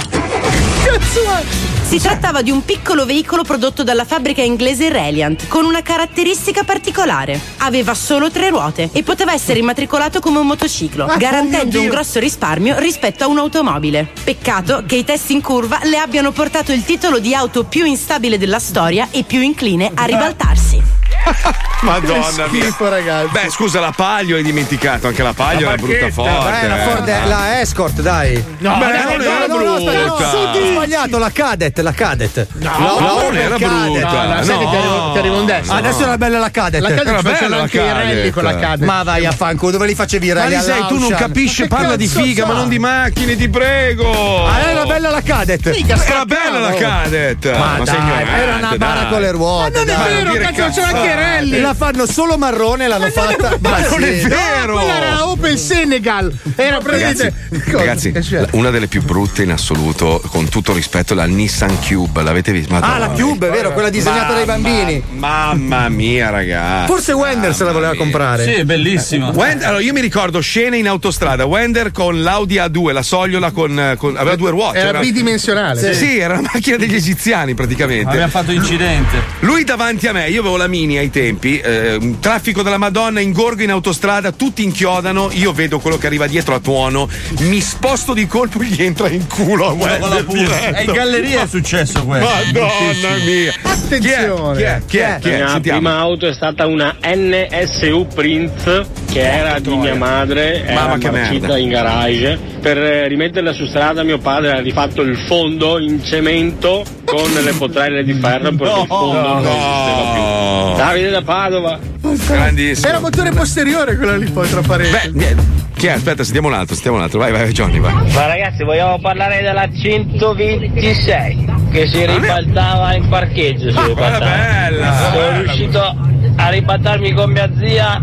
Si 1.90 1.98
trattava 1.98 2.40
di 2.40 2.52
un 2.52 2.64
piccolo 2.64 3.04
veicolo 3.04 3.42
prodotto 3.42 3.82
dalla 3.82 4.04
fabbrica 4.04 4.42
inglese 4.42 4.90
Reliant 4.90 5.48
con 5.48 5.64
una 5.64 5.82
caratteristica 5.82 6.62
particolare. 6.62 7.40
Aveva 7.56 7.94
solo 7.94 8.30
tre 8.30 8.48
ruote 8.48 8.90
e 8.92 9.02
poteva 9.02 9.32
essere 9.32 9.58
immatricolato 9.58 10.20
come 10.20 10.38
un 10.38 10.46
motociclo, 10.46 11.06
Ah, 11.06 11.14
oh 11.14 11.16
garantendo 11.16 11.78
mio 11.78 11.88
un 11.88 11.88
grosso 11.88 12.20
risparmio 12.20 12.78
rispetto 12.78 13.24
a 13.24 13.26
un'automobile. 13.26 14.06
Peccato 14.22 14.84
che 14.86 14.94
i 14.94 15.04
test 15.04 15.30
in 15.30 15.42
curva 15.42 15.80
le 15.82 15.98
abbiano 15.98 16.30
portato 16.30 16.70
il 16.70 16.84
titolo 16.84 17.18
di 17.18 17.34
auto 17.34 17.64
più 17.64 17.84
instabile 17.84 18.38
della 18.38 18.60
storia 18.60 19.08
e 19.10 19.24
più 19.24 19.40
incline 19.40 19.90
a 19.92 20.04
ribaltarsi. 20.04 20.99
Madonna 21.82 22.20
Che 22.44 22.50
mia. 22.50 22.62
schifo, 22.64 22.88
ragazzi. 22.90 23.28
Beh, 23.32 23.48
scusa, 23.50 23.80
la 23.80 23.92
Palio 23.94 24.36
hai 24.36 24.42
dimenticato. 24.42 25.06
Anche 25.06 25.22
la 25.22 25.32
Palio 25.32 25.66
La 25.66 25.74
è 25.74 25.76
brutta 25.76 26.10
forte. 26.10 26.60
Eh, 26.62 26.68
la, 26.68 26.76
Ford 26.76 27.04
è- 27.08 27.22
eh. 27.22 27.26
la 27.26 27.60
Escort, 27.60 28.00
dai. 28.02 28.44
No, 28.58 28.76
Beh, 28.76 28.84
no, 28.84 28.92
no, 28.92 29.08
non 29.08 29.16
no, 29.16 29.22
era 29.22 29.46
no, 29.46 29.56
no, 29.56 29.74
aspetta, 29.74 29.92
no, 30.04 30.14
brutta. 30.16 30.60
ho 30.60 30.66
sbagliato, 30.72 31.18
la 31.18 31.30
Cadet, 31.32 31.78
la 31.78 31.92
Cadet. 31.92 32.46
No, 32.54 32.70
non 33.00 33.36
era 33.36 33.56
brutta. 33.56 34.12
No, 34.26 34.34
no, 34.34 34.42
sai 34.42 34.58
che 34.58 34.66
ti 34.68 34.76
arrivo- 34.76 35.12
ti 35.12 35.18
arrivo 35.18 35.40
in 35.40 35.46
destra. 35.46 35.76
Adesso 35.76 35.98
No. 36.00 36.04
era 36.06 36.18
bella 36.18 36.38
la 36.38 36.50
Cadet. 36.50 36.80
La 36.82 36.88
Cadet 36.90 37.06
Era 37.06 37.22
bella 37.22 37.48
la 37.48 37.62
anche 37.62 37.76
i 37.80 37.92
rally 37.92 38.08
Cadet. 38.14 38.32
con 38.32 38.42
la 38.42 38.56
Cadet. 38.58 38.86
Ma 38.86 39.02
vai 39.02 39.24
a 39.26 39.32
fanculo, 39.32 39.70
dove 39.72 39.86
li 39.86 39.94
facevi 39.94 40.26
i 40.26 40.32
Ma 40.32 40.40
rally 40.40 40.56
Lisei, 40.56 40.86
tu 40.86 40.98
non 40.98 41.10
capisci, 41.14 41.62
Ma 41.62 41.68
parla 41.76 41.96
di 41.96 42.06
figa, 42.08 42.44
ma 42.44 42.52
non 42.52 42.68
di 42.68 42.78
macchine, 42.78 43.36
ti 43.36 43.48
prego. 43.48 44.46
Ah, 44.46 44.60
era 44.68 44.84
bella 44.84 45.08
la 45.10 45.22
Cadet. 45.22 45.66
Era 45.66 46.24
bella 46.26 46.58
la 46.58 46.74
Cadet. 46.74 47.56
Ma, 47.56 47.76
sei 47.76 47.84
dai, 47.84 47.96
ignorante, 47.96 48.30
era 48.42 48.56
una 48.56 48.76
bara 48.76 49.00
dai. 49.00 49.08
con 49.08 49.20
le 49.22 49.30
ruote. 49.30 49.84
Ma 49.86 49.94
non 49.94 50.06
è 50.06 50.22
vero, 50.24 50.52
cazzo, 50.52 50.80
c'era 50.80 50.86
anche 50.98 51.09
i 51.10 51.14
cazzate. 51.14 51.38
rally. 51.38 51.60
La 51.60 51.74
fanno 51.74 52.06
solo 52.06 52.36
marrone, 52.38 52.88
l'hanno 52.88 53.10
fatta. 53.10 53.56
Ma 53.60 53.78
non 53.88 54.02
è 54.04 54.20
vero. 54.26 54.74
Quella 54.74 54.96
era 54.96 55.28
Open 55.28 55.56
Senegal. 55.58 56.32
Era 56.56 56.78
praticamente. 56.78 57.32
Ragazzi, 57.66 58.12
la- 58.30 58.46
una 58.52 58.70
delle 58.70 58.86
più 58.86 59.02
brutte 59.02 59.42
in 59.42 59.50
assoluto, 59.50 60.20
con 60.30 60.48
tutto 60.48 60.72
rispetto, 60.72 61.14
la 61.14 61.24
Nissan 61.24 61.78
Cube. 61.86 62.22
L'avete 62.22 62.52
vista? 62.52 62.78
Ah, 62.80 62.98
la 62.98 63.08
Cube, 63.08 63.48
è 63.48 63.50
vero, 63.50 63.72
quella 63.72 63.90
disegnata 63.90 64.34
dai 64.34 64.44
bambini. 64.44 65.02
Mamma 65.10 65.88
mia, 65.88 66.30
ragazzi. 66.30 66.86
Forse 66.92 67.12
Wender 67.12 67.54
se 67.54 67.64
la 67.64 67.72
voleva 67.72 67.94
comprare. 67.94 68.44
Sì, 68.44 68.52
è 68.52 68.64
bellissima. 68.64 69.30
Wender- 69.30 69.66
allora, 69.68 69.82
io 69.82 69.92
mi 69.92 70.00
ricordo 70.00 70.40
scene 70.40 70.76
in 70.78 70.88
autostrada. 70.88 71.44
Wender 71.44 71.92
con 71.92 72.22
l'Audi 72.22 72.56
A2, 72.56 72.92
la 72.92 73.02
sogliola 73.02 73.50
con, 73.50 73.94
con- 73.98 74.16
aveva 74.16 74.36
due 74.36 74.50
ruote. 74.50 74.78
Era 74.78 74.98
bidimensionale. 75.00 75.94
Sì, 75.94 76.06
sì, 76.06 76.18
era 76.18 76.34
la 76.34 76.42
macchina 76.42 76.76
degli 76.76 76.94
egiziani 76.94 77.54
praticamente. 77.54 78.08
Abbiamo 78.10 78.28
fatto 78.30 78.52
incidente. 78.52 79.16
Lui 79.40 79.64
davanti 79.64 80.06
a 80.06 80.12
me, 80.12 80.28
io 80.28 80.40
avevo 80.40 80.56
la 80.56 80.66
mini 80.66 80.96
ai 81.00 81.10
tempi, 81.10 81.58
eh, 81.58 82.16
traffico 82.20 82.62
della 82.62 82.78
Madonna, 82.78 83.20
ingorgo 83.20 83.62
in 83.62 83.70
autostrada, 83.70 84.32
tutti 84.32 84.62
inchiodano, 84.62 85.30
io 85.32 85.52
vedo 85.52 85.78
quello 85.78 85.98
che 85.98 86.06
arriva 86.06 86.26
dietro 86.26 86.54
a 86.54 86.60
tuono, 86.60 87.08
mi 87.40 87.60
sposto 87.60 88.12
di 88.14 88.26
colpo 88.26 88.60
e 88.60 88.66
gli 88.66 88.82
entra 88.82 89.08
in 89.08 89.26
culo 89.26 89.68
a 89.68 89.72
Wender 89.72 90.24
diretto. 90.24 90.76
E 90.80 90.84
in 90.84 90.92
galleria 90.92 91.42
è 91.42 91.46
successo 91.46 92.04
questo. 92.04 92.28
Madonna 92.28 93.14
mia! 93.24 93.52
Attenzione. 93.62 94.56
Chi 94.56 94.62
è? 94.62 94.82
Chi 94.86 94.98
è? 94.98 95.18
Chi 95.20 95.28
è? 95.28 95.32
La 95.32 95.36
mia 95.38 95.48
Sentiamo. 95.48 95.78
prima 95.80 95.98
auto 95.98 96.26
è 96.28 96.32
stata 96.34 96.66
una 96.66 96.96
NSU 97.02 98.06
Prince 98.14 98.86
che 99.10 99.20
era 99.20 99.58
di 99.58 99.74
mia 99.74 99.94
madre, 99.96 100.64
era 100.64 100.80
Mamma 100.82 100.98
che 100.98 101.10
marcita 101.10 101.46
merda. 101.48 101.58
in 101.58 101.68
garage. 101.68 102.38
Per 102.60 102.76
eh, 102.76 103.08
rimetterla 103.08 103.52
su 103.52 103.64
strada 103.66 104.02
mio 104.02 104.18
padre 104.18 104.52
ha 104.52 104.60
rifatto 104.60 105.00
il 105.02 105.16
fondo 105.26 105.78
in 105.78 106.04
cemento 106.04 106.84
con 107.04 107.32
le 107.32 107.52
potrelle 107.54 108.04
di 108.04 108.12
ferro 108.12 108.52
perché 108.54 108.80
il 108.80 108.86
fondo 108.86 109.20
non 109.20 109.46
esisteva 109.46 110.12
più. 110.12 110.76
Davide 110.90 111.10
da 111.10 111.22
Padova. 111.22 111.78
Grandissimo. 112.26 112.88
Era 112.88 112.98
motore 112.98 113.30
posteriore 113.30 113.96
quello 113.96 114.16
lì, 114.16 114.28
poi 114.28 114.48
tra 114.48 114.60
parentesi. 114.60 115.10
Beh, 115.10 115.18
niente. 115.18 115.42
Chi 115.80 115.86
è? 115.86 115.92
Aspetta, 115.92 116.22
sentiamo 116.24 116.48
un 116.48 116.52
altro, 116.54 116.74
sentiamo 116.74 116.98
un 116.98 117.02
altro. 117.04 117.18
Vai, 117.20 117.32
vai, 117.32 117.50
Johnny, 117.52 117.78
vai. 117.78 117.94
Ma 118.12 118.26
ragazzi, 118.26 118.64
vogliamo 118.64 118.98
parlare 119.00 119.40
della 119.40 119.66
126 119.72 121.46
che 121.72 121.86
si 121.88 122.04
ribaltava 122.04 122.94
in 122.94 123.08
parcheggio. 123.08 123.70
Si 123.70 123.78
Ah, 123.78 123.86
ribaltava. 123.86 124.26
bella, 124.26 124.96
Sono 124.98 125.10
bella. 125.16 125.38
riuscito 125.40 125.96
a 126.36 126.48
ribaltarmi 126.50 127.12
con 127.14 127.30
mia 127.32 127.50
zia 127.58 128.02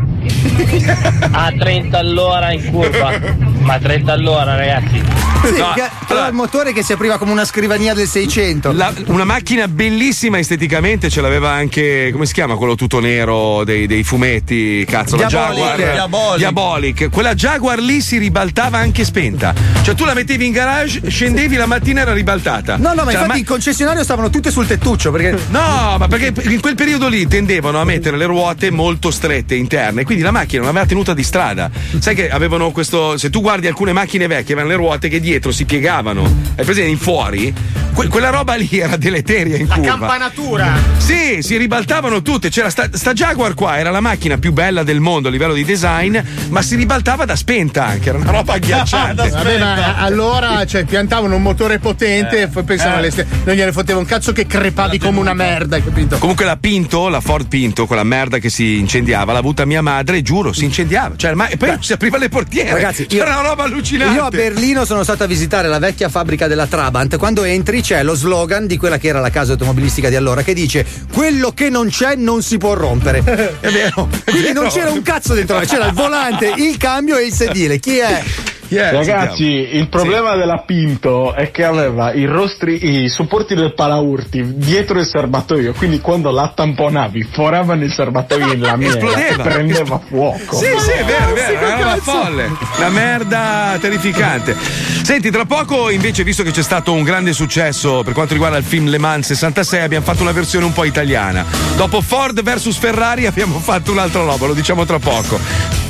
a 1.31 1.53
30 1.57 1.99
all'ora 1.99 2.51
in 2.51 2.71
curva. 2.71 3.11
Ma 3.59 3.77
30 3.77 4.13
all'ora, 4.13 4.55
ragazzi. 4.55 5.03
Sì, 5.43 5.57
No, 5.59 5.71
che- 5.75 5.83
aveva 6.07 6.27
il 6.27 6.33
motore 6.33 6.73
che 6.73 6.81
si 6.83 6.93
apriva 6.93 7.17
come 7.19 7.31
una 7.31 7.45
scrivania 7.45 7.93
del 7.93 8.07
600. 8.07 8.71
La- 8.73 8.91
una 9.07 9.23
macchina 9.23 9.67
bellissima 9.67 10.39
esteticamente, 10.39 11.09
ce 11.09 11.21
l'aveva 11.21 11.51
anche, 11.51 12.09
come 12.11 12.25
si 12.25 12.33
chiama 12.33 12.55
quello 12.55 12.73
tutto 12.75 12.99
nero 12.99 13.63
dei, 13.63 13.85
dei 13.87 14.03
fumetti? 14.03 14.83
Cazzo, 14.87 15.15
la 15.15 15.27
Diabolic. 15.27 15.57
Jaguar. 15.59 15.91
Diabolic. 15.93 16.37
Diabolic. 16.37 17.09
Quella 17.09 17.33
Jaguar 17.35 17.66
lì 17.75 18.01
si 18.01 18.17
ribaltava 18.17 18.77
anche 18.77 19.03
spenta. 19.05 19.53
Cioè 19.81 19.95
tu 19.95 20.05
la 20.05 20.13
mettevi 20.13 20.45
in 20.45 20.51
garage, 20.51 21.01
scendevi 21.09 21.55
la 21.55 21.65
mattina 21.65 22.01
era 22.01 22.13
ribaltata. 22.13 22.77
No, 22.77 22.89
no, 22.93 23.03
ma 23.03 23.03
Cioè, 23.03 23.11
infatti 23.13 23.27
ma- 23.27 23.35
in 23.37 23.45
concessionario 23.45 24.03
stavano 24.03 24.29
tutte 24.29 24.51
sul 24.51 24.65
tettuccio 24.67 25.11
perché. 25.11 25.37
No, 25.49 25.95
ma 25.97 26.07
perché 26.07 26.33
in 26.49 26.59
quel 26.61 26.75
periodo 26.75 27.07
lì 27.07 27.27
tendevano 27.27 27.79
a 27.79 27.83
mettere 27.83 28.17
le 28.17 28.25
ruote 28.25 28.71
molto 28.71 29.11
strette 29.11 29.55
interne, 29.55 30.03
quindi 30.03 30.23
la 30.23 30.31
macchina 30.31 30.61
non 30.61 30.69
aveva 30.69 30.85
tenuta 30.85 31.13
di 31.13 31.23
strada. 31.23 31.69
Sai 31.99 32.15
che 32.15 32.29
avevano 32.29 32.71
questo. 32.71 33.17
Se 33.17 33.29
tu 33.29 33.41
guardi 33.41 33.67
alcune 33.67 33.93
macchine 33.93 34.27
vecchie, 34.27 34.53
avevano 34.53 34.67
le 34.69 34.75
ruote 34.75 35.09
che 35.09 35.19
dietro 35.19 35.51
si 35.51 35.65
piegavano. 35.65 36.23
Hai 36.55 36.63
presente 36.65 36.89
in 36.89 36.97
fuori? 36.97 37.53
que- 37.93 38.07
quella 38.09 38.29
roba 38.29 38.53
lì 38.55 38.69
era 38.71 38.95
deleteria 38.95 39.57
in 39.57 39.67
La 39.67 39.75
curva. 39.75 39.89
campanatura. 39.89 40.73
Sì, 40.97 41.41
si 41.41 41.57
ribaltavano 41.57 42.21
tutte. 42.21 42.49
C'era 42.49 42.69
sta, 42.69 42.89
sta 42.91 43.13
Jaguar 43.13 43.53
qua, 43.55 43.79
era 43.79 43.89
la 43.89 44.01
macchina 44.01 44.37
più 44.37 44.53
bella 44.53 44.83
del 44.83 44.99
mondo 44.99 45.29
a 45.29 45.31
livello 45.31 45.53
di 45.53 45.63
design, 45.63 46.17
ma 46.49 46.61
si 46.61 46.75
ribaltava 46.75 47.25
da 47.25 47.35
spenta 47.35 47.55
anche, 47.59 48.09
era 48.09 48.17
una 48.17 48.31
roba 48.31 48.53
agghiacciante. 48.55 49.29
Vabbè, 49.29 49.57
ma 49.59 49.95
allora 49.97 50.65
cioè, 50.65 50.83
piantavano 50.85 51.35
un 51.35 51.41
motore 51.41 51.79
potente 51.79 52.41
e 52.43 52.47
poi 52.47 52.63
pensavano 52.63 52.95
Eh. 52.95 52.99
alle 52.99 53.11
ste- 53.11 53.25
non 53.43 53.55
gliene 53.55 53.71
fotteva 53.71 53.99
un 53.99 54.05
cazzo 54.05 54.31
che 54.31 54.45
crepavi 54.47 54.97
come 54.99 55.19
una 55.19 55.33
merda, 55.33 55.81
capito? 55.81 56.17
Comunque 56.17 56.45
la 56.45 56.57
Pinto, 56.57 57.07
la 57.09 57.21
Ford 57.21 57.47
Pinto, 57.47 57.85
quella 57.85 58.03
merda 58.03 58.37
che 58.39 58.49
si 58.49 58.77
incendiava, 58.79 59.31
l'ha 59.33 59.39
avuta 59.39 59.65
mia 59.65 59.81
madre, 59.81 60.21
giuro, 60.21 60.53
si 60.53 60.63
incendiava. 60.65 61.15
Cioè, 61.15 61.33
ma, 61.33 61.47
e 61.47 61.57
poi 61.57 61.69
non 61.69 61.83
si 61.83 61.93
apriva 61.93 62.17
le 62.17 62.29
portiere. 62.29 62.71
Ragazzi, 62.73 63.01
io- 63.09 63.23
c'era 63.23 63.39
una 63.39 63.49
roba 63.49 63.63
allucinante. 63.63 64.13
Io 64.15 64.23
a 64.25 64.29
Berlino 64.29 64.85
sono 64.85 65.03
stato 65.03 65.23
a 65.23 65.27
visitare 65.27 65.67
la 65.67 65.79
vecchia 65.79 66.09
fabbrica 66.09 66.47
della 66.47 66.67
Trabant. 66.67 67.17
Quando 67.17 67.43
entri 67.43 67.81
c'è 67.81 68.03
lo 68.03 68.15
slogan 68.15 68.67
di 68.67 68.77
quella 68.77 68.97
che 68.97 69.07
era 69.07 69.19
la 69.19 69.29
casa 69.29 69.53
automobilistica 69.53 70.09
di 70.09 70.15
allora 70.15 70.41
che 70.43 70.53
dice: 70.53 70.85
Quello 71.13 71.51
che 71.51 71.69
non 71.69 71.89
c'è 71.89 72.15
non 72.15 72.41
si 72.41 72.57
può 72.57 72.73
rompere. 72.73 73.19
È 73.59 73.69
vero. 73.69 74.09
è 74.23 74.31
Quindi 74.31 74.47
vero. 74.49 74.61
non 74.61 74.69
c'era 74.71 74.91
un 74.91 75.01
cazzo 75.01 75.33
dentro, 75.33 75.59
c'era 75.59 75.87
il 75.87 75.93
volante, 75.93 76.53
il 76.57 76.77
cambio 76.77 77.17
e 77.17 77.25
il 77.25 77.33
sedile. 77.33 77.46
Chi 77.79 77.97
è? 77.97 78.23
Ragazzi, 78.69 79.45
il 79.45 79.87
problema 79.87 80.35
della 80.35 80.63
Pinto 80.65 81.33
è 81.33 81.51
che 81.51 81.63
aveva 81.63 82.11
i 82.11 82.25
rostri, 82.25 83.03
i 83.03 83.07
supporti 83.09 83.55
del 83.55 83.73
palaurti 83.73 84.55
dietro 84.57 84.99
il 84.99 85.05
serbatoio, 85.05 85.71
quindi 85.71 86.01
quando 86.01 86.31
la 86.31 86.51
tamponavi 86.53 87.29
foravano 87.31 87.85
il 87.85 87.91
serbatoio 87.93 88.51
in 88.51 88.59
lamiera 88.59 88.95
Esplodeva. 88.99 89.43
prendeva 89.43 89.99
fuoco. 90.05 90.57
Sì, 90.57 90.65
sì, 90.79 90.91
è 90.91 91.05
vero, 91.05 91.29
è 91.29 91.33
vero, 91.33 91.65
era 91.65 91.75
una 91.77 91.97
folle. 91.97 92.51
Una 92.77 92.89
merda 92.89 93.77
terrificante. 93.79 94.53
Senti, 95.01 95.31
tra 95.31 95.45
poco 95.45 95.89
invece, 95.89 96.25
visto 96.25 96.43
che 96.43 96.51
c'è 96.51 96.61
stato 96.63 96.91
un 96.91 97.03
grande 97.03 97.31
successo 97.31 98.03
per 98.03 98.11
quanto 98.11 98.33
riguarda 98.33 98.57
il 98.57 98.65
film 98.65 98.89
Le 98.89 98.97
Mans 98.97 99.27
66, 99.27 99.81
abbiamo 99.81 100.03
fatto 100.03 100.23
una 100.23 100.33
versione 100.33 100.65
un 100.65 100.73
po' 100.73 100.83
italiana. 100.83 101.45
Dopo 101.77 102.01
Ford 102.01 102.41
vs 102.43 102.75
Ferrari 102.75 103.27
abbiamo 103.27 103.59
fatto 103.59 103.93
un'altra 103.93 104.23
roba, 104.23 104.45
lo 104.47 104.53
diciamo 104.53 104.83
tra 104.83 104.99
poco. 104.99 105.86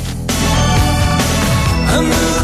A 1.90 2.37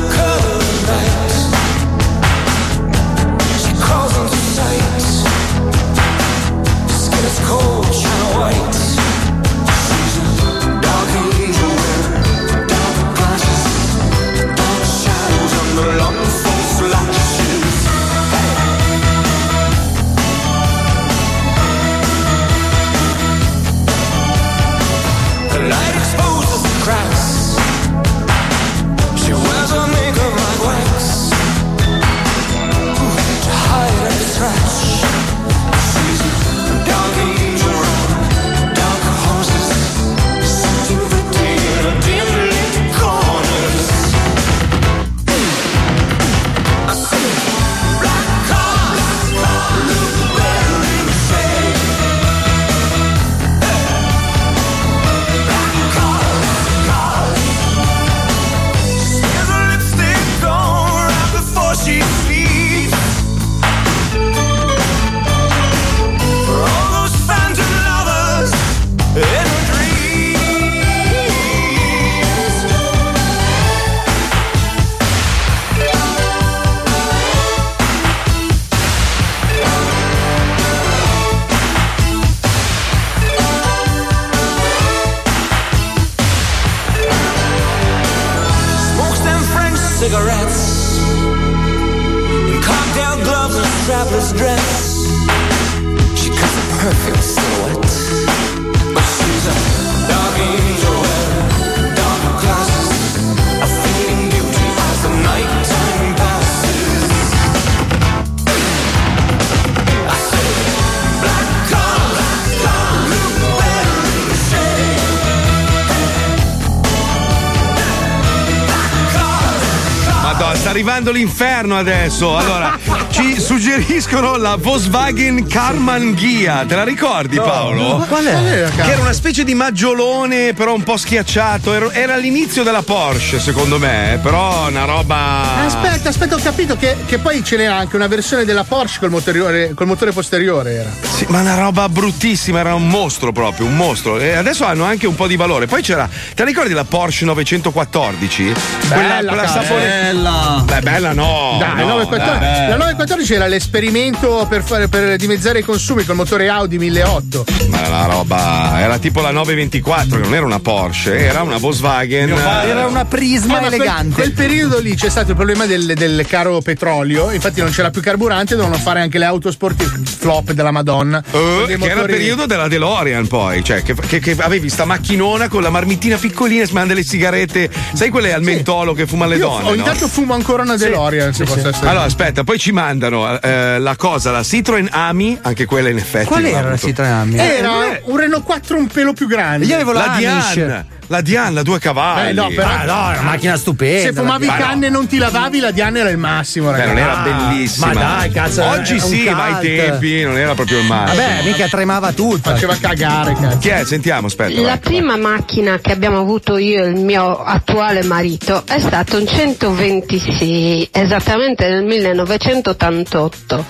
Madonna, 120.45 120.61
sta 120.61 120.71
arrivando 120.71 121.11
l'inferno 121.11 121.79
adesso. 121.79 122.37
Allora, 122.37 122.79
ci 123.09 123.41
suggeriscono 123.41 124.37
la 124.37 124.57
Volkswagen 124.57 125.47
Karmann 125.47 126.13
Ghia. 126.13 126.67
Te 126.69 126.75
la 126.75 126.85
ricordi, 126.85 127.37
Paolo? 127.37 128.05
Qual 128.07 128.25
è? 128.25 128.33
Qual 128.33 128.53
è 128.53 128.71
Che 128.75 128.91
era 128.91 129.01
una 129.01 129.15
specie 129.15 129.43
di 129.43 129.55
maggiolone, 129.55 130.53
però 130.53 130.75
un 130.75 130.83
po' 130.83 130.99
schiacciato. 130.99 131.91
Era, 131.91 132.17
l'inizio 132.17 132.63
della 132.63 132.83
Porsche, 132.83 133.41
secondo 133.41 133.79
me, 133.79 134.15
eh, 134.15 134.17
però 134.19 134.69
una 134.69 134.85
roba. 134.85 135.65
Aspetta, 135.65 136.11
aspetta, 136.11 136.35
ho 136.35 136.41
capito 136.43 136.77
che, 136.77 136.95
che 137.07 137.17
poi 137.19 137.43
ce 137.43 137.57
n'era 137.57 137.77
anche 137.77 137.97
una 137.97 138.07
versione 138.07 138.45
della 138.45 138.65
Porsche 138.65 138.99
col, 138.99 139.11
motoriore- 139.11 139.73
col 139.75 139.87
motore 139.87 140.13
posteriore. 140.13 140.75
Era. 140.75 140.91
Sì, 141.01 141.25
ma 141.29 141.41
una 141.41 141.57
roba 141.57 141.89
bruttissima, 141.89 142.59
era 142.59 142.75
un 142.75 142.87
mostro 142.87 143.33
proprio, 143.33 143.65
un 143.65 143.77
mostro. 143.77 144.19
E 144.19 144.35
adesso 144.35 144.67
hanno 144.67 144.85
anche 144.85 145.07
un 145.07 145.15
po' 145.15 145.27
di 145.27 145.37
valore. 145.37 145.67
Poi 145.67 145.81
c'era, 145.81 146.07
te 146.07 146.43
la 146.43 146.45
ricordi 146.45 146.75
la 146.75 146.85
Porsche 146.85 147.25
914? 147.25 148.53
Bella, 148.89 149.27
quella 149.27 149.43
cazzo. 149.43 149.63
sapone- 149.63 150.13
Bella. 150.35 150.63
Beh, 150.67 150.81
bella 150.81 151.13
no. 151.13 151.57
Dai, 151.61 151.77
no, 151.85 151.93
914 151.99 152.41
dai. 152.41 152.69
la 152.69 152.77
914 152.77 153.35
era 153.35 153.47
l'esperimento 153.47 154.47
per, 154.49 154.63
fare, 154.63 154.89
per 154.89 155.17
dimezzare 155.17 155.61
i 155.61 155.63
consumi 155.63 156.05
col 156.05 156.17
motore 156.17 156.49
Audi 156.49 156.79
1008. 156.79 157.45
Ma 157.69 157.89
la 157.89 158.05
roba 158.07 158.81
era 158.81 158.99
tipo 158.99 159.21
la 159.21 159.31
924, 159.31 160.17
che 160.17 160.23
non 160.23 160.35
era 160.35 160.45
una 160.47 160.59
Porsche, 160.61 161.17
era 161.19 161.43
una 161.43 161.59
Volkswagen. 161.59 162.31
Era 162.31 162.87
una 162.87 163.05
prisma 163.05 163.59
Eh, 163.59 163.61
ma 163.61 163.67
quel- 163.69 163.75
elegante. 163.75 164.15
Quel, 164.15 164.33
periodo 164.33 164.79
lì 164.81 164.95
c'è 164.97 165.09
stato 165.09 165.31
il 165.31 165.37
problema 165.37 165.67
del, 165.67 165.93
del 165.95 166.25
caro 166.29 166.61
petrolio, 166.61 167.31
infatti 167.31 167.61
non 167.61 167.71
c'era 167.71 167.91
più 167.91 168.01
carburante, 168.03 168.55
dovevano 168.57 168.81
fare 168.81 169.01
anche 169.01 169.19
le 169.19 169.25
auto 169.27 169.51
sportive 169.51 170.01
flop 170.05 170.53
della 170.53 170.71
Madonna. 170.73 171.23
Dei 171.67 171.77
che 171.79 171.85
era 171.91 172.01
il 172.01 172.07
periodo 172.07 172.47
della 172.47 172.69
DeLorean 172.69 173.27
poi, 173.27 173.63
cioè 173.63 173.83
che, 173.83 173.95
che- 173.95 174.19
che 174.21 174.37
avevi 174.39 174.69
sta 174.69 174.85
macchinona 174.85 175.49
con 175.49 175.63
la 175.63 175.71
marmittina 175.71 176.17
piccolina 176.17 176.63
e 176.63 176.67
si 176.67 176.73
manda 176.73 176.95
le 176.95 177.03
sigarette, 177.05 177.71
sai 177.93 178.09
quelle 178.11 178.33
al 178.33 178.43
mentolo 178.43 178.93
che 178.95 179.07
fuma 179.07 179.27
le 179.27 179.37
Io 179.37 179.49
donne? 179.49 179.69
ogni 179.69 179.79
no? 179.79 179.85
tanto 179.85 180.09
fumo 180.09 180.24
ancora 180.33 180.63
una 180.63 180.77
DeLorean, 180.77 181.35
se 181.35 181.45
posso 181.45 181.69
essere. 181.69 181.89
Allora 181.89 182.05
aspetta, 182.05 182.45
poi 182.45 182.59
ci 182.59 182.73
mandano 182.73 183.39
eh, 183.41 183.79
la 183.79 183.97
cosa, 183.97 184.31
la 184.31 184.43
Citroen 184.43 184.89
Ami, 184.91 185.39
anche 185.43 185.67
quella 185.67 185.91
in 185.91 185.99
effetti. 185.99 186.27
Qual 186.27 186.45
era 186.45 186.71
la. 186.71 186.77
Citroen 186.79 187.13
Ami? 187.13 187.37
Era 187.37 188.01
un 188.05 188.17
Renault 188.17 188.45
4 188.45 188.79
un 188.79 188.87
pelo 188.87 189.13
più 189.13 189.27
grande. 189.27 189.67
Io 189.67 189.75
avevo 189.75 189.93
la 189.93 190.07
La. 190.07 190.15
Diane, 190.17 190.87
la 191.15 191.21
Diane, 191.21 191.63
due 191.63 191.79
cavalli. 191.79 192.31
Eh, 192.31 192.33
no, 192.33 192.49
però- 192.49 192.63
Ah, 192.67 192.85
no, 192.85 193.11
è 193.13 193.19
una 193.19 193.31
macchina 193.31 193.57
stupenda. 193.57 194.01
Se 194.09 194.13
fumavi 194.13 194.47
la- 194.47 194.57
canne 194.57 194.87
e 194.87 194.91
non 194.91 195.07
ti 195.07 195.19
lavavi, 195.19 195.61
la 195.61 195.71
Diana 195.71 195.99
era 196.01 196.09
il 196.11 196.19
massimo, 196.19 196.71
Beh, 196.71 196.79
ragazzi. 196.79 196.89
non 196.95 196.99
era 196.99 197.17
bellissima. 197.23 197.87
ma 197.87 197.93
dai, 197.95 198.31
cazzo, 198.31 198.65
Oggi 198.65 198.99
sì, 199.01 199.29
ma 199.31 199.45
ai 199.45 199.53
cult. 199.53 199.63
tempi 199.63 200.23
non 200.23 200.37
era 200.39 200.55
proprio 200.55 200.79
il 200.81 200.87
massimo. 200.87 201.23
Vabbè, 201.23 201.43
mica 201.45 201.69
tremava 201.69 202.13
tutto. 202.13 202.51
Faceva 202.51 202.77
cagare, 202.81 203.35
cazzo. 203.35 203.59
Chi 203.59 203.69
è? 203.69 203.85
Sentiamo, 203.85 204.27
aspetta. 204.27 204.61
La 204.61 204.67
vai. 204.69 204.79
prima 204.79 205.17
macchina 205.17 205.79
che 205.79 205.93
abbiamo 205.93 206.19
avuto 206.21 206.57
io 206.57 206.85
e 206.85 206.89
il 206.89 206.97
mio 207.01 207.39
attuale 207.43 208.03
marito 208.03 208.65
è 208.67 208.81
stato 208.81 209.17
un 209.19 209.27
126, 209.27 210.89
esattamente 210.93 211.69
nel 211.69 211.85
1988. 211.85 213.65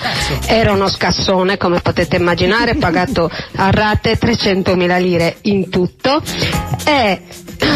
Era 0.47 0.73
uno 0.73 0.89
scassone, 0.89 1.57
come 1.57 1.81
potete 1.81 2.17
immaginare, 2.17 2.75
pagato 2.77 3.31
a 3.57 3.71
rate 3.71 4.19
300.000 4.19 4.97
lire 4.99 5.37
in 5.43 5.69
tutto 5.71 6.23
e 6.85 7.21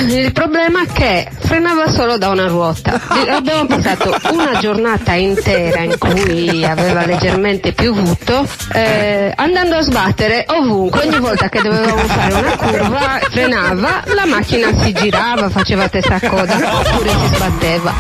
Il 0.08 0.32
problema 0.32 0.82
è 0.82 0.86
che 0.86 1.28
frenava 1.38 1.88
solo 1.90 2.18
da 2.18 2.28
una 2.28 2.46
ruota. 2.46 3.00
Abbiamo 3.28 3.66
passato 3.66 4.14
una 4.32 4.58
giornata 4.58 5.14
intera 5.14 5.80
in 5.80 5.96
cui 5.98 6.64
aveva 6.64 7.04
leggermente 7.06 7.72
piovuto, 7.72 8.46
eh, 8.72 9.32
andando 9.34 9.76
a 9.76 9.82
sbattere 9.82 10.44
ovunque. 10.48 11.06
Ogni 11.06 11.18
volta 11.18 11.48
che 11.48 11.62
dovevamo 11.62 12.06
fare 12.06 12.34
una 12.34 12.56
curva 12.56 13.20
frenava, 13.30 14.02
la 14.14 14.26
macchina 14.26 14.72
si 14.82 14.92
girava, 14.92 15.48
faceva 15.48 15.88
testa 15.88 16.14
a 16.16 16.28
coda 16.28 16.56
oppure 16.78 17.10
si 17.10 17.34
sbatteva. 17.34 17.94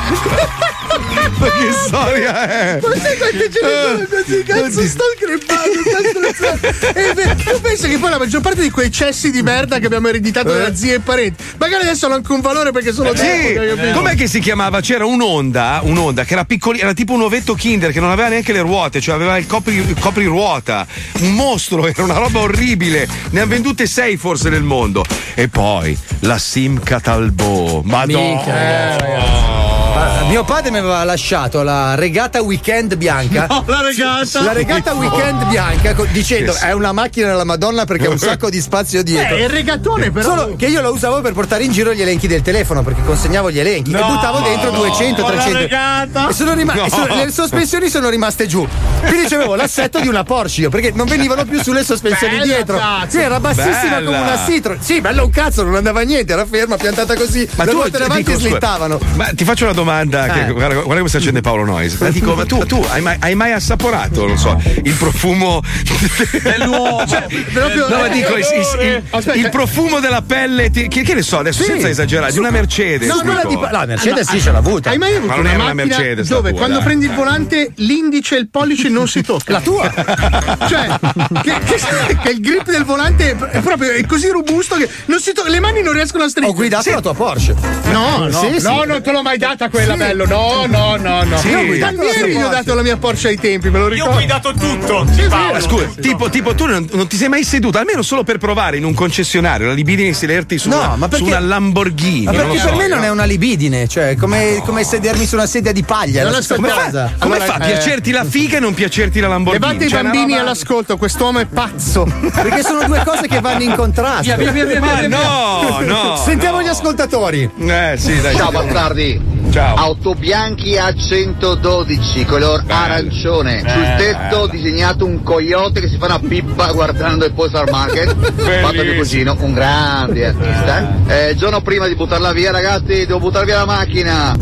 Ma 1.38 1.46
che 1.50 1.72
storia 1.86 2.48
è? 2.48 2.80
Ma 2.82 2.96
sai 2.96 3.16
quante 3.16 3.50
ce 3.50 3.60
ne 3.62 3.68
sono 3.82 4.06
così? 4.08 4.42
Cazzo, 4.42 4.82
sto 4.86 5.04
crepando, 5.18 6.32
sto. 6.34 6.58
E 6.98 7.12
beh, 7.14 7.34
Tu 7.36 7.60
pensi 7.60 7.88
che 7.88 7.98
poi 7.98 8.10
la 8.10 8.18
maggior 8.18 8.40
parte 8.40 8.60
di 8.62 8.70
quei 8.70 8.90
cessi 8.90 9.30
di 9.30 9.42
merda 9.42 9.78
che 9.78 9.86
abbiamo 9.86 10.08
ereditato 10.08 10.52
da 10.52 10.74
zii 10.74 10.94
e 10.94 11.00
parenti, 11.00 11.42
magari 11.58 11.84
adesso 11.84 12.06
hanno 12.06 12.16
anche 12.16 12.32
un 12.32 12.40
valore 12.40 12.72
perché 12.72 12.92
sono 12.92 13.14
Sì, 13.14 13.22
d'epoca, 13.22 13.74
capito? 13.76 13.98
com'è 13.98 14.14
che 14.16 14.26
si 14.26 14.40
chiamava? 14.40 14.80
C'era 14.80 15.06
un'onda, 15.06 15.80
un'onda 15.84 16.24
che 16.24 16.32
era 16.32 16.44
piccolina, 16.44 16.82
era 16.84 16.94
tipo 16.94 17.12
un 17.12 17.22
ovetto 17.22 17.54
Kinder 17.54 17.92
che 17.92 18.00
non 18.00 18.10
aveva 18.10 18.28
neanche 18.28 18.52
le 18.52 18.60
ruote, 18.60 19.00
cioè 19.00 19.14
aveva 19.14 19.38
il 19.38 19.46
copri, 19.46 19.76
il 19.76 19.96
copriruota. 19.98 20.86
Un 21.20 21.34
mostro, 21.34 21.86
era 21.86 22.02
una 22.02 22.18
roba 22.18 22.40
orribile. 22.40 23.06
Ne 23.30 23.40
hanno 23.40 23.48
vendute 23.50 23.86
sei 23.86 24.16
forse 24.16 24.48
nel 24.48 24.62
mondo. 24.62 25.04
E 25.34 25.48
poi 25.48 25.96
la 26.20 26.38
Simca 26.38 26.98
Talbot. 27.00 27.84
Madonna. 27.84 29.87
Ma 29.98 30.22
mio 30.28 30.44
padre 30.44 30.70
mi 30.70 30.78
aveva 30.78 31.02
lasciato 31.04 31.62
la 31.62 31.94
regata 31.96 32.40
weekend 32.42 32.94
bianca. 32.96 33.46
No, 33.48 33.64
la 33.66 33.80
regata. 33.82 34.42
La 34.42 34.52
regata 34.52 34.92
weekend 34.94 35.44
bianca 35.46 35.94
dicendo 36.12 36.54
è 36.54 36.72
una 36.72 36.92
macchina 36.92 37.28
della 37.28 37.44
Madonna 37.44 37.84
perché 37.84 38.06
ha 38.06 38.10
un 38.10 38.18
sacco 38.18 38.48
di 38.48 38.60
spazio 38.60 39.02
dietro. 39.02 39.36
Eh, 39.36 39.42
il 39.42 39.48
regattone 39.48 40.10
però. 40.10 40.28
Solo 40.36 40.54
che 40.56 40.66
io 40.66 40.80
lo 40.82 40.92
usavo 40.92 41.20
per 41.20 41.32
portare 41.32 41.64
in 41.64 41.72
giro 41.72 41.92
gli 41.92 42.00
elenchi 42.02 42.26
del 42.28 42.42
telefono 42.42 42.82
perché 42.82 43.02
consegnavo 43.04 43.50
gli 43.50 43.58
elenchi 43.58 43.90
e 43.90 43.98
No, 43.98 44.06
buttavo 44.06 44.38
dentro 44.40 44.70
no, 44.70 44.76
200, 44.78 45.22
con 45.22 45.34
la 45.34 45.42
300. 45.42 45.58
regata. 45.58 46.28
E 46.28 46.32
sono 46.32 46.54
rima- 46.54 46.74
No. 46.74 46.86
e 46.86 47.24
le 47.24 47.32
sospensioni 47.32 47.88
sono 47.88 48.08
rimaste 48.08 48.46
giù. 48.46 48.66
Quindi 49.04 49.34
avevo 49.34 49.54
l'assetto 49.56 49.98
di 50.00 50.06
una 50.08 50.22
Porsche 50.22 50.60
io, 50.62 50.68
perché 50.70 50.92
non 50.94 51.06
venivano 51.06 51.44
più 51.44 51.60
sulle 51.62 51.82
sospensioni 51.82 52.34
Bella, 52.38 52.44
dietro. 52.44 52.76
cazzo. 52.78 53.10
Sì, 53.10 53.18
era 53.20 53.40
bassissima 53.40 53.96
Bella. 53.96 54.04
come 54.04 54.18
una 54.18 54.44
Citroen. 54.46 54.80
Sì, 54.82 55.00
bella 55.00 55.22
un 55.24 55.30
cazzo, 55.30 55.62
non 55.64 55.74
andava 55.74 56.00
niente, 56.02 56.32
era 56.32 56.46
ferma, 56.46 56.76
piantata 56.76 57.14
così. 57.14 57.48
Ma 57.56 57.64
le 57.64 57.70
tu 57.70 57.76
ruote 57.76 57.98
davanti 57.98 58.22
dico, 58.24 58.38
slittavano. 58.38 58.98
Ma 59.14 59.26
ti 59.34 59.44
faccio 59.44 59.64
una 59.64 59.72
domanda. 59.72 59.86
Che, 59.88 60.46
Eh. 60.46 60.52
guarda, 60.52 60.74
guarda 60.74 60.96
come 60.96 61.08
si 61.08 61.16
accende 61.16 61.40
Paolo 61.40 61.64
Nois. 61.64 61.94
Ma 61.96 62.10
dico, 62.10 62.34
ma 62.34 62.44
tu, 62.44 62.64
tu 62.66 62.84
hai, 62.90 63.00
mai, 63.00 63.16
hai 63.20 63.34
mai 63.34 63.52
assaporato, 63.52 64.26
non 64.26 64.36
so, 64.36 64.60
il 64.82 64.92
profumo 64.94 65.62
dell'uomo? 66.42 67.04
Cioè, 67.08 67.26
proprio- 67.52 67.88
No, 67.88 67.96
ma 67.98 68.08
dico, 68.08 68.36
il, 68.36 68.44
il- 68.80 69.02
il- 69.34 69.36
il 69.44 69.48
profumo 69.50 70.00
della 70.00 70.22
pelle, 70.22 70.70
ti- 70.70 70.88
che, 70.88 71.02
che 71.02 71.14
ne 71.14 71.22
so, 71.22 71.38
adesso 71.38 71.62
Sì. 71.62 71.70
senza 71.70 71.88
esagerare, 71.88 72.32
di 72.32 72.38
una 72.38 72.50
Mercedes. 72.50 73.08
No, 73.08 73.20
quella 73.22 73.44
di- 73.44 73.54
no, 73.54 73.84
Mercedes 73.86 74.28
sì, 74.28 74.40
ce 74.40 74.50
l'ha 74.52 74.58
avuta. 74.58 74.90
Hai 74.90 74.98
mai 74.98 75.14
avuto 75.14 75.28
Ma 75.28 75.36
non 75.36 75.46
una 75.54 75.64
una 75.64 75.72
Mercedes 75.74 76.28
la 76.28 76.36
dove 76.36 76.50
tua, 76.50 76.58
quando 76.58 76.76
dai. 76.76 76.84
prendi 76.84 77.06
il 77.06 77.14
volante 77.14 77.72
l'indice 77.76 78.36
e 78.36 78.40
il 78.40 78.50
pollice 78.50 78.88
non 78.88 79.08
si 79.08 79.22
toccano? 79.22 79.58
La 79.58 79.64
tua? 79.64 79.92
cioè, 80.68 80.98
che, 81.42 81.54
che- 81.64 82.18
che 82.22 82.30
il 82.30 82.40
grip 82.40 82.70
del 82.70 82.84
volante 82.84 83.36
è 83.50 83.60
proprio 83.60 83.90
è 83.92 84.04
così 84.06 84.28
robusto 84.28 84.76
che 84.76 84.88
non 85.06 85.18
si 85.20 85.32
to- 85.32 85.44
le 85.46 85.60
mani 85.60 85.82
non 85.82 85.92
riescono 85.94 86.24
a 86.24 86.28
stringere. 86.28 86.54
Ho 86.56 86.58
guidato 86.60 86.90
la 86.90 87.00
tua 87.00 87.14
Porsche. 87.14 87.54
No, 87.90 88.26
no, 88.26 88.30
Sì, 88.30 88.58
sì. 88.60 88.66
no, 88.66 88.84
non 88.84 89.02
te 89.02 89.10
l'ho 89.12 89.22
mai 89.22 89.38
data 89.38 89.67
quella, 89.68 89.92
Sì. 89.94 89.98
bello. 89.98 90.26
No, 90.26 90.64
no, 90.66 90.96
no, 90.96 91.22
no. 91.24 91.38
Sì. 91.38 91.48
Io 91.48 91.58
Ho 91.60 91.64
guidato 91.66 91.96
la 91.96 92.02
Tantieri 92.02 92.32
gli 92.32 92.42
ho 92.42 92.48
dato 92.48 92.74
la 92.74 92.82
mia 92.82 92.96
Porsche 92.96 93.28
ai 93.28 93.38
tempi, 93.38 93.70
me 93.70 93.78
lo 93.78 93.88
ricordo. 93.88 94.14
guidato 94.14 94.52
tutto. 94.52 95.06
Sì, 95.12 95.22
sì. 95.22 95.28
Ma 95.28 95.60
scusa, 95.60 95.86
tipo, 96.00 96.28
tipo, 96.30 96.54
tu 96.54 96.66
non, 96.66 96.86
non 96.92 97.06
ti 97.06 97.16
sei 97.16 97.28
mai 97.28 97.44
seduto, 97.44 97.78
almeno 97.78 98.02
solo 98.02 98.24
per 98.24 98.38
provare 98.38 98.76
in 98.76 98.84
un 98.84 98.94
concessionario 98.94 99.66
la 99.68 99.72
libidine 99.74 100.08
di 100.08 100.14
sederti 100.14 100.58
su, 100.58 100.68
No, 100.68 100.76
una, 100.78 100.96
ma 100.96 101.08
perché- 101.08 101.24
su 101.24 101.30
una 101.30 101.38
Lamborghini. 101.40 102.24
Ma 102.24 102.32
non 102.32 102.40
perché 102.40 102.56
lo 102.56 102.62
per 102.62 102.72
so, 102.72 102.76
me 102.76 102.88
non 102.88 102.98
no? 102.98 103.04
è 103.04 103.10
una 103.10 103.24
libidine, 103.24 103.88
cioè 103.88 104.16
come, 104.16 104.62
come 104.64 104.84
sedermi 104.84 105.26
su 105.26 105.34
una 105.34 105.46
sedia 105.46 105.72
di 105.72 105.82
paglia. 105.82 106.20
è 106.20 106.24
la 106.24 106.30
Non 106.30 106.42
stessa 106.42 106.60
aspetta- 106.60 106.84
cosa. 106.84 107.12
Come 107.18 107.34
Allora, 107.36 107.52
fa 107.52 107.58
a 107.58 107.66
eh, 107.68 107.72
piacerti 107.72 108.10
la 108.10 108.24
figa 108.24 108.56
e 108.56 108.60
non 108.60 108.74
piacerti 108.74 109.20
la 109.20 109.28
Lamborghini? 109.28 109.64
Levate 109.66 109.84
i 109.84 109.88
Cioè, 109.88 110.00
una 110.00 110.10
bambini 110.10 110.32
roba- 110.32 110.44
all'ascolto, 110.44 110.96
quest'uomo 110.96 111.38
è 111.40 111.46
pazzo. 111.46 112.04
Perché 112.34 112.62
sono 112.62 112.84
due 112.84 113.02
cose 113.04 113.26
che 113.28 113.40
vanno 113.40 113.62
in 113.62 113.74
contrasto. 113.74 114.22
Via, 114.22 114.36
via, 114.36 114.50
via, 114.52 114.64
via, 114.64 114.80
via, 114.80 114.94
via. 114.94 115.08
no, 115.08 115.80
no. 115.80 116.16
Sentiamo 116.24 116.56
no. 116.58 116.62
gli 116.62 116.68
ascoltatori. 116.68 117.48
Eh, 117.58 117.94
sì, 117.96 118.20
dai. 118.20 118.36
Ciao 118.36 118.50
bastardi. 118.50 119.36
Ciao. 119.58 119.74
Auto 119.74 120.14
bianchi 120.14 120.78
a 120.78 120.94
112, 120.94 122.24
color 122.26 122.62
arancione. 122.68 123.58
Sul 123.58 123.94
tetto 123.96 124.46
disegnato 124.46 125.04
un 125.04 125.24
coyote 125.24 125.80
che 125.80 125.88
si 125.88 125.96
fa 125.98 126.04
una 126.04 126.20
pippa 126.20 126.70
guardando 126.70 127.24
il 127.24 127.32
Postal 127.32 127.68
Market. 127.68 128.14
Fatto 128.62 128.84
mio 128.84 128.94
cugino, 128.94 129.36
un 129.40 129.54
grande 129.54 130.26
artista. 130.28 130.94
Eh, 131.08 131.34
giorno 131.34 131.60
prima 131.60 131.88
di 131.88 131.96
buttarla 131.96 132.30
via, 132.30 132.52
ragazzi, 132.52 133.04
devo 133.04 133.18
buttare 133.18 133.46
via 133.46 133.56
la 133.56 133.64
macchina. 133.64 134.32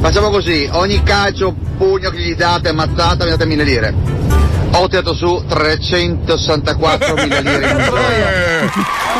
Facciamo 0.00 0.28
così, 0.28 0.68
ogni 0.70 1.02
calcio, 1.02 1.54
pugno 1.78 2.10
che 2.10 2.18
gli 2.18 2.34
date, 2.34 2.68
ammazzata, 2.68 3.24
mi 3.24 3.30
date 3.30 3.46
mille 3.46 3.64
lire. 3.64 3.94
Ho 4.80 4.86
tirato 4.86 5.12
su 5.12 5.42
364 5.48 7.14
mila 7.18 7.40
lire 7.40 7.68
in 7.68 7.76
un. 7.76 7.98
Eh, 7.98 8.70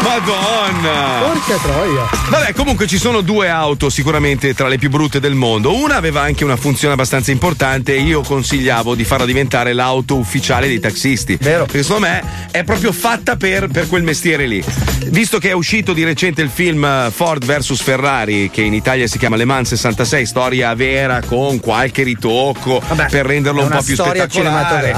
Madonna! 0.02 1.18
Porca 1.24 1.56
troia. 1.56 2.08
Vabbè, 2.28 2.52
comunque 2.52 2.86
ci 2.86 2.96
sono 2.96 3.22
due 3.22 3.48
auto 3.48 3.90
sicuramente 3.90 4.54
tra 4.54 4.68
le 4.68 4.78
più 4.78 4.88
brutte 4.88 5.18
del 5.18 5.34
mondo. 5.34 5.74
Una 5.74 5.96
aveva 5.96 6.20
anche 6.20 6.44
una 6.44 6.54
funzione 6.54 6.94
abbastanza 6.94 7.32
importante 7.32 7.96
e 7.96 8.00
io 8.02 8.22
consigliavo 8.22 8.94
di 8.94 9.02
farla 9.02 9.24
diventare 9.24 9.72
l'auto 9.72 10.16
ufficiale 10.16 10.68
dei 10.68 10.78
taxisti. 10.78 11.36
Vero. 11.40 11.64
Perché 11.64 11.82
secondo 11.82 12.06
me 12.06 12.22
è 12.52 12.62
proprio 12.62 12.92
fatta 12.92 13.34
per, 13.34 13.66
per 13.66 13.88
quel 13.88 14.04
mestiere 14.04 14.46
lì. 14.46 14.62
Visto 15.06 15.38
che 15.38 15.50
è 15.50 15.52
uscito 15.52 15.92
di 15.92 16.04
recente 16.04 16.42
il 16.42 16.50
film 16.50 17.10
Ford 17.10 17.44
vs 17.44 17.80
Ferrari, 17.80 18.50
che 18.50 18.62
in 18.62 18.74
Italia 18.74 19.08
si 19.08 19.18
chiama 19.18 19.34
Le 19.34 19.44
Mans 19.44 19.68
66, 19.68 20.26
storia 20.26 20.72
vera 20.74 21.20
con 21.26 21.58
qualche 21.58 22.04
ritocco 22.04 22.80
per 23.10 23.26
renderlo 23.26 23.62
un 23.62 23.68
po' 23.68 23.82
più 23.82 23.96
spettacolare. 23.96 24.92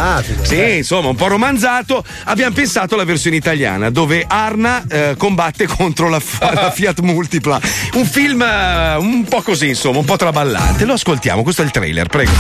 Sì, 0.51 0.79
insomma, 0.79 1.11
un 1.11 1.15
po' 1.15 1.29
romanzato. 1.29 2.03
Abbiamo 2.25 2.53
pensato 2.53 2.95
alla 2.95 3.05
versione 3.05 3.37
italiana, 3.37 3.89
dove 3.89 4.25
Arna 4.27 4.85
eh, 4.89 5.15
combatte 5.17 5.69
contro 5.69 6.09
la, 6.09 6.21
la 6.41 6.73
Fiat 6.75 6.99
Multipla. 6.99 7.61
Un 7.93 8.05
film 8.05 8.43
eh, 8.43 8.97
un 8.97 9.23
po' 9.29 9.43
così, 9.43 9.69
insomma, 9.69 9.99
un 9.99 10.05
po' 10.05 10.17
traballante. 10.17 10.85
Lo 10.87 10.95
ascoltiamo, 10.95 11.45
questo 11.45 11.63
è 11.63 11.65
il 11.67 11.71
trailer, 11.71 12.09
prego. 12.09 12.33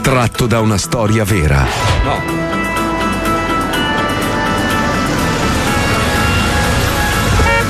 Tratto 0.00 0.46
da 0.46 0.60
una 0.60 0.78
storia 0.78 1.24
vera. 1.24 1.66
No. 2.02 2.22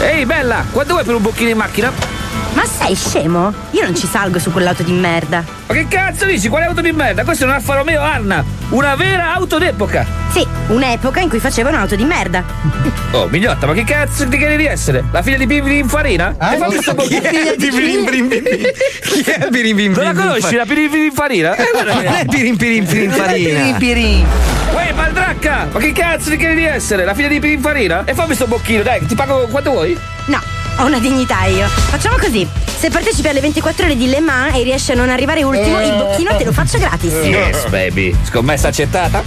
Ehi 0.02 0.24
bella, 0.24 0.66
quanto 0.70 0.93
vuoi 0.93 1.05
per 1.05 1.16
un 1.16 1.22
bocchino 1.22 1.51
in 1.51 1.56
macchina? 1.56 2.19
Ma 2.52 2.64
sei 2.64 2.94
scemo? 2.94 3.52
Io 3.70 3.82
non 3.82 3.94
ci 3.94 4.06
salgo 4.06 4.39
su 4.39 4.51
quell'auto 4.51 4.82
di 4.82 4.93
merda. 4.93 5.44
Ma 5.66 5.74
che 5.74 5.86
cazzo 5.89 6.24
dici? 6.24 6.48
Quale 6.48 6.66
auto 6.66 6.81
di 6.81 6.93
merda? 6.93 7.24
Questo 7.24 7.44
è 7.44 7.47
un 7.47 7.52
Alfa 7.52 7.74
Romeo 7.74 8.02
Arna, 8.02 8.44
una 8.70 8.94
vera 8.97 9.35
auto 9.35 9.59
d'epoca. 9.59 10.05
Sì, 10.32 10.47
un'epoca 10.68 11.20
in 11.20 11.28
cui 11.28 11.39
facevano 11.39 11.77
auto 11.77 11.94
di 11.94 12.05
merda. 12.05 12.43
Oh, 13.12 13.27
mignotta, 13.28 13.66
ma 13.66 13.72
che 13.72 13.85
cazzo 13.85 14.27
ti 14.28 14.36
chiedi 14.36 14.56
di 14.56 14.66
essere? 14.66 15.05
La 15.12 15.22
figlia 15.22 15.39
di 15.39 15.47
Bimbi 15.47 15.78
in 15.78 15.89
farina? 15.89 16.35
Eh? 16.40 16.55
E 16.55 16.59
fammi 16.59 16.82
sto 16.82 16.94
è 16.97 17.55
di 17.56 17.70
Birin? 17.70 18.05
Chi 18.05 19.20
è 19.22 19.48
Birin 19.48 19.77
Birin 19.77 19.93
Non 19.93 20.05
la 20.05 20.12
conosci, 20.12 20.56
la 20.56 20.64
Pirin 20.64 20.94
in 20.94 21.12
farina? 21.12 21.55
Eh, 21.56 21.70
guarda 21.72 21.94
Non 21.94 22.05
è 22.05 22.24
Pirin 22.27 22.56
Pirin 22.56 22.85
Pirin 22.85 23.10
Farina. 23.10 23.77
Uè, 24.72 24.93
Baldracca! 24.94 25.68
Ma 25.72 25.78
che 25.81 25.93
cazzo 25.93 26.31
ti 26.31 26.36
chiedi 26.36 26.56
di 26.56 26.64
essere? 26.64 27.05
La 27.05 27.14
figlia 27.14 27.28
di 27.28 27.40
Pininfarina? 27.40 28.05
E 28.05 28.14
fammi 28.14 28.35
sto 28.35 28.47
bocchino, 28.47 28.82
dai, 28.82 29.05
ti 29.05 29.14
pago 29.14 29.48
quanto 29.48 29.70
vuoi? 29.70 29.98
No, 30.27 30.40
ho 30.76 30.84
una 30.84 30.98
dignità 30.98 31.44
io. 31.44 31.66
Facciamo 31.68 32.16
così. 32.16 32.47
Se 32.78 32.88
partecipi 32.90 33.28
alle 33.28 33.40
24 33.40 33.84
ore 33.84 33.97
di 33.97 34.09
Le 34.09 34.20
Mans 34.20 34.56
e 34.56 34.62
riesci 34.62 34.92
a 34.92 34.94
non 34.94 35.10
arrivare 35.10 35.42
ultimo, 35.42 35.80
il 35.80 35.94
bocchino 35.97 36.36
te 36.36 36.44
lo 36.44 36.52
faccio 36.52 36.78
gratis. 36.78 37.12
Yes, 37.12 37.68
baby. 37.68 38.16
Scommessa 38.24 38.68
accettata? 38.68 39.22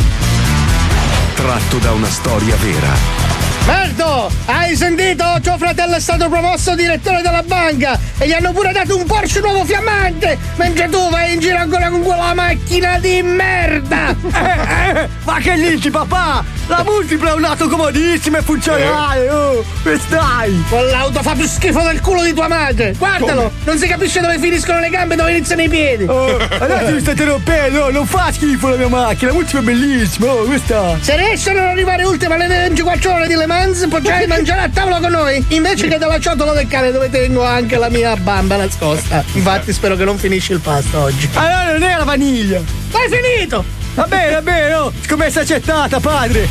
Tratto 1.36 1.78
da 1.78 1.92
una 1.92 2.10
storia 2.10 2.56
vera. 2.56 3.24
Merdo, 3.66 4.30
hai 4.46 4.76
sentito? 4.76 5.24
Tuo 5.42 5.58
fratello 5.58 5.96
è 5.96 6.00
stato 6.00 6.28
promosso 6.28 6.76
direttore 6.76 7.22
della 7.22 7.44
banca 7.44 7.98
e 8.18 8.28
gli 8.28 8.34
hanno 8.34 8.52
pure 8.52 8.74
dato 8.74 8.98
un 8.98 9.06
Porsche 9.06 9.40
nuovo 9.40 9.64
fiammante, 9.64 10.38
mentre 10.58 10.90
tu 10.90 11.10
vai 11.10 11.34
in 11.34 11.40
giro 11.40 11.58
ancora 11.58 11.90
con 11.90 12.02
quella 12.02 12.34
macchina 12.34 13.00
di 13.00 13.22
merda! 13.22 14.14
Ma 15.24 15.40
che 15.40 15.56
dici 15.56 15.90
papà? 15.90 16.44
La 16.68 16.82
multipla 16.84 17.32
è 17.32 17.34
un'auto 17.34 17.68
comodissima 17.68 18.38
e 18.38 18.42
funzionale, 18.42 19.30
oh! 19.30 19.66
E 19.84 19.98
stai! 19.98 20.64
Quell'auto 20.70 21.22
fa 21.22 21.34
più 21.36 21.46
schifo 21.46 21.82
del 21.82 22.00
culo 22.00 22.24
di 22.24 22.34
tua 22.34 22.48
madre! 22.48 22.96
Guardalo! 22.98 23.52
Non 23.66 23.78
si 23.78 23.86
capisce 23.86 24.22
dove 24.22 24.40
finiscono 24.40 24.80
le 24.80 24.90
gambe 24.90 25.16
e 25.16 25.18
dove 25.18 25.32
iniziano 25.32 25.62
i 25.62 25.68
piedi! 25.68 26.06
Oh, 26.06 26.38
adesso 26.38 26.94
mi 26.94 27.02
state 27.02 27.26
rompendo, 27.26 27.92
non 27.92 28.06
fa 28.06 28.32
schifo 28.32 28.70
la 28.70 28.78
mia 28.78 28.88
macchina, 28.88 29.32
la 29.32 29.38
multipla 29.38 29.60
è 29.60 29.64
bellissima, 29.64 30.32
oh, 30.32 30.44
questa! 30.44 30.98
Se 31.02 31.18
riesci 31.18 31.50
a 31.50 31.54
non 31.54 31.66
arrivare 31.66 32.06
ultima 32.06 32.36
alle 32.36 32.48
24 32.48 33.14
ore 33.14 33.28
di 33.28 33.36
Le 33.36 33.46
Mans, 33.46 33.86
potrai 33.88 34.26
mangiare 34.28 34.62
a 34.62 34.70
tavola 34.70 35.00
con 35.00 35.12
noi. 35.12 35.44
Invece 35.50 35.90
che 35.90 35.98
dalla 35.98 36.20
ciotola 36.20 36.54
del 36.54 36.68
cane 36.68 36.92
dove 36.92 37.10
tengo 37.10 37.44
anche 37.44 37.78
la 37.78 37.90
mia 37.90 38.16
bamba 38.16 38.56
nascosta. 38.56 39.22
Infatti 39.34 39.74
spero 39.74 39.98
che 39.98 40.06
non 40.06 40.18
finisci 40.18 40.54
il 40.54 40.62
pasto 40.62 40.98
oggi. 40.98 41.30
Allora 41.34 41.74
non 41.74 41.84
è 41.84 41.98
la 41.98 42.06
vaniglia! 42.06 42.62
Hai 42.94 43.10
finito! 43.10 43.83
Va 43.96 44.06
bene, 44.08 44.34
va 44.34 44.42
bene, 44.42 44.74
oh! 44.74 44.92
Scommessa 45.02 45.42
accettata, 45.42 46.00
padre! 46.00 46.48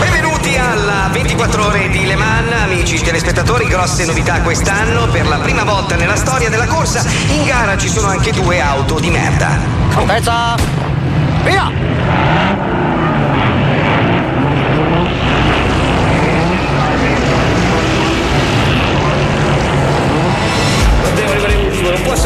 Benvenuti 0.00 0.56
alla 0.56 1.10
24 1.12 1.66
ore 1.66 1.90
di 1.90 2.06
Le 2.06 2.16
Mans, 2.16 2.52
amici 2.62 3.02
telespettatori, 3.02 3.66
grosse 3.66 4.06
novità 4.06 4.40
quest'anno. 4.40 5.08
Per 5.08 5.28
la 5.28 5.36
prima 5.40 5.62
volta 5.64 5.96
nella 5.96 6.16
storia 6.16 6.48
della 6.48 6.66
corsa, 6.66 7.04
in 7.28 7.44
gara 7.44 7.76
ci 7.76 7.88
sono 7.88 8.08
anche 8.08 8.32
due 8.32 8.58
auto 8.58 8.98
di 8.98 9.10
merda. 9.10 9.58
Pezza! 10.06 10.54
Via! 11.44 12.85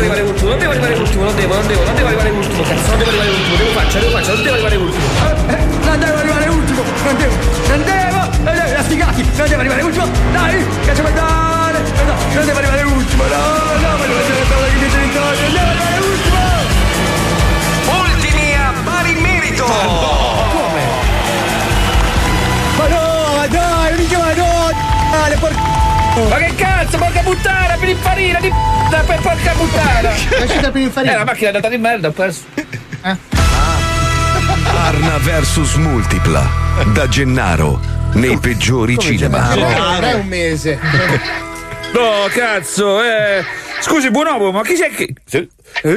Posso 0.01 0.13
arrivare 0.13 0.21
ultimo, 0.23 0.49
non 0.49 0.59
devo 0.59 0.71
arrivare 0.71 0.95
ultimo, 0.95 1.25
non 1.25 1.37
devo, 1.37 1.55
non 1.55 1.67
devo, 1.67 1.85
non 1.85 1.95
devo 1.95 2.07
arrivare 2.07 2.31
ultimo, 2.31 2.63
cazzo, 2.63 2.89
non 2.89 2.99
devo 2.99 3.11
arrivare 3.11 3.29
ultimo, 3.31 3.57
devo 3.57 3.71
faccia, 3.71 3.99
devo 3.99 4.11
faccia, 4.11 4.33
non 4.33 4.43
devo 4.43 4.55
arrivare 4.55 4.77
ultimo. 4.77 5.05
Eh, 5.21 5.53
eh, 5.53 5.59
non 5.85 5.99
devo 6.01 6.17
arrivare 6.17 6.49
ultimo, 6.49 6.83
non 7.05 7.17
devo, 7.17 7.35
non 7.69 7.85
devo, 7.85 8.19
non 8.41 8.55
devo, 8.55 8.73
la 8.73 8.83
sfigati, 8.83 9.23
non 9.23 9.49
devo 9.49 9.61
arrivare 9.61 9.83
ultimo, 9.83 10.09
dai, 10.33 10.67
cazzo 10.87 11.03
pedale, 11.03 11.79
no, 11.81 12.05
no, 12.05 12.15
non 12.33 12.47
devo 12.47 12.59
arrivare 12.59 12.83
ultimo, 12.83 13.23
no, 13.25 13.37
no, 13.81 13.97
ma 13.99 14.07
devo 14.07 14.21
essere 14.21 14.39
la 14.49 14.67
che 14.67 14.79
dice 14.79 14.99
vittoria, 14.99 15.41
non 15.43 15.53
devo 15.53 15.69
arrivare 15.69 15.99
ultimo. 16.01 16.39
Ultimi 18.01 18.55
a 18.55 18.73
pari 18.85 19.15
merito! 19.15 20.20
Ma 26.29 26.37
che 26.37 26.55
cazzo, 26.55 26.99
porca 26.99 27.21
puttana, 27.21 27.77
Pininfarina 27.77 28.41
di 28.41 28.49
p***a, 28.49 29.01
per 29.01 29.21
porca 29.21 29.53
puttana! 29.53 30.11
Lasciate 30.11 30.71
Pininfarina. 30.71 31.13
Eh, 31.13 31.17
la 31.17 31.25
macchina 31.25 31.51
è 31.51 31.55
andata 31.55 31.69
di 31.69 31.79
merda, 31.79 32.09
ho 32.09 32.13
perso. 32.13 32.43
Arna 34.63 35.19
versus 35.19 35.75
Multipla. 35.75 36.49
Da 36.93 37.09
Gennaro. 37.09 37.81
Nei 38.13 38.39
peggiori 38.39 38.99
cinema. 38.99 39.55
Non 39.55 40.05
è 40.05 40.15
un 40.15 40.27
mese. 40.27 40.79
No, 41.93 42.29
cazzo, 42.33 43.03
eh. 43.03 43.45
Scusi, 43.81 44.11
buon 44.11 44.27
uomo, 44.27 44.51
ma 44.51 44.63
chi 44.63 44.75
c'è 44.75 44.91
che. 44.91 45.15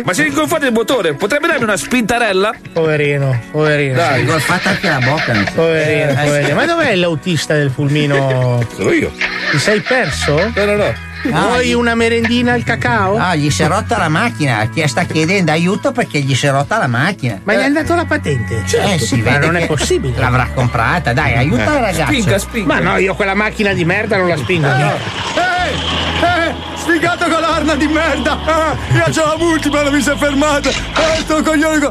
Ma 0.06 0.14
se 0.14 0.26
ingonfate 0.26 0.68
il 0.68 0.72
motore, 0.72 1.14
potrebbe 1.14 1.48
darmi 1.48 1.64
una 1.64 1.76
spintarella? 1.76 2.52
Poverino, 2.72 3.38
poverino. 3.52 3.96
Dai. 3.96 4.22
ingolfata 4.22 4.70
anche 4.70 4.88
la 4.88 5.00
bocca. 5.00 5.34
Poverino, 5.54 6.10
Eh, 6.12 6.24
poverino. 6.24 6.48
sì. 6.48 6.54
Ma 6.54 6.66
dov'è 6.66 6.96
l'autista 6.96 7.54
del 7.56 7.70
pulmino? 7.70 8.66
Sono 8.76 8.92
io. 8.94 9.12
Ti 9.52 9.60
sei 9.60 9.82
perso? 9.82 10.36
No, 10.56 10.66
no, 10.66 10.76
no. 10.78 10.94
Vuoi 11.26 11.68
gli- 11.68 11.74
una 11.74 11.96
merendina 11.96 12.52
al 12.54 12.64
cacao? 12.64 13.18
No, 13.18 13.34
gli 13.36 13.50
si 13.50 13.64
è 13.64 13.68
rotta 13.68 13.98
la 13.98 14.10
macchina, 14.10 14.68
chi 14.74 14.86
sta 14.88 15.04
chiedendo 15.04 15.52
aiuto 15.52 15.92
perché 15.94 16.20
gli 16.20 16.36
si 16.36 16.48
è 16.48 16.52
rotta 16.52 16.78
la 16.78 16.88
macchina. 16.88 17.40
Ma 17.44 17.54
gli 17.54 17.62
hanno 17.62 17.74
dato 17.82 17.96
la 17.96 18.04
patente? 18.06 18.64
eh 18.66 19.00
sì, 19.00 19.22
ma 19.22 19.38
non 19.38 19.56
è 19.56 19.66
possibile. 19.66 20.18
L'avrà 20.18 20.50
comprata, 20.54 21.14
dai, 21.14 21.34
aiuta 21.36 21.74
la 21.74 21.80
ragazza. 21.92 22.48
Ma 22.66 22.80
no, 22.80 22.98
io 22.98 23.16
quella 23.16 23.36
macchina 23.36 23.72
di 23.74 23.86
merda 23.86 24.18
non 24.18 24.28
la 24.30 24.36
spingo. 24.38 24.68
no. 24.68 24.92
Ehi! 25.36 25.76
Eh! 26.24 26.43
Sfigato 26.84 27.30
con 27.30 27.40
l'arna 27.40 27.76
di 27.76 27.88
merda! 27.88 28.38
Ah, 28.46 28.76
io 28.94 29.04
c'ho 29.06 29.26
la 29.26 29.36
multipla, 29.38 29.84
non 29.84 29.94
mi 29.94 30.02
si 30.02 30.10
è 30.10 30.16
fermata! 30.18 30.70
Eh, 30.70 31.20
sto 31.20 31.42
coglione 31.42 31.80
co- 31.80 31.88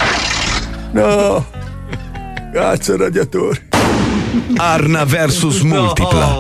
No! 0.93 1.47
Cazzo, 2.53 2.97
radiatore! 2.99 3.69
Arna 4.57 5.05
versus 5.05 5.61
Multipla. 5.61 6.39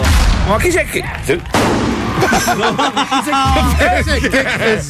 Ma 0.48 0.58
chi 0.58 0.68
c'è 0.68 0.84
che. 0.86 1.02
Perché? 3.76 4.80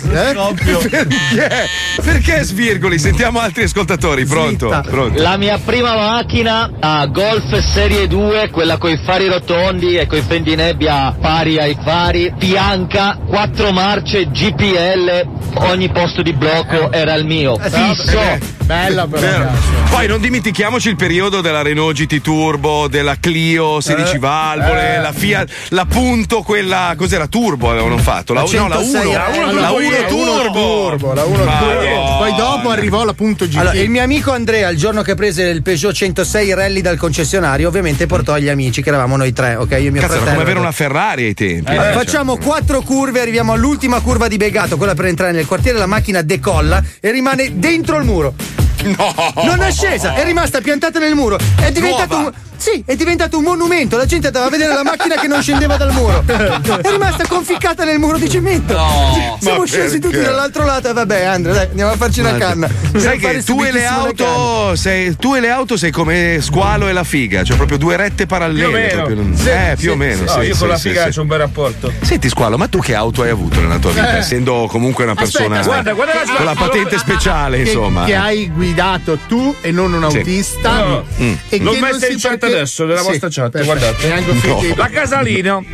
Perché 2.02 2.42
svirgoli? 2.42 2.98
Sentiamo 2.98 3.40
altri 3.40 3.64
ascoltatori. 3.64 4.24
Pronto? 4.24 4.68
Pronto? 4.88 5.22
La 5.22 5.36
mia 5.36 5.58
prima 5.58 5.94
macchina, 5.94 6.70
a 6.80 7.06
Golf 7.06 7.58
Serie 7.58 8.06
2, 8.06 8.50
quella 8.50 8.78
coi 8.78 8.98
fari 9.04 9.28
rotondi 9.28 9.96
e 9.96 10.06
coi 10.06 10.22
fendinebbia 10.22 11.14
pari 11.20 11.58
ai 11.58 11.76
fari, 11.82 12.32
bianca, 12.36 13.18
4 13.26 13.72
marce, 13.72 14.30
GPL, 14.30 15.26
ogni 15.54 15.90
posto 15.90 16.22
di 16.22 16.32
blocco 16.32 16.90
era 16.92 17.14
il 17.14 17.26
mio, 17.26 17.58
fisso. 17.58 18.60
Bella 18.62 19.06
Vero. 19.06 19.50
Poi 19.90 20.06
non 20.06 20.20
dimentichiamoci 20.20 20.88
il 20.88 20.96
periodo 20.96 21.40
della 21.40 21.62
Renault 21.62 21.94
GT 21.96 22.20
Turbo, 22.20 22.88
della 22.88 23.16
Clio 23.20 23.80
16 23.80 24.14
Eh, 24.14 24.18
valvole, 24.18 24.94
eh. 24.96 25.00
la 25.00 25.12
Fiat, 25.12 25.50
la 25.70 25.84
Punto, 25.84 26.42
quella 26.42 26.94
cos'era 26.96 27.26
Turbo 27.26 27.70
avevano 27.70 27.98
fatto? 27.98 28.32
La, 28.32 28.42
La 28.42 28.58
no, 28.58 28.68
la 28.68 28.78
1. 28.78 28.84
106, 28.84 29.12
La 29.12 29.26
1 29.28 29.60
la 29.60 29.70
1 29.72 29.88
Turbo. 30.08 31.12
la 31.12 31.24
1 31.24 31.44
Ma 31.44 31.58
turbo. 31.58 32.16
Poi 32.18 32.34
dopo 32.36 32.70
arrivò 32.70 33.04
la 33.04 33.12
punto 33.12 33.46
GT. 33.46 33.56
Allora, 33.56 33.74
il 33.76 33.90
mio 33.90 34.02
amico 34.02 34.32
Andrea, 34.32 34.68
il 34.70 34.78
giorno 34.78 35.02
che 35.02 35.14
prese 35.14 35.42
il 35.44 35.62
Peugeot 35.62 35.92
106 35.94 36.54
Rally 36.54 36.80
dal 36.80 36.96
concessionario, 36.96 37.68
ovviamente 37.68 38.06
portò 38.06 38.36
gli 38.38 38.48
amici, 38.48 38.82
che 38.82 38.88
eravamo 38.88 39.16
noi 39.16 39.32
tre, 39.32 39.56
ok? 39.56 39.70
Io 39.72 39.76
e 39.76 39.90
mio 39.90 40.00
Cazzo, 40.00 40.12
fratello. 40.14 40.30
come 40.30 40.42
avere 40.42 40.58
una 40.58 40.72
Ferrari 40.72 41.24
ai 41.24 41.34
tempi. 41.34 41.70
Allora, 41.70 41.90
eh, 41.90 41.92
cioè. 41.92 42.04
facciamo 42.04 42.36
quattro 42.38 42.80
curve, 42.80 43.20
arriviamo 43.20 43.52
all'ultima 43.52 44.00
curva 44.00 44.28
di 44.28 44.36
Begato, 44.38 44.76
quella 44.76 44.94
per 44.94 45.06
entrare 45.06 45.32
nel 45.32 45.46
quartiere, 45.46 45.78
la 45.78 45.86
macchina 45.86 46.22
decolla 46.22 46.82
e 47.00 47.10
rimane 47.10 47.50
dentro 47.58 47.98
il 47.98 48.04
muro. 48.04 48.34
No! 48.82 49.32
Non 49.44 49.62
è 49.62 49.70
scesa, 49.70 50.14
è 50.14 50.24
rimasta 50.24 50.60
piantata 50.60 50.98
nel 50.98 51.14
muro. 51.14 51.38
È 51.56 51.70
diventato 51.70 52.16
un. 52.16 52.32
Sì, 52.62 52.80
è 52.86 52.94
diventato 52.94 53.38
un 53.38 53.42
monumento. 53.42 53.96
La 53.96 54.06
gente 54.06 54.28
andava 54.28 54.46
a 54.46 54.48
vedere 54.48 54.72
la 54.72 54.84
macchina 54.84 55.16
che 55.16 55.26
non 55.26 55.42
scendeva 55.42 55.76
dal 55.76 55.92
muro. 55.92 56.22
È 56.24 56.90
rimasta 56.90 57.26
conficcata 57.26 57.82
nel 57.82 57.98
muro 57.98 58.18
di 58.18 58.30
cemento. 58.30 58.74
No, 58.74 59.36
Siamo 59.40 59.66
scesi 59.66 59.98
perché? 59.98 60.16
tutti 60.18 60.24
dall'altro 60.24 60.64
lato 60.64 60.88
e 60.88 60.92
vabbè, 60.92 61.24
Andrea, 61.24 61.54
dai, 61.54 61.66
andiamo 61.70 61.90
a 61.90 61.96
farci 61.96 62.20
una 62.20 62.36
canna. 62.36 62.68
Sai 62.96 63.18
che 63.18 63.42
tu 63.42 63.60
e, 63.64 63.84
auto, 63.84 64.76
sei, 64.76 65.16
tu 65.16 65.34
e 65.34 65.40
le 65.40 65.50
auto 65.50 65.76
sei 65.76 65.90
come 65.90 66.38
squalo 66.40 66.86
e 66.86 66.92
la 66.92 67.02
figa, 67.02 67.42
cioè 67.42 67.56
proprio 67.56 67.78
due 67.78 67.96
rette 67.96 68.26
parallele. 68.26 68.88
Più 68.90 69.00
o 69.00 69.08
meno. 69.08 69.36
Sì, 69.36 69.48
eh, 69.48 69.74
più 69.76 69.78
sì, 69.78 69.88
o 69.88 69.96
meno. 69.96 70.16
sì. 70.22 70.28
sì, 70.28 70.36
No, 70.36 70.42
io 70.42 70.52
sì, 70.54 70.58
con 70.60 70.68
la 70.68 70.76
sì, 70.76 70.88
figa 70.88 71.04
sì. 71.06 71.10
c'ho 71.16 71.20
un 71.22 71.26
bel 71.26 71.38
rapporto. 71.38 71.92
Senti, 72.00 72.28
squalo, 72.28 72.56
ma 72.56 72.68
tu 72.68 72.78
che 72.78 72.94
auto 72.94 73.22
hai 73.22 73.30
avuto 73.30 73.60
nella 73.60 73.78
tua 73.80 73.90
vita? 73.90 74.14
Eh. 74.14 74.18
Essendo 74.18 74.68
comunque 74.70 75.02
una 75.02 75.16
persona 75.16 75.58
Aspetta, 75.58 75.90
guarda, 75.90 75.92
guarda 75.94 76.30
la- 76.32 76.36
con 76.36 76.44
la 76.44 76.54
patente 76.54 76.96
speciale, 76.98 77.56
che, 77.56 77.62
insomma. 77.70 78.04
Che 78.04 78.14
hai 78.14 78.48
guidato 78.54 79.18
tu 79.26 79.52
e 79.60 79.72
non 79.72 79.92
un 79.92 80.08
Sì. 80.10 80.18
autista. 80.18 80.70
No, 80.78 80.86
no. 80.86 81.04
Mm. 81.20 81.32
E 81.48 81.58
L'ho 81.58 81.72
che 81.72 81.80
non 81.80 81.92
si 81.94 81.98
perché- 81.98 82.18
adesso 82.54 82.84
nella 82.84 83.00
Sì, 83.00 83.06
vostra 83.08 83.28
chat, 83.30 83.50
perfetto. 83.50 83.78
guardate. 83.78 84.46
No. 84.46 84.74
La 84.76 84.88
Casalino. 84.88 85.64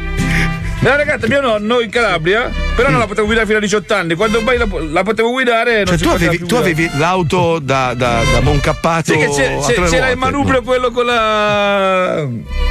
L'ha 0.81 0.95
regalata 0.95 1.27
mio 1.27 1.41
nonno 1.41 1.81
in 1.81 1.91
Calabria, 1.91 2.53
però 2.77 2.89
non 2.89 3.01
la 3.01 3.07
potevo 3.09 3.27
guidare 3.27 3.47
fino 3.47 3.59
a 3.59 3.61
18 3.61 3.95
anni. 3.95 4.15
Quando 4.15 4.41
poi 4.45 4.57
la, 4.59 4.67
la 4.93 5.03
potevo 5.03 5.33
guidare, 5.33 5.79
non 5.83 5.87
Cioè, 5.87 5.99
tu 5.99 6.09
avevi, 6.15 6.37
più 6.37 6.47
tu 6.47 6.55
avevi 6.55 6.89
l'auto 6.99 7.59
da, 7.59 7.95
da, 7.95 8.23
da 8.33 8.41
Moncappato 8.43 9.11
Sì, 9.13 9.19
che 9.19 9.29
c'è- 9.29 9.59
c'è- 9.59 9.83
c'era 9.89 10.09
il 10.11 10.17
manubrio 10.17 10.63
quello 10.63 10.93
con 10.93 11.05
la. 11.05 12.25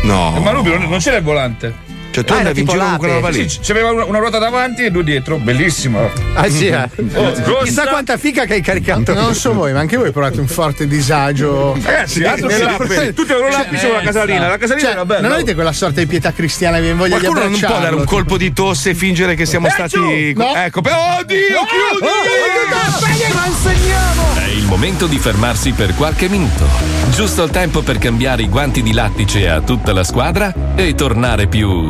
No. 0.04 0.34
Il 0.38 0.42
manubrio 0.42 0.78
non, 0.78 0.88
non 0.90 1.00
c'era 1.00 1.18
il 1.18 1.24
volante. 1.24 1.74
Cioè, 2.18 2.24
tu 2.26 2.34
andavi 2.34 2.60
in 2.62 2.66
giro 2.68 2.80
con 2.84 2.98
quella 2.98 3.14
roba 3.16 3.30
lì? 3.30 3.48
Sì, 3.48 3.60
c'aveva 3.62 3.92
una, 3.92 4.06
una 4.06 4.18
ruota 4.20 4.40
davanti 4.40 4.84
e 4.86 4.90
due 4.92 5.04
dietro, 5.04 5.38
bellissimo. 5.38 6.10
Ah 6.34 6.50
sì, 6.50 6.68
eh. 6.68 6.90
Oh. 7.18 7.64
Chissà 7.64 7.88
quanta 7.88 8.18
fica 8.18 8.46
che 8.46 8.54
hai 8.54 8.62
caricato. 8.62 9.14
Non 9.14 9.34
so 9.36 9.54
voi, 9.54 9.72
ma 9.74 9.80
anche 9.80 9.98
voi 9.98 10.12
provate 10.12 10.40
un 10.40 10.48
forte 10.48 10.88
disagio. 10.88 11.74
Ragazzi, 11.82 12.24
altro. 12.24 12.48
Tutti 12.48 13.32
avevano 13.32 13.50
l'ape 13.50 13.78
solo 13.78 13.94
la 13.94 14.02
casalina. 14.02 14.48
La 14.48 14.58
casalina 14.58 14.86
Cioè, 14.88 14.96
era 14.96 15.06
bella. 15.06 15.22
Non 15.22 15.32
avete 15.34 15.54
quella 15.54 15.72
sorta 15.74 16.00
di 16.00 16.06
pietà 16.08 16.32
cristiana 16.34 16.78
che 16.78 16.84
vi 16.84 16.98
voglia 16.98 17.18
di 17.18 17.26
Qualcuno 17.26 17.40
non 17.40 17.48
abbracciarlo? 17.54 17.76
può 17.76 17.84
dare 17.84 17.96
un 17.96 18.06
colpo 18.06 18.38
di 18.38 18.54
tosse 18.54 18.90
e 18.92 18.94
fingere 18.96 19.36
che 19.36 19.46
siamo 19.46 19.68
Eh, 19.68 19.72
stati. 19.72 20.34
No. 20.36 20.54
Ecco, 20.56 20.82
per... 20.82 20.94
oddio, 21.22 21.38
chiudi! 21.68 23.34
Ma 23.34 23.46
insegniamo! 23.46 24.24
È 24.36 24.48
il 24.50 24.66
momento 24.66 25.06
di 25.08 25.18
fermarsi 25.18 25.72
per 25.72 25.94
qualche 25.96 26.28
minuto. 26.30 26.66
Giusto 27.12 27.44
il 27.44 27.50
tempo 27.52 27.82
per 27.82 27.98
cambiare 27.98 28.44
i 28.44 28.50
guanti 28.50 28.82
di 28.82 28.94
lattice 28.94 29.48
a 29.50 29.62
tutta 29.62 29.94
la 29.94 30.04
squadra 30.04 30.54
e 30.76 30.94
tornare 30.96 31.48
più 31.48 31.90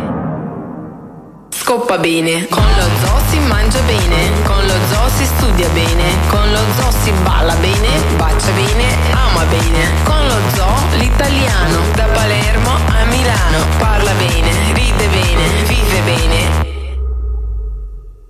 Scoppa 1.63 1.99
bene, 1.99 2.47
con 2.47 2.63
lo 2.63 2.87
zoo 3.05 3.19
si 3.29 3.37
mangia 3.37 3.79
bene, 3.81 4.31
con 4.43 4.65
lo 4.65 4.73
zoo 4.89 5.07
si 5.15 5.25
studia 5.25 5.69
bene, 5.69 6.17
con 6.27 6.51
lo 6.51 6.59
zoo 6.75 6.91
si 7.03 7.11
balla 7.23 7.53
bene, 7.55 7.87
bacia 8.17 8.51
bene, 8.51 8.97
ama 9.11 9.45
bene. 9.45 9.89
Con 10.03 10.27
lo 10.27 10.37
zoo 10.55 10.97
l'italiano, 10.97 11.77
da 11.93 12.05
Palermo 12.05 12.71
a 12.71 13.05
Milano, 13.05 13.59
parla 13.77 14.11
bene, 14.13 14.51
ride 14.73 15.07
bene, 15.07 15.43
vive 15.67 16.01
bene. 16.01 16.97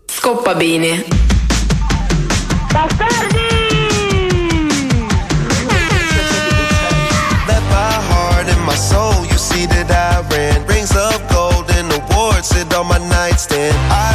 Scoppa 0.07 0.53
bene. 0.53 1.05
Heart 8.11 8.49
and 8.49 8.65
my 8.65 8.75
soul, 8.75 9.25
you 9.25 9.37
see 9.37 9.65
that 9.67 9.89
I 9.89 10.00
blasted. 13.47 13.73
I 13.89 14.10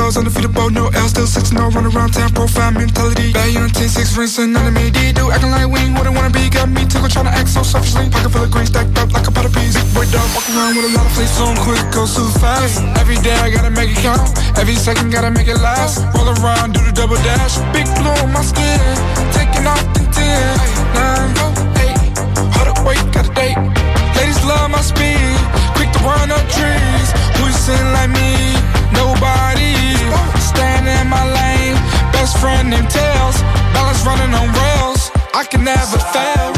souls 0.00 0.16
undefeatable, 0.16 0.70
no 0.70 0.88
L, 0.88 1.08
still 1.08 1.26
6 1.26 1.50
0, 1.50 1.70
run 1.70 1.86
around 1.86 2.12
town, 2.12 2.30
profile 2.32 2.72
mentality. 2.72 3.32
Bad 3.32 3.56
on 3.56 3.68
10 3.68 3.88
6, 3.88 4.16
rinsing 4.16 4.52
none 4.52 4.66
of 4.66 4.74
me. 4.74 4.90
D 4.90 5.12
do 5.12 5.30
acting 5.30 5.50
like 5.50 5.68
we 5.68 5.78
ain't 5.80 5.94
what 5.96 6.06
I 6.06 6.10
wanna 6.10 6.30
be. 6.30 6.48
Got 6.48 6.68
me 6.68 6.86
tickle 6.86 7.08
trying 7.08 7.26
to 7.26 7.34
act 7.34 7.48
so 7.48 7.62
selfishly. 7.62 8.08
Pocket 8.10 8.30
full 8.30 8.42
of 8.42 8.50
green 8.50 8.66
stacked 8.66 8.96
up 8.98 9.12
like 9.12 9.26
a 9.28 9.30
pot 9.30 9.44
of 9.44 9.52
peas. 9.52 9.74
Big 9.76 9.88
boy 9.94 10.06
dog, 10.10 10.26
walk 10.34 10.46
around 10.50 10.76
with 10.76 10.90
a 10.90 10.92
lot 10.96 11.06
of 11.06 11.12
fleas. 11.12 11.30
So 11.36 11.46
quick, 11.64 11.84
go 11.92 12.06
so 12.06 12.24
fast. 12.40 12.80
Every 13.02 13.18
day 13.20 13.36
I 13.46 13.50
gotta 13.50 13.70
make 13.70 13.90
it 13.90 14.00
count. 14.00 14.24
Every 14.56 14.74
second 14.74 15.10
gotta 15.10 15.30
make 15.30 15.48
it 15.48 15.60
last. 15.60 16.00
Roll 16.16 16.30
around, 16.40 16.74
do 16.74 16.80
the 16.80 16.92
double 16.92 17.20
dash. 17.22 17.60
Big 17.76 17.86
blow 18.00 18.16
on 18.24 18.32
my 18.32 18.42
skin. 18.42 18.80
Taking 19.36 19.66
off 19.66 19.84
the 19.94 20.02
10, 20.10 20.56
9, 20.96 21.34
go, 21.38 21.46
8. 21.76 22.18
Hold 22.56 22.68
up, 22.72 22.78
wait, 22.86 23.02
got 23.12 23.28
a 23.28 23.32
date. 23.34 23.58
Ladies 24.16 24.40
love 24.48 24.70
my 24.70 24.82
speed. 24.82 25.36
Quick 25.76 25.90
to 25.92 26.00
run 26.00 26.30
up 26.32 26.44
trees. 26.56 27.08
Who's 27.38 27.56
sin 27.56 27.84
like 27.92 28.10
me? 28.10 28.79
Nobody. 28.92 29.96
Staying 30.40 30.86
in 30.86 31.06
my 31.08 31.24
lane. 31.38 31.76
Best 32.12 32.38
friend 32.38 32.70
named 32.70 32.90
Tails. 32.90 33.36
Balance 33.74 34.02
running 34.04 34.32
on 34.34 34.48
rails. 34.52 35.10
I 35.34 35.44
can 35.44 35.64
never 35.64 35.98
fail. 36.14 36.50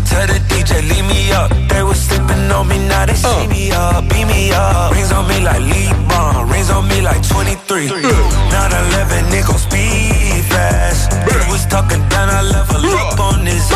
Bass. 0.00 0.10
Someone 0.10 0.26
tell 0.26 0.26
the 0.26 0.40
DJ, 0.48 0.82
leave 0.88 1.06
me 1.06 1.32
up. 1.32 1.50
They 1.68 1.82
was 1.82 2.00
sleeping 2.00 2.50
on 2.50 2.68
me, 2.68 2.78
now 2.88 3.06
they 3.06 3.14
see 3.14 3.46
me 3.48 3.70
up, 3.70 4.08
beat 4.08 4.26
me 4.26 4.52
up. 4.52 4.92
Rings 4.92 5.12
on 5.12 5.28
me 5.28 5.40
like 5.40 5.60
Lee 5.60 5.92
Bond, 6.08 6.50
rings 6.50 6.70
on 6.70 6.88
me 6.88 7.00
like 7.00 7.22
23. 7.26 7.88
911, 7.88 9.24
nigga, 9.32 9.58
speed 9.58 10.44
fast. 10.44 11.10
They 11.10 11.50
was 11.50 11.66
talking 11.66 12.06
down, 12.08 12.28
I 12.28 12.42
level 12.42 12.84
up 12.86 13.20
on 13.20 13.44
this. 13.44 13.70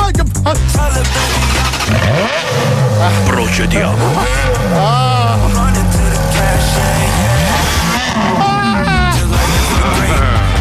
Procediamo. 3.26 4.09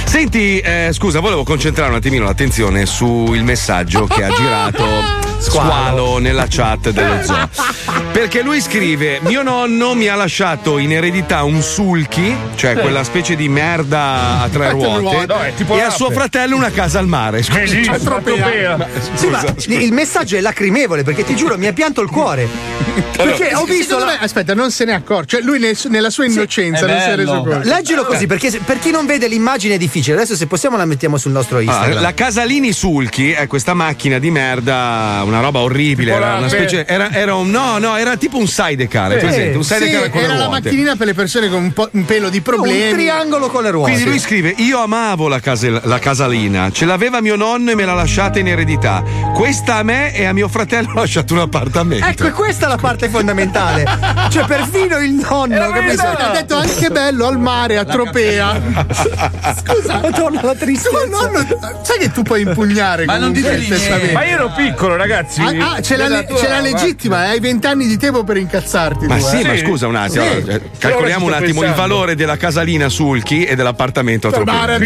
Senti, 0.04 0.58
eh, 0.60 0.90
scusa, 0.92 1.20
volevo 1.20 1.42
concentrare 1.42 1.90
un 1.90 1.96
attimino 1.96 2.24
l'attenzione 2.24 2.86
sul 2.86 3.42
messaggio 3.42 4.06
che 4.06 4.24
ha 4.24 4.30
girato 4.30 4.84
Squalo 5.50 6.18
nella 6.18 6.46
chat 6.48 6.90
dello 6.90 7.22
zoo. 7.22 7.48
Perché 8.10 8.42
lui 8.42 8.60
scrive: 8.60 9.20
Mio 9.22 9.42
nonno 9.42 9.94
mi 9.94 10.08
ha 10.08 10.16
lasciato 10.16 10.76
in 10.78 10.90
eredità 10.92 11.44
un 11.44 11.62
sulky, 11.62 12.34
cioè 12.56 12.74
Sì. 12.74 12.80
quella 12.80 13.04
specie 13.04 13.36
di 13.36 13.48
merda 13.48 14.40
a 14.42 14.48
tre 14.50 14.70
ruote. 14.70 15.26
No, 15.26 15.38
è 15.40 15.52
e 15.68 15.80
a 15.82 15.90
suo 15.90 16.10
fratello 16.10 16.56
una 16.56 16.70
casa 16.70 16.98
al 16.98 17.06
mare. 17.06 17.44
Scusa, 17.44 17.58
Bellissimo, 17.60 17.98
tropea. 17.98 18.76
Ma- 18.76 18.86
Sì, 19.14 19.26
ma 19.28 19.38
scusa, 19.38 19.54
scusa. 19.56 19.78
il 19.78 19.92
messaggio 19.92 20.36
è 20.36 20.40
lacrimevole 20.40 21.04
perché 21.04 21.22
ti 21.24 21.36
giuro 21.36 21.56
mi 21.56 21.68
ha 21.68 21.72
pianto 21.72 22.00
il 22.00 22.10
cuore. 22.10 22.48
Perché 23.16 23.54
ho 23.54 23.64
visto. 23.64 23.98
La- 23.98 24.04
me- 24.06 24.18
aspetta, 24.20 24.52
non 24.54 24.70
se 24.70 24.84
ne 24.84 24.92
accorge. 24.92 25.36
Cioè, 25.36 25.40
lui 25.44 25.58
nel- 25.58 25.76
nella 25.88 26.10
sua 26.10 26.26
innocenza 26.26 26.86
non 26.86 26.98
si 27.00 27.08
è 27.08 27.16
reso 27.16 27.42
conto. 27.42 27.60
Leggilo 27.62 28.04
così 28.04 28.26
perché 28.26 28.50
se- 28.50 28.60
per 28.64 28.78
chi 28.78 28.90
non 28.90 29.06
vede 29.06 29.26
l'immagine 29.28 29.74
è 29.74 29.78
difficile. 29.78 30.16
Adesso 30.16 30.36
se 30.36 30.46
possiamo 30.46 30.76
la 30.76 30.84
mettiamo 30.84 31.16
sul 31.16 31.32
nostro 31.32 31.58
Ah, 31.58 31.62
Instagram. 31.62 32.00
la 32.02 32.12
Casalini 32.14 32.72
Sulchi 32.72 33.30
è 33.32 33.46
questa 33.46 33.72
macchina 33.74 34.18
di 34.18 34.30
merda, 34.30 35.22
una 35.24 35.35
roba 35.40 35.60
orribile. 35.60 36.12
Era, 36.12 36.36
una 36.36 36.48
specie, 36.48 36.86
era, 36.86 37.10
era 37.12 37.34
un 37.34 37.50
no, 37.50 37.78
no, 37.78 37.96
era 37.96 38.16
tipo 38.16 38.38
un 38.38 38.46
sidecar. 38.46 39.12
Hai 39.12 39.18
presente? 39.18 39.56
Un 39.56 39.64
Sì, 39.64 39.74
sidecar 39.74 40.10
con 40.10 40.20
le 40.20 40.26
era 40.26 40.34
la 40.34 40.44
ruote. 40.46 40.60
macchinina 40.62 40.96
per 40.96 41.06
le 41.06 41.14
persone 41.14 41.48
con 41.48 41.62
un, 41.62 41.72
po', 41.72 41.88
un 41.92 42.04
pelo 42.04 42.28
di 42.28 42.40
problemi. 42.40 42.90
Un 42.90 42.96
triangolo 42.96 43.48
con 43.48 43.62
le 43.62 43.70
ruote. 43.70 43.90
Quindi 43.92 44.08
lui 44.10 44.18
scrive: 44.18 44.54
Io 44.58 44.80
amavo 44.80 45.28
la, 45.28 45.40
case- 45.40 45.80
la 45.82 45.98
casalina, 45.98 46.70
ce 46.70 46.84
l'aveva 46.84 47.20
mio 47.20 47.36
nonno 47.36 47.70
e 47.70 47.74
me 47.74 47.84
l'ha 47.84 47.94
lasciata 47.94 48.38
in 48.38 48.48
eredità. 48.48 49.02
Questa 49.34 49.76
a 49.76 49.82
me 49.82 50.14
e 50.14 50.24
a 50.24 50.32
mio 50.32 50.48
fratello 50.48 50.90
ha 50.92 51.00
lasciato 51.00 51.34
un 51.34 51.40
appartamento. 51.40 52.06
Ecco, 52.06 52.30
questa 52.32 52.66
è 52.66 52.68
la 52.68 52.76
parte 52.76 53.08
fondamentale. 53.08 53.84
Cioè, 54.28 54.44
perfino 54.44 54.98
il 54.98 55.12
nonno, 55.12 55.70
capito? 55.70 56.02
Ha 56.02 56.30
detto 56.32 56.56
anche 56.56 56.90
bello 56.90 57.26
al 57.26 57.38
mare, 57.38 57.78
a 57.78 57.84
Tropea. 57.84 58.60
Scusa, 59.64 60.00
Madonna, 60.00 60.42
la 60.42 60.54
tristezza. 60.54 60.90
Tuo 60.90 61.06
nonno, 61.06 61.46
sai 61.82 61.98
che 61.98 62.10
tu 62.10 62.22
puoi 62.22 62.42
impugnare 62.42 63.04
Ma 63.04 63.16
non 63.16 63.32
dite 63.32 63.56
niente. 63.56 64.12
Ma 64.12 64.24
io 64.24 64.34
ero 64.34 64.52
piccolo, 64.54 64.96
ragazzi. 64.96 65.15
Ah, 65.18 65.72
ah, 65.74 65.80
c'è, 65.80 65.96
la, 65.96 66.08
le- 66.08 66.26
tua- 66.26 66.36
c'è 66.38 66.48
la 66.48 66.60
legittima, 66.60 67.18
hai 67.28 67.40
vent'anni 67.40 67.86
di 67.86 67.96
tempo 67.96 68.24
per 68.24 68.36
incazzarti. 68.36 69.06
Ma 69.06 69.16
tu, 69.16 69.24
sì, 69.26 69.40
eh. 69.40 69.46
ma 69.46 69.56
scusa 69.56 69.86
un 69.86 69.94
attimo. 69.96 70.24
Sì. 70.24 70.44
eh, 70.48 70.60
calcoliamo 70.78 71.26
un 71.26 71.32
attimo 71.32 71.60
il 71.62 71.66
pensando. 71.68 71.80
valore 71.94 72.14
della 72.14 72.36
casalina 72.36 72.88
Sulchi 72.88 73.44
e 73.44 73.54
dell'appartamento 73.56 74.28
a 74.28 74.32
Tropea. 74.32 74.78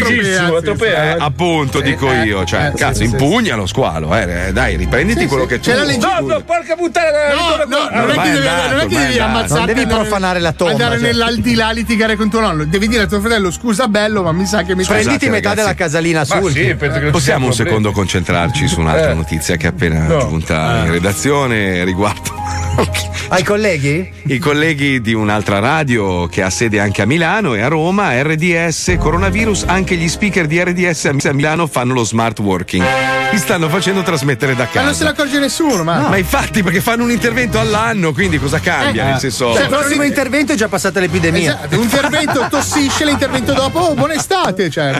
Tropea. 0.61 1.15
Eh, 1.15 1.17
appunto, 1.19 1.81
dico 1.81 2.11
eh, 2.11 2.23
io, 2.23 2.43
cioè, 2.45 2.71
eh, 2.73 2.77
cazzo, 2.77 2.99
sì, 3.01 3.05
sì, 3.07 3.11
impugnalo 3.11 3.65
squalo, 3.65 4.15
eh, 4.15 4.51
dai, 4.53 4.75
riprenditi 4.77 5.21
Sì, 5.21 5.25
quello 5.27 5.43
sì, 5.43 5.49
che 5.49 5.59
c'è 5.59 5.75
No, 5.81 6.25
no, 6.27 6.41
porca 6.41 6.75
puttana. 6.75 7.09
No, 7.33 7.63
no, 7.67 7.89
non 7.91 8.09
è 8.09 8.87
che 8.87 8.97
devi, 8.97 9.19
ammazzarti 9.19 9.53
Non 9.53 9.65
devi 9.65 9.85
profanare 9.87 10.39
la 10.39 10.51
tomba, 10.53 10.71
Andare 10.73 10.97
cioè. 10.99 11.07
nell'aldilà 11.07 11.67
a 11.67 11.71
litigare 11.71 12.15
con 12.15 12.29
tuo 12.29 12.39
nonno. 12.39 12.65
Devi 12.65 12.87
dire 12.87 13.03
a 13.03 13.07
tuo 13.07 13.19
fratello 13.19 13.51
scusa 13.51 13.87
bello, 13.87 14.23
ma 14.23 14.31
mi 14.31 14.45
sa 14.45 14.63
che 14.63 14.75
mi 14.75 14.83
Prenditi 14.85 15.09
Scusate, 15.25 15.29
metà 15.29 15.49
ragazzi. 15.49 15.65
della 15.67 15.75
casalina 15.75 16.19
Ma 16.19 16.25
sul. 16.25 16.51
sì, 16.51 16.75
penso 16.75 16.77
che 16.97 17.03
non 17.03 17.05
ci 17.05 17.11
Possiamo 17.11 17.51
sia 17.51 17.61
un 17.61 17.67
secondo 17.67 17.91
concentrarci 17.91 18.67
su 18.67 18.79
un'altra 18.79 19.11
Eh. 19.11 19.15
notizia 19.15 19.55
che 19.55 19.67
appena 19.67 20.05
No. 20.23 20.29
giunta 20.29 20.83
in 20.85 20.91
redazione 20.91 21.83
riguardo 21.83 22.29
Ai 23.29 23.43
colleghi? 23.43 24.11
i 24.27 24.37
colleghi 24.39 25.01
di 25.01 25.13
un'altra 25.13 25.59
radio 25.59 26.27
che 26.27 26.41
ha 26.41 26.49
sede 26.49 26.79
anche 26.79 27.01
a 27.01 27.05
Milano 27.05 27.53
e 27.55 27.61
a 27.61 27.67
Roma, 27.67 28.21
RDS, 28.21 28.95
coronavirus, 28.99 29.63
anche 29.67 29.95
gli 29.95 30.07
speaker 30.07 30.47
di 30.47 30.61
RDS 30.61 31.05
a 31.05 31.33
Milano 31.33 31.67
fanno 31.67 31.93
lo 31.93 32.03
smart 32.03 32.39
working. 32.39 32.83
Li 33.31 33.37
stanno 33.37 33.69
facendo 33.69 34.01
trasmettere 34.01 34.53
da 34.55 34.67
Ma 34.73 34.81
non 34.81 34.93
se 34.93 35.03
ne 35.03 35.09
casa. 35.11 35.21
accorge 35.21 35.39
nessuno, 35.39 35.83
ma. 35.83 36.09
Ma 36.09 36.17
infatti, 36.17 36.61
perché 36.63 36.81
fanno 36.81 37.03
un 37.03 37.11
intervento 37.11 37.57
all'anno, 37.59 38.11
quindi 38.11 38.37
cosa 38.37 38.59
cambia? 38.59 39.03
Eh. 39.03 39.09
Nel 39.11 39.19
senso. 39.19 39.53
Cioè, 39.53 39.63
il 39.63 39.69
prossimo 39.69 40.03
intervento 40.03 40.51
è 40.51 40.55
già 40.55 40.67
passata 40.67 40.99
l'epidemia. 40.99 41.53
Esatto, 41.53 41.77
un 41.77 41.83
intervento 41.83 42.47
tossisce, 42.51 43.05
l'intervento 43.05 43.53
dopo, 43.53 43.79
oh, 43.79 43.93
buona 43.93 44.13
estate, 44.15 44.69
cioè? 44.69 44.93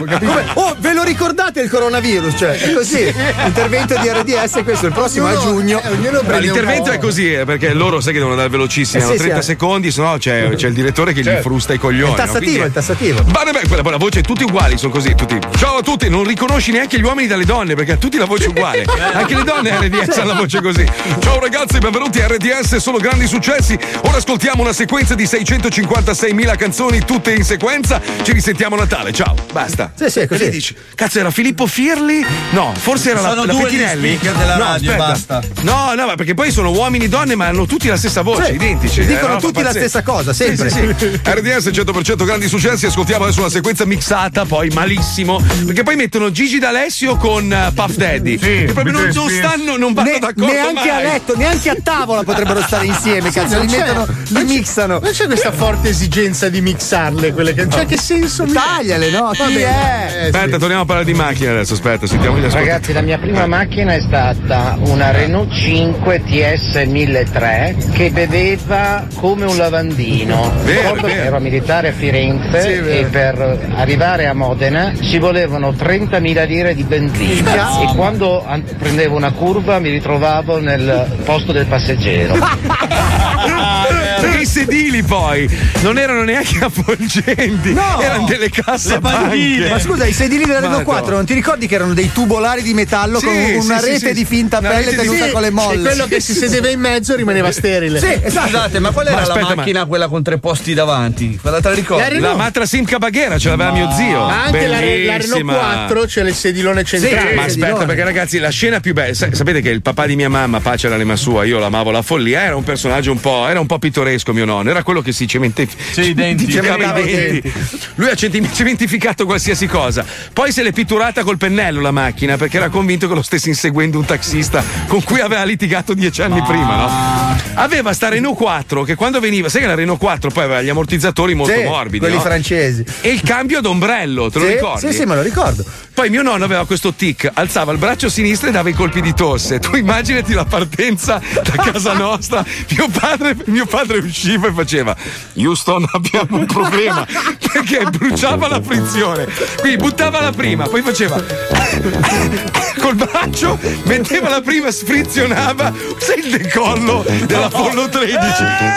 Oh, 0.54 0.74
ve 0.78 0.94
lo 0.94 1.02
ricordate 1.02 1.60
il 1.60 1.68
coronavirus? 1.68 2.34
Cioè, 2.36 2.58
è 2.58 2.72
così. 2.72 3.12
Intervento 3.44 3.94
di 3.98 4.08
RDS, 4.08 4.62
questo 4.64 4.86
il 4.86 4.92
prossimo 4.92 5.11
a 5.20 5.24
Ognuno- 5.24 5.40
giugno. 5.40 5.80
eh, 5.82 6.10
No, 6.22 6.38
l'intervento 6.38 6.90
è 6.90 6.98
così, 6.98 7.32
eh, 7.32 7.44
perché 7.44 7.72
loro 7.72 8.00
sai 8.00 8.12
che 8.12 8.18
devono 8.18 8.32
andare 8.34 8.48
velocissimi, 8.50 9.00
Eh, 9.00 9.04
hanno 9.04 9.12
sì, 9.12 9.18
30 9.18 9.34
sì, 9.36 9.50
eh. 9.50 9.52
secondi, 9.54 9.90
sennò 9.90 10.16
c'è, 10.18 10.50
c'è 10.56 10.68
il 10.68 10.74
direttore 10.74 11.12
che 11.12 11.20
gli 11.20 11.24
Certo. 11.24 11.42
frusta 11.42 11.72
i 11.74 11.78
coglioni. 11.78 12.02
Il 12.04 12.08
no? 12.10 12.14
tassativo, 12.14 12.40
Quindi- 12.50 12.66
il 12.66 12.72
tassativo. 12.72 13.22
Ma 13.26 13.42
vabbè, 13.44 13.66
quella, 13.66 13.82
quella 13.82 13.96
voce, 13.96 14.22
tutti 14.22 14.42
uguali, 14.44 14.78
sono 14.78 14.92
così, 14.92 15.14
tutti. 15.14 15.38
Ciao 15.58 15.76
a 15.78 15.82
tutti, 15.82 16.08
non 16.08 16.24
riconosci 16.24 16.70
neanche 16.72 16.98
gli 16.98 17.02
uomini 17.04 17.26
dalle 17.28 17.44
donne, 17.44 17.74
perché 17.74 17.92
ha 17.92 17.96
tutti 17.96 18.16
la 18.18 18.24
voce 18.24 18.48
uguale. 18.48 18.84
Anche 19.12 19.34
le 19.34 19.44
donne 19.44 19.70
RDS 19.78 20.16
hanno 20.18 20.32
la 20.32 20.34
voce 20.38 20.60
così. 20.60 20.84
Ciao 21.20 21.38
ragazzi, 21.40 21.78
benvenuti 21.78 22.20
a 22.20 22.26
RDS, 22.28 22.76
solo 22.76 22.98
grandi 22.98 23.26
successi. 23.26 23.78
Ora 24.04 24.16
ascoltiamo 24.16 24.62
una 24.62 24.72
sequenza 24.72 25.14
di 25.14 25.24
656.000 25.24 26.56
canzoni, 26.56 27.04
tutte 27.04 27.32
in 27.32 27.44
sequenza. 27.44 28.00
Ci 28.22 28.32
risentiamo 28.32 28.74
a 28.76 28.78
Natale, 28.80 29.12
ciao, 29.12 29.34
basta. 29.52 29.92
Sì, 29.94 30.10
sì, 30.10 30.20
è 30.20 30.26
così. 30.26 30.44
E 30.44 30.50
dici, 30.50 30.74
cazzo, 30.94 31.18
era 31.18 31.30
Filippo 31.30 31.66
Firli? 31.66 32.24
No, 32.50 32.72
forse 32.76 33.10
era 33.10 33.20
la, 33.20 33.28
Sono 33.30 33.44
la 33.44 33.52
gli 33.52 33.62
Pettinelli. 33.62 34.18
della 34.18 34.56
no, 34.56 34.64
radio, 34.64 34.90
aspetta. 34.90 35.01
Basta. 35.06 35.40
No, 35.62 35.94
no, 35.94 36.06
ma 36.06 36.14
perché 36.14 36.34
poi 36.34 36.50
sono 36.50 36.70
uomini 36.70 37.04
e 37.04 37.08
donne, 37.08 37.34
ma 37.34 37.46
hanno 37.46 37.66
tutti 37.66 37.88
la 37.88 37.96
stessa 37.96 38.22
voce, 38.22 38.46
Sì, 38.46 38.54
identici. 38.54 39.00
dicono 39.00 39.18
È 39.18 39.22
una 39.24 39.28
roba 39.34 39.40
tutti 39.46 39.62
la 39.62 39.70
stessa 39.70 40.02
cosa, 40.02 40.32
sempre. 40.32 40.70
Sì, 40.70 40.78
sì, 40.78 40.94
sì. 40.98 41.20
RDS 41.24 41.66
100% 41.72 42.24
grandi 42.24 42.48
successi. 42.48 42.86
Ascoltiamo 42.86 43.24
adesso 43.24 43.40
una 43.40 43.50
sequenza 43.50 43.84
mixata, 43.84 44.44
poi 44.44 44.68
malissimo. 44.70 45.40
Perché 45.64 45.82
poi 45.82 45.96
mettono 45.96 46.30
Gigi 46.30 46.58
D'Alessio 46.58 47.16
con 47.16 47.52
eh, 47.52 47.70
Puff 47.74 47.94
Daddy. 47.96 48.38
Sì, 48.38 48.64
che 48.66 48.70
proprio 48.72 48.92
non, 48.92 49.10
non 49.14 49.28
stanno, 49.28 49.76
non 49.76 49.92
vanno 49.92 50.10
Ne- 50.10 50.18
d'accordo. 50.18 50.46
neanche 50.52 50.88
a 50.90 50.94
mai. 50.94 51.02
letto, 51.04 51.36
neanche 51.36 51.70
a 51.70 51.76
tavola 51.82 52.22
potrebbero 52.22 52.60
stare 52.66 52.86
insieme, 52.86 53.30
Sì, 53.30 53.38
cazzo, 53.40 53.60
li 53.60 53.66
mettono, 53.66 54.06
li 54.28 54.44
mixano. 54.44 54.98
Non 55.02 55.10
c'è 55.12 55.26
questa 55.26 55.52
forte 55.52 55.88
esigenza 55.90 56.48
di 56.48 56.60
mixarle 56.60 57.32
quelle 57.32 57.54
che. 57.54 57.68
Cioè, 57.68 57.86
che 57.86 57.96
senso 57.98 58.44
Tagliale, 58.44 59.10
no? 59.10 59.30
Chi 59.32 59.56
è? 59.56 60.12
eh. 60.14 60.24
Aspetta, 60.26 60.58
torniamo 60.58 60.82
a 60.82 60.84
parlare 60.84 61.04
di 61.06 61.14
macchine 61.14 61.50
adesso. 61.50 61.74
Aspetta, 61.74 62.06
sentiamo 62.06 62.36
gli 62.36 62.40
ascoltatori. 62.44 62.70
Ragazzi, 62.70 62.92
la 62.92 63.00
mia 63.00 63.18
prima 63.18 63.46
macchina 63.46 63.94
è 63.94 64.00
stata 64.00 64.76
una 64.92 65.10
Renault 65.10 65.50
5 65.50 66.22
TS 66.22 66.84
1003 66.86 67.76
che 67.92 68.10
beveva 68.10 69.06
come 69.16 69.46
un 69.46 69.56
lavandino. 69.56 70.52
Vero, 70.64 70.94
vero. 71.00 71.08
ero 71.08 71.40
militare 71.40 71.88
a 71.88 71.92
Firenze 71.92 72.60
Sì, 72.60 72.98
e 72.98 73.04
per 73.10 73.70
arrivare 73.74 74.26
a 74.26 74.34
Modena 74.34 74.92
ci 75.00 75.18
volevano 75.18 75.70
30.000 75.70 76.46
lire 76.46 76.74
di 76.74 76.82
benzina 76.82 77.80
e 77.80 77.94
quando 77.96 78.44
an- 78.46 78.64
prendevo 78.78 79.16
una 79.16 79.32
curva 79.32 79.78
mi 79.78 79.88
ritrovavo 79.88 80.60
nel 80.60 81.06
posto 81.24 81.52
del 81.52 81.64
passeggero. 81.64 82.34
Perché 84.22 84.42
i 84.42 84.46
sedili 84.46 85.02
poi 85.02 85.48
non 85.82 85.98
erano 85.98 86.22
neanche 86.24 86.58
avvolgenti, 86.64 87.72
No! 87.72 88.00
erano 88.00 88.26
delle 88.26 88.48
casse 88.50 89.00
Ma 89.00 89.78
scusa, 89.78 90.04
i 90.06 90.12
sedili 90.12 90.44
della 90.44 90.60
Renault 90.60 90.84
4 90.84 91.14
non 91.14 91.24
ti 91.24 91.34
ricordi 91.34 91.66
che 91.66 91.74
erano 91.74 91.94
dei 91.94 92.10
tubolari 92.12 92.62
di 92.62 92.74
metallo 92.74 93.18
Sì, 93.18 93.26
con 93.26 93.34
una 93.34 93.78
sì, 93.78 93.86
rete 93.90 94.08
sì, 94.08 94.12
di 94.14 94.24
finta 94.24 94.60
pelle 94.60 94.94
tenuta 94.94 95.26
sì, 95.26 95.30
con 95.30 95.40
le 95.42 95.50
molle? 95.50 95.78
E 95.78 95.82
quello 95.94 96.06
che 96.06 96.20
si 96.20 96.34
sedeva 96.34 96.68
in 96.68 96.80
mezzo 96.80 97.14
rimaneva 97.16 97.50
sterile. 97.52 97.98
Sì, 97.98 98.18
esatto. 98.22 98.46
Scusate, 98.48 98.78
ma 98.78 98.90
qual 98.90 99.06
era 99.06 99.16
Ma 99.16 99.22
aspetta, 99.22 99.40
la 99.40 99.48
ma- 99.48 99.54
macchina 99.56 99.84
quella 99.86 100.08
con 100.08 100.22
tre 100.22 100.38
posti 100.38 100.74
davanti? 100.74 101.38
Quella 101.40 101.60
te 101.60 101.68
la 101.68 101.74
ricordi? 101.74 102.18
La. 102.18 102.28
La 102.32 102.36
Matra 102.36 102.64
Simca 102.66 102.98
Baghera 102.98 103.38
ce 103.38 103.48
l'aveva 103.50 103.72
mio 103.72 103.90
zio. 103.92 104.24
Ma 104.26 104.44
anche 104.44 104.66
la, 104.66 104.74
la 104.76 104.80
Renault 104.80 105.06
Bellissima. 105.18 105.52
4 105.54 106.04
c'è 106.06 106.22
il 106.22 106.34
sedilone 106.34 106.84
centrale. 106.84 107.34
Ma 107.34 107.42
aspetta, 107.44 107.84
perché 107.84 108.04
ragazzi, 108.04 108.38
la 108.38 108.48
scena 108.50 108.80
più 108.80 108.92
bella. 108.94 109.14
sa- 109.14 109.28
Sapete 109.32 109.60
che 109.60 109.68
il 109.70 109.82
papà 109.82 110.06
di 110.06 110.16
mia 110.16 110.28
mamma, 110.28 110.60
pace 110.60 110.86
all'anima 110.86 111.16
sua, 111.16 111.44
io 111.44 111.58
l'amavo 111.58 111.90
la 111.90 112.02
follia, 112.02 112.42
era 112.42 112.56
un 112.56 112.64
personaggio 112.64 113.10
un 113.12 113.20
po'. 113.20 113.46
Era 113.48 113.60
un 113.60 113.66
po' 113.66 113.78
pittoresco, 113.78 114.10
mio 114.32 114.44
nonno. 114.44 114.70
Era 114.70 114.82
quello 114.82 115.00
che 115.00 115.12
si 115.12 115.26
cementi- 115.26 115.68
i 115.96 116.14
denti. 116.14 116.48
cementava 116.48 116.98
i 116.98 117.06
Cementava 117.06 117.10
i 117.10 117.12
denti. 117.40 117.52
Lui 117.96 118.08
ha 118.10 118.14
cementificato 118.52 119.24
qualsiasi 119.24 119.66
cosa. 119.66 120.04
Poi 120.32 120.52
se 120.52 120.62
l'è 120.62 120.72
pitturata 120.72 121.22
col 121.22 121.36
pennello 121.38 121.80
la 121.80 121.90
macchina, 121.90 122.36
perché 122.36 122.56
era 122.56 122.68
convinto 122.68 123.08
che 123.08 123.14
lo 123.14 123.22
stesse 123.22 123.48
inseguendo 123.48 123.98
un 123.98 124.04
taxista 124.04 124.62
con 124.86 125.02
cui 125.02 125.20
aveva 125.20 125.44
litigato 125.44 125.94
dieci 125.94 126.22
anni 126.22 126.42
prima, 126.42 126.76
no? 126.76 127.40
Aveva 127.54 127.92
sta 127.92 128.08
Renault 128.08 128.36
4 128.36 128.82
che 128.84 128.94
quando 128.94 129.20
veniva, 129.20 129.48
sai 129.48 129.60
che 129.60 129.66
la 129.66 129.74
Renault 129.74 129.98
4 130.00 130.30
poi 130.30 130.44
aveva 130.44 130.62
gli 130.62 130.68
ammortizzatori 130.68 131.34
molto 131.34 131.52
Sì, 131.54 131.62
morbidi. 131.62 131.98
quelli 131.98 132.14
no? 132.16 132.20
francesi. 132.20 132.84
E 133.00 133.08
il 133.10 133.20
cambio 133.22 133.58
ad 133.58 133.66
ombrello, 133.66 134.30
te 134.30 134.38
lo 134.38 134.46
Sì, 134.46 134.52
ricordi? 134.52 134.86
Sì, 134.86 134.92
sì, 134.92 135.04
me 135.04 135.14
lo 135.14 135.22
ricordo. 135.22 135.64
Poi 135.94 136.08
mio 136.08 136.22
nonno 136.22 136.44
aveva 136.44 136.64
questo 136.66 136.92
tic, 136.94 137.30
alzava 137.34 137.72
il 137.72 137.78
braccio 137.78 138.08
sinistro 138.08 138.48
e 138.48 138.52
dava 138.52 138.68
i 138.70 138.72
colpi 138.72 139.00
di 139.02 139.12
tosse. 139.14 139.58
Tu 139.58 139.76
immaginati 139.76 140.32
la 140.32 140.44
partenza 140.46 141.20
da 141.42 141.42
casa 141.62 141.92
nostra. 141.92 142.44
Mio 142.70 142.88
padre, 142.88 143.36
mio 143.46 143.66
padre 143.66 144.01
usciva 144.04 144.48
e 144.48 144.52
faceva: 144.52 144.96
Houston, 145.34 145.84
abbiamo 145.92 146.38
un 146.38 146.46
problema. 146.46 147.06
Perché 147.52 147.84
bruciava 147.90 148.48
la 148.48 148.62
frizione. 148.62 149.26
Quindi 149.60 149.76
buttava 149.82 150.20
la 150.20 150.32
prima, 150.32 150.66
poi 150.66 150.82
faceva 150.82 151.22
col 152.80 152.94
braccio, 152.94 153.58
metteva 153.84 154.28
la 154.28 154.40
prima, 154.40 154.70
sfrizionava. 154.70 155.72
Sai 155.98 156.18
il 156.26 156.38
decollo 156.38 157.04
dell'Apollo 157.26 157.88
13? 157.88 158.18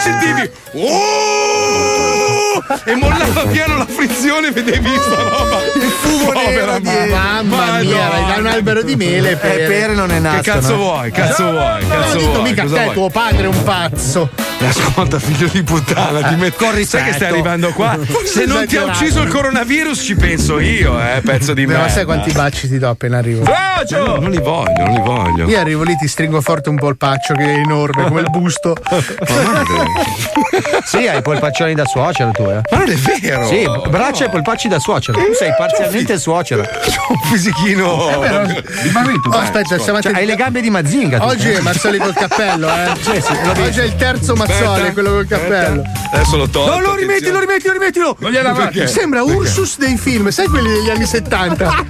Sentivi. 0.02 0.50
"Oh!" 0.74 1.55
E 2.84 2.94
mollava 2.94 3.42
piano 3.46 3.76
la 3.78 3.86
frizione, 3.86 4.50
vedevi 4.50 4.88
sta 4.98 5.22
roba. 5.22 5.58
Il 5.74 5.82
fumo 5.82 6.32
nero 6.32 6.78
di- 6.78 6.84
Mamma 7.10 7.78
mia, 7.80 8.08
vai 8.08 8.26
da 8.32 8.38
un 8.38 8.46
albero 8.46 8.82
di 8.82 8.96
mele 8.96 9.30
e 9.32 9.36
pere. 9.36 9.64
Eh, 9.64 9.66
pere 9.68 9.94
non 9.94 10.08
ne 10.08 10.18
nascono. 10.20 10.42
Che 10.42 10.50
cazzo 10.50 10.76
vuoi? 10.76 11.10
Cazzo 11.10 11.50
vuoi? 11.50 11.86
Non 11.86 11.98
ho 11.98 12.00
Cazzo 12.02 12.18
detto 12.18 12.42
mica 12.42 12.62
Cosa 12.62 12.74
te, 12.76 12.82
vuoi? 12.82 12.94
tuo 12.94 13.10
padre 13.10 13.44
è 13.44 13.48
un 13.48 13.62
pazzo. 13.62 14.30
Ascolta, 14.58 15.18
figlio 15.18 15.48
di 15.48 15.62
puttana, 15.62 16.28
ti 16.28 16.34
metto. 16.36 16.64
con 16.64 16.74
Sai 16.84 17.04
che 17.04 17.12
stai 17.12 17.28
arrivando 17.28 17.72
qua? 17.72 17.96
Se 18.24 18.46
non 18.46 18.66
ti 18.66 18.76
ha 18.76 18.84
ucciso 18.84 19.20
il 19.22 19.28
coronavirus, 19.28 19.98
ci 19.98 20.14
penso 20.16 20.58
io, 20.58 20.98
eh, 21.00 21.20
pezzo 21.22 21.52
di 21.52 21.66
merda. 21.66 21.82
ma 21.82 21.88
sai 21.88 22.04
quanti 22.04 22.32
baci 22.32 22.66
ti 22.68 22.78
do 22.78 22.88
appena 22.88 23.18
arrivo? 23.18 23.44
No, 23.44 23.54
no, 23.98 24.16
non 24.16 24.30
li 24.30 24.40
voglio, 24.40 24.84
non 24.84 24.92
li 24.94 25.00
voglio. 25.00 25.46
Io 25.48 25.58
arrivo 25.60 25.82
lì, 25.82 25.94
ti 25.96 26.08
stringo 26.08 26.40
forte 26.40 26.70
un 26.70 26.76
polpaccio 26.76 27.34
che 27.34 27.44
è 27.44 27.58
enorme 27.58 28.04
come 28.04 28.20
il 28.22 28.30
busto. 28.30 28.74
Sì, 30.84 31.06
hai 31.08 31.20
polpaccioni 31.22 31.74
da 31.74 31.84
suocero 31.84 32.30
tu, 32.30 32.45
eh. 32.50 32.60
Ma 32.70 32.78
non 32.78 32.88
è 32.88 32.94
vero! 32.94 33.46
Sì, 33.46 33.66
braccia 33.88 34.26
e 34.26 34.28
polpacci 34.28 34.68
da 34.68 34.78
suocero. 34.78 35.18
Tu 35.18 35.34
sei 35.34 35.52
parzialmente 35.56 36.18
suocera. 36.18 36.62
un 37.08 37.18
fisichino. 37.30 37.86
Oh, 37.86 38.22
aspetta, 39.32 39.78
siamo 39.78 40.00
Cioè, 40.00 40.12
hai 40.14 40.26
le 40.26 40.36
gambe 40.36 40.60
di 40.60 40.70
Mazinga. 40.70 41.24
Oggi 41.24 41.50
è 41.50 41.60
Mazzoli 41.60 41.98
col 41.98 42.14
cappello, 42.14 42.68
eh? 42.68 42.92
Sì, 43.00 43.20
sì, 43.20 43.60
Oggi 43.60 43.80
è 43.80 43.84
il 43.84 43.96
terzo 43.96 44.34
Mazzoli, 44.34 44.66
Aspetta, 44.66 44.92
quello 44.92 45.10
col 45.10 45.26
cappello. 45.26 45.82
Adesso 46.12 46.36
lo 46.36 46.48
tolgo. 46.48 46.74
No, 46.74 46.80
lo 46.80 46.94
rimetti, 46.94 47.30
lo 47.30 47.40
rimetti, 47.40 47.66
lo 47.66 47.72
rimettilo. 47.72 48.16
Non 48.18 48.30
gliela 48.30 48.52
Perché? 48.52 48.86
Sembra 48.86 49.22
Ursus 49.22 49.78
dei 49.78 49.96
film, 49.96 50.28
sai 50.30 50.46
quelli 50.46 50.68
degli 50.68 50.90
anni 50.90 51.06
70? 51.06 51.84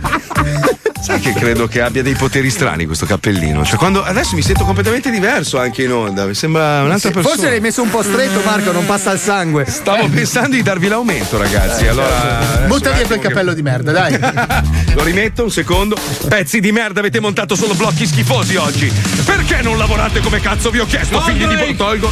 Sai 1.01 1.21
che 1.21 1.33
credo 1.35 1.67
che 1.69 1.81
abbia 1.83 2.03
dei 2.03 2.15
poteri 2.15 2.51
strani 2.51 2.85
questo 2.87 3.07
cappellino. 3.07 3.65
Cioè, 3.65 3.77
quando 3.77 4.03
adesso 4.03 4.35
mi 4.35 4.43
sento 4.43 4.65
completamente 4.65 5.11
diverso 5.11 5.59
anche 5.59 5.83
in 5.85 5.93
onda. 5.93 6.25
Mi 6.27 6.35
sembra 6.35 6.83
un'altra 6.83 7.11
persona. 7.11 7.35
Forse 7.35 7.51
l'hai 7.51 7.61
messo 7.61 7.83
un 7.83 7.91
po' 7.91 8.03
stretto, 8.03 8.41
Marco, 8.45 8.73
non 8.73 8.85
passa 8.87 9.13
il 9.13 9.19
sangue. 9.21 9.65
Stavo 9.67 10.09
pensando 10.09 10.57
di 10.57 10.63
darvi 10.63 10.89
l'aumento, 10.89 11.39
ragazzi. 11.39 11.87
Allora. 11.87 12.39
adesso 12.39 12.67
Butta 12.67 12.91
via 12.93 13.07
quel 13.07 13.19
che- 13.21 13.29
cappello 13.29 13.55
di 13.55 13.63
merda, 13.63 13.93
dai. 13.93 14.19
Lo 14.95 15.05
rimetto 15.05 15.45
un 15.45 15.51
secondo. 15.51 15.97
Pezzi 16.29 16.61
di 16.61 16.73
merda, 16.73 17.01
avete 17.01 17.21
montato 17.21 17.55
solo 17.55 17.75
blocchi 17.75 18.07
schifosi 18.07 18.57
oggi. 18.57 18.91
Perché 19.25 19.63
non 19.63 19.79
lavorate 19.79 20.21
come 20.21 20.41
cazzo 20.41 20.71
vi 20.71 20.81
ho 20.81 20.87
chiesto, 20.87 21.21
figli 21.21 21.47
di 21.47 21.77
Tolgo? 21.77 22.11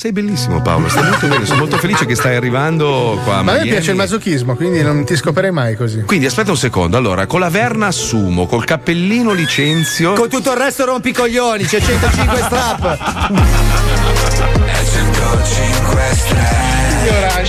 Sei 0.00 0.12
bellissimo 0.12 0.62
Paolo, 0.62 0.88
stai 0.88 1.02
molto 1.02 1.26
bene, 1.26 1.44
sono 1.44 1.58
molto 1.58 1.76
felice 1.76 2.06
che 2.06 2.14
stai 2.14 2.36
arrivando 2.36 3.20
qua 3.24 3.38
a 3.38 3.42
Ma 3.42 3.54
a 3.54 3.56
me 3.56 3.62
piace 3.62 3.90
il 3.90 3.96
masochismo, 3.96 4.54
quindi 4.54 4.80
non 4.80 5.04
ti 5.04 5.16
scoperei 5.16 5.50
mai 5.50 5.74
così. 5.74 6.02
Quindi 6.02 6.26
aspetta 6.26 6.52
un 6.52 6.56
secondo, 6.56 6.96
allora, 6.96 7.26
con 7.26 7.40
la 7.40 7.48
verna 7.48 7.88
assumo, 7.88 8.46
col 8.46 8.64
cappellino 8.64 9.32
licenzio. 9.32 10.12
Con 10.12 10.28
tutto 10.28 10.52
il 10.52 10.56
resto 10.56 10.84
rompi 10.84 11.08
i 11.08 11.12
coglioni, 11.12 11.64
c'è 11.64 11.80
105 11.80 12.36
strap. 12.42 12.98
105 14.84 16.02
stelle 16.12 17.44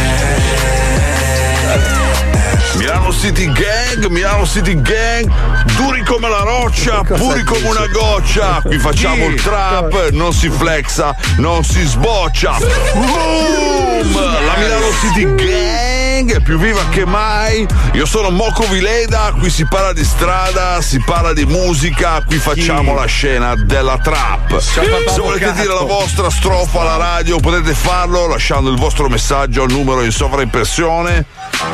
Milano 3.09 3.23
City 3.23 3.51
Gang, 3.53 4.07
Milano 4.09 4.47
City 4.47 4.83
Gang, 4.83 5.33
duri 5.77 6.05
come 6.05 6.29
la 6.29 6.41
roccia, 6.41 7.01
puri 7.03 7.43
come 7.43 7.67
una 7.67 7.87
goccia. 7.87 8.61
Qui 8.63 8.79
facciamo 8.79 9.29
il 9.29 9.41
trap, 9.41 10.11
non 10.11 10.35
si 10.35 10.51
flexa, 10.51 11.17
non 11.39 11.65
si 11.65 11.83
sboccia. 11.87 12.59
Boom! 12.93 14.13
La 14.13 14.57
Milano 14.59 14.91
City 15.01 15.25
Gang 15.37 16.35
è 16.35 16.41
più 16.41 16.59
viva 16.59 16.87
che 16.91 17.07
mai. 17.07 17.67
Io 17.95 18.05
sono 18.05 18.29
Moco 18.29 18.67
Vileda, 18.67 19.33
qui 19.39 19.49
si 19.49 19.67
parla 19.67 19.95
di 19.95 20.05
strada, 20.05 20.83
si 20.83 21.01
parla 21.01 21.33
di 21.33 21.47
musica, 21.47 22.23
qui 22.27 22.37
facciamo 22.37 22.93
la 22.93 23.07
scena 23.07 23.55
della 23.55 23.97
trap. 23.97 24.59
Se 24.59 24.83
volete 25.19 25.53
dire 25.53 25.73
la 25.73 25.85
vostra 25.85 26.29
strofa 26.29 26.83
alla 26.83 26.97
radio 26.97 27.39
potete 27.39 27.73
farlo 27.73 28.27
lasciando 28.27 28.71
il 28.71 28.77
vostro 28.77 29.09
messaggio 29.09 29.63
al 29.63 29.71
numero 29.71 30.03
in 30.03 30.13
sovraimpressione. 30.13 31.25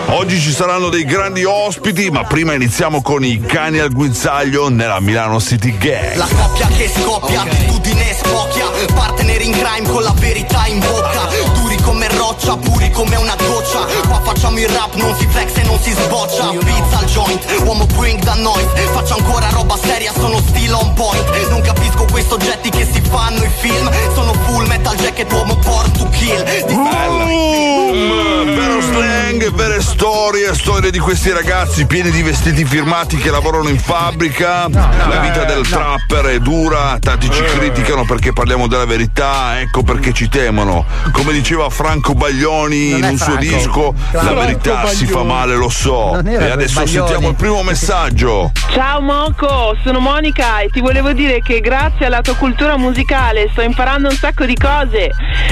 Oggi 0.06 0.40
ci 0.40 0.52
saranno 0.52 0.88
dei 0.88 1.04
grandi 1.04 1.44
ospiti, 1.44 2.10
ma 2.10 2.24
prima 2.24 2.54
iniziamo 2.54 3.02
con 3.02 3.24
i 3.24 3.40
cani 3.40 3.78
al 3.78 3.92
guinzaglio 3.92 4.68
nella 4.68 5.00
Milano 5.00 5.40
City 5.40 5.76
Gang. 5.76 6.14
La 6.16 6.28
coppia 6.28 6.66
che 6.68 6.88
scoppia, 6.88 7.42
attitudine 7.42 8.14
spocchia 8.14 8.66
Partner 8.94 9.40
in 9.40 9.52
crime 9.52 9.88
con 9.88 10.02
la 10.02 10.14
verità 10.18 10.66
in 10.66 10.78
bocca 10.78 11.28
Duri 11.54 11.73
come 11.84 12.08
roccia, 12.08 12.56
puri 12.56 12.90
come 12.90 13.16
una 13.16 13.36
goccia 13.36 13.86
Qua 14.06 14.20
facciamo 14.24 14.58
il 14.58 14.68
rap, 14.68 14.94
non 14.94 15.14
si 15.16 15.26
flex 15.26 15.56
e 15.56 15.62
non 15.64 15.78
si 15.80 15.92
sboccia. 15.92 16.48
Pizza 16.50 16.98
al 16.98 17.04
joint, 17.04 17.62
uomo 17.64 17.86
bring 17.96 18.20
the 18.22 18.40
noise. 18.40 18.68
Faccio 18.92 19.14
ancora 19.16 19.48
roba 19.50 19.76
seria, 19.76 20.12
sono 20.12 20.38
still 20.38 20.72
on 20.72 20.92
point. 20.94 21.48
Non 21.48 21.60
capisco 21.60 22.06
questi 22.10 22.32
oggetti 22.32 22.70
che 22.70 22.88
si 22.90 23.00
fanno 23.00 23.44
i 23.44 23.50
film. 23.60 23.90
Sono 24.14 24.32
full 24.44 24.66
metal 24.66 24.96
jacket, 24.96 25.30
uomo 25.32 25.56
porn 25.56 25.90
to 25.92 26.08
kill. 26.08 26.42
Boom! 26.66 28.54
Vero 28.54 28.80
slang, 28.80 29.50
vere 29.52 29.80
storie, 29.80 30.54
storie 30.54 30.90
di 30.90 30.98
questi 30.98 31.30
ragazzi 31.32 31.86
pieni 31.86 32.10
di 32.10 32.22
vestiti 32.22 32.64
firmati 32.64 33.16
che 33.16 33.30
lavorano 33.30 33.68
in 33.68 33.78
fabbrica. 33.78 34.68
La 34.68 35.20
vita 35.20 35.44
del 35.44 35.66
trapper 35.66 36.26
è 36.26 36.38
dura, 36.38 36.98
tanti 37.00 37.30
ci 37.30 37.42
criticano 37.42 38.04
perché 38.04 38.32
parliamo 38.32 38.68
della 38.68 38.86
verità, 38.86 39.60
ecco 39.60 39.82
perché 39.82 40.12
ci 40.12 40.28
temono. 40.28 40.84
Come 41.12 41.32
diceva 41.32 41.68
Franco 41.74 42.14
Baglioni 42.14 42.90
Non 42.90 42.98
in 43.00 43.04
un 43.04 43.16
suo 43.18 43.32
Franco. 43.32 43.40
disco, 43.42 43.94
la 44.12 44.20
Franco 44.20 44.34
verità 44.40 44.86
si 44.86 45.06
fa 45.06 45.12
Baglioni. 45.14 45.26
male, 45.32 45.54
lo 45.56 45.68
so. 45.68 46.14
E 46.24 46.50
adesso 46.50 46.80
Baglioni. 46.80 46.88
sentiamo 46.88 47.28
il 47.30 47.34
primo 47.34 47.62
messaggio. 47.64 48.52
Ciao 48.72 49.00
Moco, 49.00 49.76
sono 49.82 49.98
Monica 49.98 50.60
e 50.60 50.68
ti 50.68 50.80
volevo 50.80 51.12
dire 51.12 51.40
che 51.42 51.58
grazie 51.60 52.06
alla 52.06 52.20
tua 52.20 52.36
cultura 52.36 52.76
musicale 52.76 53.48
sto 53.50 53.62
imparando 53.62 54.08
un 54.08 54.14
sacco 54.14 54.44
di 54.46 54.54
cose. 54.54 55.10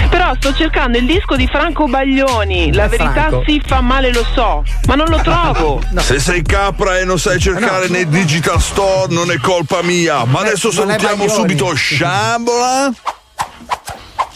Però 0.08 0.32
sto 0.38 0.54
cercando 0.54 0.96
il 0.98 1.06
disco 1.06 1.34
di 1.34 1.48
Franco 1.48 1.86
Baglioni. 1.86 2.72
La 2.72 2.86
verità 2.86 3.12
Franco. 3.12 3.42
sì 3.44 3.60
fa 3.66 3.80
male, 3.80 4.12
lo 4.12 4.24
so, 4.32 4.62
ma 4.86 4.94
non 4.94 5.06
lo 5.08 5.18
trovo. 5.22 5.82
Se 5.96 6.20
sei 6.20 6.42
capra 6.42 6.98
e 6.98 7.04
non 7.04 7.18
sai 7.18 7.40
cercare 7.40 7.88
nei 7.88 8.08
digital 8.08 8.60
store 8.60 9.12
non 9.12 9.32
è 9.32 9.38
colpa 9.38 9.82
mia. 9.82 10.24
Ma 10.24 10.38
adesso 10.40 10.68
non 10.68 10.76
salutiamo 10.86 11.24
Baglioni. 11.24 11.30
subito 11.40 11.74
Sciambola. 11.74 12.92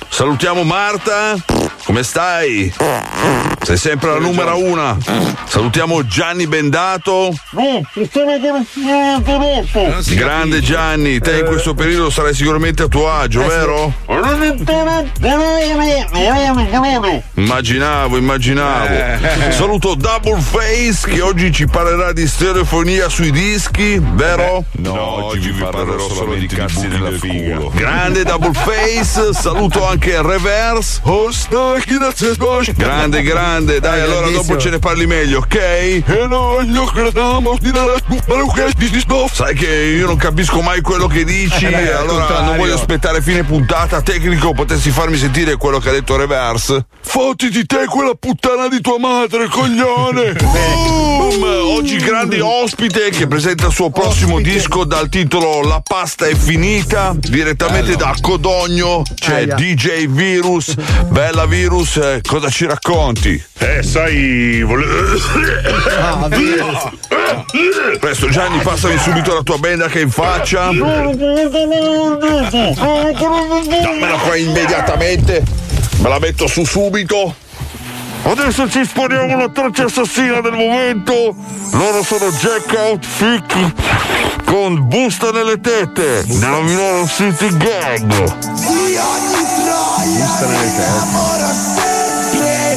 Salutiamo 0.08 0.62
Marta. 0.64 1.34
Come 1.86 2.02
stai? 2.02 2.74
Sei 3.66 3.76
sempre 3.76 4.10
la 4.10 4.20
numero 4.20 4.62
una. 4.62 4.96
Salutiamo 5.46 6.06
Gianni 6.06 6.46
Bendato. 6.46 7.34
Grande 10.14 10.60
Gianni, 10.60 11.18
te 11.18 11.40
in 11.40 11.46
questo 11.46 11.74
periodo 11.74 12.08
sarai 12.08 12.32
sicuramente 12.32 12.84
a 12.84 12.86
tuo 12.86 13.10
agio, 13.10 13.44
vero? 13.44 13.92
Immaginavo, 17.34 18.16
immaginavo. 18.16 18.86
Eh. 18.86 19.50
Saluto 19.50 19.96
Double 19.96 20.40
Face 20.40 21.08
che 21.08 21.20
oggi 21.20 21.50
ci 21.50 21.66
parlerà 21.66 22.12
di 22.12 22.24
stereofonia 22.24 23.08
sui 23.08 23.32
dischi, 23.32 24.00
vero? 24.00 24.62
no, 24.76 25.24
oggi 25.24 25.50
vi 25.50 25.64
parlerò 25.64 26.08
solo 26.08 26.34
di 26.34 26.46
cazzi 26.46 26.86
della 26.86 27.10
figa. 27.10 27.58
Grande 27.72 28.22
Double 28.22 28.52
Face, 28.52 29.32
saluto 29.32 29.84
anche 29.84 30.22
Reverse. 30.22 31.00
Oh, 31.02 31.32
Grande, 32.76 33.22
grande, 33.56 33.80
dai, 33.80 34.00
allora 34.00 34.28
dopo 34.28 34.58
ce 34.58 34.70
ne 34.70 34.78
parli 34.78 35.06
meglio, 35.06 35.38
ok? 35.38 36.02
Sai 39.32 39.54
che 39.54 39.66
io 39.66 40.06
non 40.06 40.16
capisco 40.16 40.60
mai 40.60 40.80
quello 40.82 41.06
che 41.06 41.24
dici, 41.24 41.64
Eh, 41.64 41.90
allora 41.90 42.40
non 42.42 42.56
voglio 42.56 42.74
aspettare 42.74 43.22
fine 43.22 43.44
puntata. 43.44 44.02
Tecnico, 44.02 44.52
potessi 44.52 44.90
farmi 44.90 45.16
sentire 45.16 45.56
quello 45.56 45.78
che 45.78 45.88
ha 45.88 45.92
detto 45.92 46.16
Reverse? 46.16 46.86
Fotti 47.00 47.48
di 47.48 47.64
te 47.64 47.86
quella 47.86 48.14
puttana 48.18 48.68
di 48.68 48.80
tua 48.80 48.98
madre, 48.98 49.48
coglione! 49.48 50.32
Boom! 50.36 51.42
Oggi 51.76 51.96
grande 51.96 52.40
ospite 52.40 53.10
che 53.10 53.26
presenta 53.26 53.66
il 53.66 53.72
suo 53.72 53.90
prossimo 53.90 54.40
disco 54.40 54.84
dal 54.84 55.08
titolo 55.08 55.62
La 55.62 55.80
pasta 55.80 56.26
è 56.26 56.34
finita, 56.34 57.14
direttamente 57.16 57.96
da 57.96 58.14
Codogno 58.20 59.02
c'è 59.14 59.42
Aia. 59.42 59.54
DJ 59.54 60.06
Virus. 60.08 60.74
Bella 61.08 61.46
Virus, 61.46 61.96
eh, 61.96 62.20
cosa 62.26 62.48
ci 62.48 62.66
racconti? 62.66 63.45
Eh, 63.58 63.82
sai, 63.82 64.64
Ah, 65.98 66.28
Presto 67.98 68.28
Gianni, 68.28 68.58
passami 68.60 68.98
subito 68.98 69.34
la 69.34 69.42
tua 69.42 69.58
benda 69.58 69.86
che 69.88 70.00
è 70.00 70.02
in 70.02 70.10
faccia. 70.10 70.70
Dammela 70.70 71.10
qua 74.22 74.36
immediatamente. 74.36 75.42
Me 75.98 76.08
la 76.08 76.18
metto 76.18 76.46
su 76.46 76.64
subito. 76.64 77.34
Adesso 78.24 78.68
ci 78.68 78.84
spariamo 78.84 79.36
la 79.36 79.48
traccia 79.48 79.84
assassina 79.84 80.40
del 80.40 80.52
momento. 80.52 81.34
Loro 81.72 82.02
sono 82.02 82.30
Jack 82.32 82.74
Outfit 82.76 83.72
con 84.44 84.86
busta 84.88 85.30
nelle 85.30 85.60
tette 85.60 86.24
della 86.26 86.60
Milano 86.60 87.06
City 87.06 87.56
Gang. 87.56 88.12
Busta 90.12 90.46
nelle 90.46 90.70
sempre 90.70 91.85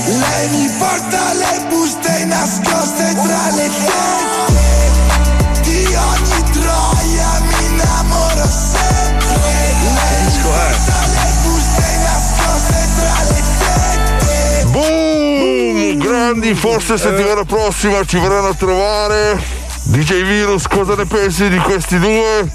Lei 0.10 0.49
mi 0.49 0.68
porta 0.80 1.34
le 1.34 1.65
buste 1.69 2.26
nascoste 2.26 3.14
tra 3.14 3.52
le 3.52 3.69
tette. 3.69 4.60
Di 5.61 5.86
ogni 5.86 6.44
troia 6.52 7.40
mi 7.41 7.65
innamoro 7.65 8.44
sempre. 8.49 9.38
Lei 9.94 10.23
mi 10.26 10.38
porta 10.41 10.98
le 11.14 11.30
buste 11.44 11.98
nascoste 12.02 12.88
tra 12.95 13.18
le 13.27 13.44
tette. 13.60 14.65
Boom! 14.72 15.98
Grandi, 15.99 16.56
forse 16.56 16.98
settimana 16.98 17.44
prossima 17.44 18.03
ci 18.03 18.18
verranno 18.18 18.48
a 18.48 18.56
trovare. 18.56 19.59
DJ 19.90 20.22
Virus, 20.22 20.68
cosa 20.68 20.94
ne 20.94 21.06
pensi 21.06 21.49
di 21.49 21.57
questi 21.57 21.98
due? 21.98 22.48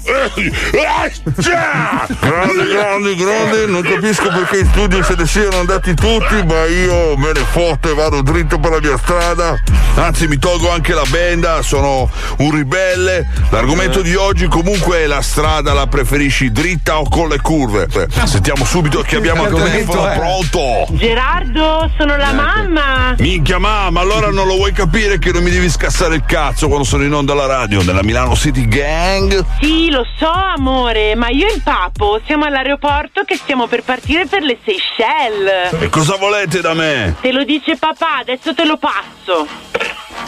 Grande, 2.21 2.65
grande, 2.65 3.15
grande, 3.15 3.65
non 3.65 3.81
capisco 3.81 4.29
perché 4.29 4.59
in 4.59 4.67
studio 4.67 5.03
se 5.03 5.15
ne 5.17 5.27
siano 5.27 5.59
andati 5.59 5.93
tutti, 5.95 6.41
ma 6.45 6.65
io 6.65 7.17
me 7.17 7.33
ne 7.33 7.43
fotto 7.51 7.91
e 7.91 7.93
vado 7.93 8.21
dritto 8.21 8.57
per 8.57 8.71
la 8.71 8.79
mia 8.79 8.97
strada. 8.97 9.57
Anzi, 9.95 10.27
mi 10.27 10.37
tolgo 10.37 10.71
anche 10.71 10.93
la 10.93 11.03
benda, 11.09 11.61
sono 11.61 12.09
un 12.37 12.51
ribelle. 12.51 13.27
L'argomento 13.49 14.01
di 14.01 14.15
oggi 14.15 14.47
comunque 14.47 14.99
è 14.99 15.05
la 15.05 15.21
strada 15.21 15.73
la 15.73 15.87
preferisci 15.87 16.51
dritta 16.51 16.99
o 16.99 17.09
con 17.09 17.27
le 17.27 17.41
curve? 17.41 17.87
Sentiamo 18.23 18.63
subito 18.63 19.01
che 19.01 19.17
abbiamo 19.17 19.43
al 19.43 19.53
telefono, 19.53 20.09
pronto? 20.15 20.87
Gerardo, 20.91 21.91
sono 21.97 22.15
la 22.15 22.31
mamma. 22.31 23.15
Minchia 23.17 23.57
mamma, 23.57 23.99
allora 23.99 24.29
non 24.31 24.47
lo 24.47 24.55
vuoi 24.55 24.71
capire 24.71 25.19
che 25.19 25.33
non 25.33 25.43
mi 25.43 25.49
devi 25.49 25.69
scassare 25.69 26.15
il 26.15 26.23
cazzo 26.25 26.67
quando 26.67 26.85
sono 26.85 27.03
in 27.03 27.13
onda 27.13 27.24
alla 27.31 27.45
radio 27.45 27.81
nella 27.83 28.03
Milano 28.03 28.35
City 28.35 28.67
Gang? 28.67 29.45
Sì, 29.59 29.89
lo 29.89 30.05
so, 30.17 30.31
amore, 30.31 31.15
ma 31.15 31.29
io 31.29 31.47
e 31.47 31.53
il 31.53 31.61
papo 31.63 32.19
siamo 32.25 32.45
all'aeroporto 32.45 33.23
che 33.23 33.35
stiamo 33.35 33.67
per 33.67 33.83
partire 33.83 34.25
per 34.25 34.41
le 34.43 34.57
Seychelles. 34.63 35.73
E 35.81 35.89
cosa 35.89 36.15
volete 36.15 36.61
da 36.61 36.73
me? 36.73 37.15
Te 37.21 37.31
lo 37.31 37.43
dice 37.43 37.77
papà, 37.77 38.17
adesso 38.17 38.53
te 38.53 38.65
lo 38.65 38.77
passo. 38.77 39.47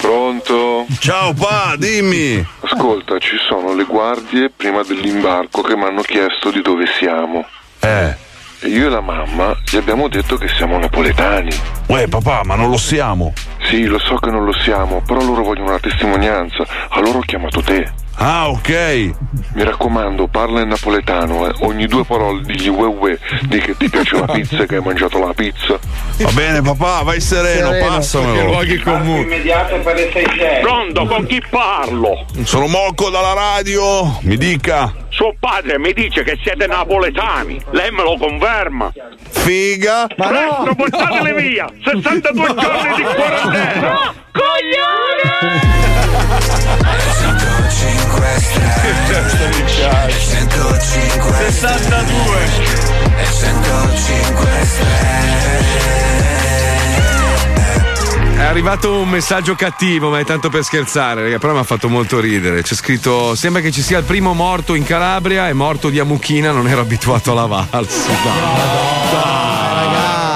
Pronto? 0.02 0.86
Ciao 1.00 1.34
pa, 1.34 1.76
dimmi. 1.78 2.46
Ascolta, 2.62 3.18
ci 3.20 3.38
sono 3.48 3.74
le 3.74 3.84
guardie 3.84 4.50
prima 4.56 4.84
dell'imbarco 4.84 5.62
che 5.62 5.76
mi 5.76 5.84
hanno 5.84 6.02
chiesto 6.02 6.52
di 6.52 6.62
dove 6.62 6.86
siamo. 6.98 7.46
Eh. 7.80 8.26
Io 8.68 8.88
e 8.88 8.90
la 8.90 9.02
mamma 9.02 9.58
gli 9.64 9.78
abbiamo 9.78 10.10
detto 10.10 10.36
che 10.36 10.50
siamo 10.50 10.78
napoletani. 10.78 11.50
Uè 11.88 12.08
papà, 12.08 12.42
ma 12.44 12.56
non 12.56 12.70
lo 12.70 12.78
siamo. 12.78 13.32
Sì, 13.64 13.86
lo 13.86 13.98
so 13.98 14.16
che 14.16 14.30
non 14.30 14.44
lo 14.44 14.54
siamo, 14.54 15.02
però 15.06 15.22
loro 15.22 15.44
vogliono 15.44 15.70
una 15.70 15.80
testimonianza. 15.80 16.66
Allora 16.90 17.18
ho 17.18 17.22
chiamato 17.22 17.62
te. 17.62 17.90
Ah, 18.16 18.50
ok. 18.50 18.70
Mi 19.54 19.64
raccomando, 19.64 20.28
parla 20.28 20.62
in 20.62 20.68
napoletano, 20.68 21.48
eh. 21.48 21.54
ogni 21.60 21.86
due 21.86 22.04
parole 22.04 22.42
digli 22.42 22.68
ue 22.68 22.88
ue, 22.88 23.20
di 23.44 23.60
che 23.60 23.78
ti 23.78 23.90
piace 23.90 24.20
la 24.20 24.26
pizza 24.26 24.64
e 24.64 24.66
che 24.66 24.78
hai 24.78 24.82
mangiato 24.82 25.20
la 25.20 25.34
pizza. 25.34 25.80
Va 26.18 26.32
bene 26.32 26.62
papà, 26.62 27.04
vai 27.04 27.22
sereno, 27.22 27.70
passamelo. 27.88 28.52
immediato 29.22 29.78
per 29.80 29.96
le 29.96 30.10
Seychelles. 30.12 30.62
Pronto, 30.62 31.06
con 31.06 31.26
chi 31.26 31.42
parlo? 31.50 32.26
Sono 32.44 32.68
Moco 32.68 33.10
dalla 33.10 33.34
radio, 33.34 34.18
mi 34.22 34.36
dica. 34.36 35.06
Suo 35.18 35.34
padre 35.40 35.80
mi 35.80 35.94
dice 35.94 36.22
che 36.22 36.38
siete 36.44 36.68
napoletani. 36.68 37.60
Lei 37.72 37.90
me 37.90 38.04
lo 38.04 38.18
conferma. 38.18 38.94
Figa. 39.30 40.06
Ma 40.16 40.28
Presto, 40.28 40.76
portatele 40.76 41.34
via! 41.34 41.68
62 41.84 42.54
giorni 42.54 42.96
di 42.96 43.02
quarantena! 43.02 44.14
Coglione! 44.32 45.66
105 50.20 51.34
62 51.34 52.46
e 53.18 53.26
105 53.26 54.48
È 58.38 58.44
arrivato 58.44 59.00
un 59.00 59.10
messaggio 59.10 59.56
cattivo, 59.56 60.10
ma 60.12 60.20
è 60.20 60.24
tanto 60.24 60.50
per 60.50 60.64
scherzare, 60.64 61.24
raga, 61.24 61.40
però 61.40 61.54
mi 61.54 61.60
ha 61.60 61.64
fatto 61.64 61.90
molto 61.90 62.20
ridere. 62.20 62.62
C'è 62.62 62.76
scritto: 62.76 63.34
Sembra 63.34 63.62
che 63.62 63.72
ci 63.72 63.82
sia 63.82 63.98
il 63.98 64.04
primo 64.04 64.34
morto 64.34 64.76
in 64.76 64.84
Calabria, 64.84 65.48
è 65.48 65.54
morto 65.54 65.90
di 65.90 65.98
Amuchina, 65.98 66.52
non 66.52 66.68
ero 66.68 66.82
abituato 66.82 67.32
alla 67.32 67.48
valsa. 67.48 68.12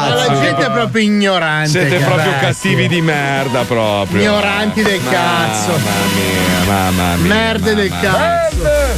La 0.10 0.40
gente 0.40 0.66
è 0.66 0.72
proprio 0.72 1.04
ignorante. 1.04 1.70
Siete 1.70 2.04
proprio 2.04 2.32
cattivi 2.40 2.88
di 2.88 3.02
merda, 3.02 3.62
proprio. 3.66 4.20
Ignoranti 4.20 4.82
del 4.82 5.00
cazzo. 5.08 5.70
Mamma 5.70 5.92
mia, 6.16 6.74
mamma 6.74 7.16
mia. 7.18 7.34
Merde 7.34 7.76
del 7.76 7.92
cazzo. 8.02 8.91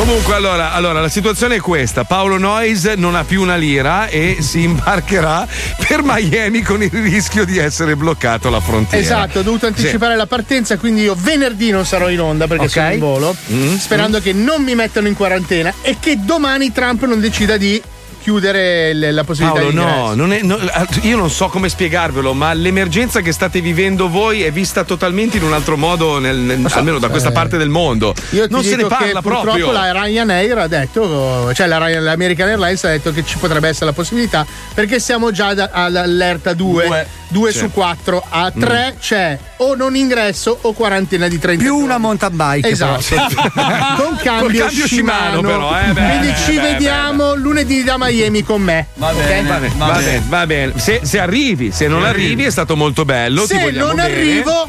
Comunque, 0.00 0.34
allora, 0.34 0.72
allora, 0.72 1.02
la 1.02 1.10
situazione 1.10 1.56
è 1.56 1.60
questa: 1.60 2.04
Paolo 2.04 2.38
Noyes 2.38 2.84
non 2.96 3.14
ha 3.14 3.22
più 3.24 3.42
una 3.42 3.56
lira 3.56 4.06
e 4.08 4.38
si 4.40 4.62
imbarcherà 4.62 5.46
per 5.86 6.00
Miami 6.02 6.62
con 6.62 6.82
il 6.82 6.88
rischio 6.90 7.44
di 7.44 7.58
essere 7.58 7.94
bloccato 7.96 8.48
alla 8.48 8.60
frontiera. 8.62 9.04
Esatto, 9.04 9.40
ho 9.40 9.42
dovuto 9.42 9.66
anticipare 9.66 10.16
la 10.16 10.24
partenza, 10.24 10.78
quindi 10.78 11.02
io 11.02 11.14
venerdì 11.18 11.70
non 11.70 11.84
sarò 11.84 12.08
in 12.08 12.18
onda 12.18 12.46
perché 12.46 12.64
Ok. 12.64 12.70
sono 12.70 12.90
in 12.92 12.98
volo, 12.98 13.36
Mm. 13.52 13.76
sperando 13.76 14.20
che 14.20 14.32
non 14.32 14.62
mi 14.62 14.74
mettano 14.74 15.06
in 15.06 15.14
quarantena 15.14 15.70
e 15.82 15.98
che 16.00 16.16
domani 16.18 16.72
Trump 16.72 17.04
non 17.04 17.20
decida 17.20 17.58
di 17.58 17.80
chiudere 18.22 18.90
il- 18.90 19.14
la 19.14 19.24
possibilità 19.24 19.60
Paolo, 19.60 19.70
di 19.70 19.76
no, 19.76 20.14
non 20.14 20.32
è- 20.32 20.42
no, 20.42 20.58
io 21.02 21.16
non 21.16 21.30
so 21.30 21.48
come 21.48 21.68
spiegarvelo, 21.68 22.32
ma 22.34 22.52
l'emergenza 22.52 23.20
che 23.20 23.32
state 23.32 23.60
vivendo 23.60 24.08
voi 24.08 24.42
è 24.42 24.52
vista 24.52 24.84
totalmente 24.84 25.36
in 25.38 25.42
un 25.44 25.52
altro 25.52 25.76
modo, 25.76 26.18
nel- 26.18 26.36
nel- 26.36 26.66
almeno 26.70 26.98
da 26.98 27.08
questa 27.08 27.30
eh, 27.30 27.32
parte 27.32 27.56
del 27.56 27.68
mondo. 27.68 28.14
Io 28.30 28.46
non 28.50 28.62
se 28.62 28.76
ne 28.76 28.86
parla 28.86 29.20
purtroppo 29.22 29.42
proprio. 29.46 29.72
la 29.72 29.92
Ryanair 29.92 30.58
ha 30.58 30.66
detto, 30.66 31.52
cioè 31.54 31.66
la 31.66 31.78
l'American 32.00 32.48
Airlines 32.48 32.84
ha 32.84 32.88
detto 32.88 33.12
che 33.12 33.24
ci 33.24 33.38
potrebbe 33.38 33.68
essere 33.68 33.86
la 33.86 33.92
possibilità 33.92 34.46
perché 34.74 35.00
siamo 35.00 35.30
già 35.30 35.54
da- 35.54 35.70
all'allerta 35.72 36.52
2. 36.52 36.86
2 36.86 37.06
Sì. 37.52 37.58
su 37.58 37.70
4 37.70 38.24
a 38.28 38.50
3 38.50 38.96
c'è 39.00 39.38
o 39.58 39.74
non 39.74 39.94
ingresso 39.94 40.58
o 40.60 40.72
quarantena 40.72 41.28
di 41.28 41.38
30 41.38 41.62
Più 41.62 41.76
una 41.76 41.98
mountain 41.98 42.34
bike. 42.34 42.68
Esatto. 42.68 43.02
Con 43.96 44.16
cambio, 44.22 44.64
cambio 44.64 44.86
Shimano. 44.86 45.38
Shimano, 45.38 45.40
però, 45.40 45.80
eh, 45.80 45.92
beh, 45.92 46.06
Quindi 46.08 46.26
beh, 46.28 46.36
ci 46.44 46.54
beh, 46.54 46.60
vediamo 46.60 47.34
lunedì 47.34 47.82
da 47.82 47.96
Miami 47.98 48.42
con 48.42 48.62
me. 48.62 48.86
Va 48.94 49.12
bene, 49.12 49.48
va 49.48 49.56
bene, 49.58 49.74
va 49.76 49.92
bene, 49.92 50.22
va 50.28 50.46
bene. 50.46 50.72
Se, 50.76 51.00
se 51.02 51.18
arrivi, 51.18 51.70
se 51.72 51.86
non 51.88 52.04
arrivi 52.04 52.44
è 52.44 52.50
stato 52.50 52.76
molto 52.76 53.04
bello. 53.04 53.46
Se 53.46 53.70
non 53.70 53.96
bene. 53.96 54.02
arrivo, 54.02 54.68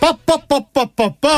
po, 0.00 0.18
po, 0.24 0.42
po, 0.46 0.66
po, 0.72 0.90
po, 0.94 1.14
po, 1.20 1.36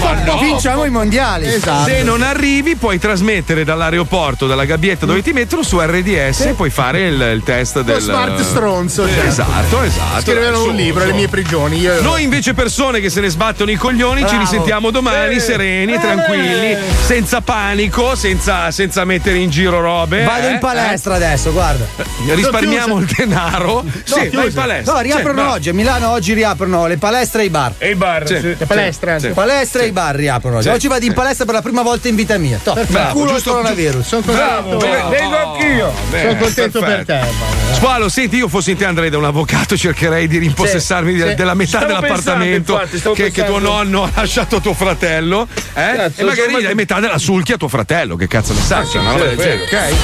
po, 0.00 0.14
no. 0.26 0.38
Vinciamo 0.38 0.84
i 0.84 0.90
mondiali. 0.90 1.46
Esatto. 1.46 1.88
Se 1.88 2.02
non 2.02 2.20
arrivi, 2.22 2.76
puoi 2.76 2.98
trasmettere 2.98 3.64
dall'aeroporto, 3.64 4.46
dalla 4.46 4.66
gabbietta 4.66 5.06
dove 5.06 5.22
ti 5.22 5.32
mettono 5.32 5.62
su 5.62 5.80
RDS 5.80 6.40
e 6.42 6.52
puoi 6.52 6.68
fare 6.70 7.06
il, 7.06 7.14
il 7.20 7.42
test 7.42 7.76
Lo 7.76 7.82
del. 7.82 8.00
smart 8.00 8.40
stronzo. 8.42 9.04
Eh, 9.06 9.08
certo. 9.08 9.26
Esatto, 9.28 9.82
esatto. 9.82 10.20
Scrivevano 10.20 10.64
un 10.64 10.74
libro, 10.74 11.04
le 11.06 11.12
mie 11.14 11.28
prigioni. 11.28 11.78
Io... 11.80 12.02
Noi 12.02 12.22
invece 12.22 12.52
persone 12.54 13.00
che 13.00 13.08
se 13.08 13.20
ne 13.20 13.28
sbattono 13.30 13.70
i 13.70 13.76
coglioni 13.76 14.20
ci 14.20 14.26
Bravo. 14.26 14.40
risentiamo 14.42 14.90
domani 14.90 15.36
Eh. 15.36 15.40
sereni, 15.40 15.94
Eh. 15.94 15.98
tranquilli, 15.98 16.76
senza 17.06 17.40
panico, 17.40 18.14
senza, 18.14 18.70
senza 18.70 19.04
mettere 19.06 19.38
in 19.38 19.48
giro 19.50 19.80
robe. 19.80 20.22
Vado 20.24 20.48
eh, 20.48 20.52
in 20.52 20.58
palestra 20.58 21.14
adesso, 21.14 21.50
guarda. 21.52 21.84
eh. 21.96 22.34
Risparmiamo 22.34 22.98
il 22.98 23.06
denaro. 23.06 23.84
sì, 24.04 24.28
vai 24.32 24.46
in 24.48 24.52
palestra. 24.52 24.92
No, 24.94 25.00
riaprono 25.00 25.40
Sì, 25.40 25.46
va. 25.46 25.52
oggi. 25.52 25.68
A 25.70 25.74
Milano 25.74 26.10
oggi 26.10 26.34
riaprono 26.34 26.86
le 26.86 26.98
palestre 26.98 27.42
e 27.42 27.44
i 27.46 27.50
bar. 27.50 27.72
E 27.78 27.90
i 27.90 27.94
bar, 27.94 28.00
Sì. 28.26 28.38
sì. 28.38 28.54
Le 28.58 28.66
palestre. 28.66 29.18
Sì. 29.20 29.28
Palestre 29.28 29.82
e 29.84 29.86
i 29.86 29.92
bar 29.92 30.14
riaprono 30.16 30.56
oggi. 30.56 30.68
Sì. 30.68 30.74
Oggi 30.74 30.88
vado 30.88 31.04
in 31.04 31.12
palestra 31.12 31.44
per 31.44 31.54
la 31.54 31.62
prima 31.62 31.82
volta 31.82 32.08
in 32.08 32.14
vita 32.16 32.36
mia. 32.38 32.58
Toh, 32.62 32.76
Bravo, 32.88 33.12
culo 33.18 33.32
giusto- 33.32 33.50
coronavirus. 33.50 34.06
Sono 34.06 34.22
Bravo, 34.24 34.70
contento. 34.76 35.08
ve- 35.08 35.16
vengo 35.18 35.36
anch'io. 35.36 35.92
Bene, 36.10 36.28
Sono 36.28 36.40
contento 36.40 36.80
perfetto. 36.80 37.04
per 37.04 37.24
te. 37.24 37.74
Squalo, 37.74 38.08
senti, 38.08 38.36
io 38.36 38.48
fossi 38.48 38.70
in 38.72 38.76
te 38.76 38.84
andrei 38.84 39.10
da 39.10 39.18
un 39.18 39.24
avvocato, 39.24 39.76
cercherei 39.76 40.28
di 40.28 40.38
rimpossessarmi 40.38 41.12
Sì, 41.18 41.28
sì. 41.28 41.34
della 41.34 41.54
metà 41.54 41.78
Stavo 41.78 41.86
dell'appartamento 41.86 42.76
pensando, 42.76 42.96
infatti, 43.08 43.22
che, 43.22 43.30
che 43.30 43.44
tuo 43.44 43.58
nonno 43.58 44.04
ha 44.04 44.10
lasciato 44.14 44.56
a 44.56 44.60
tuo 44.60 44.74
fratello. 44.74 45.46
Eh? 45.74 45.94
Cazzo, 45.96 46.20
e 46.20 46.24
magari 46.24 46.62
dai 46.62 46.74
metà 46.74 47.00
della 47.00 47.18
sulchi 47.18 47.52
a 47.52 47.56
tuo 47.56 47.68
fratello. 47.68 48.16
Che 48.16 48.26
cazzo 48.28 48.52
ne 48.52 48.60
sai? 48.60 48.86
Cioè, 48.86 49.00
una 49.00 49.12
roba 49.12 49.24
del 49.24 49.36
genere, 49.36 49.62
ok? 49.62 49.94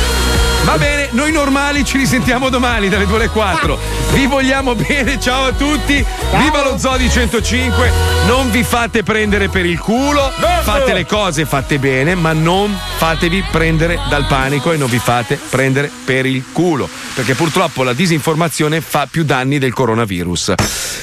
Va 0.68 0.76
bene, 0.76 1.08
noi 1.12 1.32
normali 1.32 1.82
ci 1.82 1.96
risentiamo 1.96 2.50
domani 2.50 2.90
dalle 2.90 3.06
2 3.06 3.16
alle 3.16 3.28
4. 3.30 3.78
Vi 4.12 4.26
vogliamo 4.26 4.74
bene, 4.74 5.18
ciao 5.18 5.46
a 5.46 5.52
tutti. 5.52 6.04
Viva 6.36 6.62
lo 6.62 6.76
Zodi 6.76 7.08
105. 7.08 7.90
Non 8.26 8.50
vi 8.50 8.62
fate 8.62 9.02
prendere 9.02 9.48
per 9.48 9.64
il 9.64 9.78
culo. 9.78 10.30
Fate 10.60 10.92
le 10.92 11.06
cose 11.06 11.46
fatte 11.46 11.78
bene, 11.78 12.14
ma 12.14 12.34
non 12.34 12.78
fatevi 12.98 13.44
prendere 13.50 13.98
dal 14.10 14.26
panico 14.26 14.70
e 14.72 14.76
non 14.76 14.90
vi 14.90 14.98
fate 14.98 15.40
prendere 15.48 15.90
per 16.04 16.26
il 16.26 16.44
culo. 16.52 16.86
Perché 17.14 17.32
purtroppo 17.32 17.82
la 17.82 17.94
disinformazione 17.94 18.82
fa 18.82 19.08
più 19.10 19.24
danni 19.24 19.58
del 19.58 19.72
coronavirus. 19.72 20.52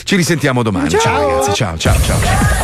Ci 0.03 0.15
risentiamo 0.15 0.61
domani. 0.61 0.91
ciao 0.91 1.27
ragazzi, 1.27 1.53
ciao 1.55 1.75
ciao 1.75 1.99
ciao. 2.03 2.55